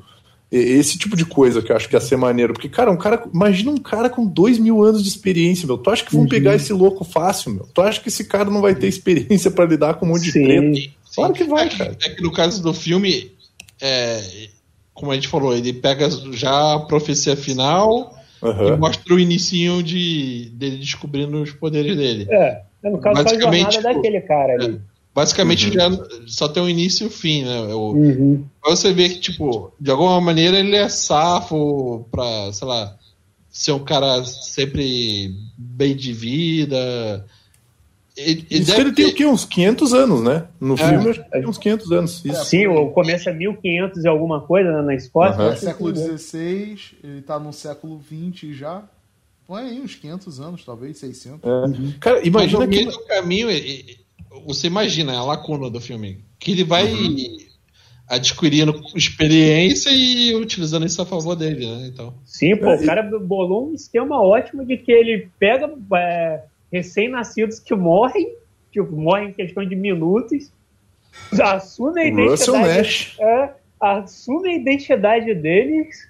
e- 0.51 0.57
esse 0.57 0.97
tipo 0.97 1.15
de 1.15 1.25
coisa 1.25 1.61
que 1.61 1.71
eu 1.71 1.75
acho 1.75 1.87
que 1.89 1.95
ia 1.95 2.01
ser 2.01 2.17
maneiro. 2.17 2.53
Porque, 2.53 2.69
cara, 2.69 2.91
um 2.91 2.97
cara. 2.97 3.23
Imagina 3.33 3.71
um 3.71 3.77
cara 3.77 4.09
com 4.09 4.25
dois 4.25 4.59
mil 4.59 4.83
anos 4.83 5.01
de 5.01 5.09
experiência, 5.09 5.65
meu. 5.65 5.77
Tu 5.77 5.89
acha 5.89 6.05
que 6.05 6.13
vão 6.15 6.27
pegar 6.27 6.53
esse 6.55 6.71
louco 6.73 7.03
fácil, 7.03 7.51
meu? 7.53 7.67
Tu 7.73 7.81
acha 7.81 7.99
que 8.01 8.09
esse 8.09 8.25
cara 8.25 8.49
não 8.51 8.61
vai 8.61 8.75
ter 8.75 8.87
experiência 8.87 9.49
pra 9.49 9.65
lidar 9.65 9.93
com 9.95 10.05
um 10.05 10.09
monte 10.09 10.23
de 10.25 10.31
Sim. 10.33 10.43
treta? 10.43 10.75
Sim. 10.75 10.91
Claro 11.15 11.33
que 11.33 11.43
vai, 11.45 11.67
é, 11.67 11.69
cara. 11.69 11.97
é 12.03 12.09
que 12.09 12.21
no 12.21 12.31
caso 12.31 12.61
do 12.61 12.73
filme, 12.73 13.31
é, 13.81 14.49
como 14.93 15.11
a 15.11 15.15
gente 15.15 15.27
falou, 15.27 15.55
ele 15.55 15.73
pega 15.73 16.09
já 16.33 16.75
a 16.75 16.79
profecia 16.79 17.35
final 17.35 18.15
e 18.41 18.45
Aham. 18.45 18.77
mostra 18.77 19.13
o 19.13 19.19
inicinho 19.19 19.81
de, 19.83 20.51
dele 20.53 20.77
descobrindo 20.77 21.41
os 21.41 21.51
poderes 21.51 21.95
dele. 21.95 22.27
É, 22.29 22.61
no 22.83 22.99
caso, 22.99 23.15
faz 23.15 23.27
a 23.27 23.29
Basicamente, 23.31 23.73
jornada 23.73 23.89
tipo, 23.89 23.93
daquele 23.95 24.21
cara 24.21 24.53
ali. 24.53 24.81
Basicamente 25.13 25.67
Uhum. 25.67 25.73
já 25.73 25.89
só 26.27 26.47
tem 26.47 26.63
o 26.63 26.69
início 26.69 27.03
e 27.03 27.07
o 27.07 27.11
fim, 27.11 27.43
né? 27.43 27.59
O, 27.73 27.91
Uhum. 27.93 28.45
Você 28.63 28.93
ver 28.93 29.09
que, 29.09 29.19
tipo, 29.19 29.73
de 29.79 29.91
alguma 29.91 30.21
maneira 30.21 30.57
ele 30.59 30.75
é 30.75 30.87
safo 30.87 32.05
pra, 32.11 32.53
sei 32.53 32.67
lá, 32.67 32.95
ser 33.49 33.73
um 33.73 33.83
cara 33.83 34.23
sempre 34.23 35.33
bem 35.57 35.95
de 35.95 36.13
vida. 36.13 37.25
Ele, 38.21 38.45
ele 38.49 38.61
Isso 38.63 38.71
deve 38.71 38.75
que 38.75 38.81
ele 38.81 38.91
tem 38.93 39.05
o 39.07 39.15
quê? 39.15 39.25
Uns 39.25 39.45
500 39.45 39.93
anos, 39.93 40.21
né? 40.23 40.45
No 40.59 40.73
É. 40.75 40.77
filme 40.77 41.09
acho 41.09 41.23
que 41.23 41.29
tem 41.31 41.47
uns 41.47 41.57
500 41.57 41.91
anos. 41.91 42.25
Isso. 42.25 42.45
Sim, 42.45 42.67
o 42.67 42.89
começo 42.91 43.29
é 43.29 43.33
1500 43.33 44.03
e 44.03 44.07
alguma 44.07 44.41
coisa 44.41 44.71
né, 44.71 44.81
na 44.81 44.95
Escócia. 44.95 45.41
Aham. 45.41 45.53
É 45.53 45.55
século? 45.55 45.95
XVI, 45.95 46.77
ele 47.03 47.21
tá 47.21 47.39
no 47.39 47.51
século 47.53 48.01
XX 48.01 48.55
já. 48.55 48.83
Põe 49.47 49.63
aí 49.63 49.81
uns 49.81 49.95
500 49.95 50.39
anos, 50.39 50.63
talvez, 50.63 50.97
600. 50.97 51.39
É. 51.43 51.97
Cara, 51.99 52.17
Mas 52.17 52.25
imagina 52.27 52.59
no 52.65 52.67
meio 52.69 52.87
que. 52.89 52.97
do 52.97 53.05
caminho, 53.05 53.47
você 54.45 54.67
imagina 54.67 55.13
a 55.17 55.23
lacuna 55.25 55.69
do 55.69 55.81
filme. 55.81 56.19
Que 56.39 56.51
ele 56.51 56.63
vai 56.63 56.89
adquirindo 58.07 58.81
experiência 58.95 59.89
e 59.89 60.35
utilizando 60.35 60.85
isso 60.85 61.01
a 61.01 61.05
favor 61.05 61.35
dele, 61.35 61.65
né? 61.65 61.87
Então. 61.87 62.13
Sim, 62.25 62.55
pô, 62.57 62.65
É, 62.67 62.75
o 62.75 62.85
cara 62.85 63.03
bolou 63.03 63.69
um 63.69 63.73
esquema 63.73 64.21
ótimo 64.21 64.65
de 64.65 64.77
que 64.77 64.91
ele 64.91 65.29
pega 65.39 65.71
é, 65.95 66.41
recém-nascidos 66.71 67.59
que 67.59 67.75
morrem, 67.75 68.33
tipo, 68.71 68.95
morrem 68.95 69.29
em 69.29 69.33
questão 69.33 69.65
de 69.65 69.75
minutos, 69.75 70.51
assume 71.41 72.01
a 72.01 72.05
identidade, 72.05 73.15
é, 73.19 73.49
assume 73.79 74.49
a 74.49 74.55
identidade 74.55 75.33
deles 75.33 76.09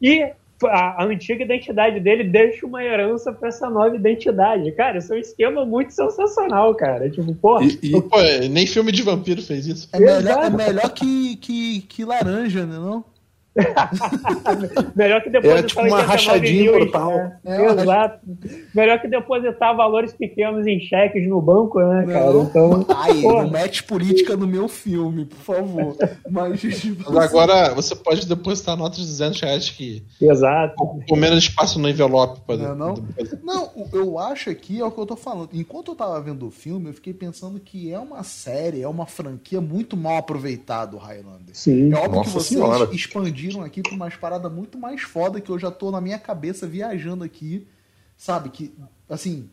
e 0.00 0.22
a, 0.62 1.02
a, 1.02 1.04
antiga 1.04 1.44
identidade 1.44 2.00
dele 2.00 2.24
deixa 2.24 2.66
uma 2.66 2.82
herança 2.82 3.32
pra 3.32 3.48
essa 3.48 3.68
nova 3.68 3.94
identidade. 3.94 4.70
Cara, 4.72 4.98
isso 4.98 5.12
é 5.12 5.16
um 5.16 5.20
esquema 5.20 5.64
muito 5.64 5.92
sensacional, 5.92 6.74
cara. 6.74 7.10
Tipo, 7.10 7.34
porra. 7.34 7.64
E, 7.64 7.78
e, 7.82 8.02
pô, 8.02 8.16
nem 8.50 8.66
filme 8.66 8.92
de 8.92 9.02
vampiro 9.02 9.42
fez 9.42 9.66
isso. 9.66 9.88
É 9.92 9.98
melhor, 9.98 10.44
é 10.44 10.50
melhor 10.50 10.90
que, 10.90 11.36
que, 11.36 11.80
que 11.82 12.04
laranja, 12.04 12.64
né? 12.64 12.76
Não? 12.76 13.04
Melhor 14.96 15.22
que 15.22 15.30
depositar 15.30 15.64
é, 15.64 15.66
tipo 15.66 15.80
uma 15.82 16.02
rachadinha 16.02 16.72
portal. 16.72 17.10
Né? 17.12 17.38
É, 17.44 17.66
Exato. 17.66 18.20
Melhor 18.74 19.00
que 19.00 19.08
depositar 19.08 19.76
valores 19.76 20.12
pequenos 20.12 20.66
em 20.66 20.80
cheques 20.80 21.28
no 21.28 21.40
banco, 21.40 21.78
né, 21.80 22.04
cara? 22.06 22.32
Não. 22.32 22.42
Então, 22.42 22.86
Ai, 22.88 23.22
não 23.22 23.48
mete 23.48 23.84
política 23.84 24.36
no 24.36 24.46
meu 24.46 24.66
filme, 24.66 25.24
por 25.24 25.38
favor. 25.38 25.96
Mas, 26.28 26.60
tipo, 26.80 27.12
Mas 27.12 27.24
agora 27.24 27.72
você 27.74 27.94
pode 27.94 28.26
depositar 28.26 28.76
notas 28.76 28.98
de 28.98 29.06
200 29.06 29.40
reais 29.40 29.70
que. 29.70 30.04
Exato. 30.20 30.74
Com 31.08 31.16
menos 31.16 31.38
espaço 31.38 31.78
no 31.78 31.88
envelope. 31.88 32.40
Não, 32.48 32.74
não? 32.74 32.94
não, 33.42 33.70
eu 33.92 34.18
acho 34.18 34.50
aqui 34.50 34.80
é 34.80 34.84
o 34.84 34.90
que 34.90 34.98
eu 34.98 35.06
tô 35.06 35.16
falando. 35.16 35.50
Enquanto 35.52 35.92
eu 35.92 35.94
tava 35.94 36.20
vendo 36.20 36.46
o 36.46 36.50
filme, 36.50 36.88
eu 36.88 36.94
fiquei 36.94 37.14
pensando 37.14 37.60
que 37.60 37.92
é 37.92 37.98
uma 37.98 38.22
série, 38.24 38.82
é 38.82 38.88
uma 38.88 39.06
franquia 39.06 39.60
muito 39.60 39.96
mal 39.96 40.16
aproveitada, 40.16 40.96
o 40.96 40.98
Highlander. 40.98 41.54
Sim. 41.54 41.92
É 41.92 41.96
óbvio 41.96 42.16
Nossa 42.16 42.30
que 42.30 42.34
vocês 42.34 42.60
senhora. 42.60 42.88
expandiram 42.92 43.43
expandiram 43.44 43.62
aqui 43.62 43.82
pra 43.82 43.92
umas 43.92 44.16
paradas 44.16 44.52
muito 44.52 44.78
mais 44.78 45.02
foda 45.02 45.40
que 45.40 45.50
eu 45.50 45.58
já 45.58 45.70
tô 45.70 45.90
na 45.90 46.00
minha 46.00 46.18
cabeça 46.18 46.66
viajando 46.66 47.24
aqui, 47.24 47.66
sabe? 48.16 48.48
Que, 48.48 48.74
assim, 49.08 49.48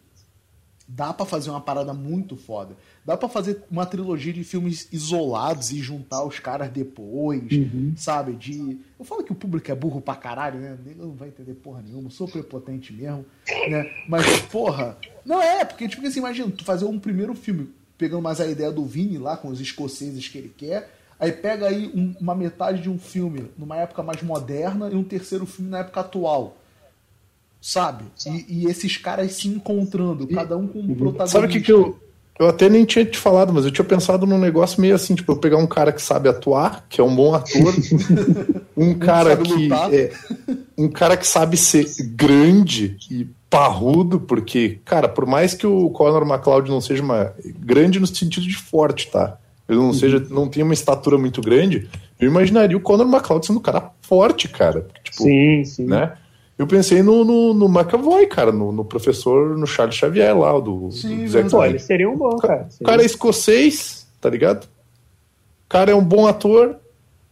dá 0.88 1.14
para 1.14 1.26
fazer 1.26 1.50
uma 1.50 1.62
parada 1.62 1.94
muito 1.94 2.36
foda. 2.36 2.76
Dá 3.06 3.18
para 3.18 3.30
fazer 3.30 3.64
uma 3.70 3.86
trilogia 3.86 4.34
de 4.34 4.44
filmes 4.44 4.88
isolados 4.92 5.72
e 5.72 5.80
juntar 5.80 6.24
os 6.24 6.40
caras 6.40 6.70
depois, 6.70 7.52
uhum. 7.52 7.94
sabe? 7.96 8.34
De. 8.34 8.80
Eu 8.98 9.06
falo 9.06 9.24
que 9.24 9.32
o 9.32 9.36
público 9.36 9.72
é 9.72 9.76
burro 9.76 10.02
pra 10.02 10.16
caralho, 10.16 10.60
né? 10.60 10.78
Ele 10.86 10.96
não 10.96 11.14
vai 11.14 11.30
entender 11.30 11.54
porra 11.56 11.82
nenhuma, 11.82 12.10
sou 12.10 12.28
prepotente 12.28 12.94
mesmo, 12.94 13.26
né? 13.70 13.92
Mas, 14.08 14.42
porra. 14.52 14.98
Não 15.26 15.42
é, 15.42 15.66
porque, 15.66 15.88
tipo 15.88 16.06
assim, 16.06 16.20
imagina, 16.20 16.52
tu 16.52 16.64
fazer 16.64 16.86
um 16.86 17.00
primeiro 17.00 17.34
filme 17.36 17.70
pegando 17.98 18.22
mais 18.24 18.42
a 18.42 18.48
ideia 18.48 18.72
do 18.72 18.84
Vini 18.84 19.20
lá 19.20 19.38
com 19.38 19.50
os 19.50 19.62
escoceses 19.62 20.28
que 20.28 20.36
ele 20.36 20.50
quer 20.50 21.01
Aí 21.22 21.32
pega 21.32 21.68
aí 21.68 21.92
um, 21.94 22.16
uma 22.20 22.34
metade 22.34 22.82
de 22.82 22.90
um 22.90 22.98
filme 22.98 23.46
numa 23.56 23.78
época 23.78 24.02
mais 24.02 24.24
moderna 24.24 24.90
e 24.92 24.96
um 24.96 25.04
terceiro 25.04 25.46
filme 25.46 25.70
na 25.70 25.78
época 25.78 26.00
atual. 26.00 26.58
Sabe? 27.62 28.06
E, 28.26 28.46
e 28.50 28.66
esses 28.66 28.98
caras 28.98 29.32
se 29.34 29.48
encontrando, 29.48 30.26
e, 30.28 30.34
cada 30.34 30.58
um 30.58 30.68
com 30.68 30.80
um 30.80 30.96
protagonista. 30.96 31.28
Sabe 31.28 31.46
o 31.46 31.50
que, 31.50 31.62
que 31.62 31.72
eu. 31.72 32.00
Eu 32.40 32.48
até 32.48 32.68
nem 32.68 32.86
tinha 32.86 33.06
te 33.06 33.20
falado, 33.20 33.54
mas 33.54 33.66
eu 33.66 33.72
tinha 33.72 33.86
pensado 33.86 34.26
num 34.26 34.40
negócio 34.40 34.82
meio 34.82 34.96
assim, 34.96 35.14
tipo, 35.14 35.32
eu 35.32 35.38
pegar 35.38 35.58
um 35.58 35.68
cara 35.68 35.92
que 35.92 36.02
sabe 36.02 36.28
atuar, 36.28 36.88
que 36.90 37.00
é 37.00 37.04
um 37.04 37.16
bom 37.16 37.36
ator, 37.36 37.72
um 38.76 38.96
cara 38.96 39.38
que 39.38 39.70
é, 39.72 40.12
um 40.76 40.90
cara 40.90 41.16
que 41.16 41.28
sabe 41.28 41.56
ser 41.56 41.86
grande 42.16 42.98
e 43.12 43.28
parrudo, 43.48 44.20
porque, 44.20 44.80
cara, 44.84 45.08
por 45.08 45.28
mais 45.28 45.54
que 45.54 45.68
o 45.68 45.92
Conor 45.92 46.24
McLeod 46.24 46.72
não 46.72 46.82
seja 46.82 47.04
uma 47.04 47.32
grande 47.60 48.00
no 48.00 48.08
sentido 48.08 48.48
de 48.48 48.58
forte, 48.58 49.12
tá? 49.12 49.38
Ele 49.72 49.80
não 49.80 49.94
seja, 49.94 50.18
uhum. 50.18 50.28
não 50.30 50.48
tem 50.50 50.64
uma 50.64 50.74
estatura 50.74 51.18
muito 51.18 51.42
grande, 51.42 51.90
eu 52.20 52.28
imaginaria 52.28 52.76
o 52.76 52.82
Conor 52.82 53.08
McLeod 53.08 53.46
sendo 53.46 53.60
um 53.60 53.62
cara 53.62 53.92
forte, 54.02 54.50
cara. 54.50 54.86
Tipo, 55.04 55.24
sim, 55.24 55.64
sim. 55.64 55.86
Né? 55.86 56.14
Eu 56.58 56.68
pensei 56.68 57.02
no, 57.02 57.24
no, 57.24 57.54
no 57.54 57.66
McAvoy, 57.68 58.28
cara, 58.28 58.52
no, 58.52 58.72
no, 58.72 58.84
professor, 58.84 59.58
no 59.58 59.66
Charles 59.66 59.96
Xavier 59.96 60.38
lá, 60.38 60.60
do, 60.60 60.92
sim, 60.92 61.24
do 61.24 61.30
Zé 61.30 61.44
Pô, 61.44 61.64
ele 61.64 61.80
seria 61.80 62.10
um 62.10 62.18
bom, 62.18 62.38
cara. 62.38 62.68
O 62.80 62.84
cara 62.84 63.02
é 63.02 63.06
escocês, 63.06 64.06
tá 64.20 64.30
ligado? 64.30 64.66
O 64.66 65.70
cara 65.70 65.92
é 65.92 65.96
um 65.96 66.04
bom 66.04 66.28
ator, 66.28 66.76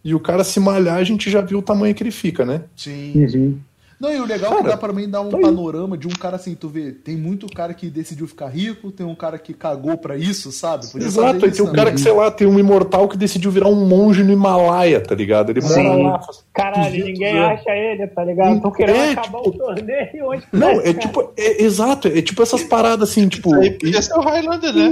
e 0.03 0.15
o 0.15 0.19
cara 0.19 0.43
se 0.43 0.59
malhar, 0.59 0.97
a 0.97 1.03
gente 1.03 1.29
já 1.29 1.41
viu 1.41 1.59
o 1.59 1.61
tamanho 1.61 1.93
que 1.93 2.01
ele 2.01 2.11
fica, 2.11 2.45
né? 2.45 2.63
Sim. 2.75 3.13
Uhum. 3.15 3.59
Não, 3.99 4.13
e 4.13 4.19
o 4.19 4.25
legal 4.25 4.51
cara, 4.51 4.61
é 4.61 4.63
que 4.63 4.69
dá 4.69 4.77
pra 4.77 4.93
mim 4.93 5.09
dar 5.09 5.19
um 5.19 5.29
panorama 5.29 5.97
de 5.97 6.07
um 6.07 6.11
cara 6.11 6.37
assim, 6.37 6.55
tu 6.55 6.69
vê, 6.69 6.93
tem 6.93 7.17
muito 7.17 7.47
cara 7.47 7.73
que 7.73 7.89
decidiu 7.89 8.27
ficar 8.27 8.47
rico, 8.47 8.93
tem 8.93 9.05
um 9.05 9.13
cara 9.13 9.37
que 9.37 9.53
cagou 9.53 9.97
pra 9.97 10.15
isso, 10.15 10.53
sabe? 10.53 10.87
Podia 10.89 11.07
Exato, 11.07 11.45
e 11.45 11.51
tem 11.51 11.65
um 11.65 11.73
cara 11.73 11.91
que, 11.91 11.99
sei 11.99 12.13
lá, 12.13 12.31
tem 12.31 12.47
um 12.47 12.57
imortal 12.57 13.09
que 13.09 13.17
decidiu 13.17 13.51
virar 13.51 13.67
um 13.67 13.85
monge 13.85 14.23
no 14.23 14.31
Himalaia, 14.31 15.01
tá 15.01 15.13
ligado? 15.13 15.49
Ele 15.49 15.61
Sim. 15.61 15.83
mora 15.83 16.03
lá. 16.11 16.21
Caralho, 16.53 17.05
ninguém 17.05 17.37
anos. 17.37 17.59
acha 17.59 17.71
ele, 17.71 18.07
tá 18.07 18.23
ligado? 18.23 18.55
Estão 18.55 18.71
querendo 18.71 18.95
é, 18.95 19.11
acabar 19.11 19.41
tipo... 19.41 19.49
o 19.49 19.57
torneio 19.57 20.25
hoje. 20.25 20.43
Não, 20.53 20.69
é 20.79 20.93
tipo, 20.93 21.33
é, 21.35 21.63
exato, 21.63 22.07
é 22.07 22.21
tipo 22.21 22.41
essas 22.41 22.63
paradas 22.63 23.09
assim, 23.09 23.27
tipo. 23.27 23.53
Esse 23.57 24.13
é 24.13 24.15
o 24.15 24.21
Highlander, 24.21 24.73
né? 24.73 24.89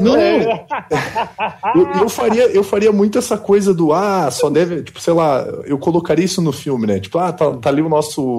Não, 0.00 0.16
é. 0.16 0.66
eu, 1.76 2.02
eu, 2.02 2.08
faria, 2.08 2.46
eu 2.46 2.64
faria 2.64 2.90
muito 2.90 3.18
essa 3.18 3.38
coisa 3.38 3.72
do, 3.72 3.92
ah, 3.92 4.28
só 4.32 4.50
deve, 4.50 4.82
tipo, 4.82 5.00
sei 5.00 5.12
lá, 5.12 5.44
eu 5.64 5.78
colocaria 5.78 6.24
isso 6.24 6.42
no 6.42 6.50
filme, 6.50 6.88
né? 6.88 6.98
Tipo, 6.98 7.18
ah, 7.18 7.32
tá, 7.32 7.52
tá 7.52 7.68
ali 7.68 7.80
o 7.80 7.88
nosso 7.88 8.31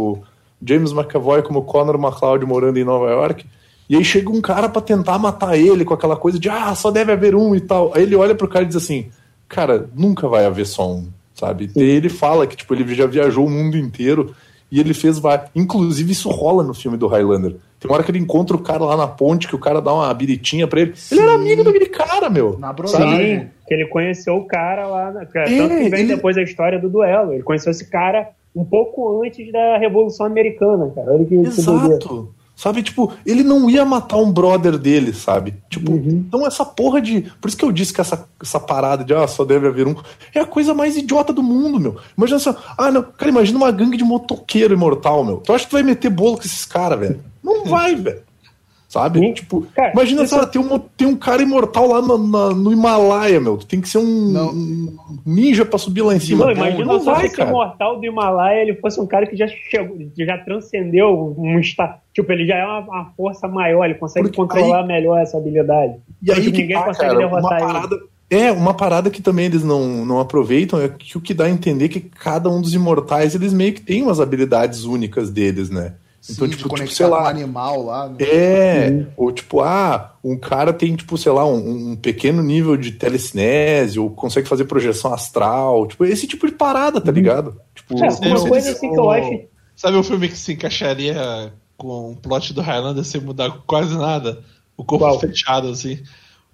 James 0.65 0.91
McAvoy 0.91 1.41
como 1.41 1.63
Connor 1.63 1.95
McLeod 1.95 2.45
morando 2.45 2.77
em 2.77 2.83
Nova 2.83 3.09
York. 3.09 3.45
E 3.89 3.95
aí 3.95 4.03
chega 4.03 4.29
um 4.29 4.41
cara 4.41 4.69
para 4.69 4.81
tentar 4.81 5.19
matar 5.19 5.57
ele 5.57 5.83
com 5.83 5.93
aquela 5.93 6.15
coisa 6.15 6.39
de 6.39 6.49
ah, 6.49 6.73
só 6.73 6.89
deve 6.89 7.11
haver 7.11 7.35
um 7.35 7.55
e 7.55 7.59
tal. 7.59 7.91
Aí 7.93 8.03
ele 8.03 8.15
olha 8.15 8.33
pro 8.33 8.47
cara 8.47 8.63
e 8.63 8.67
diz 8.67 8.77
assim: 8.77 9.09
Cara, 9.47 9.89
nunca 9.95 10.27
vai 10.27 10.45
haver 10.45 10.65
só 10.65 10.89
um, 10.89 11.07
sabe? 11.33 11.69
E 11.75 11.81
ele 11.81 12.09
fala 12.09 12.47
que 12.47 12.55
tipo, 12.55 12.73
ele 12.73 12.95
já 12.95 13.05
viajou 13.05 13.45
o 13.45 13.49
mundo 13.49 13.77
inteiro 13.77 14.33
e 14.71 14.79
ele 14.79 14.93
fez 14.93 15.19
vai. 15.19 15.43
Inclusive, 15.53 16.11
isso 16.11 16.29
rola 16.29 16.63
no 16.63 16.73
filme 16.73 16.97
do 16.97 17.07
Highlander. 17.07 17.57
Tem 17.79 17.87
uma 17.87 17.95
hora 17.95 18.03
que 18.03 18.09
ele 18.09 18.19
encontra 18.19 18.55
o 18.55 18.59
cara 18.59 18.83
lá 18.83 18.95
na 18.95 19.07
ponte, 19.07 19.47
que 19.47 19.55
o 19.55 19.59
cara 19.59 19.81
dá 19.81 19.93
uma 19.93 20.11
biritinha 20.13 20.67
pra 20.67 20.81
ele. 20.81 20.95
Sim. 20.95 21.15
Ele 21.15 21.23
era 21.23 21.33
amigo 21.35 21.63
daquele 21.63 21.85
cara, 21.87 22.29
meu. 22.29 22.57
Na 22.57 22.73
Sim, 22.87 23.49
que 23.67 23.73
ele 23.73 23.85
conheceu 23.87 24.35
o 24.35 24.45
cara 24.45 24.87
lá. 24.87 25.11
Né? 25.11 25.27
Tanto 25.31 25.75
que 25.77 25.89
vem 25.89 25.99
ele... 25.99 26.15
depois 26.15 26.37
a 26.37 26.41
história 26.41 26.79
do 26.79 26.89
duelo. 26.89 27.33
Ele 27.33 27.43
conheceu 27.43 27.69
esse 27.69 27.87
cara 27.89 28.29
um 28.56 28.64
pouco 28.64 29.24
antes 29.24 29.51
da 29.51 29.78
Revolução 29.78 30.26
Americana, 30.26 30.91
cara. 30.93 31.14
Olha 31.14 31.26
que, 31.26 31.36
Exato. 31.36 32.30
Que 32.36 32.43
sabe, 32.56 32.84
tipo, 32.84 33.12
ele 33.26 33.43
não 33.43 33.70
ia 33.70 33.84
matar 33.84 34.18
um 34.18 34.32
brother 34.32 34.78
dele, 34.78 35.12
sabe? 35.12 35.56
Tipo, 35.70 35.91
uhum. 35.91 36.24
então 36.28 36.45
essa 36.45 36.64
porra 36.64 37.01
de. 37.01 37.22
Por 37.41 37.47
isso 37.47 37.58
que 37.58 37.66
eu 37.66 37.72
disse 37.72 37.93
que 37.93 38.01
essa, 38.01 38.28
essa 38.41 38.60
parada 38.60 39.04
de 39.04 39.14
ah, 39.14 39.28
só 39.28 39.43
deve 39.43 39.68
haver 39.68 39.88
um. 39.88 39.95
É 40.34 40.39
a 40.39 40.45
coisa 40.45 40.74
mais 40.74 40.95
idiota 40.95 41.34
do 41.34 41.43
mundo, 41.43 41.80
meu. 41.80 41.97
Imagina 42.18 42.39
só. 42.39 42.56
Ah, 42.78 42.91
não. 42.91 43.04
Cara, 43.04 43.30
imagina 43.30 43.58
uma 43.58 43.72
gangue 43.72 43.97
de 43.97 44.04
motoqueiro 44.04 44.74
imortal, 44.74 45.24
meu. 45.24 45.38
Tu 45.38 45.51
acha 45.51 45.66
que 45.66 45.72
tu 45.72 45.74
vai 45.74 45.84
meter 45.84 46.10
bolo 46.10 46.38
com 46.38 46.43
esses 46.43 46.66
caras, 46.66 46.99
velho? 46.99 47.20
Não 47.43 47.66
vai, 47.68 47.95
velho. 47.95 48.22
Sabe? 48.93 49.17
Sim. 49.17 49.33
Tipo, 49.33 49.65
cara, 49.75 49.91
imagina 49.91 50.23
só, 50.27 50.45
tem, 50.45 50.61
um, 50.61 50.77
tem 50.77 51.07
um 51.07 51.15
cara 51.15 51.41
imortal 51.41 51.87
lá 51.87 51.99
no, 51.99 52.15
no, 52.15 52.53
no 52.53 52.71
Himalaia, 52.71 53.39
meu. 53.39 53.57
Tu 53.57 53.65
tem 53.65 53.81
que 53.81 53.89
ser 53.89 53.97
um, 53.97 54.95
ninja 55.25 55.65
pra 55.65 55.79
subir 55.79 56.03
lá 56.03 56.15
em 56.15 56.19
cima. 56.19 56.45
Não, 56.45 56.51
imagina 56.51 56.85
não, 56.85 56.99
só 56.99 57.15
vai, 57.15 57.27
se 57.27 57.41
o 57.41 57.43
imortal 57.43 57.99
do 57.99 58.05
Himalaia 58.05 58.61
ele 58.61 58.75
fosse 58.75 59.01
um 59.01 59.07
cara 59.07 59.25
que 59.25 59.35
já 59.35 59.47
chegou, 59.47 59.97
já 60.15 60.37
transcendeu 60.37 61.33
um 61.35 61.57
estado. 61.57 61.95
Tipo, 62.13 62.31
ele 62.33 62.45
já 62.45 62.55
é 62.55 62.63
uma, 62.63 62.81
uma 62.81 63.05
força 63.17 63.47
maior, 63.47 63.83
ele 63.85 63.95
consegue 63.95 64.27
Porque 64.27 64.37
controlar 64.37 64.81
aí, 64.81 64.87
melhor 64.87 65.19
essa 65.19 65.39
habilidade. 65.39 65.95
E 66.21 66.31
aí 66.31 66.51
que 66.51 66.61
ninguém 66.61 66.77
tá, 66.77 66.83
consegue 66.83 67.15
cara, 67.15 67.17
derrotar 67.17 67.39
uma 67.39 67.49
parada, 67.49 67.95
ele. 67.95 68.43
É, 68.45 68.51
uma 68.51 68.75
parada 68.75 69.09
que 69.09 69.23
também 69.23 69.45
eles 69.45 69.63
não, 69.63 70.05
não 70.05 70.19
aproveitam 70.19 70.79
é 70.79 70.87
que 70.87 71.17
o 71.17 71.21
que 71.21 71.33
dá 71.33 71.45
a 71.45 71.49
entender 71.49 71.85
é 71.85 71.89
que 71.89 71.99
cada 71.99 72.47
um 72.47 72.61
dos 72.61 72.75
imortais, 72.75 73.33
eles 73.33 73.53
meio 73.53 73.73
que 73.73 73.81
tem 73.81 74.03
umas 74.03 74.19
habilidades 74.19 74.83
únicas 74.83 75.31
deles, 75.31 75.71
né? 75.71 75.93
Então, 76.30 76.47
Sim, 76.47 76.55
tipo, 76.55 76.74
tipo, 76.74 76.88
sei 76.91 77.05
lá. 77.05 77.24
Um 77.24 77.28
animal 77.28 77.86
lá. 77.86 78.09
Né? 78.09 78.15
É, 78.21 78.89
uhum. 78.89 79.07
ou 79.17 79.32
tipo, 79.32 79.59
ah, 79.59 80.15
um 80.24 80.38
cara 80.38 80.71
tem, 80.71 80.95
tipo, 80.95 81.17
sei 81.17 81.32
lá, 81.32 81.45
um, 81.45 81.91
um, 81.91 81.95
pequeno 81.97 82.41
nível 82.41 82.78
de 82.78 82.91
telecinese, 82.91 83.99
ou 83.99 84.09
consegue 84.09 84.47
fazer 84.47 84.63
projeção 84.63 85.13
astral, 85.13 85.86
tipo, 85.86 86.05
esse 86.05 86.26
tipo 86.26 86.47
de 86.47 86.53
parada, 86.53 87.01
tá 87.01 87.09
uhum. 87.09 87.15
ligado? 87.15 87.59
Tipo, 87.76 88.01
é, 88.01 88.07
uma 88.28 88.47
coisa 88.47 88.71
assim 88.71 88.89
que 88.89 88.99
eu 88.99 89.09
acho. 89.09 89.41
Sabe 89.76 89.97
um 89.97 90.03
filme 90.03 90.30
que 90.30 90.38
se 90.38 90.53
encaixaria 90.53 91.51
com 91.76 92.11
o 92.11 92.15
plot 92.15 92.53
do 92.53 92.61
Highlander 92.61 93.03
sem 93.03 93.19
mudar 93.19 93.51
quase 93.67 93.97
nada? 93.97 94.43
O 94.78 94.84
corpo 94.84 95.05
Qual? 95.05 95.19
fechado, 95.19 95.67
assim. 95.67 96.01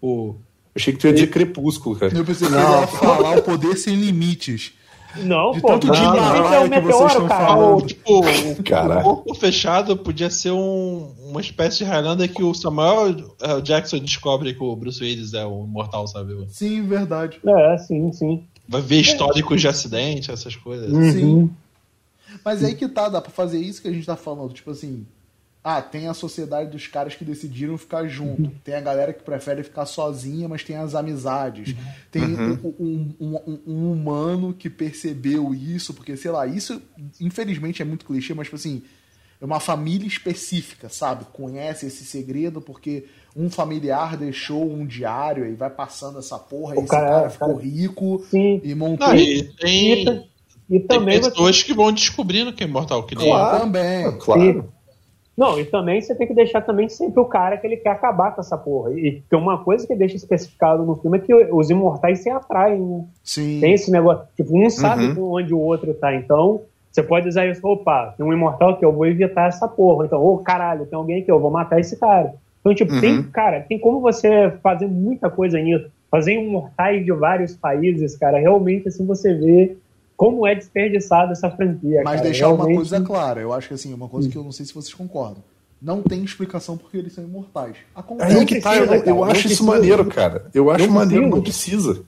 O. 0.02 0.36
Eu 0.74 0.82
achei 0.82 0.94
que 0.94 1.00
tu 1.00 1.08
ia 1.08 1.14
dizer 1.14 1.28
Crepúsculo, 1.28 1.96
cara. 1.96 2.16
Eu 2.16 2.26
pensei 2.26 2.48
que 2.48 2.54
ia 2.54 2.88
falar 2.88 3.38
o 3.38 3.42
poder 3.44 3.76
sem 3.76 3.96
limites. 3.96 4.74
Não, 5.18 5.52
de 5.52 5.62
pô, 5.62 5.68
tanto 5.68 5.92
de 5.92 6.02
não, 6.02 6.54
é 6.54 6.60
um 6.60 6.68
meteoro, 6.68 7.28
cara. 7.28 7.56
O, 7.58 7.82
tipo, 7.82 8.20
o 8.20 9.04
corpo 9.04 9.34
fechado 9.34 9.98
podia 9.98 10.30
ser 10.30 10.52
um, 10.52 11.14
uma 11.26 11.42
espécie 11.42 11.80
de 11.80 11.84
Highlander 11.86 12.32
que 12.32 12.44
o 12.44 12.54
Samuel 12.54 13.10
uh, 13.42 13.62
Jackson 13.62 13.98
descobre 13.98 14.54
que 14.54 14.64
o 14.64 14.76
Bruce 14.76 15.04
Willis 15.04 15.34
é 15.34 15.46
o 15.46 15.66
imortal, 15.66 16.08
sabe? 16.08 16.36
Sim, 16.50 16.84
verdade. 16.84 17.40
É, 17.46 17.78
sim, 17.78 18.12
sim. 18.12 18.44
Vai 18.68 18.82
ver 18.82 19.02
históricos 19.02 19.58
é. 19.58 19.60
de 19.62 19.68
acidente, 19.68 20.32
essas 20.32 20.56
coisas. 20.56 20.92
Uhum. 20.92 21.12
Sim. 21.12 21.52
Mas 22.46 22.64
aí 22.64 22.76
que 22.76 22.88
tá, 22.88 23.10
dá 23.10 23.20
pra 23.20 23.32
fazer 23.32 23.60
isso 23.60 23.82
que 23.82 23.88
a 23.88 23.92
gente 23.92 24.06
tá 24.06 24.16
falando. 24.16 24.54
Tipo 24.54 24.72
assim, 24.72 25.06
ah, 25.64 25.82
tem 25.82 26.08
a 26.08 26.14
sociedade 26.14 26.72
dos 26.72 26.88
caras 26.88 27.16
que 27.16 27.26
decidiram 27.26 27.78
ficar 27.78 28.08
junto. 28.08 28.44
Uhum. 28.44 28.52
Tem 28.64 28.76
a 28.76 28.82
galera 28.82 29.12
que 29.12 29.22
prefere 29.22 29.62
ficar 29.62 29.86
sozinha, 29.86 30.48
mas 30.48 30.64
tem 30.64 30.78
as 30.78 30.96
amizades. 30.96 31.74
Uhum. 31.74 31.86
Tem 32.10 32.24
uhum. 32.24 32.74
Um, 32.80 33.16
um, 33.20 33.40
um, 33.46 33.60
um, 33.68 33.92
humano 33.92 34.54
que 34.54 34.70
percebeu 34.70 35.54
isso, 35.54 35.94
porque, 35.94 36.16
sei 36.16 36.32
lá, 36.32 36.48
isso 36.48 36.82
infelizmente 37.20 37.82
é 37.82 37.86
muito 37.86 38.06
clichê, 38.06 38.34
mas 38.34 38.48
tipo 38.48 38.56
assim, 38.56 38.84
é 39.42 39.46
uma 39.46 39.60
família 39.60 40.08
específica, 40.08 40.88
sabe? 40.88 41.26
Conhece 41.34 41.88
esse 41.88 42.06
segredo 42.06 42.62
porque 42.62 43.06
um 43.36 43.50
familiar 43.50 44.16
deixou 44.16 44.72
um 44.72 44.86
diário 44.86 45.46
e 45.46 45.56
vai 45.56 45.70
passando 45.70 46.20
essa 46.20 46.40
porra, 46.40 46.76
e 46.76 46.80
esse 46.80 46.88
cara, 46.88 47.10
cara 47.10 47.30
ficou 47.30 47.56
rico 47.56 48.26
Sim. 48.32 48.62
e 48.64 48.74
montou. 48.74 49.08
Não, 49.08 49.16
e 49.16 49.44
tem, 49.44 50.26
E 50.70 50.80
também 50.80 51.20
Tem 51.20 51.30
pessoas 51.30 51.58
você... 51.58 51.66
que 51.66 51.74
vão 51.74 51.92
descobrindo 51.92 52.54
que 52.54 52.64
é 52.64 52.68
imortal 52.68 53.04
que 53.04 53.16
nem 53.16 53.28
claro, 53.28 53.60
também. 53.60 54.18
Claro. 54.20 54.74
Não, 55.40 55.58
e 55.58 55.64
também 55.64 56.02
você 56.02 56.14
tem 56.14 56.28
que 56.28 56.34
deixar 56.34 56.60
também 56.60 56.90
sempre 56.90 57.18
o 57.18 57.24
cara 57.24 57.56
que 57.56 57.66
ele 57.66 57.78
quer 57.78 57.92
acabar 57.92 58.36
com 58.36 58.42
essa 58.42 58.58
porra. 58.58 58.92
E 58.92 59.24
tem 59.30 59.40
uma 59.40 59.64
coisa 59.64 59.88
que 59.88 59.96
deixa 59.96 60.18
especificado 60.18 60.84
no 60.84 60.98
filme 60.98 61.18
é 61.18 61.22
que 61.22 61.34
os 61.34 61.70
imortais 61.70 62.20
se 62.20 62.30
atraem, 62.30 62.78
né? 62.78 63.06
Sim. 63.24 63.62
Tem 63.62 63.72
esse 63.72 63.90
negócio. 63.90 64.28
Tipo, 64.36 64.62
um 64.62 64.70
sabe 64.70 65.06
uhum. 65.06 65.32
onde 65.36 65.54
o 65.54 65.60
outro 65.60 65.94
tá. 65.94 66.14
Então, 66.14 66.64
você 66.92 67.02
pode 67.02 67.30
usar 67.30 67.46
isso, 67.46 67.66
opa, 67.66 68.14
tem 68.18 68.26
um 68.26 68.34
imortal 68.34 68.76
que 68.76 68.84
eu 68.84 68.92
vou 68.92 69.06
evitar 69.06 69.48
essa 69.48 69.66
porra. 69.66 70.08
Então, 70.08 70.22
ô 70.22 70.34
oh, 70.34 70.38
caralho, 70.40 70.86
tem 70.86 70.98
alguém 70.98 71.24
que 71.24 71.32
eu 71.32 71.40
vou 71.40 71.50
matar 71.50 71.80
esse 71.80 71.98
cara. 71.98 72.34
Então, 72.60 72.76
tipo, 72.76 72.92
uhum. 72.92 73.00
tem, 73.00 73.24
cara, 73.24 73.62
tem 73.62 73.80
como 73.80 74.02
você 74.02 74.52
fazer 74.62 74.88
muita 74.88 75.30
coisa 75.30 75.58
nisso. 75.58 75.90
Fazer 76.12 76.34
imortais 76.34 77.06
de 77.06 77.14
vários 77.14 77.56
países, 77.56 78.18
cara. 78.18 78.40
Realmente, 78.40 78.90
assim, 78.90 79.06
você 79.06 79.34
vê 79.34 79.78
como 80.20 80.46
é 80.46 80.54
desperdiçada 80.54 81.32
essa 81.32 81.50
franquia. 81.50 82.02
Mas 82.04 82.16
cara. 82.16 82.24
deixar 82.24 82.48
Realmente... 82.48 82.68
uma 82.68 82.76
coisa 82.76 83.02
clara, 83.02 83.40
eu 83.40 83.54
acho 83.54 83.70
que 83.70 83.74
assim, 83.74 83.94
uma 83.94 84.10
coisa 84.10 84.28
que 84.28 84.36
eu 84.36 84.44
não 84.44 84.52
sei 84.52 84.66
se 84.66 84.74
vocês 84.74 84.94
concordam. 84.94 85.42
Não 85.82 86.04
tem 86.04 86.22
explicação 86.26 86.78
porque 86.78 86.98
eles 86.98 87.14
são 87.14 87.24
imortais. 87.24 87.78
Acontece. 87.96 88.38
Aí 88.38 88.46
que 88.46 88.60
tá, 88.60 88.76
eu, 88.76 88.86
eu 89.06 89.24
acho 89.24 89.48
isso 89.48 89.66
maneiro, 89.66 90.04
cara. 90.08 90.48
Eu 90.54 90.70
acho 90.70 90.88
não 90.88 90.94
maneiro, 90.94 91.30
não 91.30 91.42
precisa. 91.42 92.04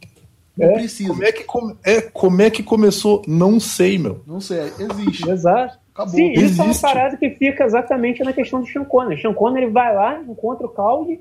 Não 0.58 0.72
é. 0.72 0.74
precisa. 0.74 1.14
Como 1.14 1.24
é, 1.24 1.32
que 1.32 1.46
é, 1.86 2.02
como 2.02 2.42
é 2.42 2.50
que 2.50 2.62
começou? 2.62 3.22
Não 3.26 3.62
sei, 3.62 3.98
meu. 3.98 4.20
Não 4.28 4.42
sei, 4.42 4.60
existe. 4.78 5.30
Exato. 5.30 5.80
Acabou. 5.94 6.14
Sim, 6.14 6.34
Existe. 6.34 6.52
isso 6.52 6.62
é 6.62 6.66
uma 6.66 6.82
parada 6.82 7.16
que 7.16 7.30
fica 7.30 7.64
exatamente 7.64 8.22
na 8.26 8.34
questão 8.34 8.60
do 8.60 8.68
Sean 8.68 8.84
Connery. 8.84 9.22
Sean 9.22 9.34
Connery 9.34 9.68
vai 9.68 9.96
lá, 9.96 10.22
encontra 10.22 10.66
o 10.66 10.70
Cloud 10.70 11.18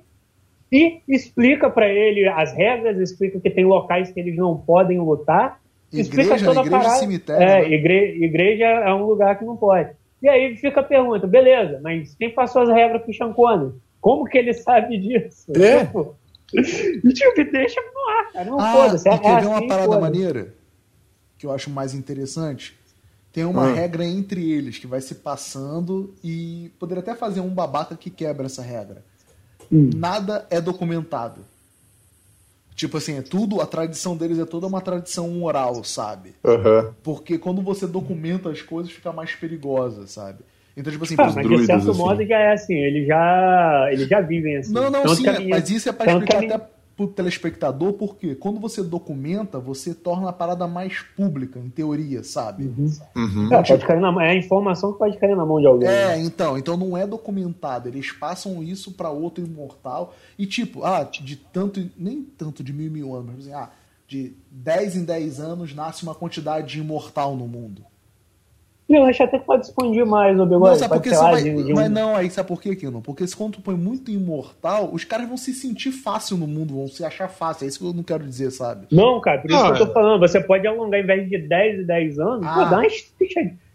e 0.73 1.01
explica 1.07 1.71
para 1.71 1.89
ele 1.89 2.27
as 2.27 2.53
regras, 2.53 2.99
explica 2.99 3.39
que 3.39 3.51
tem 3.51 3.65
locais 3.65 4.11
que 4.11 4.19
eles 4.19 4.37
não 4.37 4.57
podem 4.57 4.99
lutar 4.99 5.60
Igreja, 5.93 6.35
explica 6.35 6.45
toda 6.45 6.61
igreja 6.61 6.77
a 6.77 6.81
parada. 6.81 7.01
Cemitério, 7.01 7.43
é, 7.43 7.61
né? 7.63 7.75
igre, 7.75 8.25
igreja 8.25 8.65
é 8.65 8.95
um 8.95 9.05
lugar 9.07 9.39
que 9.39 9.45
não 9.45 9.57
pode. 9.57 9.91
E 10.23 10.29
aí 10.29 10.57
fica 10.57 10.81
a 10.81 10.85
pergunta, 10.85 11.27
beleza, 11.27 11.81
mas 11.83 12.15
quem 12.15 12.31
passou 12.31 12.63
as 12.63 12.69
regras 12.69 13.03
pro 13.03 13.13
Sean 13.13 13.35
Como 14.01 14.25
que 14.27 14.39
ele 14.39 14.53
sabe 14.53 14.99
disso? 14.99 15.51
É. 15.57 15.85
Tipo, 15.85 16.15
tipo 16.53 17.51
deixa 17.51 17.81
no 17.81 18.11
ar, 18.11 18.33
cara. 18.33 18.45
Não 18.45 18.61
ah, 18.61 18.73
foda-se. 18.73 19.09
É, 19.09 19.19
quer 19.19 19.41
ver 19.41 19.47
uma 19.47 19.59
assim, 19.59 19.69
parada 19.69 19.89
foda. 19.89 20.01
maneira? 20.01 20.55
Que 21.39 21.47
eu 21.47 21.53
acho 21.53 21.71
mais 21.71 21.95
interessante? 21.95 22.79
Tem 23.33 23.45
uma 23.45 23.69
hum. 23.69 23.75
regra 23.75 24.05
entre 24.05 24.51
eles 24.51 24.79
que 24.79 24.87
vai 24.87 25.01
se 25.01 25.17
passando 25.17 26.15
e 26.23 26.71
poderia 26.79 27.01
até 27.01 27.15
fazer 27.15 27.41
um 27.41 27.49
babaca 27.49 27.97
que 27.97 28.11
quebra 28.11 28.47
essa 28.47 28.63
regra. 28.63 29.03
Hum. 29.73 29.91
Nada 29.95 30.47
é 30.51 30.61
documentado. 30.61 31.41
Tipo 32.81 32.97
assim, 32.97 33.19
é 33.19 33.21
tudo, 33.21 33.61
a 33.61 33.67
tradição 33.67 34.17
deles 34.17 34.39
é 34.39 34.47
toda 34.47 34.67
uma 34.67 34.81
tradição 34.81 35.43
oral, 35.45 35.85
sabe? 35.85 36.33
Uhum. 36.43 36.91
Porque 37.03 37.37
quando 37.37 37.61
você 37.61 37.87
documenta 37.87 38.49
as 38.49 38.63
coisas, 38.63 38.91
fica 38.91 39.13
mais 39.13 39.35
perigosa, 39.35 40.07
sabe? 40.07 40.39
Então, 40.75 40.91
tipo 40.91 41.05
assim, 41.05 41.15
ah, 41.19 41.25
mas 41.25 41.35
druidos, 41.35 41.61
de 41.61 41.67
certo 41.67 41.91
assim. 41.91 41.99
modo 41.99 42.25
já 42.25 42.39
é 42.39 42.53
assim, 42.55 42.75
eles 42.75 43.07
já, 43.07 43.87
eles 43.93 44.09
já 44.09 44.23
vivem 44.23 44.57
assim. 44.57 44.73
Não, 44.73 44.91
não, 44.91 45.15
sim, 45.15 45.25
minha, 45.25 45.49
mas 45.51 45.69
isso 45.69 45.91
é 45.91 45.93
pra 45.93 46.11
explicar 46.11 46.43
até 46.43 46.59
pro 47.01 47.09
telespectador, 47.09 47.95
porque 47.95 48.35
quando 48.35 48.61
você 48.61 48.83
documenta, 48.83 49.59
você 49.59 49.95
torna 49.95 50.29
a 50.29 50.33
parada 50.35 50.67
mais 50.67 51.01
pública, 51.01 51.59
em 51.59 51.71
teoria, 51.71 52.23
sabe? 52.23 52.65
Uhum. 52.65 52.93
Uhum. 53.17 53.55
É, 53.55 53.63
pode 53.63 53.87
cair 53.87 54.01
na, 54.01 54.23
é 54.23 54.31
a 54.33 54.35
informação 54.35 54.93
que 54.93 54.99
pode 54.99 55.17
cair 55.17 55.35
na 55.35 55.47
mão 55.47 55.59
de 55.59 55.67
alguém. 55.67 55.89
É, 55.89 56.19
então, 56.19 56.59
então 56.59 56.77
não 56.77 56.95
é 56.97 57.07
documentado. 57.07 57.89
Eles 57.89 58.13
passam 58.13 58.63
isso 58.63 58.93
para 58.93 59.09
outro 59.09 59.43
imortal 59.43 60.15
e 60.39 60.45
tipo, 60.45 60.85
ah, 60.85 61.03
de 61.05 61.37
tanto, 61.37 61.89
nem 61.97 62.23
tanto 62.23 62.63
de 62.63 62.71
mil 62.71 62.89
e 62.89 62.91
mil 62.91 63.15
anos, 63.15 63.31
mas 63.31 63.47
assim, 63.47 63.55
ah, 63.55 63.71
de 64.07 64.35
10 64.51 64.97
em 64.97 65.05
10 65.05 65.41
anos 65.41 65.75
nasce 65.75 66.03
uma 66.03 66.15
quantidade 66.15 66.67
de 66.67 66.81
imortal 66.81 67.35
no 67.35 67.49
mundo. 67.49 67.83
Eu 68.91 69.05
acho 69.05 69.23
até 69.23 69.39
que 69.39 69.47
pode 69.47 69.67
expandir 69.67 70.05
mais 70.05 70.39
o. 70.39 70.45
Não, 70.45 70.75
sabe 70.75 70.95
porque 70.95 71.11
vai, 71.11 71.43
de, 71.43 71.63
de. 71.63 71.73
Mas 71.73 71.89
não, 71.89 72.17
aí 72.17 72.29
sabe 72.29 72.49
por 72.49 72.61
quê, 72.61 72.75
Kino? 72.75 73.01
Porque 73.01 73.25
se 73.25 73.37
quando 73.37 73.53
tu 73.53 73.61
põe 73.61 73.77
muito 73.77 74.11
imortal, 74.11 74.91
os 74.93 75.05
caras 75.05 75.29
vão 75.29 75.37
se 75.37 75.55
sentir 75.55 75.93
fácil 75.93 76.37
no 76.37 76.47
mundo, 76.47 76.75
vão 76.75 76.89
se 76.89 77.05
achar 77.05 77.29
fácil. 77.29 77.65
É 77.65 77.69
isso 77.69 77.79
que 77.79 77.85
eu 77.85 77.93
não 77.93 78.03
quero 78.03 78.25
dizer, 78.25 78.51
sabe? 78.51 78.89
Não, 78.91 79.21
cara, 79.21 79.41
por 79.41 79.49
isso 79.49 79.61
ah, 79.61 79.73
que 79.73 79.83
eu 79.83 79.87
tô 79.87 79.93
falando. 79.93 80.21
Você 80.21 80.41
pode 80.41 80.67
alongar, 80.67 80.99
em 80.99 81.07
vez 81.07 81.29
de 81.29 81.39
10 81.39 81.81
e 81.81 81.85
10 81.85 82.19
anos, 82.19 82.47
ah. 82.47 82.55
pô, 82.55 82.65
dá 82.65 82.79
uma 82.79 82.87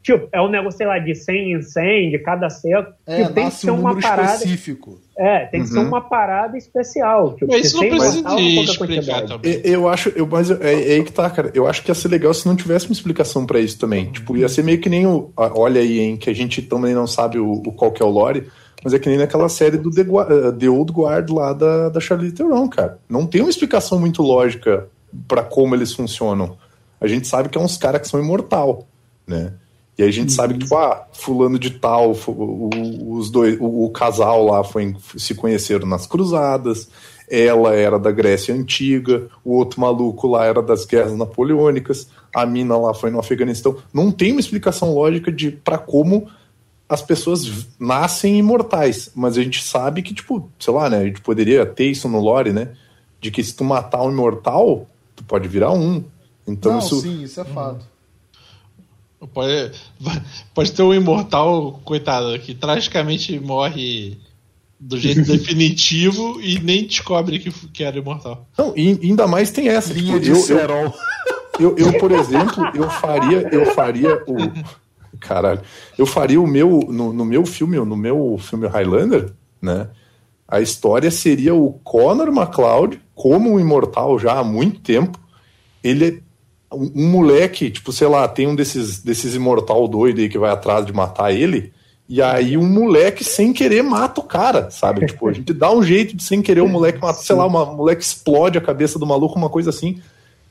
Tipo, 0.05 0.29
é 0.31 0.39
um 0.39 0.47
negócio, 0.47 0.77
sei 0.77 0.85
lá, 0.85 0.99
de 0.99 1.15
100 1.15 1.53
em 1.53 1.61
100, 1.63 2.11
de 2.11 2.19
cada 2.19 2.47
século. 2.47 2.93
É, 3.07 3.23
tipo, 3.23 3.33
tem 3.33 3.49
que 3.49 3.55
ser 3.55 3.71
um 3.71 3.79
uma 3.79 3.99
parada. 3.99 4.35
específico. 4.35 4.99
É, 5.17 5.45
tem 5.47 5.63
que 5.63 5.69
uhum. 5.69 5.73
ser 5.73 5.79
uma 5.79 5.99
parada 5.99 6.55
especial. 6.55 7.33
Tipo, 7.33 7.51
mas 7.51 7.65
isso 7.65 7.81
não 7.81 7.89
precisa 7.89 8.35
de 8.35 8.59
explicar 8.59 9.25
também. 9.25 9.61
Eu 9.63 9.89
acho, 9.89 10.09
eu, 10.09 10.27
mas 10.27 10.51
é, 10.51 10.57
é, 10.61 10.93
aí 10.93 11.03
que 11.03 11.11
tá, 11.11 11.27
cara. 11.27 11.49
Eu 11.55 11.65
acho 11.65 11.81
que 11.81 11.89
ia 11.89 11.95
ser 11.95 12.09
legal 12.09 12.31
se 12.35 12.47
não 12.47 12.55
tivesse 12.55 12.85
uma 12.85 12.93
explicação 12.93 13.47
para 13.47 13.59
isso 13.59 13.79
também. 13.79 14.05
Uhum. 14.05 14.11
Tipo, 14.11 14.37
ia 14.37 14.47
ser 14.47 14.63
meio 14.63 14.79
que 14.79 14.89
nem 14.89 15.07
o. 15.07 15.31
Olha 15.35 15.81
aí, 15.81 15.99
hein, 15.99 16.17
que 16.17 16.29
a 16.29 16.35
gente 16.35 16.61
também 16.61 16.93
não 16.93 17.07
sabe 17.07 17.39
o, 17.39 17.53
o 17.53 17.71
qual 17.71 17.91
que 17.91 18.03
é 18.03 18.05
o 18.05 18.09
lore. 18.09 18.47
Mas 18.83 18.93
é 18.93 18.99
que 18.99 19.09
nem 19.09 19.17
naquela 19.17 19.49
série 19.49 19.79
do 19.79 19.89
The, 19.89 20.03
uh, 20.03 20.53
The 20.53 20.69
Old 20.69 20.93
Guard 20.93 21.31
lá 21.31 21.51
da, 21.51 21.89
da 21.89 21.99
Charlize 21.99 22.35
Theron, 22.35 22.69
cara. 22.69 22.99
Não 23.09 23.25
tem 23.25 23.41
uma 23.41 23.49
explicação 23.49 23.99
muito 23.99 24.21
lógica 24.21 24.87
para 25.27 25.41
como 25.41 25.73
eles 25.73 25.91
funcionam. 25.95 26.55
A 27.01 27.07
gente 27.07 27.27
sabe 27.27 27.49
que 27.49 27.57
é 27.57 27.61
uns 27.61 27.75
caras 27.75 28.01
que 28.01 28.07
são 28.07 28.19
imortal, 28.19 28.87
né? 29.25 29.53
E 29.97 30.03
aí 30.03 30.09
a 30.09 30.11
gente 30.11 30.33
sabe 30.33 30.55
que, 30.55 30.61
tipo, 30.61 30.75
ah, 30.75 31.07
fulano 31.13 31.57
de 31.57 31.69
tal, 31.69 32.11
os 32.11 33.29
dois, 33.29 33.57
o, 33.59 33.85
o, 33.85 33.89
casal 33.89 34.45
lá 34.45 34.63
foi, 34.63 34.93
se 35.15 35.33
conheceram 35.33 35.87
nas 35.87 36.05
cruzadas, 36.05 36.89
ela 37.29 37.73
era 37.73 37.97
da 37.97 38.11
Grécia 38.11 38.53
Antiga, 38.53 39.27
o 39.43 39.53
outro 39.53 39.79
maluco 39.79 40.27
lá 40.27 40.45
era 40.45 40.61
das 40.61 40.85
guerras 40.85 41.17
napoleônicas, 41.17 42.09
a 42.33 42.45
mina 42.45 42.77
lá 42.77 42.93
foi 42.93 43.09
no 43.09 43.19
Afeganistão. 43.19 43.77
Não 43.93 44.11
tem 44.11 44.31
uma 44.31 44.41
explicação 44.41 44.93
lógica 44.93 45.31
de 45.31 45.49
para 45.49 45.77
como 45.77 46.27
as 46.87 47.01
pessoas 47.01 47.67
nascem 47.79 48.37
imortais, 48.37 49.09
mas 49.15 49.37
a 49.37 49.41
gente 49.41 49.63
sabe 49.63 50.01
que, 50.01 50.13
tipo, 50.13 50.49
sei 50.59 50.73
lá, 50.73 50.89
né, 50.89 50.99
a 50.99 51.05
gente 51.05 51.21
poderia 51.21 51.65
ter 51.65 51.85
isso 51.85 52.07
no 52.09 52.19
lore, 52.19 52.51
né, 52.51 52.73
de 53.19 53.31
que 53.31 53.43
se 53.43 53.55
tu 53.55 53.63
matar 53.63 54.03
um 54.03 54.11
imortal, 54.11 54.87
tu 55.15 55.23
pode 55.23 55.47
virar 55.47 55.71
um. 55.71 56.03
Então 56.45 56.73
Não, 56.73 56.79
isso... 56.79 57.01
sim, 57.01 57.23
isso 57.23 57.39
é 57.39 57.45
fato. 57.45 57.94
Pode, 59.33 59.71
pode 60.53 60.71
ter 60.71 60.83
um 60.83 60.93
imortal, 60.93 61.79
coitado, 61.83 62.37
que 62.39 62.53
tragicamente 62.53 63.39
morre 63.39 64.17
do 64.79 64.97
jeito 64.97 65.21
definitivo 65.25 66.39
e 66.41 66.59
nem 66.59 66.85
descobre 66.85 67.39
que, 67.39 67.51
que 67.69 67.83
era 67.83 67.97
imortal. 67.97 68.47
Não, 68.57 68.73
e 68.75 68.99
ainda 69.01 69.27
mais 69.27 69.51
tem 69.51 69.69
essa. 69.69 69.93
Linha 69.93 70.19
tipo, 70.19 70.43
de 70.45 70.51
eu, 70.51 70.57
eu, 70.57 70.93
eu, 71.59 71.77
eu, 71.77 71.99
por 71.99 72.11
exemplo, 72.11 72.63
eu 72.75 72.89
faria, 72.89 73.49
eu 73.51 73.65
faria 73.73 74.23
o. 74.27 74.35
Caralho. 75.19 75.61
Eu 75.97 76.05
faria 76.05 76.39
o 76.39 76.47
meu. 76.47 76.81
No, 76.89 77.13
no 77.13 77.25
meu 77.25 77.45
filme, 77.45 77.77
no 77.77 77.95
meu 77.95 78.37
filme 78.39 78.67
Highlander, 78.67 79.31
né? 79.61 79.87
A 80.47 80.61
história 80.61 81.09
seria 81.09 81.55
o 81.55 81.73
Connor 81.83 82.31
MacLeod, 82.31 83.01
como 83.15 83.51
um 83.51 83.59
imortal 83.59 84.19
já 84.19 84.37
há 84.37 84.43
muito 84.43 84.79
tempo. 84.81 85.19
Ele 85.83 86.23
um, 86.75 87.09
moleque, 87.09 87.69
tipo, 87.69 87.91
sei 87.91 88.07
lá, 88.07 88.27
tem 88.27 88.47
um 88.47 88.55
desses, 88.55 89.01
desses 89.01 89.35
imortal 89.35 89.87
doido 89.87 90.21
aí 90.21 90.29
que 90.29 90.37
vai 90.37 90.51
atrás 90.51 90.85
de 90.85 90.93
matar 90.93 91.31
ele, 91.31 91.71
e 92.07 92.21
aí 92.21 92.55
um 92.55 92.67
moleque 92.67 93.23
sem 93.23 93.51
querer 93.51 93.81
mata 93.81 94.21
o 94.21 94.23
cara, 94.23 94.69
sabe? 94.69 95.05
Tipo, 95.05 95.27
a 95.27 95.33
gente 95.33 95.51
dá 95.53 95.71
um 95.71 95.81
jeito 95.81 96.15
de 96.15 96.23
sem 96.23 96.41
querer 96.41 96.61
o 96.61 96.67
moleque 96.67 97.01
mata, 97.01 97.19
sei 97.19 97.35
lá, 97.35 97.45
o 97.45 97.75
moleque 97.75 98.03
explode 98.03 98.57
a 98.57 98.61
cabeça 98.61 98.99
do 98.99 99.05
maluco, 99.05 99.37
uma 99.37 99.49
coisa 99.49 99.69
assim, 99.69 99.99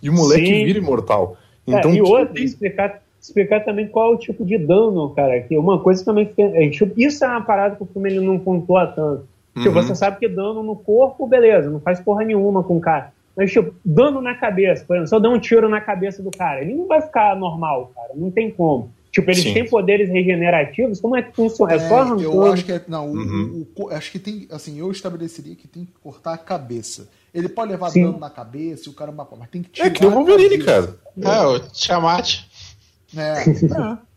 e 0.02 0.10
o 0.10 0.12
moleque 0.12 0.46
Sim. 0.46 0.64
vira 0.64 0.78
imortal. 0.78 1.36
É, 1.66 1.78
então, 1.78 1.90
é, 1.90 1.94
e 1.94 2.02
outra, 2.02 2.40
explicar, 2.40 3.00
explicar 3.20 3.60
também 3.60 3.86
qual 3.86 4.12
é 4.12 4.14
o 4.16 4.18
tipo 4.18 4.44
de 4.44 4.58
dano, 4.58 5.10
cara, 5.10 5.40
que 5.40 5.56
uma 5.56 5.78
coisa 5.78 6.04
também 6.04 6.28
tipo, 6.70 6.92
isso 6.96 7.24
é 7.24 7.28
uma 7.28 7.42
parada 7.42 7.76
que 7.76 7.82
o 7.82 7.86
filme 7.86 8.10
ele 8.10 8.20
não 8.20 8.38
pontua 8.38 8.86
tanto. 8.86 9.24
Tipo, 9.56 9.68
uhum. 9.68 9.74
você 9.74 9.94
sabe 9.94 10.18
que 10.18 10.28
dano 10.28 10.62
no 10.62 10.74
corpo, 10.74 11.26
beleza, 11.26 11.70
não 11.70 11.78
faz 11.78 12.00
porra 12.00 12.24
nenhuma 12.24 12.64
com 12.64 12.76
o 12.76 12.80
cara. 12.80 13.12
Mas, 13.36 13.50
tipo, 13.50 13.74
dano 13.84 14.20
na 14.20 14.34
cabeça, 14.34 14.84
por 14.84 14.94
exemplo, 14.94 15.08
se 15.08 15.14
eu 15.14 15.20
der 15.20 15.28
um 15.28 15.38
tiro 15.38 15.68
na 15.68 15.80
cabeça 15.80 16.22
do 16.22 16.30
cara, 16.30 16.62
ele 16.62 16.74
não 16.74 16.86
vai 16.86 17.02
ficar 17.02 17.36
normal, 17.36 17.92
cara. 17.94 18.10
Não 18.14 18.30
tem 18.30 18.50
como. 18.50 18.92
Tipo, 19.10 19.30
eles 19.30 19.42
Sim. 19.42 19.54
têm 19.54 19.68
poderes 19.68 20.08
regenerativos, 20.08 21.00
como 21.00 21.16
é 21.16 21.22
que 21.22 21.34
funciona? 21.34 21.72
É, 21.72 21.76
é 21.76 21.88
só 21.88 22.00
arrancando? 22.00 22.22
Eu 22.22 22.52
acho 22.52 22.64
que 22.64 22.72
é, 22.72 22.82
não, 22.88 23.10
uhum. 23.10 23.64
o, 23.76 23.84
o, 23.84 23.90
acho 23.90 24.10
que 24.10 24.18
tem, 24.18 24.48
assim, 24.50 24.78
eu 24.78 24.90
estabeleceria 24.90 25.54
que 25.54 25.68
tem 25.68 25.84
que 25.84 25.92
cortar 26.02 26.34
a 26.34 26.38
cabeça. 26.38 27.08
Ele 27.32 27.48
pode 27.48 27.70
levar 27.70 27.90
Sim. 27.90 28.04
dano 28.04 28.18
na 28.18 28.30
cabeça 28.30 28.88
e 28.88 28.92
o 28.92 28.94
cara 28.94 29.12
mas 29.12 29.26
tem 29.50 29.62
que 29.62 29.70
tirar. 29.70 29.86
É 29.86 29.90
que 29.90 30.04
o 30.04 30.10
Wolverine, 30.10 30.58
cara. 30.64 30.96
É, 31.20 31.46
o 31.46 31.60
Tiamat. 31.60 32.40
É. 33.16 33.42
é. 33.42 34.13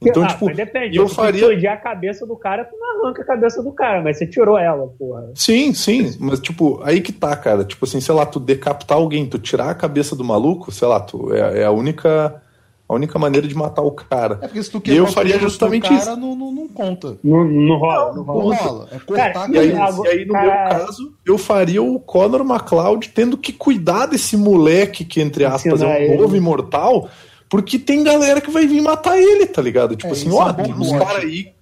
Então, 0.00 0.22
ah, 0.22 0.28
tipo, 0.28 0.46
mas 0.46 0.56
depende. 0.56 0.96
Eu 0.96 1.08
faria. 1.08 1.58
Se 1.58 1.66
a 1.66 1.76
cabeça 1.76 2.24
do 2.24 2.36
cara, 2.36 2.64
tu 2.64 2.76
não 2.78 3.06
arranca 3.06 3.22
a 3.22 3.24
cabeça 3.24 3.62
do 3.62 3.72
cara, 3.72 4.00
mas 4.00 4.16
você 4.16 4.26
tirou 4.26 4.56
ela, 4.56 4.86
porra. 4.96 5.30
Sim, 5.34 5.74
sim. 5.74 6.16
Mas, 6.20 6.38
tipo, 6.38 6.80
aí 6.84 7.00
que 7.00 7.12
tá, 7.12 7.34
cara. 7.36 7.64
Tipo 7.64 7.84
assim, 7.84 8.00
sei 8.00 8.14
lá, 8.14 8.24
tu 8.24 8.38
decapitar 8.38 8.96
alguém, 8.96 9.26
tu 9.26 9.38
tirar 9.38 9.70
a 9.70 9.74
cabeça 9.74 10.14
do 10.14 10.22
maluco, 10.22 10.70
sei 10.70 10.86
lá, 10.86 11.00
tu 11.00 11.34
é, 11.34 11.62
é 11.62 11.64
a 11.64 11.70
única. 11.70 12.42
A 12.90 12.94
única 12.94 13.18
maneira 13.18 13.46
de 13.46 13.54
matar 13.54 13.82
o 13.82 13.90
cara. 13.90 14.38
É 14.40 14.46
porque 14.46 14.62
se 14.62 14.70
tu 14.70 14.80
e 14.86 14.96
eu 14.96 15.06
faria 15.06 15.38
justamente 15.38 15.90
cara, 15.90 15.94
isso. 15.94 16.16
Não, 16.16 16.34
não, 16.34 16.50
não 16.50 16.68
conta. 16.68 17.18
Não, 17.22 17.44
não 17.44 17.76
rola. 17.76 18.14
Não, 18.14 18.24
não 18.24 18.34
rola. 18.34 18.88
É 18.90 18.98
cortar 18.98 19.32
cara, 19.34 19.52
e, 19.52 19.58
aí, 19.58 19.72
e 19.72 20.08
aí, 20.08 20.24
no 20.24 20.32
cara... 20.32 20.46
meu 20.46 20.86
caso, 20.86 21.14
eu 21.26 21.36
faria 21.36 21.82
o 21.82 22.00
Conor 22.00 22.40
McLeod 22.40 23.10
tendo 23.10 23.36
que 23.36 23.52
cuidar 23.52 24.06
desse 24.06 24.38
moleque 24.38 25.04
que, 25.04 25.20
entre 25.20 25.44
aspas, 25.44 25.82
é 25.82 26.12
um 26.14 26.16
novo 26.16 26.34
imortal 26.34 27.10
Porque 27.48 27.78
tem 27.78 28.02
galera 28.04 28.40
que 28.40 28.50
vai 28.50 28.66
vir 28.66 28.80
matar 28.82 29.18
ele, 29.18 29.46
tá 29.46 29.62
ligado? 29.62 29.96
Tipo 29.96 30.08
É, 30.08 30.12
assim, 30.12 30.26
isso 30.28 30.36
ó, 30.36 30.48
é 30.48 30.52
um 30.52 30.54
tem 30.54 30.74
uns 30.74 30.92
caras 30.92 31.24
aí. 31.24 31.52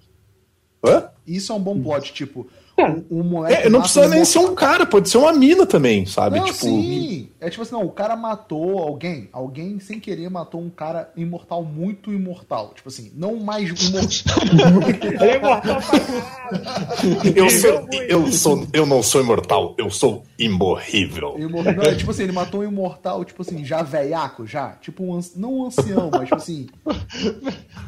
Hã? 0.85 1.09
Isso 1.27 1.53
é 1.53 1.55
um 1.55 1.61
bom 1.61 1.81
plot, 1.81 2.13
tipo, 2.13 2.49
É. 2.79 2.95
moleque. 3.11 3.55
É, 3.67 3.69
não 3.71 3.81
precisa 3.81 4.07
nem 4.09 4.25
ser 4.25 4.39
um 4.39 4.55
cara, 4.55 4.85
pode 4.85 5.09
ser 5.09 5.17
uma 5.19 5.33
mina 5.33 5.65
também, 5.65 6.05
sabe? 6.05 6.39
Não, 6.39 6.45
tipo, 6.47 6.59
sim. 6.59 7.29
É 7.41 7.49
tipo 7.49 7.63
assim, 7.63 7.73
não, 7.73 7.85
o 7.85 7.91
cara 7.91 8.17
matou 8.17 8.79
alguém. 8.79 9.29
Alguém 9.33 9.79
sem 9.81 9.99
querer 9.99 10.29
matou 10.29 10.61
um 10.61 10.69
cara 10.69 11.11
imortal 11.17 11.63
muito 11.65 12.13
imortal. 12.13 12.73
Tipo 12.75 12.89
assim, 12.89 13.11
não 13.15 13.37
mais 13.37 13.69
imortal. 13.71 14.37
É 15.27 15.37
imortal 15.37 15.81
eu, 17.35 17.51
sou, 17.51 17.73
muito. 17.81 17.95
eu, 17.95 18.33
sou, 18.33 18.67
eu 18.73 18.87
não 18.87 19.03
sou 19.03 19.21
imortal, 19.21 19.75
eu 19.79 19.91
sou 19.91 20.23
imorrível. 20.39 21.37
Imor- 21.39 21.65
Não, 21.65 21.83
é 21.83 21.95
tipo 21.95 22.11
assim, 22.11 22.23
ele 22.25 22.33
matou 22.33 22.61
um 22.61 22.65
imortal, 22.65 23.25
tipo 23.25 23.43
assim, 23.43 23.65
já 23.65 23.83
velhaco, 23.83 24.47
já. 24.47 24.71
Tipo 24.81 25.05
um 25.05 25.15
anci- 25.17 25.39
não 25.39 25.55
um 25.59 25.67
ancião, 25.67 26.11
mas 26.13 26.25
tipo 26.25 26.37
assim, 26.37 26.67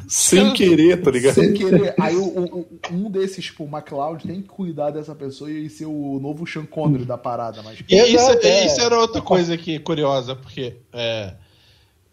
Sem 0.07 0.53
querer, 0.53 1.01
tá 1.01 1.11
ligado? 1.11 1.35
sem 1.35 1.53
querer. 1.53 1.93
Aí 1.99 2.15
o- 2.15 2.23
o- 2.23 2.67
um 2.91 3.09
desses, 3.09 3.45
tipo, 3.45 3.63
o 3.63 3.67
McLeod, 3.67 4.27
tem 4.27 4.41
que 4.41 4.47
cuidar 4.47 4.78
dessa 4.89 5.13
pessoa 5.13 5.51
e 5.51 5.69
ser 5.69 5.85
o 5.85 6.19
novo 6.21 6.47
Sean 6.47 6.65
Connery 6.65 7.03
da 7.05 7.17
parada, 7.17 7.61
mas. 7.63 7.79
E 7.89 7.95
isso, 7.95 8.15
Exato, 8.15 8.47
é. 8.47 8.65
isso 8.65 8.79
era 8.81 8.97
outra 8.99 9.21
coisa 9.21 9.57
que 9.57 9.77
curiosa, 9.79 10.35
porque 10.35 10.77
é, 10.93 11.33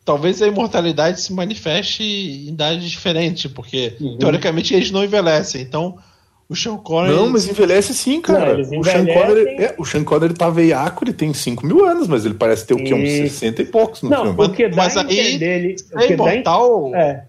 talvez 0.04 0.42
a 0.42 0.46
imortalidade 0.48 1.20
se 1.20 1.32
manifeste 1.32 2.02
em 2.02 2.48
idades 2.48 2.90
diferentes, 2.90 3.50
porque 3.52 3.94
Uhum. 4.00 4.18
teoricamente 4.18 4.74
eles 4.74 4.90
não 4.90 5.04
envelhecem. 5.04 5.60
Então, 5.62 5.96
o 6.48 6.54
Sean 6.54 6.76
Connery. 6.76 7.14
Não, 7.16 7.28
mas 7.28 7.48
envelhece 7.48 7.92
sim, 7.94 8.20
cara. 8.20 8.56
Não, 8.58 8.80
o, 8.80 8.84
Sean. 8.84 9.04
Connery, 9.06 9.48
é, 9.62 9.74
o 9.78 9.84
Sean 9.84 10.04
Connery 10.04 10.34
tá 10.34 10.48
veiaco, 10.50 11.04
ele 11.04 11.12
tem 11.12 11.32
5 11.34 11.66
mil 11.66 11.84
anos, 11.84 12.06
mas 12.08 12.24
ele 12.24 12.34
parece 12.34 12.66
ter 12.66 12.74
o 12.74 12.76
quê? 12.76 12.94
Uns 12.94 13.08
Sim. 13.10 13.22
60 13.28 13.62
e 13.62 13.64
poucos 13.66 14.02
no 14.02 14.10
Não, 14.10 14.22
filme. 14.26 14.44
o 14.44 14.52
que 14.52 14.68
dá 14.68 14.76
Mas 14.76 14.96
a 14.96 15.02
aí, 15.02 15.18
entender. 15.20 15.58
ele- 15.64 15.76
O 15.92 15.98
é 15.98 16.06
que 16.06 16.16
dá 16.16 16.32
imortal. 16.34 16.94
É. 16.94 17.24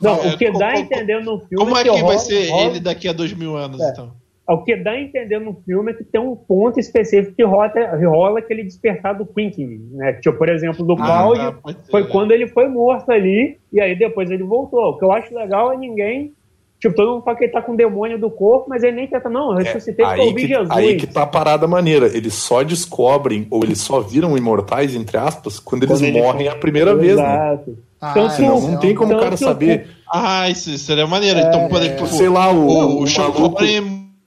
Não, 0.00 0.22
É, 0.22 0.34
o 0.34 0.36
que 0.36 0.50
dá 0.50 0.68
a 0.70 0.72
co- 0.74 0.78
entender 0.80 1.20
no 1.24 1.38
filme 1.38 1.56
Como 1.56 1.76
é 1.78 1.82
que 1.84 1.88
rola- 1.88 2.02
vai 2.02 2.18
ser 2.18 2.52
ele 2.52 2.80
daqui 2.80 3.08
a 3.08 3.12
dois 3.14 3.32
mil 3.32 3.56
anos, 3.56 3.80
É. 3.80 3.88
então? 3.90 4.12
O 4.46 4.58
que 4.58 4.76
dá 4.76 4.90
a 4.90 5.00
entender 5.00 5.38
no 5.38 5.54
filme 5.64 5.92
é 5.92 5.94
que 5.94 6.04
tem 6.04 6.20
um 6.20 6.36
ponto 6.36 6.78
específico 6.78 7.34
que 7.34 7.42
rola, 7.42 7.72
rola 8.06 8.40
aquele 8.40 8.62
despertar 8.62 9.14
do 9.16 9.24
Quinkin, 9.24 9.80
né? 9.92 10.12
Tipo, 10.14 10.36
por 10.36 10.48
exemplo, 10.50 10.84
do 10.84 10.94
Cláudio, 10.96 11.58
Ah, 11.64 11.72
ser, 11.72 11.90
foi 11.90 12.02
né? 12.02 12.08
quando 12.12 12.32
ele 12.32 12.46
foi 12.48 12.68
morto 12.68 13.10
ali, 13.10 13.56
e 13.72 13.80
aí 13.80 13.96
depois 13.96 14.30
ele 14.30 14.42
voltou. 14.44 14.80
O 14.90 14.98
que 14.98 15.04
eu 15.04 15.12
acho 15.12 15.34
legal 15.34 15.72
é 15.72 15.76
ninguém. 15.78 16.32
Tipo, 16.78 16.94
todo 16.96 17.12
mundo 17.14 17.22
fala 17.24 17.38
que 17.38 17.44
ele 17.44 17.52
tá 17.52 17.62
com 17.62 17.72
o 17.72 17.76
demônio 17.76 18.18
do 18.18 18.30
corpo, 18.30 18.66
mas 18.68 18.82
ele 18.82 18.96
nem 18.96 19.06
tenta, 19.06 19.30
não, 19.30 19.52
eu 19.54 19.60
É, 19.60 19.62
ressuscitei 19.62 20.04
porque 20.04 20.20
eu 20.20 20.24
aí, 20.24 20.28
ouvi 20.28 20.40
que, 20.42 20.48
Jesus. 20.48 20.70
aí 20.70 20.96
que 20.98 21.06
tá 21.06 21.22
a 21.22 21.26
parada 21.26 21.66
maneira. 21.66 22.06
Eles 22.14 22.34
só 22.34 22.62
descobrem, 22.62 23.46
ou 23.50 23.64
eles 23.64 23.78
só 23.80 24.00
viram 24.00 24.36
imortais, 24.36 24.94
entre 24.94 25.16
aspas, 25.16 25.58
quando 25.58 25.84
eles 25.84 26.02
ele 26.02 26.20
morrem 26.20 26.46
foi- 26.48 26.54
a 26.54 26.56
primeira 26.56 26.94
vez, 26.94 27.16
né? 27.16 27.22
Exato. 27.54 27.78
Ah, 27.98 28.12
Tanto 28.12 28.32
Senão 28.34 28.60
que 28.60 28.66
não 28.72 28.78
tem 28.78 28.94
como 28.94 29.14
o 29.14 29.16
cara 29.16 29.30
tanto 29.30 29.38
que 29.38 29.44
saber. 29.44 29.86
Ah, 30.12 30.50
isso 30.50 30.76
seria 30.76 31.06
maneiro. 31.06 31.38
então, 31.38 31.66
por 31.68 31.80
exemplo, 31.80 32.06
Sei 32.06 32.28
lá, 32.28 32.52
o, 32.52 32.56
o, 32.56 32.58
o 32.66 33.04
o 33.04 33.06
maluco- 33.16 33.56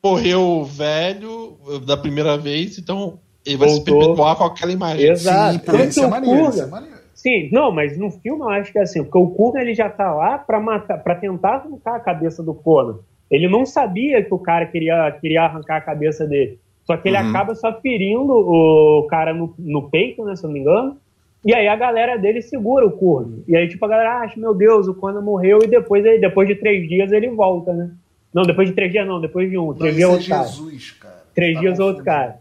morreu 0.04 0.64
velho 0.64 1.58
da 1.86 1.98
primeira 1.98 2.38
vez, 2.38 2.78
então 2.78 3.20
ele 3.46 3.58
vai 3.58 3.70
se 3.70 3.84
perpetuar 3.84 4.36
com 4.36 4.44
aquela 4.46 4.72
imagem. 4.72 5.10
Exato. 5.10 5.54
Sim, 5.54 5.60
Tanto 5.60 5.84
isso 5.90 6.04
é 6.04 6.08
maneiro, 6.08 6.50
isso 6.50 6.62
é 6.62 6.66
maneiro. 6.66 6.98
Sim, 7.14 7.50
não, 7.52 7.72
mas 7.72 7.98
no 7.98 8.12
filme 8.12 8.42
eu 8.42 8.50
acho 8.50 8.72
que 8.72 8.78
é 8.78 8.84
assim, 8.84 9.04
porque 9.04 9.18
o 9.18 9.28
Kurgan 9.30 9.62
ele 9.62 9.74
já 9.74 9.90
tá 9.90 10.14
lá 10.14 10.38
pra 10.38 10.60
matar, 10.60 10.98
para 11.04 11.16
tentar 11.16 11.56
arrancar 11.56 11.96
a 11.96 12.00
cabeça 12.00 12.44
do 12.44 12.54
Conan. 12.54 13.00
Ele 13.30 13.48
não 13.50 13.66
sabia 13.66 14.24
que 14.24 14.34
o 14.34 14.40
cara 14.40 14.66
queria, 14.68 15.12
queria 15.20 15.44
arrancar 15.44 15.78
a 15.78 15.82
cabeça 15.82 16.26
dele. 16.26 16.60
Só 16.86 16.96
que 16.96 17.10
ele 17.10 17.18
Uhum. 17.18 17.30
acaba 17.30 17.54
só 17.56 17.74
ferindo 17.82 18.32
o 18.32 19.06
cara 19.10 19.34
no, 19.34 19.54
no 19.60 19.90
peito, 19.90 20.24
né, 20.24 20.36
se 20.36 20.44
eu 20.46 20.48
não 20.48 20.54
me 20.54 20.60
engano. 20.62 20.98
E 21.44 21.54
aí 21.54 21.68
a 21.68 21.76
galera 21.76 22.18
dele 22.18 22.42
segura 22.42 22.86
o 22.86 22.92
Kurgan. 22.92 23.40
E 23.48 23.56
aí, 23.56 23.68
tipo, 23.68 23.84
a 23.84 23.90
galera 23.90 24.20
acha, 24.20 24.40
meu 24.40 24.54
Deus, 24.54 24.88
o 24.88 24.94
Conan 24.94 25.22
morreu 25.22 25.60
e 25.64 25.68
depois, 25.68 26.06
ele- 26.06 26.20
depois 26.20 26.48
de 26.48 26.56
três 26.56 26.88
dias 26.88 27.12
ele 27.12 27.30
volta, 27.30 27.74
né? 27.74 27.90
Não, 28.34 28.44
depois 28.44 28.68
de 28.70 28.76
três 28.76 28.92
dias 28.92 29.08
não, 29.08 29.20
depois 29.22 29.50
de 29.50 29.58
um. 29.58 29.74
Três 29.74 29.96
dias 29.96 30.10
é 30.10 30.12
outro 30.14 30.30
cara. 30.30 30.48
Jesus, 30.48 30.92
cara. 30.92 31.24
Três 31.34 31.54
Tá 31.56 31.60
dias 31.62 31.80
outro 31.80 32.04
confundindo. 32.04 32.06
cara. 32.06 32.40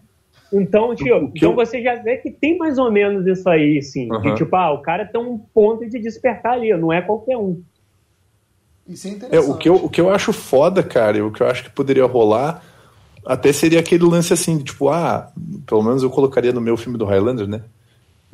Então, 0.53 0.95
tio, 0.95 1.31
que 1.33 1.39
então 1.39 1.51
eu- 1.51 1.57
você 1.57 1.83
já 1.83 1.97
vê 1.97 2.17
que 2.19 2.31
tem 2.31 2.57
mais 2.57 2.79
ou 2.79 2.91
menos 2.91 3.27
isso 3.27 3.49
aí, 3.49 3.83
sim. 3.83 4.09
Que, 4.09 4.15
Aham. 4.29 4.35
tipo, 4.37 4.55
ah, 4.57 4.73
o 4.73 4.81
cara 4.83 5.05
tem 5.05 5.21
um 5.21 5.39
ponto 5.39 5.89
de 5.89 5.99
despertar 5.99 6.53
ali, 6.53 6.73
não 6.77 6.93
é 6.93 7.03
qualquer 7.03 7.37
um. 7.37 7.63
Isso 8.87 9.07
é 9.09 9.11
É, 9.11 9.15
interessante. 9.15 9.51
o, 9.51 9.57
que 9.59 9.69
eu, 9.69 9.75
o 9.75 9.89
que 9.91 10.01
eu 10.01 10.11
acho 10.11 10.33
foda, 10.33 10.83
cara, 10.83 11.19
e 11.19 11.23
o 11.23 11.33
que 11.33 11.43
eu 11.43 11.47
acho 11.49 11.65
que 11.65 11.71
poderia 11.71 12.05
rolar, 12.07 12.63
até 13.25 13.53
seria 13.53 13.81
aquele 13.81 14.05
lance 14.05 14.33
assim, 14.33 14.57
de, 14.59 14.65
tipo, 14.65 14.89
ah, 14.89 15.33
pelo 15.67 15.83
menos 15.83 16.03
eu 16.05 16.11
colocaria 16.11 16.53
no 16.53 16.61
meu 16.61 16.77
filme 16.77 16.97
do 16.97 17.05
Highlander, 17.05 17.49
né? 17.49 17.63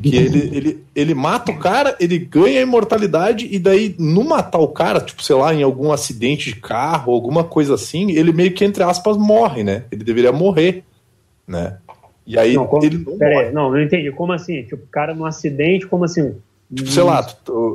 Que 0.01 0.17
ele, 0.17 0.57
ele, 0.57 0.85
ele 0.97 1.15
mata 1.15 1.53
o 1.53 1.59
cara, 1.59 1.97
ele 2.01 2.19
ganha 2.19 2.59
a 2.59 2.63
imortalidade, 2.63 3.49
e 3.51 3.59
daí, 3.59 3.95
no 3.99 4.25
matar 4.25 4.59
o 4.59 4.69
cara, 4.69 5.01
tipo, 5.01 5.23
sei 5.23 5.37
lá, 5.37 5.55
em 5.55 5.63
algum 5.63 5.93
acidente 5.93 6.53
de 6.53 6.57
carro, 6.57 7.13
alguma 7.13 7.45
coisa 7.45 7.75
assim, 7.75 8.11
ele 8.11 8.33
meio 8.33 8.53
que, 8.53 8.65
entre 8.65 8.83
aspas, 8.83 9.17
morre, 9.17 9.63
né? 9.63 9.85
Ele 9.93 10.03
deveria 10.03 10.33
morrer, 10.33 10.83
né? 11.47 11.79
E 12.27 12.39
aí 12.39 12.55
não, 12.55 12.67
como, 12.67 12.85
ele 12.85 12.99
não 12.99 13.19
pera 13.19 13.41
aí, 13.41 13.53
não, 13.53 13.71
não 13.71 13.81
entendi. 13.81 14.11
Como 14.13 14.33
assim? 14.33 14.63
Tipo, 14.63 14.85
o 14.85 14.89
cara 14.91 15.15
num 15.15 15.25
acidente, 15.25 15.87
como 15.87 16.05
assim? 16.05 16.35
Tipo, 16.75 16.91
sei 16.91 17.03
lá, 17.03 17.27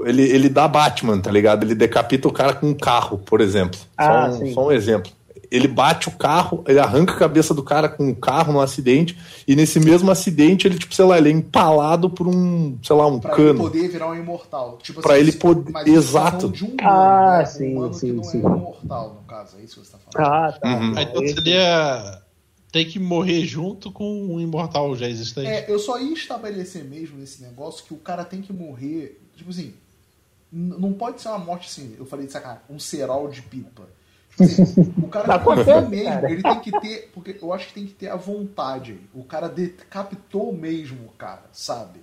ele, 0.05 0.23
ele 0.23 0.49
dá 0.49 0.67
Batman, 0.67 1.19
tá 1.19 1.29
ligado? 1.29 1.63
Ele 1.63 1.75
decapita 1.75 2.27
o 2.27 2.31
cara 2.31 2.53
com 2.53 2.67
um 2.67 2.73
carro, 2.73 3.19
por 3.19 3.41
exemplo. 3.41 3.79
Ah, 3.95 4.31
só, 4.31 4.43
um, 4.43 4.53
só 4.53 4.67
um 4.67 4.71
exemplo. 4.71 5.11
Ele 5.49 5.67
bate 5.67 6.09
o 6.09 6.11
carro, 6.17 6.63
ele 6.67 6.77
arranca 6.79 7.13
a 7.13 7.17
cabeça 7.17 7.53
do 7.53 7.63
cara 7.63 7.87
com 7.87 8.05
um 8.09 8.13
carro 8.13 8.51
num 8.51 8.59
acidente, 8.59 9.17
e 9.47 9.55
nesse 9.55 9.79
mesmo 9.79 10.11
acidente, 10.11 10.67
ele, 10.67 10.77
tipo, 10.77 10.93
sei 10.93 11.05
lá, 11.05 11.17
ele 11.17 11.29
é 11.29 11.31
empalado 11.31 12.09
por 12.09 12.27
um, 12.27 12.77
sei 12.83 12.95
lá, 12.95 13.07
um 13.07 13.17
Pra 13.19 13.31
ele 13.31 13.37
cano. 13.47 13.59
poder 13.59 13.87
virar 13.87 14.09
um 14.09 14.15
imortal. 14.15 14.77
Tipo 14.83 15.01
Pra 15.01 15.17
ele 15.17 15.31
se- 15.31 15.37
poder- 15.37 15.71
tá 15.71 15.87
exato. 15.87 16.47
um 16.47 16.49
humano, 16.49 16.77
Ah, 16.81 17.37
né? 17.39 17.45
sim, 17.45 17.67
um 17.73 17.77
humano 17.77 17.93
sim, 17.93 18.07
que 18.07 18.13
não 18.13 18.23
sim. 18.25 18.37
é 18.37 18.41
imortal, 18.41 19.13
no 19.21 19.21
caso. 19.27 19.55
É 19.57 19.63
isso 19.63 19.79
que 19.79 19.85
você 19.87 19.91
tá 19.93 19.97
falando. 20.11 20.33
Ah, 20.33 20.51
tá. 20.51 20.67
Uhum. 20.67 20.97
Aí 20.97 21.03
então 21.05 21.23
esse- 21.23 21.33
seria 21.35 22.21
ter 22.69 22.83
que 22.83 22.99
morrer 22.99 23.45
junto 23.45 23.89
com 23.89 24.33
um 24.35 24.41
imortal 24.41 24.93
já 24.97 25.07
existente. 25.07 25.47
É, 25.47 25.71
eu 25.71 25.79
só 25.79 25.97
ia 25.97 26.13
estabelecer 26.13 26.83
mesmo 26.83 27.17
nesse 27.17 27.41
negócio 27.41 27.85
que 27.85 27.93
o 27.93 27.97
cara 27.97 28.25
tem 28.25 28.41
que 28.41 28.51
morrer. 28.51 29.21
Tipo 29.37 29.49
assim, 29.51 29.73
não 30.51 30.91
pode 30.93 31.21
ser 31.21 31.29
uma 31.29 31.39
morte 31.39 31.67
assim, 31.69 31.95
eu 31.97 32.05
falei 32.05 32.25
de 32.25 32.31
sacanagem, 32.33 32.63
um 32.69 32.79
cerol 32.79 33.29
de 33.29 33.41
pipa. 33.41 33.83
Assim, 34.39 34.93
o 35.01 35.07
cara 35.07 35.39
tem 35.39 35.55
que 35.55 35.89
mesmo, 35.89 36.05
cara. 36.13 36.31
ele 36.31 36.43
tem 36.43 36.59
que 36.59 36.71
ter, 36.79 37.09
porque 37.13 37.37
eu 37.41 37.53
acho 37.53 37.67
que 37.67 37.73
tem 37.73 37.85
que 37.85 37.93
ter 37.93 38.09
a 38.09 38.15
vontade. 38.15 38.91
aí. 38.93 38.99
O 39.13 39.23
cara 39.23 39.47
decapitou 39.49 40.53
mesmo 40.53 41.05
o 41.07 41.11
cara, 41.11 41.43
sabe? 41.51 41.99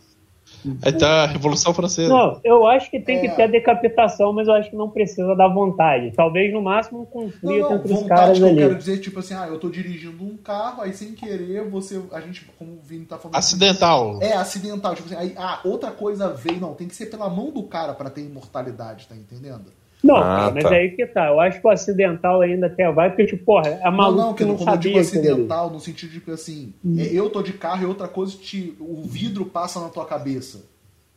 Aí 0.83 0.93
tá 0.93 1.25
a 1.25 1.27
Revolução 1.27 1.75
Francesa. 1.75 2.09
Não, 2.09 2.41
eu 2.45 2.67
acho 2.67 2.91
que 2.91 3.01
tem 3.01 3.17
É. 3.19 3.21
que 3.23 3.29
ter 3.35 3.43
a 3.45 3.47
decapitação, 3.47 4.33
mas 4.33 4.47
eu 4.47 4.55
acho 4.55 4.71
que 4.71 4.77
não 4.77 4.89
precisa 4.91 5.35
da 5.35 5.49
vontade. 5.49 6.13
Talvez 6.15 6.53
no 6.53 6.63
máximo 6.63 6.99
um 6.99 7.03
Não, 7.03 7.07
conflito 7.07 7.45
não, 7.61 7.75
entre 7.77 7.93
os 7.93 8.01
vontade 8.01 8.09
caras 8.21 8.39
que 8.39 8.45
eu 8.45 8.49
ali. 8.49 8.57
quero 8.59 8.75
dizer, 8.77 8.99
tipo 9.01 9.19
assim, 9.21 9.35
ah, 9.35 9.47
eu 9.49 9.59
tô 9.59 9.69
dirigindo 9.69 10.23
um 10.23 10.37
carro, 10.37 10.83
aí 10.83 10.93
sem 10.93 11.13
querer, 11.13 11.69
você, 11.69 12.01
a 12.13 12.21
gente, 12.21 12.45
como 12.59 12.73
o 12.75 12.81
Vini 12.83 13.05
tá 13.05 13.19
falando... 13.19 13.37
Acidental. 13.37 14.19
É, 14.23 14.33
acidental. 14.35 14.95
Tipo 14.95 15.09
assim, 15.13 15.17
aí, 15.17 15.35
ah, 15.37 15.61
outra 15.65 15.91
coisa 15.91 16.29
veio. 16.31 16.61
Não, 16.61 16.75
tem 16.75 16.89
que 16.89 16.95
ser 16.95 17.07
pela 17.07 17.29
mão 17.29 17.51
do 17.51 17.63
cara 17.65 17.93
pra 17.95 18.09
ter 18.11 18.21
imortalidade, 18.21 19.09
tá 19.09 19.17
entendendo? 19.17 19.65
Não, 20.05 20.17
Ah, 20.17 20.51
mas 20.55 20.63
tá. 20.65 20.71
aí 20.71 20.91
que 20.91 21.07
tá. 21.07 21.29
Eu 21.29 21.41
acho 21.41 21.61
que 21.61 21.67
o 21.67 21.71
acidental 21.71 22.43
ainda 22.43 22.67
até 22.67 22.91
vai, 22.93 23.09
porque, 23.09 23.25
tipo, 23.27 23.45
porra, 23.45 23.81
a 23.83 23.91
maluco 23.91 24.21
não, 24.21 24.27
não, 24.29 24.35
que 24.35 24.45
que 24.45 24.65
não 24.65 24.73
eu 24.73 24.79
digo 24.79 24.97
ali. 24.99 25.01
acidental, 25.01 25.71
no 25.71 25.81
sentido 25.81 26.13
de 26.13 26.21
que 26.21 26.31
assim, 26.31 26.75
é, 26.99 27.05
eu 27.07 27.31
tô 27.31 27.43
de 27.43 27.55
carro 27.55 27.83
e 27.83 27.87
outra 27.87 28.07
coisa, 28.07 28.37
te, 28.37 28.75
o 28.79 29.03
vidro 29.03 29.47
passa 29.47 29.81
na 29.81 29.89
tua 29.89 30.05
cabeça. 30.05 30.67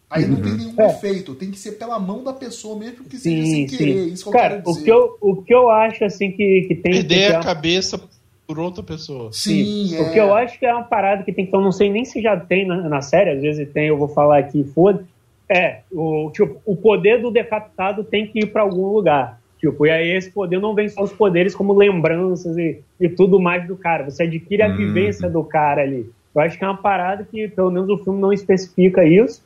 Aí 0.10 0.26
não 0.26 0.38
tem 0.38 0.54
nenhum 0.54 0.74
É. 0.80 0.86
efeito, 0.86 1.36
tem 1.36 1.52
que 1.52 1.60
ser 1.60 1.74
pela 1.74 2.00
mão 2.00 2.24
da 2.24 2.32
pessoa 2.32 2.80
mesmo 2.80 3.04
que 3.04 3.18
seja 3.18 3.36
Sim, 3.44 3.68
sem 3.68 3.78
querer. 3.78 4.06
sim. 4.08 4.14
Isso 4.14 4.24
que 4.24 4.30
eu 4.30 4.34
Cara, 4.34 4.56
quero 4.62 4.70
o 4.70 4.84
que 4.84 4.90
eu, 4.90 5.18
o 5.20 5.36
que 5.44 5.54
eu 5.54 5.70
acho, 5.70 6.06
assim, 6.06 6.32
que, 6.32 6.62
que 6.70 6.76
tem 6.76 6.94
que 6.94 7.00
Perder 7.00 7.28
ter 7.28 7.36
a 7.36 7.40
cabeça 7.42 8.02
por 8.48 8.58
outra 8.58 8.82
pessoa. 8.82 9.34
Sim, 9.34 9.94
é. 9.94 10.02
O 10.02 10.10
que 10.14 10.18
eu 10.18 10.34
acho 10.34 10.58
que 10.58 10.66
é 10.66 10.74
uma 10.74 10.84
parada 10.86 11.24
que 11.24 11.34
tem 11.34 11.46
que. 11.46 11.54
Eu 11.54 11.60
não 11.60 11.74
sei 11.74 11.90
nem 11.92 12.06
se 12.06 12.22
já 12.22 12.40
tem 12.40 12.66
na, 12.66 12.88
na 12.88 13.02
série, 13.02 13.32
às 13.32 13.42
vezes 13.42 13.70
tem, 13.74 13.88
eu 13.90 13.98
vou 13.98 14.08
falar 14.08 14.38
aqui, 14.40 14.64
foda. 14.74 15.06
É, 15.50 15.82
o, 15.92 16.30
tipo, 16.34 16.62
o 16.66 16.76
poder 16.76 17.22
do 17.22 17.32
decapitado 17.32 18.04
tem 18.04 18.28
que 18.28 18.40
ir 18.40 18.48
pra 18.48 18.64
algum 18.64 18.88
lugar. 18.88 19.40
Tipo, 19.60 19.86
e 19.88 19.90
aí 19.90 20.10
esse 20.12 20.30
poder 20.32 20.60
não 20.60 20.76
vem 20.76 20.88
só 20.90 21.02
os 21.02 21.12
poderes 21.14 21.56
como 21.56 21.74
lembranças 21.74 22.58
e, 22.58 22.82
e 23.00 23.10
tudo 23.10 23.40
mais 23.40 23.66
do 23.66 23.76
cara. 23.76 24.04
Você 24.04 24.24
adquire 24.24 24.62
a 24.62 24.68
Uhum. 24.68 24.76
vivência 24.76 25.30
do 25.30 25.44
cara 25.44 25.82
ali. 25.82 26.10
Eu 26.36 26.42
acho 26.42 26.58
que 26.58 26.64
é 26.64 26.68
uma 26.68 26.78
parada 26.78 27.24
que, 27.30 27.48
pelo 27.48 27.72
menos, 27.72 27.90
o 27.90 27.98
filme 27.98 28.20
não 28.20 28.32
especifica 28.32 29.04
isso. 29.04 29.42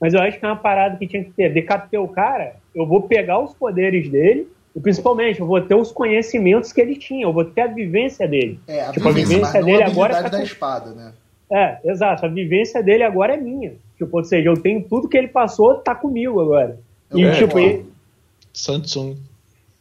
Mas 0.00 0.14
eu 0.14 0.20
acho 0.20 0.38
que 0.38 0.44
é 0.44 0.48
uma 0.48 0.56
parada 0.56 0.96
que 0.96 1.06
tinha 1.06 1.22
que 1.22 1.30
ter. 1.32 1.52
Decapitei 1.52 1.98
o 1.98 2.08
cara, 2.08 2.54
eu 2.74 2.86
vou 2.86 3.02
pegar 3.02 3.38
os 3.38 3.52
poderes 3.54 4.08
dele. 4.08 4.48
E 4.74 4.80
principalmente, 4.80 5.38
eu 5.38 5.46
vou 5.46 5.60
ter 5.60 5.74
os 5.74 5.92
conhecimentos 5.92 6.72
que 6.72 6.80
ele 6.80 6.96
tinha, 6.96 7.24
eu 7.24 7.32
vou 7.32 7.44
ter 7.44 7.60
a 7.60 7.66
vivência 7.66 8.26
dele. 8.26 8.58
É, 8.66 8.80
a 8.80 8.90
tipo, 8.90 9.06
a 9.06 9.12
vivência, 9.12 9.34
vivência 9.36 9.52
mas 9.60 9.60
não 9.60 9.66
dele 9.72 9.82
a 9.82 9.86
agora 9.86 10.22
tá 10.22 10.28
da 10.30 10.42
espada, 10.42 10.94
né? 10.94 11.12
É, 11.52 11.78
exato. 11.84 12.24
A 12.24 12.28
vivência 12.28 12.82
dele 12.82 13.02
agora 13.02 13.34
é 13.34 13.36
minha. 13.36 13.72
Tipo, 13.98 14.16
ou 14.18 14.24
seja, 14.24 14.48
eu 14.48 14.56
tenho 14.56 14.82
tudo 14.82 15.08
que 15.08 15.16
ele 15.16 15.28
passou, 15.28 15.74
tá 15.76 15.94
comigo 15.94 16.40
agora. 16.40 16.78
Eu 17.10 17.18
E, 17.18 17.24
É, 17.24 17.32
tipo, 17.32 17.52
concordo. 17.52 17.68
e- 17.68 17.84
Samsung. 18.54 19.16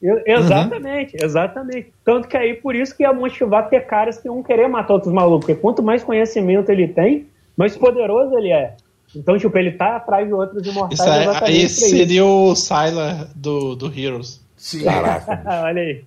eu- 0.01 0.21
exatamente, 0.25 1.15
exatamente. 1.21 1.91
Tanto 2.03 2.27
que 2.27 2.35
aí, 2.37 2.53
por 2.55 2.75
isso 2.75 2.95
que 2.95 3.03
ia 3.03 3.13
motivar 3.13 3.69
ter 3.69 3.85
caras 3.85 4.17
que 4.17 4.27
vão 4.27 4.43
querer 4.43 4.67
matar 4.67 4.93
outros 4.95 5.13
malucos. 5.13 5.45
Porque 5.45 5.61
quanto 5.61 5.81
mais 5.81 6.03
conhecimento 6.03 6.69
ele 6.69 6.87
tem, 6.87 7.27
mais 7.55 7.75
poderoso 7.77 8.37
ele 8.37 8.51
é. 8.51 8.75
Então, 9.15 9.37
tipo, 9.37 9.57
ele 9.57 9.71
tá 9.71 9.95
atrás 9.97 10.25
de 10.27 10.33
outros 10.33 10.65
imortais. 10.65 10.99
Isso 10.99 11.09
aí, 11.09 11.21
exatamente 11.23 11.43
aí 11.51 11.57
pra 11.59 11.65
isso. 11.65 11.89
seria 11.89 12.25
o 12.25 12.55
Sylar 12.55 13.27
do, 13.35 13.75
do 13.75 13.87
Heroes. 13.87 14.41
Sim. 14.55 14.83
Caraca. 14.83 15.41
Olha 15.65 15.81
aí. 15.81 16.03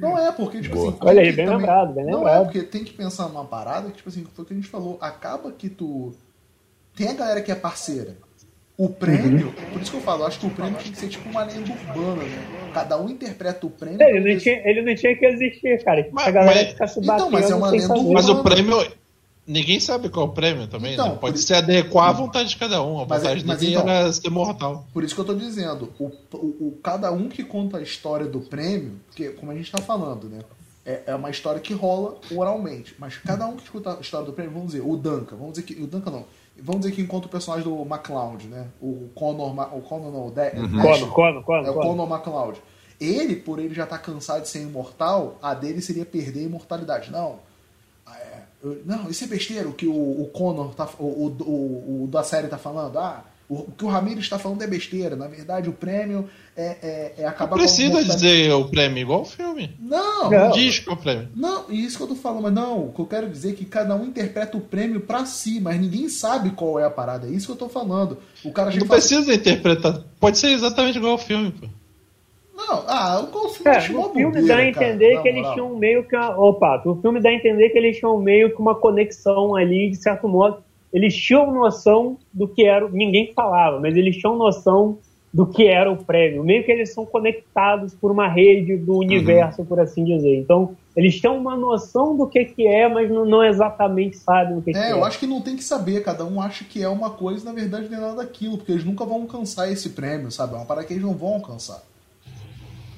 Não 0.00 0.18
é, 0.18 0.32
porque, 0.32 0.60
tipo 0.60 0.74
Boa. 0.76 0.88
assim. 0.90 0.98
Olha 1.00 1.20
aí, 1.22 1.32
bem 1.32 1.44
também- 1.46 1.60
lembrado, 1.60 1.92
bem 1.94 2.04
Não 2.06 2.12
é, 2.12 2.16
lembrado. 2.16 2.44
porque 2.44 2.62
tem 2.62 2.84
que 2.84 2.92
pensar 2.92 3.28
numa 3.28 3.44
parada 3.44 3.88
que, 3.90 3.96
tipo 3.98 4.08
assim, 4.08 4.24
foi 4.34 4.44
o 4.44 4.46
que 4.46 4.52
a 4.54 4.56
gente 4.56 4.68
falou. 4.68 4.96
Acaba 5.00 5.50
que 5.52 5.68
tu. 5.68 6.12
Tem 6.96 7.08
a 7.08 7.14
galera 7.14 7.40
que 7.42 7.50
é 7.50 7.54
parceira. 7.54 8.16
O 8.76 8.88
prêmio, 8.88 9.52
por 9.72 9.82
isso 9.82 9.90
que 9.90 9.96
eu 9.96 10.00
falo, 10.00 10.22
eu 10.22 10.26
acho 10.28 10.38
que 10.38 10.46
o 10.46 10.50
prêmio 10.50 10.78
tem 10.80 10.92
que 10.92 10.98
ser 10.98 11.08
tipo 11.08 11.28
uma 11.28 11.42
lenda 11.42 11.68
urbana, 11.72 12.22
né? 12.22 12.70
Cada 12.72 12.96
um 12.96 13.08
interpreta 13.08 13.66
o 13.66 13.70
prêmio. 13.70 14.00
Ele 14.00 14.34
não, 14.34 14.38
tinha, 14.40 14.62
ele 14.64 14.82
não 14.82 14.94
tinha 14.94 15.16
que 15.18 15.26
existir, 15.26 15.82
cara. 15.84 16.08
Mas- 16.12 16.28
a 16.28 16.30
galera 16.30 16.54
mas- 16.62 16.68
ficar 16.72 16.86
se 16.86 17.00
Então, 17.00 17.16
batendo 17.16 17.32
mas 17.32 17.50
é 17.50 17.54
uma 17.56 17.70
lenda 17.70 17.86
saber. 17.88 18.12
Mas 18.12 18.28
o 18.28 18.42
prêmio. 18.42 18.92
Ninguém 19.48 19.80
sabe 19.80 20.10
qual 20.10 20.26
é 20.26 20.28
o 20.28 20.32
prêmio 20.32 20.66
também, 20.68 20.92
Então, 20.92 21.08
né? 21.08 21.18
Pode 21.18 21.38
se 21.38 21.54
adequar 21.54 22.10
à 22.10 22.12
vontade 22.12 22.50
de 22.50 22.56
cada 22.58 22.82
um. 22.82 23.00
A 23.00 23.06
Mas 23.06 23.20
é- 23.24 23.28
vontade 23.28 23.46
mas 23.46 23.58
dele 23.60 23.72
então- 23.76 23.88
era 23.88 24.12
ser 24.12 24.28
mortal. 24.28 24.86
Por 24.92 25.02
isso 25.02 25.14
que 25.14 25.20
eu 25.22 25.24
tô 25.24 25.34
dizendo, 25.34 25.90
o, 25.98 26.04
o, 26.34 26.36
o- 26.36 26.78
cada 26.82 27.10
um 27.10 27.28
que 27.30 27.42
conta 27.42 27.78
a 27.78 27.82
história 27.82 28.26
do 28.26 28.40
prêmio, 28.40 29.00
porque 29.06 29.30
como 29.30 29.50
a 29.50 29.54
gente 29.54 29.72
tá 29.72 29.80
falando, 29.80 30.28
né? 30.28 30.40
É, 30.84 31.02
é 31.06 31.14
uma 31.14 31.30
história 31.30 31.60
que 31.60 31.72
rola 31.72 32.16
oralmente. 32.34 32.94
Mas 32.98 33.16
cada 33.18 33.46
um 33.46 33.56
que 33.56 33.68
conta 33.70 33.96
a 33.96 34.00
história 34.00 34.26
do 34.26 34.32
prêmio, 34.32 34.52
vamos 34.52 34.72
dizer, 34.72 34.82
o 34.84 34.96
Duncan, 34.96 35.36
vamos 35.36 35.52
dizer 35.54 35.62
que. 35.66 35.82
O 35.82 35.86
Duncan 35.86 36.10
não. 36.10 36.24
Vamos 36.60 36.80
dizer 36.82 36.94
que 36.94 37.00
encontra 37.00 37.28
o 37.28 37.30
personagem 37.30 37.64
do 37.68 37.84
MacLeod, 37.84 38.48
né? 38.48 38.66
O 38.82 39.08
Connor. 39.14 39.54
Ma- 39.54 39.66
O 39.72 39.80
Connor 39.80 40.10
não, 40.12 40.26
o 40.26 40.30
De 40.30 40.50
Cono, 40.82 41.42
Cono, 41.42 41.66
É 41.66 41.70
o 41.70 41.74
Cono. 41.74 41.86
Conor 41.90 42.06
MacLeod. 42.08 42.58
Ele, 43.00 43.36
por 43.36 43.58
ele 43.60 43.72
já 43.74 43.84
estar 43.84 43.98
cansado 43.98 44.42
de 44.42 44.48
ser 44.48 44.62
imortal, 44.62 45.38
a 45.40 45.54
dele 45.54 45.80
seria 45.80 46.04
perder 46.04 46.40
a 46.40 46.42
imortalidade. 46.44 47.10
Não. 47.12 47.36
É, 48.64 48.68
não, 48.84 49.08
isso 49.10 49.24
é 49.24 49.26
besteira 49.26 49.68
o 49.68 49.72
que 49.72 49.86
o, 49.86 49.92
o 50.22 50.28
Conor 50.32 50.74
tá. 50.74 50.88
O, 50.98 51.04
o, 51.04 51.36
o, 51.42 52.04
o 52.04 52.08
da 52.08 52.22
série 52.22 52.48
tá 52.48 52.58
falando. 52.58 52.98
Ah, 52.98 53.24
o, 53.48 53.54
o 53.60 53.72
que 53.72 53.84
o 53.84 53.88
Ramirez 53.88 54.20
está 54.24 54.38
falando 54.38 54.62
é 54.62 54.66
besteira. 54.66 55.16
Na 55.16 55.26
verdade, 55.26 55.68
o 55.70 55.72
prêmio 55.72 56.28
é, 56.56 57.14
é, 57.16 57.22
é 57.22 57.26
acabar 57.26 57.52
Não 57.56 57.58
precisa 57.58 57.92
com 57.92 57.98
imortalidade. 58.00 58.20
dizer 58.20 58.52
o 58.52 58.68
prêmio 58.68 58.98
igual 59.00 59.22
o 59.22 59.24
filme. 59.24 59.74
Não, 59.80 60.30
Não. 60.30 60.50
Diz 60.50 60.80
qual 60.80 60.96
é 60.96 60.98
o 60.98 61.02
prêmio. 61.02 61.28
não, 61.34 61.70
isso 61.70 61.96
que 61.96 62.02
eu 62.02 62.08
tô 62.08 62.14
falando, 62.14 62.42
mas 62.42 62.52
não, 62.52 62.86
o 62.88 62.92
que 62.92 63.00
eu 63.00 63.06
quero 63.06 63.30
dizer 63.30 63.50
é 63.50 63.54
que 63.54 63.64
cada 63.64 63.94
um 63.94 64.04
interpreta 64.04 64.56
o 64.56 64.60
prêmio 64.60 65.00
pra 65.00 65.24
si, 65.24 65.60
mas 65.60 65.80
ninguém 65.80 66.08
sabe 66.10 66.50
qual 66.50 66.78
é 66.78 66.84
a 66.84 66.90
parada. 66.90 67.26
É 67.26 67.30
isso 67.30 67.46
que 67.46 67.52
eu 67.52 67.56
tô 67.56 67.68
falando. 67.68 68.18
O 68.44 68.52
cara 68.52 68.70
Não 68.70 68.80
fala, 68.80 68.90
precisa 69.00 69.32
interpretar. 69.32 70.02
Pode 70.20 70.36
ser 70.36 70.48
exatamente 70.48 70.98
igual 70.98 71.12
ao 71.12 71.18
filme, 71.18 71.50
pô. 71.52 71.66
Não, 72.58 72.82
ah, 72.88 73.20
o 73.32 73.68
É, 73.68 73.80
filme 73.80 74.42
dá 74.42 74.54
a 74.54 74.56
cara, 74.58 74.68
entender 74.68 75.14
na 75.14 75.22
que 75.22 75.28
eles 75.28 75.46
tinham 75.52 75.76
meio 75.76 76.02
que. 76.02 76.16
uma- 76.16 76.36
Opa, 76.36 76.82
o 76.84 76.96
filme 76.96 77.20
dá 77.20 77.28
a 77.28 77.34
entender 77.34 77.70
que 77.70 77.78
eles 77.78 77.96
tinham 77.98 78.18
meio 78.18 78.50
que 78.54 78.60
uma 78.60 78.74
conexão 78.74 79.54
ali, 79.54 79.90
de 79.90 79.96
certo 79.96 80.26
modo. 80.26 80.58
Eles 80.92 81.14
tinham 81.14 81.52
noção 81.52 82.18
do 82.32 82.48
que 82.48 82.64
era. 82.66 82.88
Ninguém 82.88 83.32
falava, 83.32 83.78
mas 83.78 83.96
eles 83.96 84.16
tinham 84.16 84.36
noção 84.36 84.98
do 85.32 85.46
que 85.46 85.66
era 85.68 85.92
o 85.92 85.96
prêmio. 85.96 86.42
Meio 86.42 86.64
que 86.64 86.72
eles 86.72 86.92
são 86.92 87.04
conectados 87.06 87.94
por 87.94 88.10
uma 88.10 88.26
rede 88.26 88.76
do 88.76 88.96
universo, 88.96 89.64
por 89.64 89.78
assim 89.78 90.02
dizer. 90.02 90.36
Então, 90.38 90.74
eles 90.96 91.20
têm 91.20 91.30
uma 91.30 91.54
noção 91.54 92.16
do 92.16 92.26
que, 92.26 92.44
que 92.46 92.66
é, 92.66 92.88
mas 92.88 93.08
não, 93.10 93.24
não 93.26 93.44
exatamente 93.44 94.16
sabem 94.16 94.56
o 94.56 94.62
que, 94.62 94.72
que 94.72 94.78
É, 94.78 94.88
é. 94.88 94.92
eu 94.92 95.04
acho 95.04 95.18
que 95.18 95.26
não 95.26 95.40
tem 95.42 95.54
que 95.54 95.62
saber, 95.62 96.02
cada 96.02 96.24
um 96.24 96.40
acha 96.40 96.64
que 96.64 96.82
é 96.82 96.88
uma 96.88 97.10
coisa 97.10 97.44
na 97.44 97.52
verdade 97.52 97.88
não 97.90 97.98
é 97.98 98.00
nada 98.00 98.16
daquilo, 98.16 98.56
porque 98.56 98.72
eles 98.72 98.84
nunca 98.84 99.04
vão 99.04 99.20
alcançar 99.22 99.70
esse 99.70 99.90
prêmio, 99.90 100.30
sabe? 100.32 100.54
É 100.54 100.56
uma 100.56 100.64
parada 100.64 100.86
que 100.86 100.94
eles 100.94 101.04
não 101.04 101.14
vão 101.14 101.34
alcançar. 101.34 101.82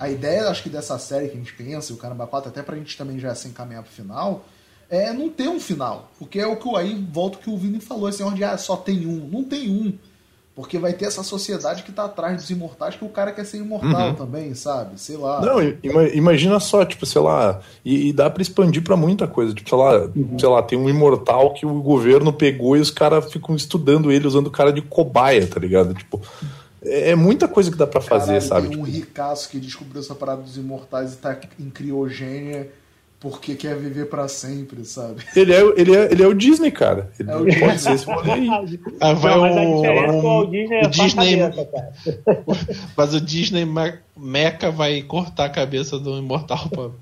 A 0.01 0.09
ideia, 0.09 0.49
acho 0.49 0.63
que 0.63 0.71
dessa 0.71 0.99
série 0.99 1.29
que 1.29 1.35
a 1.37 1.39
gente 1.39 1.53
pensa, 1.53 1.93
e 1.93 1.95
o 1.95 1.99
Caramba 1.99 2.27
4, 2.27 2.49
até 2.49 2.63
pra 2.63 2.75
gente 2.77 2.97
também 2.97 3.19
já 3.19 3.35
se 3.35 3.47
encaminhar 3.49 3.83
pro 3.83 3.93
final, 3.93 4.45
é 4.89 5.13
não 5.13 5.29
ter 5.29 5.49
um 5.49 5.61
final. 5.61 6.11
Porque 6.19 6.41
é 6.41 6.47
o 6.47 6.57
que 6.57 6.67
o- 6.67 6.77
aí 6.77 7.07
volta 7.13 7.37
o 7.37 7.41
que 7.41 7.51
o 7.51 7.57
Vini 7.59 7.81
falou, 7.81 8.09
esse 8.09 8.19
negócio 8.19 8.37
de 8.39 8.45
ah, 8.45 8.57
só 8.57 8.77
tem 8.77 9.07
um. 9.07 9.29
Não 9.31 9.45
tem 9.45 9.71
um. 9.71 9.93
Porque 10.53 10.79
vai 10.79 10.93
ter 10.93 11.05
essa 11.07 11.23
sociedade 11.23 11.85
que 11.85 11.93
tá 11.93 12.05
atrás 12.05 12.37
dos 12.37 12.51
imortais, 12.51 12.95
que 12.97 13.05
o 13.05 13.09
cara 13.09 13.31
quer 13.33 13.45
ser 13.47 13.59
imortal 13.59 14.15
também, 14.15 14.53
sabe? 14.55 15.01
Sei 15.01 15.17
lá. 15.17 15.41
Não, 15.41 15.63
ima- 15.83 16.09
imagina 16.09 16.59
só, 16.59 16.85
tipo, 16.85 17.07
sei 17.07 17.23
lá, 17.23 17.61
e, 17.85 18.09
e 18.09 18.13
dá 18.13 18.29
pra 18.29 18.43
expandir 18.43 18.83
pra 18.83 18.97
muita 18.97 19.27
coisa. 19.29 19.55
Tipo, 19.55 19.69
sei 19.71 19.79
lá, 19.79 20.11
sei 20.39 20.49
lá, 20.49 20.63
tem 20.63 20.77
um 20.79 20.89
imortal 20.89 21.55
que 21.55 21.65
o 21.65 21.81
governo 21.81 22.33
pegou 22.33 22.77
e 22.77 22.81
os 22.81 22.91
caras 22.91 23.31
ficam 23.33 23.55
estudando 23.55 24.11
ele 24.11 24.27
usando 24.27 24.49
o 24.49 24.51
cara 24.51 24.73
de 24.73 24.83
cobaia, 24.83 25.47
tá 25.47 25.59
ligado? 25.61 25.95
Tipo, 25.95 26.21
é, 26.85 27.11
é 27.11 27.15
muita 27.15 27.47
coisa 27.49 27.71
que 27.71 27.77
dá 27.77 27.87
pra 27.87 28.01
fazer, 28.01 28.27
Caralho, 28.33 28.43
sabe? 28.43 28.69
Tem 28.69 28.79
um 28.79 28.85
Tipo, 28.85 28.97
ricaço 28.97 29.49
que 29.49 29.59
descobriu 29.61 30.01
essa 30.01 30.15
parada 30.15 30.43
dos 30.43 30.57
imortais 30.57 31.15
e 31.15 31.17
tá 31.19 31.37
em 31.59 31.71
criogênia 31.71 32.69
porque 33.19 33.55
quer 33.55 33.77
viver 33.77 34.07
pra 34.07 34.27
sempre, 34.29 34.83
sabe? 34.85 35.23
ele, 35.37 35.53
é, 35.53 35.61
ele, 35.77 35.95
é, 35.95 36.11
ele 36.11 36.23
é 36.23 36.27
o 36.27 36.33
Disney, 36.33 36.71
cara. 36.71 37.11
Ele 37.21 37.31
É 37.31 37.35
o 37.37 37.39
pode 37.41 37.51
Disney. 37.55 37.79
ser 37.79 37.93
esse 37.93 38.11
aí. 38.11 38.81
Ah, 38.99 39.13
vai 39.13 39.35
Não, 39.35 39.41
mas 39.43 39.57
a 39.57 39.65
diferença 39.67 40.15
é 40.15 40.21
o 40.31 40.47
Disney 40.47 40.77
é 40.81 40.87
o 40.87 40.91
Disney, 40.91 41.39
cabeça, 41.39 41.65
cara. 41.67 41.93
mas 42.97 43.15
o 43.15 43.21
Disney 43.21 43.65
Me- 43.67 43.99
Mecha 44.17 44.71
vai 44.71 45.03
cortar 45.03 45.45
a 45.47 45.51
cabeça 45.51 45.99
do 45.99 46.17
imortal, 46.17 46.67
pô. 46.71 46.93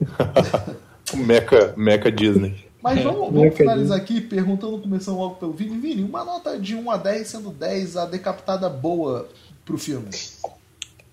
O 1.14 1.16
Mecha, 1.22 1.72
Mecha 1.76 2.10
Disney. 2.10 2.66
Mas 2.82 2.98
É, 2.98 3.02
vamos, 3.02 3.32
vamos 3.32 3.56
finalizar 3.56 3.96
aqui 3.96 4.20
perguntando, 4.20 4.78
começando 4.78 5.18
logo 5.18 5.34
pelo 5.36 5.52
Vini. 5.52 5.78
Vini, 5.78 6.02
uma 6.02 6.24
nota 6.24 6.58
de 6.58 6.74
1 6.76 6.90
a 6.90 6.96
10, 6.96 7.28
sendo 7.28 7.50
10 7.50 7.96
a 7.96 8.06
decapitada 8.06 8.68
boa 8.68 9.28
pro 9.68 9.78
filme. 9.78 10.08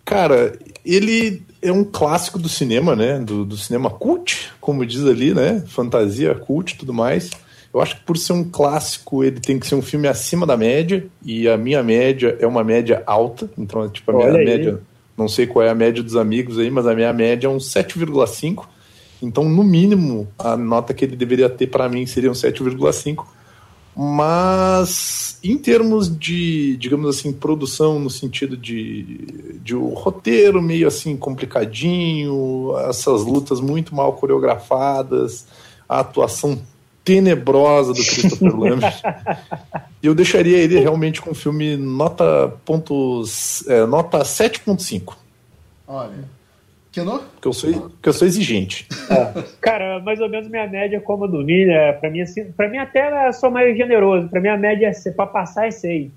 Cara, 0.06 0.58
ele 0.86 1.42
é 1.62 1.72
um 1.72 1.84
clássico 1.84 2.40
do 2.40 2.48
cinema, 2.48 2.96
né? 2.96 3.20
Do, 3.20 3.44
do 3.44 3.58
cinema 3.58 3.90
cult, 3.90 4.52
como 4.62 4.86
diz 4.86 5.06
ali, 5.06 5.34
né? 5.34 5.64
Fantasia 5.68 6.34
cult 6.34 6.74
e 6.74 6.78
tudo 6.78 6.94
mais. 6.94 7.32
Eu 7.74 7.82
acho 7.82 7.98
que 7.98 8.04
por 8.06 8.18
ser 8.18 8.32
um 8.32 8.44
clássico, 8.44 9.22
ele 9.22 9.42
tem 9.42 9.60
que 9.60 9.68
ser 9.68 9.76
um 9.76 9.82
filme 9.82 10.08
acima 10.08 10.46
da 10.46 10.56
média, 10.56 11.06
e 11.22 11.50
a 11.50 11.58
minha 11.58 11.84
média 11.84 12.38
é 12.40 12.48
uma 12.48 12.64
média 12.64 13.04
alta, 13.06 13.50
então, 13.58 13.90
tipo, 13.90 14.12
a 14.12 14.14
minha 14.14 14.28
Olha 14.28 14.40
aí. 14.40 14.46
média, 14.46 14.80
não 15.18 15.28
sei 15.28 15.46
qual 15.46 15.66
é 15.66 15.70
a 15.70 15.76
média 15.76 16.02
dos 16.02 16.16
amigos 16.16 16.58
aí, 16.58 16.72
mas 16.72 16.88
a 16.88 16.96
minha 16.96 17.12
média 17.12 17.48
é 17.48 17.50
um 17.50 17.58
7,5. 17.58 18.66
Então, 19.22 19.44
no 19.44 19.64
mínimo, 19.64 20.26
a 20.40 20.56
nota 20.56 20.94
que 20.94 21.04
ele 21.04 21.18
deveria 21.18 21.50
ter 21.50 21.68
para 21.68 21.90
mim 21.90 22.06
seria 22.06 22.32
um 22.32 22.34
7,5. 22.34 23.26
Mas 23.96 25.40
em 25.42 25.58
termos 25.58 26.16
de, 26.18 26.76
digamos 26.76 27.18
assim, 27.18 27.32
produção 27.32 27.98
no 27.98 28.10
sentido 28.10 28.58
de, 28.58 29.60
de 29.64 29.74
o 29.74 29.90
roteiro 29.94 30.62
meio 30.62 30.88
assim 30.88 31.16
complicadinho, 31.16 32.74
essas 32.90 33.24
lutas 33.24 33.62
muito 33.62 33.96
mal 33.96 34.14
coreografadas, 34.14 35.48
a 35.88 36.02
atuação 36.02 36.60
tenebrosa 37.06 37.94
do 37.94 38.04
Christopher 38.04 38.54
Lambert, 38.58 39.02
eu 40.04 40.14
deixaria 40.14 40.58
ele 40.58 40.80
realmente 40.80 41.22
com 41.22 41.32
o 41.32 41.36
filme 41.36 41.78
nota, 41.78 42.52
pontos, 42.66 43.66
é, 43.68 43.86
nota 43.86 44.20
7.5, 44.20 45.14
Olha. 45.88 46.35
Kenô? 46.96 47.20
porque 47.20 47.48
eu 47.50 47.52
sou, 47.52 47.72
porque 47.74 48.08
eu 48.08 48.14
sou 48.14 48.26
exigente. 48.26 48.88
Cara, 49.60 50.00
mais 50.00 50.22
ou 50.22 50.30
menos 50.30 50.48
minha 50.48 50.66
média 50.66 50.96
é 50.96 51.00
como 51.02 51.26
a 51.26 51.28
do 51.28 51.46
Vini, 51.46 51.70
é, 51.70 51.92
pra 51.92 52.10
mim, 52.10 52.22
assim, 52.22 52.46
pra 52.54 52.70
mim 52.70 52.78
até 52.78 53.28
eu 53.28 53.34
sou 53.34 53.52
mais 53.52 53.76
generoso, 53.76 54.30
pra 54.30 54.40
mim 54.40 54.48
a 54.48 54.56
média 54.56 54.90
é, 54.90 55.12
pra 55.12 55.28
passar 55.28 55.68
é 55.68 55.72
6. 55.72 56.10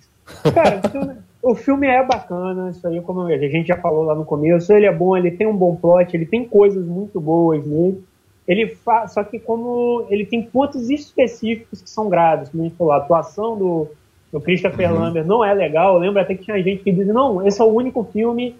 Cara, 0.55 0.81
o 0.81 0.89
filme, 0.89 1.17
o 1.43 1.55
filme 1.57 1.87
é 1.89 2.05
bacana, 2.05 2.71
isso 2.71 2.87
aí, 2.87 3.01
como 3.01 3.23
a 3.23 3.37
gente 3.37 3.67
já 3.67 3.77
falou 3.77 4.05
lá 4.05 4.15
no 4.15 4.25
começo, 4.25 4.73
ele 4.73 4.87
é 4.87 4.93
bom, 4.93 5.17
ele 5.17 5.33
tem 5.33 5.49
um 5.49 5.57
bom 5.57 5.75
plot, 5.75 6.17
ele 6.17 6.27
tem 6.27 6.45
coisas 6.45 6.87
muito 6.87 7.21
boas 7.21 7.67
nele, 7.67 8.01
ele 8.47 8.69
fa... 8.69 9.09
só 9.09 9.25
que 9.25 9.41
como 9.41 10.07
ele 10.09 10.25
tem 10.25 10.43
pontos 10.43 10.91
específicos 10.91 11.83
que 11.83 11.91
são 11.91 12.09
graves, 12.09 12.51
como 12.51 12.63
a 12.63 12.67
gente 12.67 12.77
falou, 12.77 12.93
a 12.93 12.99
atuação 12.99 13.59
do, 13.59 13.89
do 14.33 14.41
Christopher 14.41 14.95
Lambert 14.95 15.27
não 15.27 15.45
é 15.45 15.53
legal, 15.53 15.95
eu 15.95 16.01
lembro 16.01 16.21
até 16.21 16.37
que 16.37 16.45
tinha 16.45 16.63
gente 16.63 16.85
que 16.85 16.93
dizia, 16.93 17.13
não, 17.13 17.45
esse 17.45 17.61
é 17.61 17.65
o 17.65 17.75
único 17.75 18.05
filme 18.13 18.55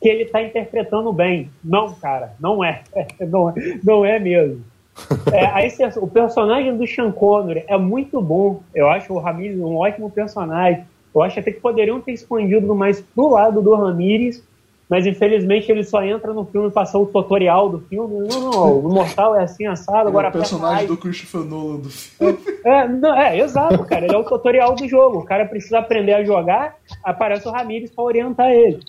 que 0.00 0.08
ele 0.08 0.24
tá 0.24 0.42
interpretando 0.42 1.12
bem. 1.12 1.50
Não, 1.62 1.92
cara, 1.92 2.32
não 2.40 2.64
é. 2.64 2.82
Não, 3.20 3.50
é- 3.50 3.54
não 3.84 4.04
é 4.04 4.18
mesmo. 4.18 4.64
É, 5.32 5.46
aí 5.46 5.72
o 5.96 6.06
personagem 6.08 6.76
do 6.76 6.86
Sean 6.86 7.10
Connery 7.10 7.64
é 7.68 7.78
muito 7.78 8.20
bom. 8.20 8.60
Eu 8.74 8.88
acho 8.88 9.12
o 9.12 9.18
Ramirez 9.18 9.58
um 9.58 9.76
ótimo 9.76 10.10
personagem. 10.10 10.84
Eu 11.14 11.22
acho 11.22 11.38
até 11.40 11.52
que 11.52 11.60
poderiam 11.60 12.00
ter 12.00 12.12
expandido 12.12 12.74
mais 12.74 13.00
pro 13.00 13.30
lado 13.30 13.62
do 13.62 13.74
Ramirez, 13.74 14.42
mas 14.88 15.06
infelizmente 15.06 15.70
ele 15.70 15.84
só 15.84 16.02
entra 16.02 16.32
no 16.34 16.44
filme 16.44 16.68
e 16.68 16.70
passa 16.70 16.98
o 16.98 17.06
tutorial 17.06 17.68
do 17.68 17.80
filme. 17.80 18.28
Não, 18.28 18.40
não, 18.50 18.78
o 18.78 18.92
Mortal 18.92 19.36
é 19.36 19.44
assim 19.44 19.66
assado, 19.66 20.08
agora 20.08 20.28
o 20.28 20.32
personagem 20.32 20.86
do 20.86 20.96
Christopher 20.96 21.42
Nolan 21.48 21.76
do 21.76 21.88
filme. 21.90 22.38
é, 22.64 22.88
não, 22.88 23.14
é, 23.18 23.38
exato, 23.38 23.84
cara. 23.84 24.04
Ele 24.04 24.14
é 24.14 24.18
o 24.18 24.24
tutorial 24.24 24.74
do 24.74 24.86
jogo. 24.88 25.20
O 25.20 25.24
cara 25.24 25.46
precisa 25.46 25.78
aprender 25.78 26.12
a 26.12 26.24
jogar, 26.24 26.76
aparece 27.04 27.48
o 27.48 27.52
Ramirez 27.52 27.90
para 27.90 28.04
orientar 28.04 28.50
ele. 28.50 28.80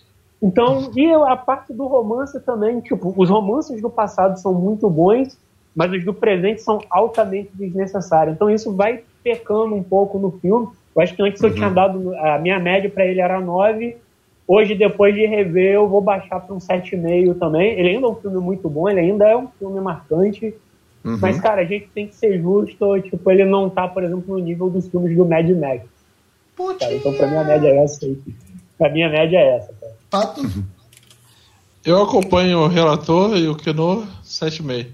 Então, 0.42 0.90
e 0.96 1.06
a 1.12 1.36
parte 1.36 1.72
do 1.72 1.86
romance 1.86 2.38
também, 2.40 2.80
tipo, 2.80 3.14
os 3.16 3.28
romances 3.30 3.80
do 3.80 3.88
passado 3.88 4.38
são 4.38 4.52
muito 4.52 4.90
bons, 4.90 5.38
mas 5.74 5.92
os 5.92 6.04
do 6.04 6.12
presente 6.12 6.60
são 6.62 6.80
altamente 6.90 7.50
desnecessários. 7.54 8.34
Então 8.34 8.50
isso 8.50 8.74
vai 8.74 9.02
pecando 9.22 9.74
um 9.74 9.82
pouco 9.82 10.18
no 10.18 10.32
filme. 10.32 10.68
Eu 10.94 11.02
acho 11.02 11.14
que 11.14 11.22
antes 11.22 11.40
eu 11.42 11.54
tinha 11.54 11.70
dado, 11.70 12.14
a 12.16 12.38
minha 12.38 12.58
média 12.58 12.90
para 12.90 13.06
ele 13.06 13.20
era 13.20 13.40
9, 13.40 13.96
hoje 14.46 14.74
depois 14.74 15.14
de 15.14 15.24
rever 15.24 15.74
eu 15.74 15.88
vou 15.88 16.00
baixar 16.00 16.40
para 16.40 16.54
um 16.54 16.58
7,5 16.58 17.38
também. 17.38 17.78
Ele 17.78 17.90
ainda 17.90 18.06
é 18.06 18.10
um 18.10 18.16
filme 18.16 18.38
muito 18.38 18.68
bom, 18.68 18.88
ele 18.88 19.00
ainda 19.00 19.28
é 19.28 19.36
um 19.36 19.46
filme 19.58 19.80
marcante, 19.80 20.54
Uhum. 21.04 21.18
Mas, 21.20 21.40
cara, 21.40 21.62
a 21.62 21.64
gente 21.64 21.88
tem 21.88 22.06
que 22.06 22.14
ser 22.14 22.40
justo, 22.40 23.00
tipo, 23.00 23.30
ele 23.30 23.44
não 23.44 23.68
tá, 23.68 23.88
por 23.88 24.04
exemplo, 24.04 24.36
no 24.36 24.38
nível 24.38 24.70
dos 24.70 24.88
filmes 24.88 25.16
do 25.16 25.24
Mad 25.24 25.48
Max. 25.50 25.82
Cara. 26.78 26.94
Então, 26.94 27.12
pra 27.14 27.26
mim, 27.26 27.36
a 27.36 27.44
média 27.44 27.68
é 27.68 27.82
essa 27.82 28.06
aí. 28.06 28.16
Pra 28.78 28.88
mim, 28.88 29.02
a 29.02 29.08
média 29.08 29.36
é 29.36 29.56
essa, 29.56 29.72
cara. 29.80 29.92
Pato? 30.12 30.42
Eu 31.82 32.02
acompanho 32.02 32.58
o 32.58 32.68
relator 32.68 33.34
e 33.34 33.48
o 33.48 33.56
Keno 33.56 34.06
7,5. 34.22 34.88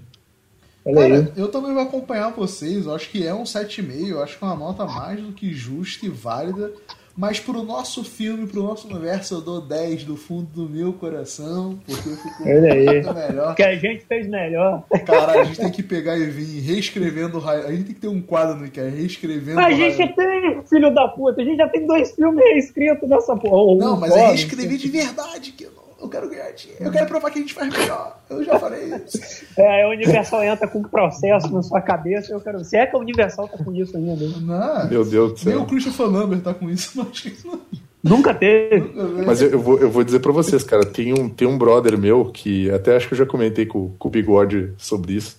Olha 0.85 1.01
aí. 1.01 1.25
Cara, 1.25 1.33
eu 1.35 1.49
também 1.49 1.73
vou 1.73 1.83
acompanhar 1.83 2.29
vocês. 2.29 2.85
Eu 2.85 2.95
acho 2.95 3.09
que 3.09 3.27
é 3.27 3.33
um 3.33 3.43
7,5. 3.43 4.07
Eu 4.07 4.23
acho 4.23 4.37
que 4.37 4.43
é 4.45 4.47
uma 4.47 4.55
nota 4.55 4.85
mais 4.85 5.21
do 5.21 5.33
que 5.33 5.53
justa 5.53 6.05
e 6.05 6.09
válida. 6.09 6.71
Mas 7.19 7.37
pro 7.37 7.61
nosso 7.63 8.01
filme, 8.01 8.47
pro 8.47 8.63
nosso 8.63 8.87
universo, 8.87 9.33
eu 9.33 9.41
dou 9.41 9.59
10 9.59 10.05
do 10.05 10.15
fundo 10.15 10.47
do 10.53 10.69
meu 10.69 10.93
coração. 10.93 11.77
Porque 11.85 12.01
ficou 12.15 12.47
Olha 12.47 12.73
aí. 12.73 12.85
muito 12.85 13.13
melhor. 13.13 13.47
Porque 13.47 13.63
a 13.63 13.75
gente 13.75 14.05
fez 14.05 14.25
melhor. 14.29 14.83
Cara, 15.05 15.41
a 15.41 15.43
gente 15.43 15.59
tem 15.59 15.69
que 15.69 15.83
pegar 15.83 16.17
e 16.17 16.27
vir 16.29 16.61
reescrevendo 16.61 17.35
o 17.37 17.41
raio. 17.41 17.67
A 17.67 17.71
gente 17.71 17.83
tem 17.83 17.93
que 17.95 17.99
ter 17.99 18.07
um 18.07 18.21
quadro 18.21 18.55
no 18.55 18.71
que 18.71 18.79
é 18.79 18.87
reescrevendo 18.87 19.59
A 19.59 19.69
gente 19.69 19.97
raio. 20.01 20.15
tem, 20.15 20.63
filho 20.65 20.93
da 20.93 21.09
puta, 21.09 21.41
a 21.41 21.43
gente 21.43 21.57
já 21.57 21.67
tem 21.67 21.85
dois 21.85 22.09
filmes 22.15 22.41
reescritos 22.41 23.09
nessa 23.09 23.35
porra. 23.35 23.75
Não, 23.85 23.99
mas 23.99 24.13
é 24.13 24.17
não 24.17 24.27
reescrever 24.27 24.77
de 24.77 24.87
verdade. 24.87 25.51
Que 25.51 25.65
eu, 25.65 25.71
eu 26.01 26.09
quero 26.09 26.29
ganhar 26.29 26.51
dinheiro. 26.51 26.83
Eu 26.85 26.91
quero 26.91 27.05
provar 27.07 27.29
que 27.31 27.39
a 27.39 27.41
gente 27.41 27.53
faz 27.53 27.69
melhor. 27.75 28.19
Eu 28.29 28.43
já 28.43 28.59
falei 28.59 28.93
isso. 29.05 29.45
É, 29.57 29.83
a 29.83 29.89
Universal 29.89 30.43
entra 30.43 30.67
com 30.67 30.79
um 30.79 30.83
processo 30.83 31.51
na 31.53 31.61
sua 31.61 31.81
cabeça. 31.81 32.31
Eu 32.31 32.39
quero. 32.39 32.63
Se 32.63 32.77
é 32.77 32.85
que 32.85 32.95
a 32.95 32.99
Universal 32.99 33.47
tá 33.47 33.57
com 33.63 33.73
isso 33.73 33.95
ainda. 33.97 34.15
né? 34.27 34.33
Não, 34.41 34.89
Meu 34.89 35.05
Deus 35.05 35.41
do 35.41 35.45
nem 35.45 35.55
céu. 35.55 35.61
o 35.63 35.65
Christopher 35.67 36.07
Lambert 36.07 36.41
tá 36.41 36.53
com 36.53 36.69
isso. 36.69 36.91
Mas 36.95 37.43
não. 37.43 37.59
Nunca 38.01 38.33
teve. 38.33 38.93
Mas 39.25 39.41
eu, 39.41 39.49
eu 39.49 39.59
vou, 39.59 39.77
eu 39.77 39.89
vou 39.91 40.03
dizer 40.03 40.19
pra 40.19 40.31
vocês, 40.31 40.63
cara, 40.63 40.85
tem 40.85 41.13
um, 41.13 41.27
tem 41.27 41.45
um 41.47 41.57
brother 41.57 41.97
meu 41.97 42.25
que 42.25 42.71
até 42.71 42.95
acho 42.95 43.07
que 43.09 43.13
eu 43.13 43.17
já 43.17 43.25
comentei 43.25 43.65
com, 43.65 43.89
com 43.99 44.07
o 44.07 44.11
Bigode 44.11 44.71
sobre 44.77 45.13
isso, 45.13 45.37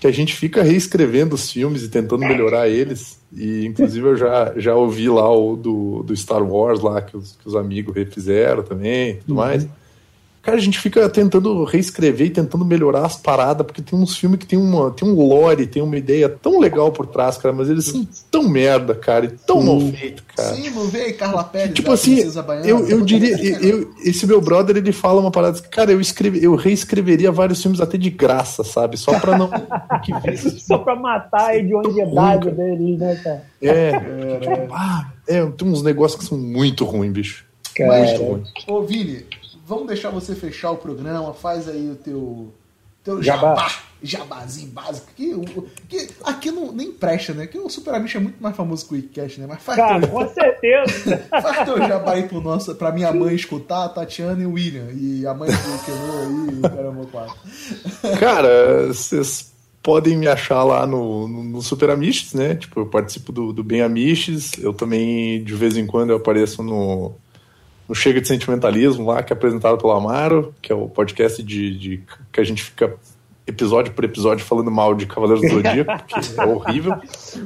que 0.00 0.08
a 0.08 0.10
gente 0.10 0.34
fica 0.34 0.60
reescrevendo 0.62 1.36
os 1.36 1.52
filmes 1.52 1.84
e 1.84 1.88
tentando 1.88 2.26
melhorar 2.26 2.68
eles. 2.68 3.20
E 3.32 3.64
inclusive 3.64 4.04
eu 4.08 4.16
já, 4.16 4.52
já 4.56 4.74
ouvi 4.74 5.08
lá 5.08 5.32
o 5.32 5.54
do, 5.54 6.02
do 6.02 6.16
Star 6.16 6.42
Wars 6.42 6.80
lá 6.80 7.00
que 7.00 7.16
os, 7.16 7.36
que 7.36 7.46
os 7.46 7.54
amigos 7.54 7.94
refizeram 7.94 8.64
também 8.64 9.10
e 9.10 9.14
tudo 9.14 9.36
mais. 9.36 9.68
Cara, 10.42 10.56
a 10.56 10.60
gente 10.60 10.78
fica 10.78 11.06
tentando 11.10 11.64
reescrever 11.64 12.28
e 12.28 12.30
tentando 12.30 12.64
melhorar 12.64 13.04
as 13.04 13.14
paradas, 13.14 13.66
porque 13.66 13.82
tem 13.82 13.98
uns 13.98 14.16
filmes 14.16 14.38
que 14.38 14.46
tem, 14.46 14.58
uma, 14.58 14.90
tem 14.90 15.06
um 15.06 15.14
lore, 15.14 15.66
tem 15.66 15.82
uma 15.82 15.96
ideia 15.98 16.30
tão 16.30 16.58
legal 16.58 16.90
por 16.90 17.06
trás, 17.06 17.36
cara, 17.36 17.54
mas 17.54 17.68
eles 17.68 17.84
são 17.84 18.08
tão 18.30 18.48
merda, 18.48 18.94
cara, 18.94 19.26
e 19.26 19.28
tão 19.28 19.62
mal 19.62 19.78
feito, 19.92 20.22
cara. 20.34 20.54
Sim, 20.54 20.70
não 20.70 20.86
vê 20.88 21.02
aí 21.02 21.12
Carla 21.12 21.44
Pérez, 21.44 21.74
Tipo 21.74 21.92
assim, 21.92 22.30
Baiana? 22.42 22.66
eu, 22.66 22.88
eu 22.88 23.00
diria, 23.02 23.34
Assim, 23.34 23.48
eu, 23.66 23.90
esse 24.02 24.26
meu 24.26 24.40
brother, 24.40 24.78
ele 24.78 24.92
fala 24.92 25.20
uma 25.20 25.30
parada, 25.30 25.58
assim, 25.58 25.68
cara, 25.70 25.92
eu, 25.92 26.00
escrevi, 26.00 26.42
eu 26.42 26.54
reescreveria 26.54 27.30
vários 27.30 27.60
filmes 27.60 27.78
até 27.80 27.98
de 27.98 28.08
graça, 28.08 28.64
sabe? 28.64 28.96
Só 28.96 29.18
pra 29.20 29.36
não 29.36 29.50
que 30.02 30.12
visse- 30.30 30.58
Só 30.60 30.78
pra 30.78 30.96
matar 30.96 31.48
a 31.50 31.56
hedionidade 31.56 32.50
deles, 32.50 32.98
né, 32.98 33.14
cara? 33.22 33.42
É, 33.60 33.90
tipo, 34.40 34.72
ah, 34.72 35.12
é, 35.28 35.44
tem 35.44 35.68
uns 35.68 35.82
negócios 35.82 36.18
que 36.18 36.26
são 36.26 36.38
muito 36.38 36.84
ruins, 36.86 37.12
bicho. 37.12 37.44
Cara, 37.76 37.98
Muito 37.98 38.22
ruim. 38.22 38.42
Ô, 38.66 38.82
Vini, 38.82 39.24
vamos 39.70 39.86
deixar 39.86 40.10
você 40.10 40.34
fechar 40.34 40.72
o 40.72 40.76
programa, 40.76 41.32
faz 41.32 41.68
aí 41.68 41.88
o 41.90 41.94
teu, 41.94 42.52
teu 43.04 43.22
Jabá. 43.22 43.54
jabá, 43.54 43.72
jabazinho 44.02 44.72
básico, 44.72 45.06
que, 45.14 45.32
que 45.88 46.08
aqui 46.24 46.50
não, 46.50 46.72
nem 46.72 46.90
presta, 46.90 47.32
né? 47.32 47.46
Que 47.46 47.56
o 47.56 47.70
Super 47.70 47.94
Amish 47.94 48.16
é 48.16 48.18
muito 48.18 48.42
mais 48.42 48.56
famoso 48.56 48.84
que 48.88 48.94
o 48.94 48.96
Wikicast, 48.96 49.40
né? 49.40 49.46
Mas 49.48 49.62
faz, 49.62 49.76
Cara, 49.78 50.00
teu, 50.00 50.08
com 50.10 50.28
certeza. 50.28 51.18
faz 51.30 51.64
teu 51.64 51.78
jabá 51.78 52.14
aí 52.14 52.24
pro 52.24 52.40
nosso, 52.40 52.74
pra 52.74 52.90
minha 52.90 53.12
mãe 53.12 53.32
escutar, 53.32 53.84
a 53.84 53.88
Tatiana 53.88 54.42
e 54.42 54.46
o 54.46 54.54
William, 54.54 54.88
e 54.92 55.24
a 55.24 55.32
mãe 55.32 55.48
do 55.48 55.84
Kenu 55.84 56.18
aí, 56.18 56.58
o 56.58 56.62
caramba, 56.62 57.06
quatro. 57.06 57.36
Cara, 58.18 58.88
vocês 58.88 59.52
podem 59.80 60.16
me 60.16 60.26
achar 60.26 60.64
lá 60.64 60.84
no, 60.84 61.28
no, 61.28 61.44
no 61.44 61.62
Super 61.62 61.90
Amishes, 61.90 62.34
né? 62.34 62.56
Tipo, 62.56 62.80
eu 62.80 62.86
participo 62.86 63.30
do, 63.30 63.52
do 63.52 63.62
Bem 63.62 63.82
Amishes, 63.82 64.52
eu 64.58 64.74
também, 64.74 65.44
de 65.44 65.54
vez 65.54 65.76
em 65.76 65.86
quando, 65.86 66.10
eu 66.10 66.16
apareço 66.16 66.60
no, 66.60 67.14
no 67.90 67.94
Chega 67.96 68.20
de 68.20 68.28
Sentimentalismo 68.28 69.04
lá, 69.06 69.20
que 69.22 69.32
é 69.32 69.36
apresentado 69.36 69.76
pelo 69.76 69.92
Amaro, 69.92 70.54
que 70.62 70.72
é 70.72 70.74
o 70.74 70.88
podcast 70.88 71.42
de, 71.42 71.76
de- 71.76 72.02
que 72.32 72.40
a 72.40 72.44
gente 72.44 72.62
fica 72.62 72.94
episódio 73.46 73.92
por 73.92 74.04
episódio 74.04 74.44
falando 74.44 74.70
mal 74.70 74.94
de 74.94 75.06
Cavaleiros 75.06 75.42
do 75.42 75.56
Zodíaco, 75.56 75.90
que 76.06 76.40
é 76.40 76.46
horrível. 76.46 76.94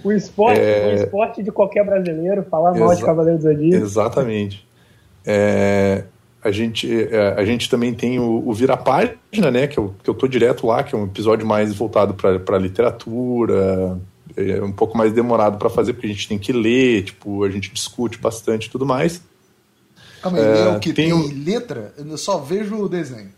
O 0.04 0.12
esporte, 0.12 0.60
É. 0.60 0.92
o 0.92 0.94
esporte 1.04 1.42
de 1.42 1.50
qualquer 1.50 1.82
brasileiro, 1.86 2.42
falar 2.50 2.74
mal 2.74 2.88
de 2.90 2.96
Exa- 2.96 3.06
Cavaleiro 3.06 3.38
do 3.38 3.42
Zodíaco. 3.44 3.82
Exatamente. 3.84 4.66
É, 5.24 6.04
a, 6.42 6.50
gente, 6.50 6.92
é, 7.10 7.34
a 7.38 7.44
gente 7.46 7.70
também 7.70 7.94
tem 7.94 8.18
o, 8.20 8.46
o 8.46 8.52
Vira 8.52 8.76
Página, 8.76 9.50
né? 9.50 9.66
Que 9.66 9.78
eu, 9.78 9.94
que 10.02 10.10
eu 10.10 10.14
tô 10.14 10.28
direto 10.28 10.66
lá, 10.66 10.82
que 10.82 10.94
é 10.94 10.98
um 10.98 11.04
episódio 11.04 11.46
mais 11.46 11.72
voltado 11.74 12.12
para 12.12 12.58
literatura, 12.58 13.98
é 14.36 14.62
um 14.62 14.72
pouco 14.72 14.98
mais 14.98 15.12
demorado 15.12 15.56
para 15.56 15.70
fazer, 15.70 15.94
porque 15.94 16.06
a 16.06 16.10
gente 16.10 16.28
tem 16.28 16.38
que 16.38 16.52
ler, 16.52 17.04
tipo, 17.04 17.44
a 17.44 17.50
gente 17.50 17.72
discute 17.72 18.18
bastante 18.18 18.66
e 18.66 18.70
tudo 18.70 18.84
mais. 18.84 19.22
Calma 20.24 20.38
aí, 20.38 20.44
É, 20.44 20.68
o 20.76 20.80
que 20.80 20.92
tem 20.92 21.10
tem, 21.10 21.44
letra, 21.44 21.92
eu 21.98 22.16
só 22.18 22.38
vejo 22.38 22.76
o 22.76 22.88
desenho. 22.88 23.28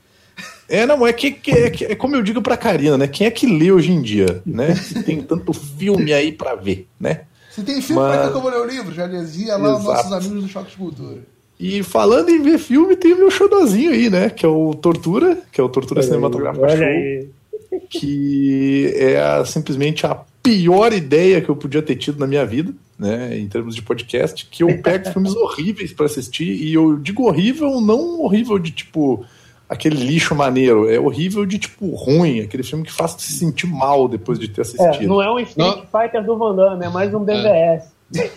É, 0.69 0.87
não, 0.87 1.07
é 1.07 1.13
que, 1.13 1.31
que- 1.33 1.51
é, 1.51 1.71
que- 1.71 1.85
é 1.85 1.95
como 1.95 2.15
eu 2.17 2.23
digo 2.23 2.41
pra 2.41 2.57
Karina, 2.57 2.97
né? 2.97 3.07
Quem 3.09 3.27
é 3.27 3.31
que 3.31 3.47
lê 3.47 3.71
hoje 3.73 3.91
em 3.93 4.01
dia, 4.01 4.41
né? 4.47 4.75
Se 4.77 5.03
tem 5.03 5.21
tanto 5.23 5.53
filme 5.53 6.13
aí 6.13 6.31
pra 6.33 6.55
ver, 6.55 6.87
né? 6.99 7.23
Se 7.51 7.63
tem 7.63 7.81
filme, 7.83 8.03
Mas- 8.03 8.21
pra 8.21 8.31
que 8.31 8.37
eu 8.37 8.41
vou 8.43 8.51
ler 8.51 8.61
o 8.61 8.65
livro? 8.67 8.95
Já 8.95 9.07
dizia 9.07 9.57
lá 9.57 9.77
os 9.77 9.85
nossos 9.85 10.07
Exato. 10.07 10.15
amigos 10.15 10.43
do 10.45 10.49
Choque 10.49 10.71
de 10.71 10.77
Cultura. 10.77 11.19
E 11.59 11.83
falando 11.83 12.29
em 12.29 12.43
ver 12.43 12.59
filme, 12.59 12.95
tem 12.97 13.15
o 13.15 13.19
meu 13.19 13.31
xodozinho 13.31 13.91
aí, 13.91 14.11
né? 14.11 14.29
Que 14.31 14.45
é 14.45 14.49
o 14.49 14.75
Tortura, 14.75 15.39
que 15.51 15.61
é 15.61 15.65
o 15.65 15.69
Tortura 15.69 16.03
Cinematográfica 16.03 16.69
Show. 16.77 16.85
aí. 16.87 17.29
que 17.91 18.93
é 18.97 19.21
a- 19.21 19.45
simplesmente 19.45 20.07
a 20.07 20.19
pior 20.47 20.93
ideia 20.93 21.41
que 21.41 21.49
eu 21.49 21.57
podia 21.57 21.83
ter 21.83 21.97
tido 21.97 22.19
na 22.19 22.27
minha 22.27 22.45
vida, 22.47 22.73
né, 22.99 23.37
em 23.39 23.47
termos 23.49 23.75
de 23.75 23.83
podcast, 23.83 24.47
que 24.47 24.63
eu 24.63 24.81
pego 24.81 25.11
filmes 25.13 25.35
horríveis 25.37 25.93
para 25.93 26.07
assistir 26.07 26.49
e 26.51 26.73
eu 26.73 26.97
digo 26.99 27.27
horrível, 27.27 27.81
não 27.81 28.21
horrível 28.23 28.59
de 28.59 28.71
tipo 28.71 29.25
aquele 29.69 29.97
lixo 29.97 30.35
maneiro, 30.35 30.89
é 30.89 30.99
horrível 31.01 31.45
de 31.45 31.59
tipo 31.59 31.87
ruim, 31.97 32.41
aquele 32.41 32.63
filme 32.63 32.85
que 32.85 32.93
faz 32.93 33.13
se 33.19 33.33
sentir 33.33 33.67
mal 33.67 34.07
depois 34.09 34.39
de 34.39 34.47
ter 34.49 34.61
É, 34.61 34.63
assistido. 34.63 35.09
não 35.09 35.21
é 35.21 35.31
um 35.31 35.41
Street 35.41 35.85
Fighter 35.91 36.25
do 36.25 36.39
Van 36.39 36.55
Damme, 36.55 36.85
é 36.85 36.89
mais 36.89 37.13
um 37.13 37.19
BVS. 37.21 37.85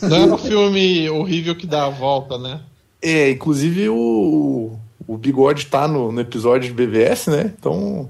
Não 0.02 0.18
é 0.18 0.26
um 0.34 0.38
filme 0.40 1.08
horrível 1.12 1.56
que 1.56 1.68
dá 1.68 1.86
a 1.86 1.90
volta, 1.90 2.38
né? 2.40 2.62
É, 3.00 3.30
inclusive 3.30 3.88
o, 3.90 4.72
o 5.08 5.18
Bigode 5.18 5.68
tá 5.68 5.88
no, 5.88 6.12
no 6.12 6.20
episódio 6.20 6.68
de 6.68 6.74
BVS, 6.74 7.28
né? 7.28 7.54
Então 7.58 8.10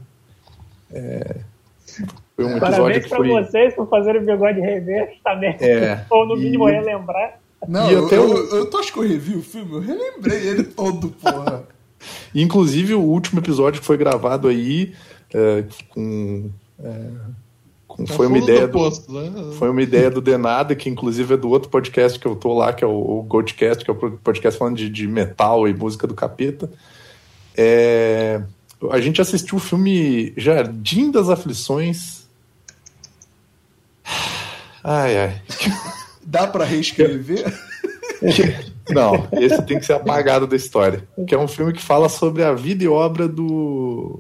é, 0.92 1.36
foi 2.44 2.46
um 2.54 2.58
episódio 2.58 2.78
Parabéns 2.78 3.04
que 3.04 3.10
pra 3.10 3.18
foi 3.18 3.28
vocês 3.30 3.74
por 3.76 3.90
fazerem 3.90 4.22
o 4.22 4.26
bigode 4.26 4.60
reverso 4.60 5.14
também. 5.24 5.56
É, 5.60 6.06
Ou 6.10 6.26
no 6.26 6.36
mínimo 6.36 6.70
e- 6.70 6.72
relembrar. 6.74 7.40
Não, 7.68 7.90
E 7.90 7.94
eu, 7.94 8.06
até 8.06 8.18
eu, 8.18 8.30
o- 8.30 8.56
eu, 8.56 8.70
tô- 8.70 8.78
acho 8.78 8.94
que 8.94 9.00
eu 9.00 9.04
revi 9.08 9.36
o 9.36 9.42
filme, 9.42 9.74
eu 9.74 9.80
relembrei 9.82 10.48
ele 10.48 10.64
todo, 10.76 11.10
porra. 11.10 11.64
Inclusive, 12.34 12.94
o 12.94 13.02
último 13.02 13.40
episódio 13.42 13.82
que 13.82 13.86
foi 13.86 13.98
gravado 13.98 14.48
aí 14.48 14.94
é, 15.34 15.66
com, 15.90 16.50
é, 16.82 17.00
com- 17.88 18.06
Tá 18.06 18.14
foi 18.14 18.28
uma 18.28 18.38
ideia 18.38 18.62
do 18.62 18.68
do, 18.68 18.72
posto, 18.80 19.12
né? 19.12 19.52
foi 19.58 19.70
uma 19.70 19.82
ideia 19.82 20.10
do 20.10 20.22
Denada, 20.22 20.74
que 20.74 20.90
inclusive 20.90 21.34
é 21.34 21.38
do 21.38 21.50
outro 21.50 21.70
podcast 21.70 22.18
que 22.18 22.26
eu 22.26 22.36
tô 22.38 22.54
lá, 22.54 22.72
que 22.72 22.82
é 22.84 22.88
o, 22.88 22.92
o 23.20 23.24
Goldcast, 23.24 23.84
que 23.84 23.92
é 23.92 23.94
o 23.94 23.98
podcast 23.98 24.58
falando 24.58 24.78
de, 24.78 24.90
de 24.90 25.06
metal 25.06 25.68
e 25.68 25.74
música 25.74 26.08
do 26.08 26.14
capeta. 26.14 26.70
É, 27.58 28.42
a 28.90 29.02
gente 29.02 29.20
assistiu 29.20 29.58
o 29.58 29.60
filme 29.60 30.32
Jardim 30.38 31.12
das 31.12 31.28
Aflições. 31.30 32.19
Ai, 34.92 35.18
ai. 35.20 35.42
Dá 36.26 36.48
pra 36.48 36.66
reescrever? 36.66 37.46
Não, 38.90 39.28
esse 39.34 39.62
tem 39.62 39.78
que 39.78 39.86
ser 39.86 39.94
apagado 39.94 40.48
da 40.48 40.56
história. 40.56 41.08
Que 41.28 41.36
é 41.36 41.38
um 41.38 41.48
filme 41.48 41.72
que 41.74 41.82
fala 41.82 42.10
sobre 42.10 42.44
a 42.44 42.54
vida 42.54 42.84
e 42.84 42.88
obra 42.88 43.28
do 43.28 44.20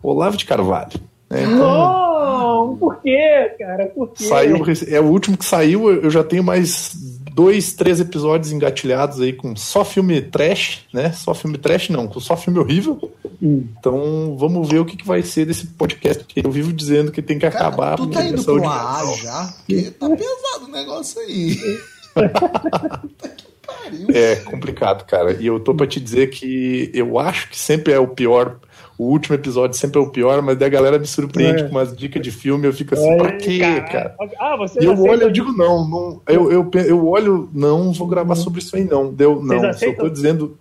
Olavo 0.00 0.36
de 0.36 0.44
Carvalho. 0.46 0.92
né? 1.28 1.42
Então, 1.42 1.58
Não, 1.58 2.76
por 2.76 3.02
quê, 3.02 3.52
cara? 3.58 3.86
Por 3.86 4.12
quê? 4.12 4.24
saiu, 4.24 4.64
é 4.88 5.00
o 5.00 5.06
último 5.06 5.36
que 5.36 5.44
saiu. 5.44 5.90
Eu 5.90 6.08
já 6.08 6.22
tenho 6.22 6.44
mais 6.44 6.92
dois, 7.40 7.72
três 7.72 7.98
episódios 8.00 8.52
engatilhados 8.52 9.18
aí 9.18 9.32
com 9.32 9.56
só 9.56 9.82
filme 9.82 10.20
trash, 10.20 10.80
né? 10.92 11.10
Só 11.12 11.32
filme 11.32 11.56
trash, 11.56 11.88
não, 11.88 12.06
com 12.06 12.20
só 12.20 12.36
filme 12.36 12.58
horrível. 12.58 13.10
Hum. 13.42 13.66
Então 13.78 14.36
vamos 14.38 14.68
ver 14.68 14.78
o 14.78 14.84
que, 14.84 14.94
que 14.94 15.06
vai 15.06 15.22
ser 15.22 15.46
desse 15.46 15.66
podcast, 15.68 16.22
porque 16.22 16.46
eu 16.46 16.50
vivo 16.50 16.70
dizendo 16.70 17.10
que 17.10 17.22
tem 17.22 17.38
que 17.38 17.48
Cara, 17.48 17.68
acabar. 17.68 17.96
tu 17.96 18.08
tá 18.08 18.22
indo 18.22 18.34
pro 18.34 18.42
saúde 18.42 18.66
AA 18.66 18.98
mental. 18.98 19.16
já? 19.16 19.54
Porque 19.56 19.90
tá 19.92 20.10
pesado 20.10 20.64
o 20.66 20.70
negócio 20.70 21.20
aí. 21.22 21.56
Puta 22.12 23.28
que 23.28 23.44
pariu. 23.66 24.08
É 24.12 24.36
complicado, 24.36 25.06
cara. 25.06 25.32
E 25.40 25.46
eu 25.46 25.58
tô 25.60 25.74
pra 25.74 25.86
te 25.86 25.98
dizer 25.98 26.28
que 26.28 26.90
eu 26.92 27.18
acho 27.18 27.48
que 27.48 27.58
sempre 27.58 27.94
é 27.94 27.98
o 27.98 28.08
pior. 28.08 28.58
O 29.00 29.04
último 29.04 29.34
episódio 29.34 29.78
sempre 29.78 29.98
é 29.98 30.02
o 30.04 30.10
pior, 30.10 30.42
mas 30.42 30.58
daí 30.58 30.66
a 30.66 30.70
galera 30.70 30.98
me 30.98 31.06
surpreende 31.06 31.62
É. 31.62 31.64
com 31.64 31.70
umas 31.70 31.96
dicas 31.96 32.20
de 32.20 32.30
filme. 32.30 32.66
Eu 32.66 32.72
fico 32.74 32.92
assim, 32.92 33.08
Olha 33.08 33.16
pra 33.16 33.32
quê, 33.38 33.58
cara? 33.90 34.14
Ah, 34.38 34.56
você 34.58 34.78
E 34.78 34.84
eu 34.84 34.92
olho, 34.92 35.22
eu 35.22 35.30
digo, 35.30 35.54
não, 35.54 35.88
não 35.88 36.20
eu, 36.28 36.52
eu, 36.52 36.70
eu 36.86 37.08
olho, 37.08 37.48
não 37.50 37.94
vou 37.94 38.06
gravar 38.06 38.34
sobre 38.34 38.60
isso 38.60 38.76
aí, 38.76 38.84
não. 38.84 39.10
Deu, 39.10 39.42
não. 39.42 39.70
Aceitam? 39.70 40.04
tô 40.04 40.10
dizendo. 40.10 40.58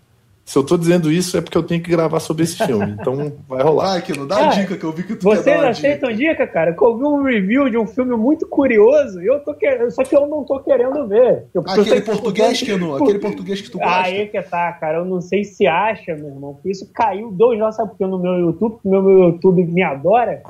Se 0.50 0.58
eu 0.58 0.64
tô 0.64 0.78
dizendo 0.80 1.12
isso 1.12 1.38
é 1.38 1.42
porque 1.42 1.56
eu 1.56 1.62
tenho 1.62 1.80
que 1.80 1.92
gravar 1.92 2.20
sobre 2.20 2.42
esse 2.42 2.58
filme. 2.66 2.96
Então 3.00 3.32
vai 3.48 3.62
rolar. 3.62 3.90
Vai, 3.90 4.02
Kino, 4.02 4.26
dá 4.26 4.36
a 4.38 4.46
Ah, 4.46 4.50
dica 4.50 4.76
que 4.76 4.84
eu 4.84 4.92
vi 4.92 5.04
que 5.04 5.16
tu 5.16 5.22
Vocês 5.22 5.44
quer 5.44 5.64
aceitam 5.64 6.10
dica. 6.12 6.32
dica, 6.34 6.48
cara? 6.48 6.74
Que 6.74 6.84
eu 6.84 6.98
vi 6.98 7.04
um 7.04 7.22
review 7.22 7.70
de 7.70 7.78
um 7.78 7.86
filme 7.86 8.16
muito 8.18 8.48
curioso, 8.48 9.22
e 9.22 9.28
eu 9.28 9.40
tô 9.42 9.54
querendo, 9.54 9.92
só 9.92 10.04
que 10.04 10.16
eu 10.16 10.26
não 10.26 10.44
tô 10.44 10.60
querendo 10.62 11.08
ver. 11.08 11.46
Eu 11.54 11.62
Aquele 11.62 11.84
sei- 11.90 12.02
português, 12.02 12.60
Kino, 12.64 12.96
aquele 12.96 13.20
português 13.20 13.62
que 13.62 13.70
tu 13.70 13.78
gosta. 13.78 14.02
Aí 14.02 14.26
que 14.26 14.42
tá, 14.42 14.72
cara. 14.74 14.98
Eu 14.98 15.06
não 15.06 15.22
sei 15.22 15.44
se 15.44 15.68
acha, 15.68 16.16
meu 16.16 16.30
irmão. 16.30 16.56
Porque 16.56 16.72
isso 16.72 16.90
caiu 16.96 17.30
dois 17.32 17.60
lá, 17.60 17.72
sabe 17.72 17.92
por 17.92 17.98
quê? 18.00 18.08
No 18.08 18.18
meu 18.18 18.34
YouTube, 18.40 18.72
porque 18.82 18.88
o 18.88 19.02
meu 19.04 19.20
YouTube 19.30 19.64
me 19.66 19.84
adora. 19.84 20.42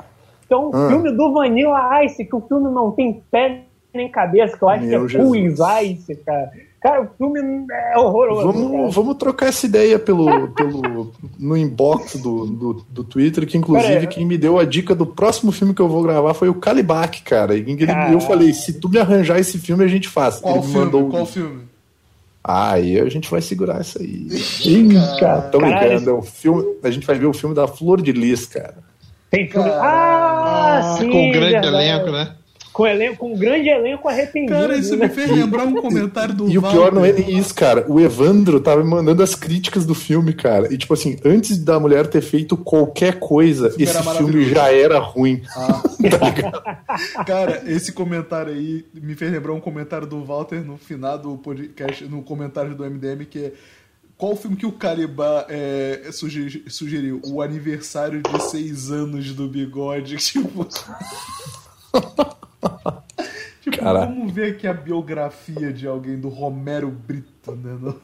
Então, 0.46 0.70
o 0.70 0.74
Ah. 0.74 0.88
filme 0.88 1.12
do 1.12 1.30
Vanilla 1.30 2.02
Ice, 2.06 2.24
que 2.24 2.34
o 2.34 2.40
filme 2.40 2.70
não 2.72 2.90
tem 2.90 3.22
pé 3.30 3.64
nem 3.92 4.08
cabeça, 4.10 4.56
que 4.56 4.62
eu 4.64 4.68
acho 4.70 4.82
Meu 4.84 5.06
que 5.06 5.14
é 5.14 5.20
Cool 5.20 5.34
Jesus. 5.34 5.60
Ice, 5.82 6.14
cara. 6.24 6.50
Cara, 6.82 7.02
o 7.02 7.08
filme 7.18 7.66
é 7.70 7.98
horroroso. 7.98 8.40
cara. 8.52 8.52
Vamos, 8.64 8.94
vamos 8.94 9.16
trocar 9.16 9.46
essa 9.48 9.66
ideia 9.66 9.98
pelo, 9.98 10.48
pelo, 10.48 11.12
no 11.38 11.54
inbox 11.56 12.16
do, 12.16 12.46
do, 12.46 12.84
do 12.88 13.04
Twitter, 13.04 13.46
que 13.46 13.58
inclusive 13.58 14.06
quem 14.06 14.24
me 14.24 14.38
deu 14.38 14.58
a 14.58 14.64
dica 14.64 14.94
do 14.94 15.04
próximo 15.04 15.52
filme 15.52 15.74
que 15.74 15.82
eu 15.82 15.88
vou 15.88 16.02
gravar 16.02 16.32
foi 16.32 16.48
o 16.48 16.54
Calibac, 16.54 17.20
cara. 17.22 17.54
E 17.54 17.60
ele- 17.60 18.14
eu 18.14 18.20
falei, 18.20 18.52
se 18.54 18.74
tu 18.80 18.88
me 18.88 18.98
arranjar 18.98 19.38
esse 19.38 19.58
filme, 19.58 19.84
a 19.84 19.88
gente 19.88 20.08
faz. 20.08 20.38
Qual 20.40 20.54
ele 20.56 20.64
me 20.66 20.72
filme? 20.72 20.84
mandou. 20.86 21.08
Qual 21.10 21.26
filme? 21.26 21.62
Ah, 22.42 22.72
aí 22.72 22.98
a 22.98 23.08
gente 23.10 23.30
vai 23.30 23.42
segurar 23.42 23.82
isso 23.82 24.00
aí. 24.00 24.28
Ih, 24.64 24.88
cara. 25.20 25.42
Tô 25.42 25.58
Caralho, 25.58 25.88
brincando, 25.90 26.10
é 26.10 26.12
o 26.14 26.22
filme, 26.22 26.64
a 26.82 26.90
gente 26.90 27.06
vai 27.06 27.18
ver 27.18 27.26
o 27.26 27.34
filme 27.34 27.54
da 27.54 27.68
Flor 27.68 28.00
de 28.00 28.12
Lis, 28.12 28.46
cara. 28.46 28.76
Tem 29.30 29.46
filme. 29.46 29.68
Ah, 29.68 30.80
Ah, 30.82 30.96
sim. 30.98 31.10
com 31.10 31.28
um 31.28 31.30
grande 31.32 31.52
verdade. 31.52 31.66
elenco, 31.76 32.10
né? 32.10 32.34
Com, 32.80 32.86
elenco, 32.86 33.16
com 33.16 33.32
um 33.34 33.38
grande 33.38 33.68
elenco 33.68 34.08
arrependido. 34.08 34.58
Cara, 34.58 34.76
isso 34.76 34.96
né? 34.96 35.06
me 35.06 35.12
fez 35.12 35.30
lembrar 35.30 35.64
um 35.64 35.74
comentário 35.74 36.34
do 36.34 36.48
E 36.48 36.56
o 36.56 36.62
pior 36.62 36.92
não 36.92 37.04
é 37.04 37.12
nem 37.12 37.38
isso, 37.38 37.54
cara. 37.54 37.84
O 37.88 38.00
Evandro 38.00 38.60
tava 38.60 38.82
me 38.82 38.90
mandando 38.90 39.22
as 39.22 39.34
críticas 39.34 39.84
do 39.84 39.94
filme, 39.94 40.32
cara. 40.32 40.72
E 40.72 40.78
tipo 40.78 40.94
assim, 40.94 41.18
antes 41.24 41.58
da 41.58 41.78
mulher 41.78 42.06
ter 42.06 42.20
feito 42.20 42.56
qualquer 42.56 43.18
coisa, 43.18 43.74
esse 43.78 44.02
filme 44.16 44.44
já 44.46 44.72
era 44.72 44.98
ruim. 44.98 45.42
Ah. 45.56 45.82
Cara, 47.24 47.62
esse 47.66 47.92
comentário 47.92 48.52
aí 48.52 48.84
me 48.94 49.14
fez 49.14 49.30
lembrar 49.30 49.52
um 49.52 49.60
comentário 49.60 50.06
do 50.06 50.24
Walter 50.24 50.64
no 50.64 50.76
final 50.76 51.18
do 51.18 51.36
podcast, 51.36 52.04
no 52.04 52.22
comentário 52.22 52.74
do 52.74 52.84
MDM, 52.84 53.24
que 53.26 53.38
é 53.38 53.52
qual 54.16 54.36
filme 54.36 54.56
que 54.56 54.66
o 54.66 54.72
Calibá 54.72 55.46
é, 55.48 56.10
sugeri- 56.12 56.64
sugeriu? 56.68 57.22
O 57.24 57.40
aniversário 57.40 58.22
de 58.22 58.42
seis 58.50 58.90
anos 58.90 59.32
do 59.32 59.48
bigode. 59.48 60.16
Tipo. 60.20 60.66
tipo, 63.62 63.78
Cara. 63.78 64.00
vamos 64.06 64.32
ver 64.32 64.52
aqui 64.52 64.66
a 64.66 64.72
biografia 64.74 65.72
de 65.72 65.86
alguém 65.86 66.18
do 66.18 66.28
Romero 66.28 66.90
Brito, 66.90 67.52
né? 67.52 67.94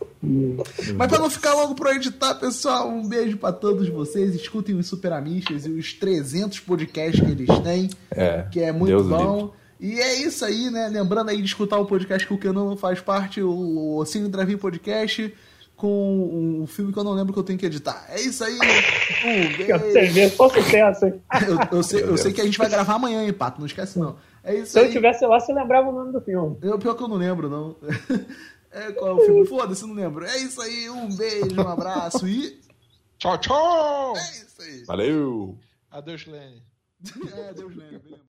Mas 0.97 1.09
pra 1.09 1.19
não 1.19 1.31
ficar 1.31 1.55
logo 1.55 1.75
pro 1.75 1.91
editar, 1.91 2.35
pessoal, 2.37 2.89
um 2.89 3.07
beijo 3.07 3.37
pra 3.37 3.53
todos 3.53 3.89
vocês. 3.89 4.35
Escutem 4.35 4.75
os 4.77 4.87
Super 4.87 5.13
Amistas 5.13 5.67
e 5.67 5.71
os 5.71 5.93
300 5.95 6.61
podcasts 6.61 7.21
que 7.25 7.31
eles 7.31 7.59
têm, 7.61 7.91
É, 8.11 8.47
que 8.51 8.61
é 8.61 8.73
muito 8.73 8.89
Deus 8.91 9.07
bom. 9.07 9.53
E 9.79 10.01
é 10.01 10.15
isso 10.23 10.43
aí, 10.45 10.71
né? 10.71 10.89
Lembrando 10.89 11.29
aí 11.29 11.37
de 11.39 11.45
escutar 11.47 11.79
o 11.79 11.85
podcast 11.85 12.27
que 12.27 12.33
o 12.33 12.39
Kenan 12.39 12.65
não 12.65 12.77
faz 12.79 13.01
parte, 13.01 13.43
o 13.43 14.03
Cine 14.07 14.27
Drive 14.29 14.57
Podcast, 14.57 15.35
com 15.77 16.61
um 16.63 16.67
filme 16.67 16.91
que 16.95 16.99
eu 16.99 17.05
não 17.05 17.13
lembro 17.13 17.35
que 17.35 17.39
eu 17.39 17.43
tenho 17.43 17.59
que 17.59 17.67
editar. 17.67 18.07
É 18.09 18.19
isso 18.19 18.43
aí. 18.43 18.55
Um 18.55 19.53
Você 19.53 19.93
beijo. 19.93 20.13
vê, 20.15 20.31
só 20.31 20.49
sucesso. 20.49 21.05
hein? 21.05 21.15
Eu, 21.47 21.77
eu 21.79 21.83
sei, 21.83 22.03
eu 22.05 22.17
sei 22.17 22.33
que 22.33 22.41
a 22.41 22.45
gente 22.45 22.57
vai 22.57 22.71
gravar 22.71 22.95
amanhã, 22.95 23.23
hein, 23.23 23.33
Pato? 23.35 23.59
Não 23.61 23.67
esquece, 23.67 23.99
não. 23.99 24.17
É 24.47 24.55
isso 24.55 24.73
Se 24.73 24.79
eu 24.79 24.85
aí. 24.85 24.93
tivesse 24.93 25.27
lá, 25.27 25.41
você 25.41 25.53
lembrava 25.53 25.89
o 25.89 25.93
nome 25.93 26.13
do 26.13 26.21
filme. 26.21 26.57
Eu, 26.63 26.79
pior 26.79 26.95
que 26.95 27.03
eu 27.03 27.09
não 27.09 27.17
lembro, 27.17 27.51
não. 27.51 27.77
É, 28.69 28.93
qual 28.93 29.13
é 29.13 29.15
o 29.15 29.25
filme? 29.25 29.47
Foda-se, 29.47 29.87
não 29.87 29.95
lembro. 29.95 30.27
É 30.27 30.37
isso 30.37 30.61
aí, 30.61 30.91
um 30.91 31.09
beijo, 31.17 31.59
um 31.59 31.67
abraço 31.69 32.29
e. 32.29 32.61
Tchau, 33.17 33.39
tchau! 33.39 34.15
É 34.15 34.21
isso 34.21 34.61
aí. 34.61 34.85
Valeu! 34.85 35.59
Adeus, 35.91 36.27
Lene. 36.27 36.63
É, 37.39 37.55
Deus 37.55 37.75
lembra. 37.75 38.21